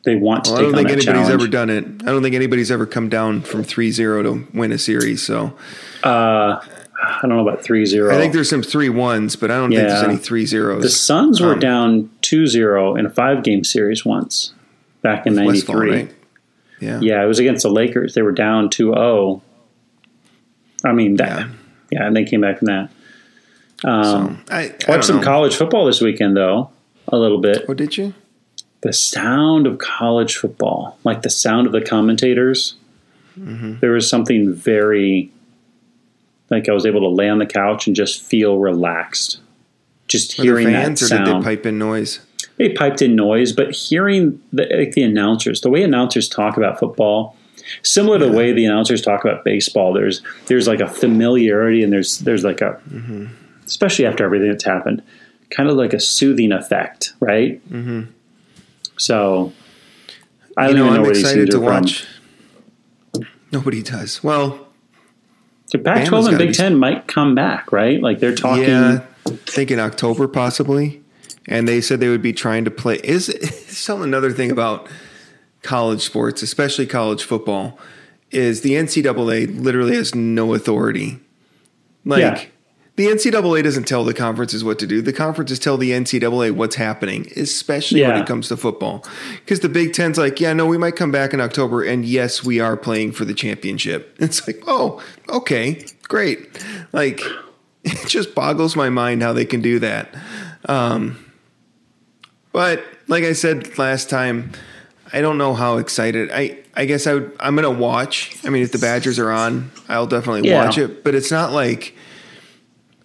they 0.03 0.15
want 0.15 0.45
to 0.45 0.51
Well, 0.51 0.59
I 0.59 0.61
don't 0.63 0.69
on 0.71 0.75
think 0.77 0.87
anybody's 0.89 1.05
challenge. 1.05 1.29
ever 1.33 1.47
done 1.47 1.69
it. 1.69 1.83
I 1.83 2.05
don't 2.11 2.23
think 2.23 2.35
anybody's 2.35 2.71
ever 2.71 2.85
come 2.85 3.09
down 3.09 3.41
from 3.41 3.63
3-0 3.63 4.23
to 4.23 4.57
win 4.57 4.71
a 4.71 4.77
series. 4.77 5.21
So 5.21 5.53
uh, 6.03 6.59
I 6.61 7.19
don't 7.21 7.29
know 7.29 7.47
about 7.47 7.63
3-0. 7.63 8.11
I 8.11 8.17
think 8.17 8.33
there's 8.33 8.49
some 8.49 8.63
three 8.63 8.89
ones, 8.89 9.35
but 9.35 9.51
I 9.51 9.55
don't 9.57 9.69
think 9.71 9.81
there's 9.87 10.03
any 10.03 10.17
three 10.17 10.45
zeros. 10.45 10.81
the 10.83 10.89
Suns 10.89 11.41
were 11.41 11.53
um, 11.53 11.59
down 11.59 12.09
2-0 12.21 12.97
in 12.99 13.05
a 13.05 13.09
five-game 13.09 13.63
series 13.63 14.05
once 14.05 14.53
back 15.01 15.25
in 15.27 15.35
93. 15.35 15.89
right? 15.91 16.15
Yeah. 16.79 16.99
Yeah, 17.01 17.23
it 17.23 17.27
was 17.27 17.39
against 17.39 17.63
the 17.63 17.69
Lakers. 17.69 18.13
They 18.15 18.21
were 18.21 18.31
down 18.31 18.69
2-0. 18.69 19.41
I 20.85 20.93
mean, 20.93 21.17
that, 21.17 21.39
Yeah. 21.39 21.49
yeah. 21.91 22.07
and 22.07 22.15
they 22.15 22.23
came 22.23 22.41
back 22.41 22.59
from 22.59 22.67
that. 22.67 22.89
So, 23.81 23.89
Um, 23.89 24.43
I, 24.49 24.73
I 24.87 24.91
watched 24.91 25.05
some 25.05 25.17
know. 25.17 25.23
college 25.23 25.55
football 25.55 25.85
this 25.85 25.99
weekend, 26.01 26.37
though, 26.37 26.69
a 27.09 27.17
little 27.17 27.39
bit. 27.39 27.65
Oh, 27.67 27.73
did 27.73 27.97
you? 27.97 28.13
The 28.81 28.93
sound 28.93 29.67
of 29.67 29.77
college 29.77 30.37
football, 30.37 30.97
like 31.03 31.21
the 31.21 31.29
sound 31.29 31.67
of 31.67 31.73
the 31.73 31.81
commentators, 31.81 32.75
Mm-hmm. 33.39 33.79
there 33.79 33.91
was 33.91 34.09
something 34.09 34.53
very 34.53 35.31
like 36.49 36.67
I 36.67 36.73
was 36.73 36.85
able 36.85 36.99
to 37.01 37.07
lay 37.07 37.29
on 37.29 37.37
the 37.37 37.45
couch 37.45 37.87
and 37.87 37.95
just 37.95 38.21
feel 38.21 38.57
relaxed. 38.57 39.39
Just 40.09 40.37
Were 40.37 40.43
hearing 40.43 40.67
fans 40.67 40.99
that 41.01 41.05
or 41.05 41.17
did 41.19 41.27
they 41.27 41.31
sound. 41.31 41.43
pipe 41.45 41.65
in 41.65 41.77
noise? 41.77 42.19
They 42.57 42.69
piped 42.73 43.01
in 43.01 43.15
noise, 43.15 43.53
but 43.53 43.71
hearing 43.73 44.41
the, 44.51 44.65
like 44.75 44.91
the 44.93 45.03
announcers, 45.03 45.61
the 45.61 45.69
way 45.69 45.83
announcers 45.83 46.27
talk 46.27 46.57
about 46.57 46.79
football, 46.79 47.37
similar 47.83 48.19
to 48.19 48.25
the 48.25 48.31
way 48.33 48.51
the 48.51 48.65
announcers 48.65 49.01
talk 49.01 49.23
about 49.23 49.45
baseball, 49.45 49.93
there's 49.93 50.21
there's 50.47 50.67
like 50.67 50.81
a 50.81 50.87
familiarity 50.87 51.81
and 51.83 51.93
there's 51.93 52.17
there's 52.19 52.43
like 52.43 52.59
a 52.61 52.81
Mm-hmm. 52.91 53.27
especially 53.65 54.05
after 54.05 54.25
everything 54.25 54.49
that's 54.51 54.65
happened, 54.65 55.01
kind 55.49 55.69
of 55.69 55.77
like 55.77 55.93
a 55.93 55.99
soothing 55.99 56.51
effect, 56.51 57.13
right? 57.21 57.61
Mm-hmm. 57.71 58.11
So 58.99 59.53
I 60.57 60.67
don't 60.67 60.75
you 60.75 60.83
know, 60.83 60.93
know 60.93 61.03
I'm 61.05 61.09
excited 61.09 61.49
to 61.51 61.57
are 61.57 61.61
from. 61.61 61.73
watch. 61.73 62.07
Nobody 63.51 63.81
does. 63.81 64.23
Well, 64.23 64.67
The 65.71 65.79
Pac-12 65.79 66.29
and 66.29 66.37
Big 66.37 66.53
Ten 66.53 66.77
might 66.77 67.07
come 67.07 67.33
back, 67.33 67.71
right? 67.71 68.01
Like 68.01 68.19
they're 68.19 68.35
talking. 68.35 68.65
yeah, 68.65 69.05
thinking 69.25 69.79
October 69.79 70.27
possibly. 70.27 71.01
And 71.47 71.67
they 71.67 71.81
said 71.81 71.99
they 71.99 72.09
would 72.09 72.21
be 72.21 72.33
trying 72.33 72.65
to 72.65 72.71
play. 72.71 72.97
Is 73.03 73.27
some 73.67 74.01
another 74.01 74.31
thing 74.31 74.51
about 74.51 74.87
college 75.63 76.01
sports, 76.01 76.43
especially 76.43 76.85
college 76.85 77.23
football, 77.23 77.79
is 78.29 78.61
the 78.61 78.73
NCAA 78.73 79.59
literally 79.59 79.95
has 79.95 80.13
no 80.13 80.53
authority. 80.53 81.19
Like. 82.05 82.51
The 82.99 83.05
NCAA 83.05 83.63
doesn't 83.63 83.85
tell 83.85 84.03
the 84.03 84.13
conferences 84.13 84.61
what 84.61 84.77
to 84.79 84.85
do. 84.85 85.01
The 85.01 85.13
conferences 85.13 85.57
tell 85.57 85.77
the 85.77 85.91
NCAA 85.91 86.51
what's 86.51 86.75
happening, 86.75 87.31
especially 87.37 88.01
when 88.01 88.17
it 88.17 88.27
comes 88.27 88.49
to 88.49 88.57
football. 88.57 89.05
Because 89.37 89.61
the 89.61 89.69
Big 89.69 89.93
Ten's 89.93 90.17
like, 90.17 90.41
yeah, 90.41 90.51
no, 90.51 90.65
we 90.65 90.77
might 90.77 90.97
come 90.97 91.09
back 91.09 91.33
in 91.33 91.39
October, 91.39 91.81
and 91.81 92.03
yes, 92.03 92.43
we 92.43 92.59
are 92.59 92.75
playing 92.75 93.13
for 93.13 93.23
the 93.23 93.33
championship. 93.33 94.17
It's 94.19 94.45
like, 94.45 94.61
oh, 94.67 95.01
okay, 95.29 95.85
great. 96.09 96.61
Like, 96.91 97.21
it 97.85 98.05
just 98.09 98.35
boggles 98.35 98.75
my 98.75 98.89
mind 98.89 99.23
how 99.23 99.31
they 99.31 99.45
can 99.45 99.61
do 99.61 99.79
that. 99.79 100.13
Um, 100.65 101.31
but 102.51 102.83
like 103.07 103.23
I 103.23 103.31
said 103.31 103.77
last 103.77 104.09
time, 104.09 104.51
I 105.13 105.21
don't 105.21 105.37
know 105.37 105.53
how 105.53 105.77
excited. 105.77 106.31
I 106.33 106.57
I 106.75 106.83
guess 106.83 107.07
I 107.07 107.13
would. 107.13 107.31
I'm 107.39 107.55
gonna 107.55 107.71
watch. 107.71 108.35
I 108.43 108.49
mean, 108.49 108.61
if 108.63 108.73
the 108.73 108.77
Badgers 108.77 109.17
are 109.19 109.31
on, 109.31 109.71
I'll 109.87 110.05
definitely 110.05 110.49
Yeah. 110.49 110.65
watch 110.65 110.77
it. 110.77 111.01
But 111.05 111.15
it's 111.15 111.31
not 111.31 111.53
like 111.53 111.95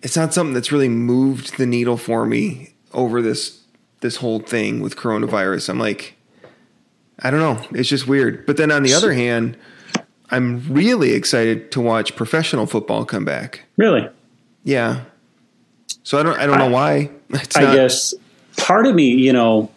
it's 0.04 0.16
not 0.16 0.32
something 0.32 0.54
that's 0.54 0.70
really 0.70 0.88
moved 0.88 1.56
the 1.58 1.66
needle 1.66 1.96
for 1.96 2.24
me 2.26 2.74
over 2.92 3.20
this 3.20 3.60
this 4.00 4.16
whole 4.16 4.38
thing 4.38 4.80
with 4.80 4.96
coronavirus. 4.96 5.70
I'm 5.70 5.78
like, 5.78 6.14
I 7.20 7.30
don't 7.30 7.40
know. 7.40 7.66
It's 7.78 7.88
just 7.88 8.06
weird. 8.06 8.44
But 8.46 8.58
then 8.58 8.70
on 8.70 8.82
the 8.82 8.92
other 8.92 9.14
hand, 9.14 9.56
I'm 10.30 10.62
really 10.72 11.12
excited 11.14 11.72
to 11.72 11.80
watch 11.80 12.14
professional 12.14 12.66
football 12.66 13.06
come 13.06 13.24
back. 13.24 13.64
Really? 13.78 14.06
Yeah. 14.62 15.04
So 16.02 16.18
I 16.18 16.22
don't 16.22 16.38
I 16.38 16.46
don't 16.46 16.58
know 16.58 16.68
why. 16.70 17.10
It's 17.30 17.56
I 17.56 17.62
not- 17.62 17.74
guess 17.74 18.14
part 18.58 18.86
of 18.86 18.94
me, 18.94 19.08
you 19.10 19.32
know, 19.32 19.70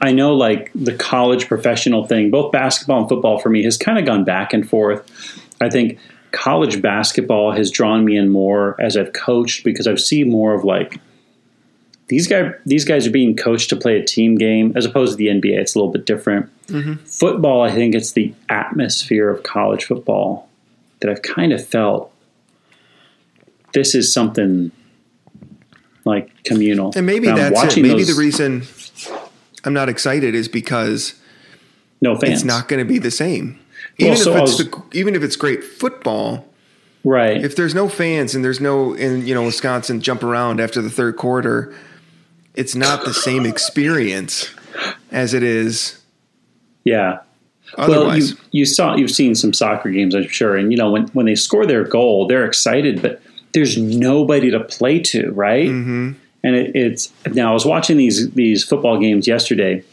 I 0.00 0.12
know 0.12 0.34
like 0.34 0.70
the 0.74 0.94
college 0.94 1.46
professional 1.46 2.06
thing, 2.06 2.30
both 2.30 2.50
basketball 2.52 3.00
and 3.00 3.08
football 3.08 3.38
for 3.38 3.48
me 3.50 3.62
has 3.64 3.76
kind 3.78 3.98
of 3.98 4.04
gone 4.04 4.24
back 4.24 4.52
and 4.52 4.68
forth. 4.68 5.08
I 5.60 5.70
think 5.70 5.98
college 6.32 6.80
basketball 6.80 7.52
has 7.52 7.70
drawn 7.70 8.04
me 8.04 8.16
in 8.16 8.28
more 8.28 8.76
as 8.80 8.96
I've 8.96 9.12
coached 9.12 9.64
because 9.64 9.86
I've 9.86 10.00
seen 10.00 10.30
more 10.30 10.54
of 10.54 10.64
like 10.64 11.00
these 12.08 12.26
guys 12.26 12.52
these 12.66 12.84
guys 12.84 13.06
are 13.06 13.10
being 13.10 13.36
coached 13.36 13.70
to 13.70 13.76
play 13.76 13.96
a 13.98 14.04
team 14.04 14.36
game 14.36 14.72
as 14.76 14.84
opposed 14.84 15.12
to 15.12 15.16
the 15.16 15.28
NBA. 15.28 15.58
It's 15.58 15.74
a 15.74 15.78
little 15.78 15.92
bit 15.92 16.06
different. 16.06 16.50
Mm-hmm. 16.66 16.94
Football, 17.04 17.62
I 17.62 17.70
think 17.70 17.94
it's 17.94 18.12
the 18.12 18.34
atmosphere 18.48 19.30
of 19.30 19.42
college 19.42 19.84
football 19.84 20.48
that 21.00 21.10
I've 21.10 21.22
kind 21.22 21.52
of 21.52 21.64
felt 21.64 22.12
this 23.72 23.94
is 23.94 24.12
something 24.12 24.72
like 26.04 26.42
communal. 26.44 26.92
And 26.96 27.06
maybe 27.06 27.28
I'm 27.28 27.36
that's 27.36 27.76
it. 27.76 27.82
Maybe 27.82 27.98
those- 27.98 28.08
the 28.08 28.20
reason 28.20 28.62
I'm 29.64 29.72
not 29.74 29.88
excited 29.88 30.34
is 30.34 30.48
because 30.48 31.14
no 32.00 32.16
fans. 32.16 32.32
it's 32.32 32.44
not 32.44 32.66
going 32.68 32.78
to 32.78 32.88
be 32.88 32.98
the 32.98 33.10
same. 33.10 33.59
Well, 34.00 34.12
Even 34.12 34.16
so 34.24 34.34
if 34.36 34.42
it's 34.42 34.58
was- 34.58 34.70
the, 34.70 34.82
even 34.92 35.14
if 35.14 35.22
it's 35.22 35.36
great 35.36 35.62
football, 35.62 36.46
right. 37.04 37.42
if 37.42 37.56
there's 37.56 37.74
no 37.74 37.88
fans 37.88 38.34
and 38.34 38.44
there's 38.44 38.60
no 38.60 38.94
in 38.94 39.26
you 39.26 39.34
know 39.34 39.44
Wisconsin 39.44 40.00
jump 40.00 40.22
around 40.22 40.60
after 40.60 40.80
the 40.80 40.90
third 40.90 41.16
quarter, 41.16 41.74
it's 42.54 42.74
not 42.74 43.04
the 43.04 43.14
same 43.14 43.46
experience 43.46 44.50
as 45.10 45.34
it 45.34 45.42
is 45.42 46.00
yeah. 46.84 47.20
otherwise. 47.76 48.34
Well, 48.34 48.42
you 48.52 48.60
you 48.60 48.66
saw 48.66 48.96
you've 48.96 49.10
seen 49.10 49.34
some 49.34 49.52
soccer 49.52 49.90
games, 49.90 50.14
I'm 50.14 50.28
sure, 50.28 50.56
and 50.56 50.70
you 50.72 50.78
know 50.78 50.90
when 50.90 51.08
when 51.08 51.26
they 51.26 51.34
score 51.34 51.66
their 51.66 51.84
goal, 51.84 52.26
they're 52.26 52.44
excited, 52.44 53.02
but 53.02 53.20
there's 53.52 53.76
nobody 53.76 54.50
to 54.50 54.60
play 54.60 55.00
to, 55.00 55.30
right? 55.32 55.68
Mm-hmm. 55.68 56.12
And 56.42 56.56
it, 56.56 56.74
it's 56.74 57.12
now 57.26 57.50
I 57.50 57.54
was 57.54 57.66
watching 57.66 57.96
these 57.96 58.30
these 58.32 58.64
football 58.64 58.98
games 58.98 59.26
yesterday, 59.26 59.84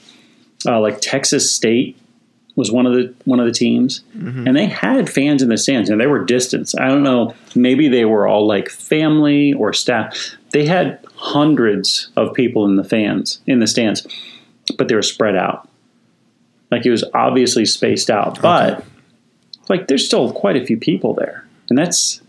uh, 0.65 0.79
like 0.79 1.01
Texas 1.01 1.51
State 1.51 1.97
was 2.57 2.71
one 2.71 2.87
of 2.87 2.93
the 2.93 3.13
one 3.23 3.39
of 3.39 3.45
the 3.45 3.53
teams, 3.53 4.01
and 4.47 4.57
they 4.57 4.65
had 4.65 5.09
fans 5.09 5.41
in 5.43 5.49
the 5.49 5.57
stands, 5.57 5.89
and 5.89 6.01
they 6.01 6.07
were 6.07 6.25
distanced. 6.25 6.77
I 6.77 6.87
don't 6.87 7.03
know, 7.03 7.35
maybe 7.55 7.87
they 7.87 8.03
were 8.03 8.27
all 8.27 8.45
like 8.47 8.67
family 8.67 9.53
or 9.53 9.71
staff. 9.71 10.35
They 10.51 10.65
had 10.65 10.99
hundreds 11.15 12.09
of 12.17 12.33
people 12.33 12.65
in 12.65 12.75
the 12.75 12.83
fans 12.83 13.39
in 13.45 13.59
the 13.59 13.67
stands, 13.67 14.05
but 14.77 14.87
they 14.87 14.95
were 14.95 15.03
spread 15.03 15.35
out. 15.35 15.69
Like 16.71 16.85
it 16.85 16.89
was 16.89 17.05
obviously 17.13 17.63
spaced 17.63 18.09
out, 18.09 18.41
but 18.41 18.83
like 19.69 19.87
there's 19.87 20.05
still 20.05 20.33
quite 20.33 20.57
a 20.57 20.65
few 20.65 20.77
people 20.77 21.13
there, 21.13 21.47
and 21.69 21.77
that's 21.77 22.21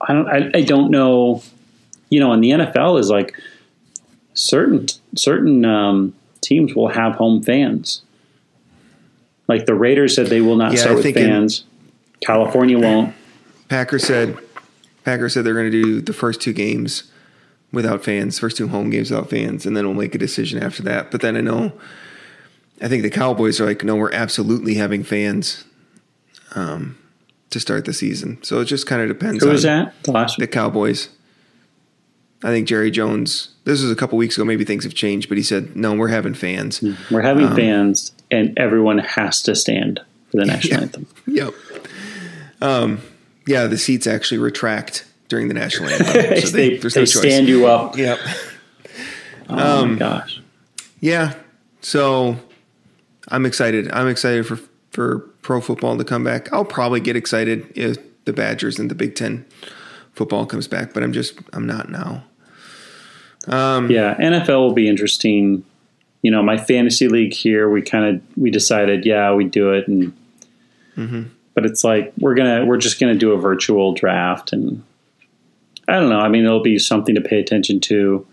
I 0.00 0.12
don't 0.12 0.28
I, 0.28 0.50
I 0.54 0.62
don't 0.62 0.92
know, 0.92 1.42
you 2.08 2.20
know, 2.20 2.32
and 2.32 2.42
the 2.42 2.50
NFL 2.50 3.00
is 3.00 3.10
like 3.10 3.34
certain 4.34 4.86
certain 5.16 5.64
um, 5.64 6.14
teams 6.40 6.72
will 6.74 6.88
have 6.88 7.16
home 7.16 7.42
fans. 7.42 8.02
Like 9.50 9.66
the 9.66 9.74
Raiders 9.74 10.14
said, 10.14 10.28
they 10.28 10.40
will 10.40 10.54
not 10.54 10.72
Yeah, 10.72 10.78
start 10.78 10.92
I 10.92 11.00
with 11.00 11.14
fans. 11.14 11.64
California 12.24 12.78
won't. 12.78 13.16
Packer 13.68 13.98
said 13.98 14.38
Packer 15.04 15.28
said 15.28 15.44
they're 15.44 15.54
going 15.54 15.72
to 15.72 15.82
do 15.82 16.00
the 16.00 16.12
first 16.12 16.40
two 16.40 16.52
games 16.52 17.10
without 17.72 18.04
fans, 18.04 18.38
first 18.38 18.56
two 18.56 18.68
home 18.68 18.90
games 18.90 19.10
without 19.10 19.28
fans, 19.28 19.66
and 19.66 19.76
then 19.76 19.86
we'll 19.86 19.96
make 19.96 20.14
a 20.14 20.18
decision 20.18 20.62
after 20.62 20.84
that. 20.84 21.10
But 21.10 21.20
then 21.20 21.36
I 21.36 21.40
know, 21.40 21.72
I 22.80 22.86
think 22.86 23.02
the 23.02 23.10
Cowboys 23.10 23.60
are 23.60 23.66
like, 23.66 23.82
no, 23.82 23.96
we're 23.96 24.12
absolutely 24.12 24.74
having 24.74 25.02
fans 25.02 25.64
um, 26.54 26.96
to 27.50 27.58
start 27.58 27.86
the 27.86 27.92
season. 27.92 28.40
So 28.44 28.60
it 28.60 28.66
just 28.66 28.86
kind 28.86 29.02
of 29.02 29.08
depends. 29.08 29.42
Who 29.42 29.50
was 29.50 29.64
that? 29.64 30.00
The 30.04 30.12
last 30.12 30.38
The 30.38 30.46
Cowboys. 30.46 31.08
I 32.42 32.48
think 32.48 32.66
Jerry 32.68 32.90
Jones. 32.90 33.48
This 33.64 33.82
was 33.82 33.90
a 33.90 33.94
couple 33.96 34.16
weeks 34.18 34.36
ago. 34.36 34.44
Maybe 34.44 34.64
things 34.64 34.84
have 34.84 34.94
changed, 34.94 35.28
but 35.28 35.36
he 35.38 35.44
said, 35.44 35.76
"No, 35.76 35.94
we're 35.94 36.08
having 36.08 36.34
fans." 36.34 36.82
We're 37.10 37.20
having 37.22 37.46
Um, 37.46 37.56
fans, 37.56 38.12
and 38.30 38.58
everyone 38.58 38.98
has 38.98 39.42
to 39.42 39.54
stand 39.54 40.00
for 40.30 40.38
the 40.38 40.46
national 40.46 40.74
Yeah. 40.78 40.82
anthem. 40.82 41.06
Yep. 41.26 41.54
Um, 42.62 43.00
yeah, 43.46 43.66
the 43.66 43.78
seats 43.78 44.06
actually 44.06 44.38
retract 44.38 45.04
during 45.28 45.48
the 45.48 45.54
national 45.54 45.88
anthem. 45.90 46.40
So 46.40 46.48
they 46.56 46.68
they 46.70 46.74
no 46.76 46.88
choice. 46.90 47.12
stand 47.18 47.48
you 47.48 47.66
up. 47.66 47.96
Yep. 47.96 48.18
Oh 49.48 49.82
Um, 49.82 49.92
my 49.92 49.98
gosh. 49.98 50.40
Yeah. 51.00 51.34
So 51.82 52.36
I'm 53.28 53.44
excited. 53.46 53.90
I'm 53.92 54.08
excited 54.08 54.46
for 54.46 54.58
for 54.92 55.18
pro 55.42 55.60
football 55.60 55.96
to 55.98 56.04
come 56.04 56.24
back. 56.24 56.52
I'll 56.52 56.64
probably 56.64 57.00
get 57.00 57.16
excited 57.16 57.66
if 57.74 57.96
the 58.24 58.32
Badgers 58.32 58.78
and 58.78 58.90
the 58.90 58.94
Big 58.94 59.14
Ten 59.14 59.44
football 60.14 60.46
comes 60.46 60.68
back, 60.68 60.92
but 60.92 61.02
I'm 61.02 61.12
just 61.12 61.34
I'm 61.52 61.66
not 61.66 61.90
now. 61.90 62.24
Um, 63.50 63.90
Yeah, 63.90 64.14
NFL 64.16 64.60
will 64.60 64.72
be 64.72 64.88
interesting. 64.88 65.64
You 66.22 66.30
know, 66.30 66.42
my 66.42 66.56
fantasy 66.56 67.08
league 67.08 67.32
here, 67.34 67.68
we 67.68 67.82
kind 67.82 68.04
of 68.16 68.22
we 68.36 68.50
decided, 68.50 69.04
yeah, 69.06 69.32
we 69.34 69.44
do 69.44 69.72
it, 69.72 69.88
and 69.88 70.12
Mm-hmm. 70.96 71.22
but 71.54 71.64
it's 71.64 71.82
like 71.84 72.12
we're 72.18 72.34
gonna 72.34 72.64
we're 72.66 72.76
just 72.76 73.00
gonna 73.00 73.14
do 73.14 73.32
a 73.32 73.38
virtual 73.38 73.94
draft, 73.94 74.52
and 74.52 74.82
I 75.88 75.94
don't 75.98 76.10
know. 76.10 76.18
I 76.20 76.28
mean, 76.28 76.44
it'll 76.44 76.62
be 76.62 76.78
something 76.78 77.14
to 77.14 77.20
pay 77.20 77.38
attention 77.40 77.80
to. 77.80 78.26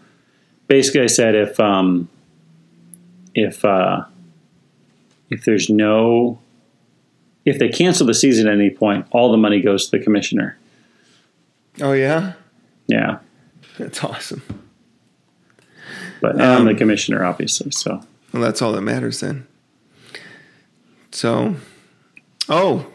Basically, 0.68 1.02
I 1.02 1.08
said 1.08 1.34
if 1.36 1.60
um, 1.60 2.10
if 3.36 3.64
uh, 3.64 4.04
if 5.30 5.46
there's 5.46 5.70
no 5.70 6.40
if 7.46 7.58
they 7.60 7.70
cancel 7.70 8.06
the 8.06 8.14
season 8.14 8.48
at 8.48 8.54
any 8.56 8.70
point, 8.72 9.06
all 9.12 9.32
the 9.32 9.38
money 9.38 9.62
goes 9.62 9.90
to 9.90 9.98
the 9.98 10.04
commissioner. 10.04 10.58
Oh 11.80 11.94
yeah, 11.94 12.34
Yeah, 12.88 13.20
that's 13.78 14.04
awesome. 14.04 14.42
But 16.22 16.40
I'm 16.40 16.62
Um, 16.62 16.66
the 16.66 16.76
commissioner, 16.76 17.24
obviously. 17.24 17.72
So 17.72 18.02
Well, 18.34 18.42
that's 18.44 18.62
all 18.62 18.72
that 18.74 18.82
matters 18.82 19.20
then. 19.20 19.48
So, 21.12 21.56
oh, 22.50 22.86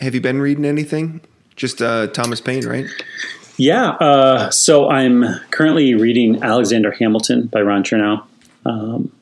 have 0.00 0.14
you 0.14 0.20
been 0.20 0.40
reading 0.40 0.64
anything? 0.64 1.20
Just 1.56 1.82
uh, 1.82 2.06
Thomas 2.08 2.40
Paine, 2.40 2.66
right? 2.66 2.86
Yeah, 3.56 3.90
uh, 3.90 4.50
so 4.50 4.88
I'm 4.88 5.24
currently 5.50 5.94
reading 5.94 6.42
Alexander 6.42 6.90
Hamilton 6.92 7.46
by 7.48 7.60
Ron 7.60 7.84
Chernow, 7.84 8.22
um, 8.64 9.12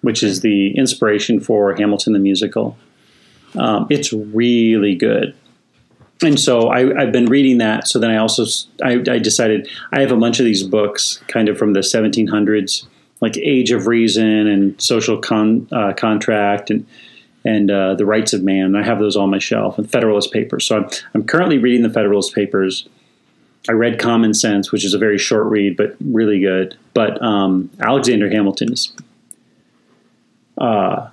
which 0.00 0.24
is 0.24 0.40
the 0.40 0.76
inspiration 0.76 1.38
for 1.38 1.72
Hamilton 1.76 2.12
the 2.12 2.18
musical. 2.18 2.76
Um, 3.54 3.86
it's 3.88 4.12
really 4.12 4.96
good, 4.96 5.34
and 6.22 6.40
so 6.40 6.68
I, 6.68 7.00
I've 7.00 7.12
been 7.12 7.26
reading 7.26 7.58
that. 7.58 7.88
So 7.88 7.98
then 7.98 8.10
I 8.10 8.16
also 8.16 8.44
I 8.82 9.18
decided 9.18 9.68
I 9.92 10.00
have 10.00 10.12
a 10.12 10.16
bunch 10.16 10.38
of 10.38 10.44
these 10.44 10.62
books, 10.62 11.22
kind 11.28 11.48
of 11.48 11.58
from 11.58 11.74
the 11.74 11.80
1700s, 11.80 12.86
like 13.20 13.36
Age 13.36 13.70
of 13.70 13.86
Reason 13.86 14.46
and 14.46 14.80
Social 14.80 15.18
Con, 15.18 15.68
uh, 15.72 15.92
Contract 15.92 16.70
and 16.70 16.86
and 17.44 17.70
uh, 17.70 17.94
the 17.94 18.04
Rights 18.04 18.32
of 18.32 18.42
Man. 18.42 18.74
I 18.74 18.82
have 18.82 18.98
those 18.98 19.16
on 19.16 19.30
my 19.30 19.38
shelf 19.38 19.78
and 19.78 19.88
Federalist 19.88 20.32
Papers. 20.32 20.66
So 20.66 20.78
I'm, 20.78 20.88
I'm 21.14 21.24
currently 21.24 21.58
reading 21.58 21.82
the 21.82 21.90
Federalist 21.90 22.34
Papers. 22.34 22.88
I 23.68 23.72
read 23.72 24.00
Common 24.00 24.34
Sense, 24.34 24.72
which 24.72 24.84
is 24.84 24.94
a 24.94 24.98
very 24.98 25.18
short 25.18 25.46
read, 25.46 25.76
but 25.76 25.96
really 26.00 26.40
good. 26.40 26.76
But 26.92 27.22
um, 27.22 27.70
Alexander 27.78 28.28
Hamilton's. 28.28 28.92
Uh, 30.58 31.08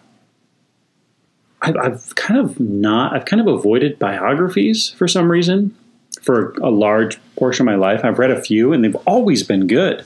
I've, 1.64 1.78
I've 1.78 2.16
kind 2.16 2.40
of 2.40 2.60
not. 2.60 3.16
I've 3.16 3.26
kind 3.26 3.42
of 3.42 3.48
avoided 3.48 3.98
biographies 3.98 4.90
for 4.92 5.08
some 5.08 5.32
reason 5.32 5.76
for 6.22 6.54
a 6.62 6.70
large 6.70 7.18
portion 7.38 7.68
of 7.68 7.72
my 7.72 7.76
life. 7.76 8.02
I've 8.04 8.20
read 8.20 8.32
a 8.32 8.42
few, 8.42 8.74
and 8.74 8.84
they've 8.84 8.96
always 9.08 9.44
been 9.44 9.66
good. 9.66 10.06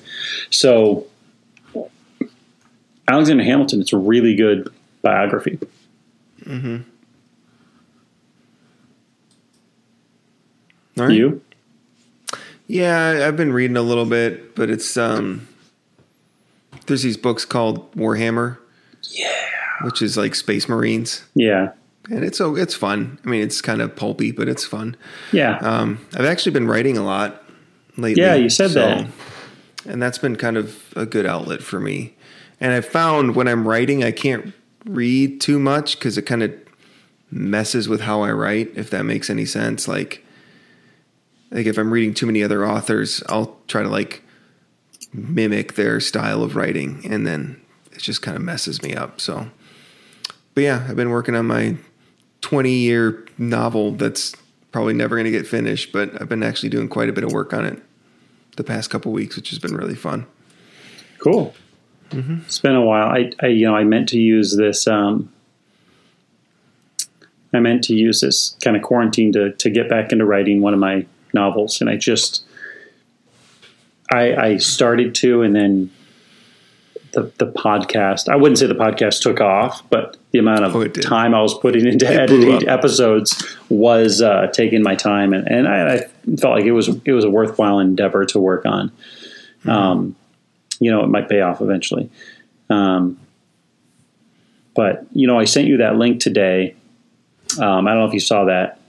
So, 0.52 1.08
Alexander 3.08 3.44
Hamilton, 3.44 3.82
it's 3.82 3.92
a 3.92 3.98
really 3.98 4.36
good 4.36 4.72
biography. 5.02 5.60
Right. 10.96 11.12
You? 11.12 11.42
Yeah, 12.68 13.26
I've 13.28 13.38
been 13.38 13.54
reading 13.54 13.78
a 13.78 13.82
little 13.82 14.06
bit, 14.06 14.56
but 14.56 14.70
it's 14.70 14.96
um, 14.98 15.48
there's 16.86 17.02
these 17.02 17.18
books 17.18 17.46
called 17.46 17.92
Warhammer. 17.94 18.58
Which 19.84 20.02
is 20.02 20.18
like 20.18 20.34
Space 20.36 20.68
Marines, 20.68 21.24
Yeah. 21.36 21.72
and 22.10 22.24
it's 22.24 22.38
so 22.38 22.56
it's 22.56 22.74
fun. 22.76 23.20
I 23.26 23.30
mean, 23.30 23.42
it's 23.44 23.62
kind 23.62 23.82
of 23.82 23.96
pulpy, 23.96 24.32
but 24.32 24.48
it's 24.50 24.66
fun. 24.66 24.96
Yeah. 25.32 25.58
Um, 25.60 26.00
I've 26.16 26.26
actually 26.26 26.54
been 26.54 26.68
writing 26.68 26.98
a 26.98 27.04
lot 27.04 27.44
lately. 27.98 28.24
Yeah, 28.24 28.36
you 28.36 28.50
said 28.50 28.72
that. 28.72 29.06
and 29.86 30.02
that's 30.02 30.18
been 30.18 30.36
kind 30.36 30.58
of 30.58 30.94
a 30.96 31.06
good 31.06 31.26
outlet 31.26 31.62
for 31.62 31.80
me. 31.80 32.16
And 32.60 32.74
I 32.74 32.82
found 32.82 33.36
when 33.36 33.48
I'm 33.48 33.68
writing, 33.68 34.04
I 34.04 34.12
can't 34.12 34.54
read 34.86 35.40
too 35.42 35.60
much 35.60 35.98
because 36.00 36.18
it 36.18 36.24
kind 36.24 36.42
of 36.44 36.52
messes 37.30 37.88
with 37.88 38.02
how 38.02 38.22
I 38.24 38.32
write. 38.32 38.72
If 38.76 38.90
that 38.90 39.04
makes 39.04 39.30
any 39.30 39.46
sense, 39.46 39.88
like 39.88 40.24
like 41.52 41.66
if 41.66 41.78
I'm 41.78 41.92
reading 41.92 42.14
too 42.14 42.26
many 42.26 42.42
other 42.44 42.66
authors, 42.66 43.22
I'll 43.30 43.58
try 43.68 43.84
to 43.84 43.90
like 43.90 44.24
mimic 45.14 45.76
their 45.76 46.00
style 46.00 46.44
of 46.44 46.56
writing, 46.56 47.02
and 47.10 47.26
then 47.28 47.62
it 47.92 48.00
just 48.00 48.22
kind 48.22 48.36
of 48.36 48.44
messes 48.44 48.82
me 48.82 48.94
up. 48.96 49.22
So, 49.22 49.50
but 50.58 50.64
yeah, 50.64 50.88
I've 50.90 50.96
been 50.96 51.12
working 51.12 51.36
on 51.36 51.46
my 51.46 51.78
20 52.42 52.72
year 52.72 53.24
novel 53.38 53.92
that's 53.92 54.36
probably 54.72 54.96
never 54.96 55.16
going 55.16 55.26
to 55.26 55.32
get 55.32 55.46
finished, 55.46 55.92
but 55.92 56.20
I've 56.20 56.30
been 56.30 56.42
actually 56.42 56.70
doing 56.70 56.90
quite 56.90 57.10
a 57.10 57.14
bit 57.14 57.24
of 57.24 57.32
work 57.32 57.54
on 57.54 57.64
it 57.64 57.80
the 58.56 58.64
past 58.64 58.90
couple 58.90 59.12
weeks, 59.12 59.36
which 59.36 59.52
has 59.52 59.60
been 59.60 59.76
really 59.76 59.94
fun. 59.94 60.26
Cool. 61.20 61.54
Mm-hmm. 62.10 62.38
It's 62.48 62.58
been 62.58 62.74
a 62.74 62.82
while. 62.82 63.08
I, 63.08 63.32
I, 63.40 63.50
you 63.50 63.68
know, 63.68 63.76
I 63.76 63.84
meant 63.84 64.10
to 64.10 64.20
use 64.20 64.58
this. 64.58 64.88
Um, 64.88 65.32
I 67.54 67.60
meant 67.60 67.84
to 67.84 67.94
use 67.94 68.22
this 68.22 68.58
kind 68.64 68.76
of 68.76 68.82
quarantine 68.82 69.32
to 69.34 69.52
to 69.52 69.70
get 69.70 69.88
back 69.88 70.12
into 70.12 70.26
writing 70.26 70.62
one 70.62 70.74
of 70.74 70.80
my 70.80 71.06
novels, 71.36 71.82
and 71.82 71.88
I 71.88 71.98
just, 71.98 72.44
I, 74.12 74.36
I 74.36 74.58
started 74.58 75.14
to, 75.14 75.44
and 75.44 75.56
then 75.56 75.92
the 77.14 77.32
the 77.38 77.52
podcast. 77.52 78.30
I 78.30 78.36
wouldn't 78.36 78.60
say 78.60 78.68
the 78.68 78.76
podcast 78.76 79.22
took 79.22 79.42
off, 79.42 79.88
but 79.90 80.18
the 80.32 80.40
amount 80.40 80.66
of 80.66 80.76
Oh, 80.76 80.88
time 80.88 81.34
I 81.34 81.42
was 81.42 81.58
putting 81.58 81.88
into 81.88 82.06
It 82.06 82.20
editing 82.20 82.68
episodes 82.68 83.58
was 83.70 84.22
uh, 84.22 84.48
taking 84.54 84.84
my 84.84 84.96
time, 84.96 85.34
and, 85.34 85.48
and 85.48 85.68
I, 85.68 85.96
I 85.96 86.00
felt 86.38 86.56
like 86.56 86.66
it 86.66 86.72
was 86.72 86.90
it 87.06 87.12
was 87.12 87.24
a 87.24 87.30
worthwhile 87.30 87.80
endeavor 87.80 88.26
to 88.26 88.40
work 88.40 88.66
on. 88.66 88.90
Mm-hmm. 88.90 89.70
Um, 89.70 90.16
you 90.80 90.92
know, 90.92 91.04
it 91.04 91.08
might 91.08 91.30
pay 91.30 91.42
off 91.42 91.62
eventually. 91.62 92.10
Um, 92.70 93.20
but 94.76 95.06
you 95.12 95.28
know, 95.28 95.40
I 95.40 95.46
sent 95.46 95.68
you 95.68 95.78
that 95.78 95.96
link 95.96 96.22
today. 96.22 96.76
Um, 97.60 97.88
I 97.88 97.92
don't 97.92 98.02
know 98.02 98.08
if 98.08 98.14
you 98.14 98.20
saw 98.20 98.46
that. 98.46 98.80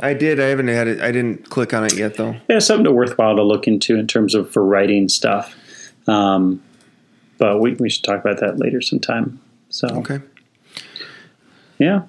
I 0.00 0.14
did. 0.14 0.38
I 0.38 0.44
haven't 0.44 0.68
had 0.68 0.86
it. 0.86 1.00
I 1.00 1.10
didn't 1.10 1.50
click 1.50 1.74
on 1.74 1.84
it 1.84 1.96
yet, 1.96 2.16
though. 2.16 2.36
Yeah, 2.48 2.60
something 2.60 2.84
to 2.84 2.92
worthwhile 2.92 3.34
to 3.36 3.42
look 3.42 3.66
into 3.66 3.96
in 3.96 4.06
terms 4.06 4.34
of 4.34 4.50
for 4.50 4.64
writing 4.64 5.08
stuff. 5.08 5.56
Um, 6.06 6.62
but 7.38 7.60
we, 7.60 7.74
we 7.74 7.88
should 7.90 8.04
talk 8.04 8.20
about 8.20 8.40
that 8.40 8.58
later 8.58 8.80
sometime. 8.80 9.40
So 9.70 9.88
Okay. 9.88 10.20
yeah, 11.78 12.02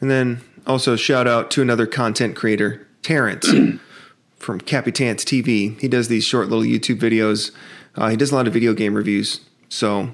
And 0.00 0.10
then 0.10 0.40
also 0.66 0.96
shout 0.96 1.26
out 1.28 1.50
to 1.52 1.62
another 1.62 1.86
content 1.86 2.34
creator, 2.36 2.86
Terrence 3.02 3.48
from 4.38 4.60
Capitance 4.60 5.24
TV. 5.24 5.78
He 5.80 5.88
does 5.88 6.08
these 6.08 6.24
short 6.24 6.48
little 6.48 6.64
YouTube 6.64 6.98
videos. 6.98 7.52
Uh, 7.94 8.08
he 8.08 8.16
does 8.16 8.32
a 8.32 8.34
lot 8.34 8.46
of 8.46 8.52
video 8.52 8.74
game 8.74 8.94
reviews. 8.94 9.40
So 9.68 10.10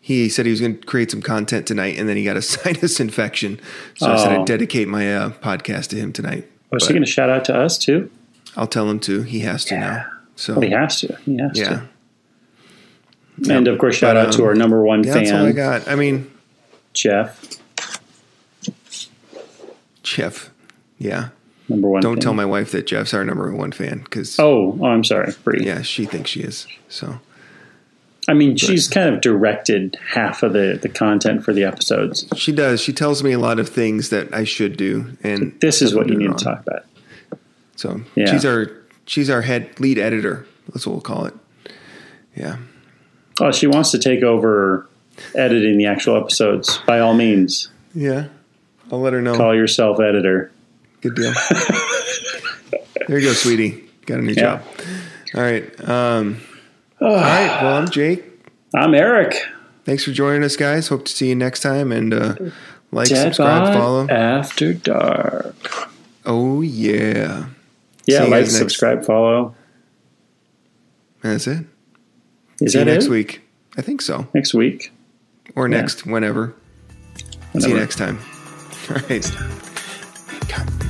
he 0.00 0.28
said 0.28 0.44
he 0.46 0.50
was 0.50 0.60
going 0.60 0.78
to 0.78 0.86
create 0.86 1.10
some 1.10 1.22
content 1.22 1.66
tonight, 1.66 1.98
and 1.98 2.08
then 2.08 2.16
he 2.16 2.24
got 2.24 2.36
a 2.36 2.42
sinus 2.54 3.00
infection. 3.00 3.60
So 3.96 4.12
I 4.12 4.16
said 4.16 4.32
Oh. 4.36 4.40
I'd 4.40 4.46
dedicate 4.46 4.88
my 4.88 5.14
uh, 5.14 5.30
podcast 5.30 5.88
to 5.88 5.96
him 5.96 6.12
tonight. 6.12 6.50
was 6.70 6.82
But 6.82 6.88
he 6.88 6.94
going 6.94 7.04
to 7.04 7.10
shout 7.10 7.30
out 7.30 7.44
to 7.46 7.56
us 7.56 7.78
too? 7.78 8.10
I'll 8.56 8.66
tell 8.66 8.88
him 8.90 8.98
to. 9.00 9.22
He 9.22 9.40
has 9.40 9.64
to 9.66 9.78
now. 9.78 10.06
So 10.36 10.54
Well, 10.54 10.62
he 10.62 10.70
has 10.70 11.00
to. 11.00 11.16
He 11.24 11.38
has 11.38 11.52
yeah, 11.54 11.68
to. 11.68 11.88
And 13.48 13.68
of 13.68 13.78
course, 13.78 13.96
shout 13.96 14.16
But, 14.16 14.26
out 14.26 14.32
to 14.34 14.42
um, 14.42 14.48
our 14.48 14.54
number 14.54 14.82
one 14.82 15.04
yeah, 15.04 15.14
that's 15.14 15.30
all 15.30 15.38
I 15.38 15.52
fan, 15.52 15.54
got. 15.54 15.88
I 15.88 15.94
mean, 15.94 16.30
Jeff. 16.92 17.58
Jeff. 20.02 20.50
Yeah. 20.98 21.28
Number 21.68 21.88
one. 21.88 22.02
Don't 22.02 22.16
fan. 22.16 22.20
tell 22.22 22.34
my 22.34 22.44
wife 22.44 22.72
that 22.72 22.86
Jeff's 22.86 23.14
our 23.14 23.24
number 23.24 23.52
one 23.54 23.72
fan 23.72 24.00
because 24.00 24.38
Oh, 24.38 24.76
oh, 24.80 24.84
I'm 24.86 25.04
sorry, 25.04 25.32
Bree. 25.44 25.64
yeah, 25.64 25.82
she 25.82 26.04
thinks 26.04 26.30
she 26.30 26.40
is. 26.40 26.66
So. 26.88 27.20
I 28.28 28.34
mean, 28.34 28.56
she's 28.56 28.86
kind 28.86 29.12
of 29.12 29.20
directed 29.22 29.96
half 30.12 30.42
of 30.42 30.52
the, 30.52 30.78
the 30.80 30.88
content 30.88 31.42
for 31.44 31.52
the 31.52 31.64
episodes. 31.64 32.26
She 32.36 32.52
does. 32.52 32.80
She 32.80 32.92
tells 32.92 33.24
me 33.24 33.32
a 33.32 33.38
lot 33.38 33.58
of 33.58 33.68
things 33.68 34.10
that 34.10 34.32
I 34.34 34.44
should 34.44 34.76
do, 34.76 35.16
and 35.24 35.58
This 35.60 35.80
is 35.82 35.94
what 35.94 36.08
you 36.08 36.16
need 36.16 36.36
to 36.36 36.44
talk 36.44 36.60
about. 36.66 36.84
So 37.76 38.02
Yeah. 38.14 38.30
she's 38.30 38.44
our 38.44 38.70
she's 39.06 39.30
our 39.30 39.42
head 39.42 39.80
lead 39.80 39.98
editor. 39.98 40.46
That's 40.72 40.86
what 40.86 40.92
we'll 40.92 41.00
call 41.00 41.24
it. 41.26 41.34
Yeah. 42.36 42.58
Oh, 43.40 43.50
she 43.52 43.66
wants 43.66 43.90
to 43.92 43.98
take 43.98 44.22
over 44.22 44.86
editing 45.34 45.78
the 45.78 45.86
actual 45.86 46.16
episodes. 46.16 46.78
By 46.86 47.00
all 47.00 47.14
means, 47.14 47.68
Yeah. 47.94 48.26
I'll 48.92 49.00
let 49.00 49.12
her 49.12 49.22
know. 49.22 49.36
call 49.36 49.54
yourself 49.54 50.00
editor. 50.00 50.50
Good 51.00 51.14
deal. 51.14 51.32
there 53.06 53.18
you 53.18 53.26
go, 53.28 53.32
sweetie. 53.32 53.84
Got 54.06 54.18
a 54.18 54.22
new 54.22 54.32
Yeah. 54.32 54.40
job. 54.42 54.62
All 55.34 55.42
right. 55.42 55.88
Um, 55.88 56.40
all 57.00 57.14
right. 57.14 57.62
Well, 57.62 57.76
I'm 57.76 57.88
Jake. 57.88 58.24
I'm 58.74 58.94
Eric. 58.94 59.36
Thanks 59.84 60.04
for 60.04 60.10
joining 60.12 60.44
us, 60.44 60.56
guys. 60.56 60.88
Hope 60.88 61.04
to 61.06 61.12
see 61.12 61.28
you 61.28 61.34
next 61.34 61.60
time. 61.60 61.92
And 61.92 62.12
uh, 62.12 62.34
like, 62.92 63.08
Dead 63.08 63.34
subscribe, 63.34 63.74
follow. 63.74 64.08
After 64.08 64.74
Dark. 64.74 65.54
Oh 66.26 66.60
yeah. 66.60 67.46
Yeah, 68.06 68.24
like, 68.24 68.46
subscribe, 68.46 69.04
follow. 69.04 69.54
That's 71.22 71.46
it. 71.46 71.64
Is 72.60 72.72
See 72.72 72.78
that 72.78 72.86
you 72.86 72.92
next 72.92 73.06
it? 73.06 73.10
week? 73.10 73.40
I 73.76 73.82
think 73.82 74.02
so. 74.02 74.28
Next 74.34 74.52
week. 74.54 74.92
Or 75.56 75.68
next, 75.68 76.04
yeah. 76.06 76.12
whenever. 76.12 76.54
whenever. 77.52 77.60
See 77.60 77.70
you 77.70 77.76
next 77.76 77.96
time. 77.96 78.18
All 78.90 78.96
right. 79.08 79.30
God. 80.48 80.89